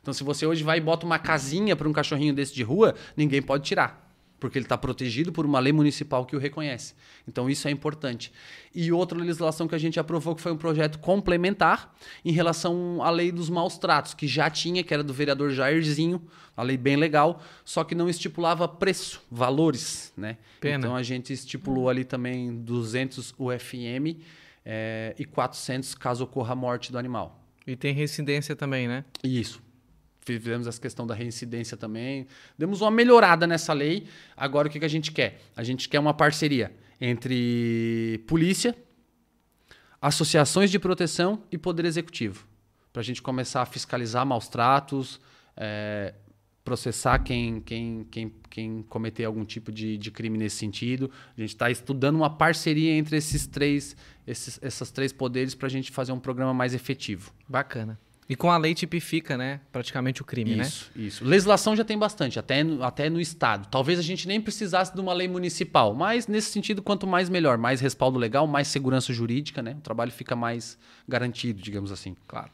Então, 0.01 0.13
se 0.13 0.23
você 0.23 0.45
hoje 0.45 0.63
vai 0.63 0.79
e 0.79 0.81
bota 0.81 1.05
uma 1.05 1.19
casinha 1.19 1.75
para 1.75 1.87
um 1.87 1.93
cachorrinho 1.93 2.33
desse 2.33 2.53
de 2.53 2.63
rua, 2.63 2.95
ninguém 3.15 3.41
pode 3.41 3.63
tirar. 3.63 4.09
Porque 4.39 4.57
ele 4.57 4.65
está 4.65 4.75
protegido 4.75 5.31
por 5.31 5.45
uma 5.45 5.59
lei 5.59 5.71
municipal 5.71 6.25
que 6.25 6.35
o 6.35 6.39
reconhece. 6.39 6.95
Então, 7.27 7.47
isso 7.47 7.67
é 7.67 7.71
importante. 7.71 8.33
E 8.73 8.91
outra 8.91 9.15
legislação 9.15 9.67
que 9.67 9.75
a 9.75 9.77
gente 9.77 9.99
aprovou, 9.99 10.33
que 10.33 10.41
foi 10.41 10.51
um 10.51 10.57
projeto 10.57 10.97
complementar 10.97 11.95
em 12.25 12.31
relação 12.31 13.03
à 13.03 13.11
lei 13.11 13.31
dos 13.31 13.51
maus 13.51 13.77
tratos, 13.77 14.15
que 14.15 14.27
já 14.27 14.49
tinha, 14.49 14.83
que 14.83 14.91
era 14.91 15.03
do 15.03 15.13
vereador 15.13 15.51
Jairzinho, 15.51 16.19
a 16.57 16.63
lei 16.63 16.75
bem 16.75 16.95
legal, 16.95 17.39
só 17.63 17.83
que 17.83 17.93
não 17.93 18.09
estipulava 18.09 18.67
preço, 18.67 19.21
valores. 19.29 20.11
Né? 20.17 20.37
Pena. 20.59 20.79
Então, 20.79 20.95
a 20.95 21.03
gente 21.03 21.31
estipulou 21.31 21.87
ali 21.87 22.03
também 22.03 22.55
200 22.63 23.35
UFM 23.37 24.17
é, 24.65 25.13
e 25.19 25.23
400 25.23 25.93
caso 25.93 26.23
ocorra 26.23 26.53
a 26.53 26.55
morte 26.55 26.91
do 26.91 26.97
animal. 26.97 27.39
E 27.67 27.75
tem 27.75 27.93
reincidência 27.93 28.55
também, 28.55 28.87
né? 28.87 29.05
Isso 29.23 29.61
fizemos 30.23 30.67
essa 30.67 30.79
questão 30.79 31.05
da 31.05 31.13
reincidência 31.13 31.75
também. 31.75 32.27
Demos 32.57 32.81
uma 32.81 32.91
melhorada 32.91 33.47
nessa 33.47 33.73
lei. 33.73 34.07
Agora 34.35 34.67
o 34.67 34.71
que, 34.71 34.79
que 34.79 34.85
a 34.85 34.89
gente 34.89 35.11
quer? 35.11 35.41
A 35.55 35.63
gente 35.63 35.89
quer 35.89 35.99
uma 35.99 36.13
parceria 36.13 36.71
entre 36.99 38.23
polícia, 38.27 38.75
associações 39.99 40.69
de 40.69 40.77
proteção 40.77 41.43
e 41.51 41.57
poder 41.57 41.85
executivo. 41.85 42.45
Para 42.93 43.01
a 43.01 43.03
gente 43.03 43.21
começar 43.21 43.61
a 43.61 43.65
fiscalizar 43.65 44.25
maus 44.25 44.47
tratos, 44.47 45.19
é, 45.57 46.13
processar 46.63 47.19
quem, 47.19 47.59
quem, 47.61 48.05
quem, 48.11 48.33
quem 48.49 48.83
cometer 48.83 49.25
algum 49.25 49.43
tipo 49.43 49.71
de, 49.71 49.97
de 49.97 50.11
crime 50.11 50.37
nesse 50.37 50.57
sentido. 50.57 51.09
A 51.35 51.39
gente 51.41 51.49
está 51.49 51.71
estudando 51.71 52.17
uma 52.17 52.29
parceria 52.29 52.91
entre 52.91 53.17
esses 53.17 53.47
três, 53.47 53.95
esses, 54.27 54.59
esses 54.61 54.91
três 54.91 55.11
poderes 55.11 55.55
para 55.55 55.67
a 55.67 55.71
gente 55.71 55.89
fazer 55.91 56.11
um 56.11 56.19
programa 56.19 56.53
mais 56.53 56.73
efetivo. 56.73 57.33
Bacana. 57.47 57.97
E 58.29 58.35
com 58.35 58.49
a 58.49 58.57
lei 58.57 58.73
tipifica, 58.73 59.37
né? 59.37 59.59
Praticamente 59.71 60.21
o 60.21 60.25
crime, 60.25 60.51
isso, 60.51 60.59
né? 60.59 60.65
Isso, 60.67 60.91
isso. 60.95 61.25
Legislação 61.25 61.75
já 61.75 61.83
tem 61.83 61.97
bastante, 61.97 62.39
até 62.39 62.63
no, 62.63 62.81
até 62.83 63.09
no 63.09 63.19
Estado. 63.19 63.67
Talvez 63.69 63.99
a 63.99 64.01
gente 64.01 64.27
nem 64.27 64.39
precisasse 64.39 64.93
de 64.93 65.01
uma 65.01 65.11
lei 65.11 65.27
municipal, 65.27 65.93
mas 65.93 66.27
nesse 66.27 66.49
sentido, 66.49 66.81
quanto 66.81 67.05
mais 67.05 67.29
melhor. 67.29 67.57
Mais 67.57 67.81
respaldo 67.81 68.17
legal, 68.17 68.47
mais 68.47 68.67
segurança 68.69 69.11
jurídica, 69.11 69.61
né? 69.61 69.75
O 69.77 69.81
trabalho 69.81 70.11
fica 70.11 70.35
mais 70.35 70.77
garantido, 71.07 71.61
digamos 71.61 71.91
assim. 71.91 72.15
Claro. 72.27 72.51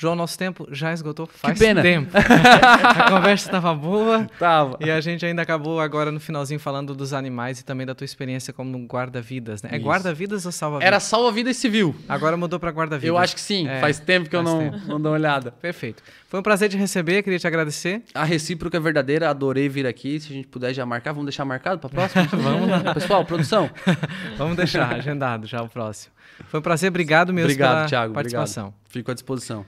João, 0.00 0.14
nosso 0.14 0.38
tempo 0.38 0.68
já 0.70 0.92
esgotou 0.92 1.26
faz 1.26 1.58
pena. 1.58 1.82
tempo. 1.82 2.12
a 2.16 3.10
conversa 3.10 3.48
estava 3.48 3.74
boa. 3.74 4.30
Tava. 4.38 4.78
E 4.78 4.88
a 4.88 5.00
gente 5.00 5.26
ainda 5.26 5.42
acabou 5.42 5.80
agora 5.80 6.12
no 6.12 6.20
finalzinho 6.20 6.60
falando 6.60 6.94
dos 6.94 7.12
animais 7.12 7.58
e 7.58 7.64
também 7.64 7.84
da 7.84 7.96
tua 7.96 8.04
experiência 8.04 8.52
como 8.52 8.78
guarda-vidas, 8.86 9.60
né? 9.60 9.70
É 9.72 9.76
guarda-vidas 9.76 10.46
ou 10.46 10.52
salva-vidas? 10.52 10.86
Era 10.86 11.00
salva-vida 11.00 11.52
civil. 11.52 11.96
Agora 12.08 12.36
mudou 12.36 12.60
para 12.60 12.70
guarda-vidas. 12.70 13.08
Eu 13.08 13.18
acho 13.18 13.34
que 13.34 13.40
sim. 13.40 13.66
É, 13.66 13.80
faz 13.80 13.98
tempo 13.98 14.30
que 14.30 14.36
eu 14.36 14.44
faz 14.44 14.54
não, 14.54 14.70
tempo. 14.70 14.86
não 14.86 15.00
dou 15.00 15.10
uma 15.10 15.18
olhada. 15.18 15.50
Perfeito. 15.50 16.00
Foi 16.28 16.38
um 16.38 16.44
prazer 16.44 16.68
te 16.68 16.76
receber, 16.76 17.24
queria 17.24 17.40
te 17.40 17.48
agradecer. 17.48 18.00
A 18.14 18.22
recíproca 18.22 18.76
é 18.76 18.80
verdadeira, 18.80 19.28
adorei 19.28 19.68
vir 19.68 19.84
aqui. 19.84 20.20
Se 20.20 20.32
a 20.32 20.36
gente 20.36 20.46
puder 20.46 20.72
já 20.72 20.86
marcar, 20.86 21.10
vamos 21.10 21.26
deixar 21.26 21.44
marcado 21.44 21.80
para 21.80 21.90
próxima? 21.90 22.22
vamos 22.40 22.70
lá. 22.70 22.94
Pessoal, 22.94 23.24
produção. 23.24 23.68
Vamos 24.38 24.56
deixar 24.56 24.94
agendado 24.94 25.44
já 25.48 25.60
o 25.60 25.68
próximo. 25.68 26.12
Foi 26.46 26.60
um 26.60 26.62
prazer, 26.62 26.88
obrigado 26.88 27.32
mesmo 27.32 27.50
Obrigado, 27.50 27.74
pela 27.74 27.88
Thiago. 27.88 28.14
participação. 28.14 28.66
Obrigado. 28.68 28.92
Fico 28.92 29.10
à 29.10 29.14
disposição. 29.14 29.66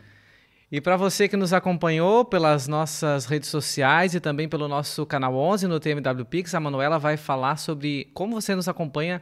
E 0.72 0.80
para 0.80 0.96
você 0.96 1.26
que 1.26 1.36
nos 1.36 1.52
acompanhou 1.52 2.24
pelas 2.24 2.68
nossas 2.68 3.26
redes 3.26 3.48
sociais 3.48 4.14
e 4.14 4.20
também 4.20 4.48
pelo 4.48 4.68
nosso 4.68 5.04
canal 5.04 5.34
11 5.34 5.66
no 5.66 5.80
TMW 5.80 6.24
Pix, 6.24 6.54
a 6.54 6.60
Manuela 6.60 6.96
vai 6.96 7.16
falar 7.16 7.56
sobre 7.56 8.08
como 8.14 8.40
você 8.40 8.54
nos 8.54 8.68
acompanha 8.68 9.20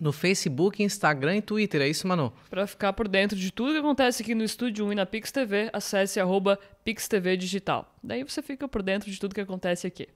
no 0.00 0.12
Facebook, 0.12 0.82
Instagram 0.82 1.36
e 1.36 1.42
Twitter. 1.42 1.80
É 1.80 1.88
isso, 1.88 2.08
Manu? 2.08 2.32
Para 2.50 2.66
ficar 2.66 2.92
por 2.92 3.06
dentro 3.06 3.38
de 3.38 3.52
tudo 3.52 3.72
que 3.72 3.78
acontece 3.78 4.24
aqui 4.24 4.34
no 4.34 4.42
Estúdio 4.42 4.84
1 4.86 4.92
e 4.92 4.94
na 4.96 5.06
Pix 5.06 5.30
TV, 5.30 5.70
acesse 5.72 6.18
arroba 6.18 6.58
PixTV 6.84 7.36
Digital. 7.36 7.94
Daí 8.02 8.24
você 8.24 8.42
fica 8.42 8.66
por 8.66 8.82
dentro 8.82 9.08
de 9.08 9.20
tudo 9.20 9.32
que 9.32 9.40
acontece 9.40 9.86
aqui. 9.86 10.08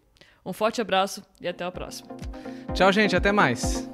Um 0.45 0.53
forte 0.53 0.81
abraço 0.81 1.23
e 1.41 1.47
até 1.47 1.65
a 1.65 1.71
próxima. 1.71 2.09
Tchau, 2.75 2.93
gente. 2.93 3.15
Até 3.15 3.31
mais. 3.31 3.89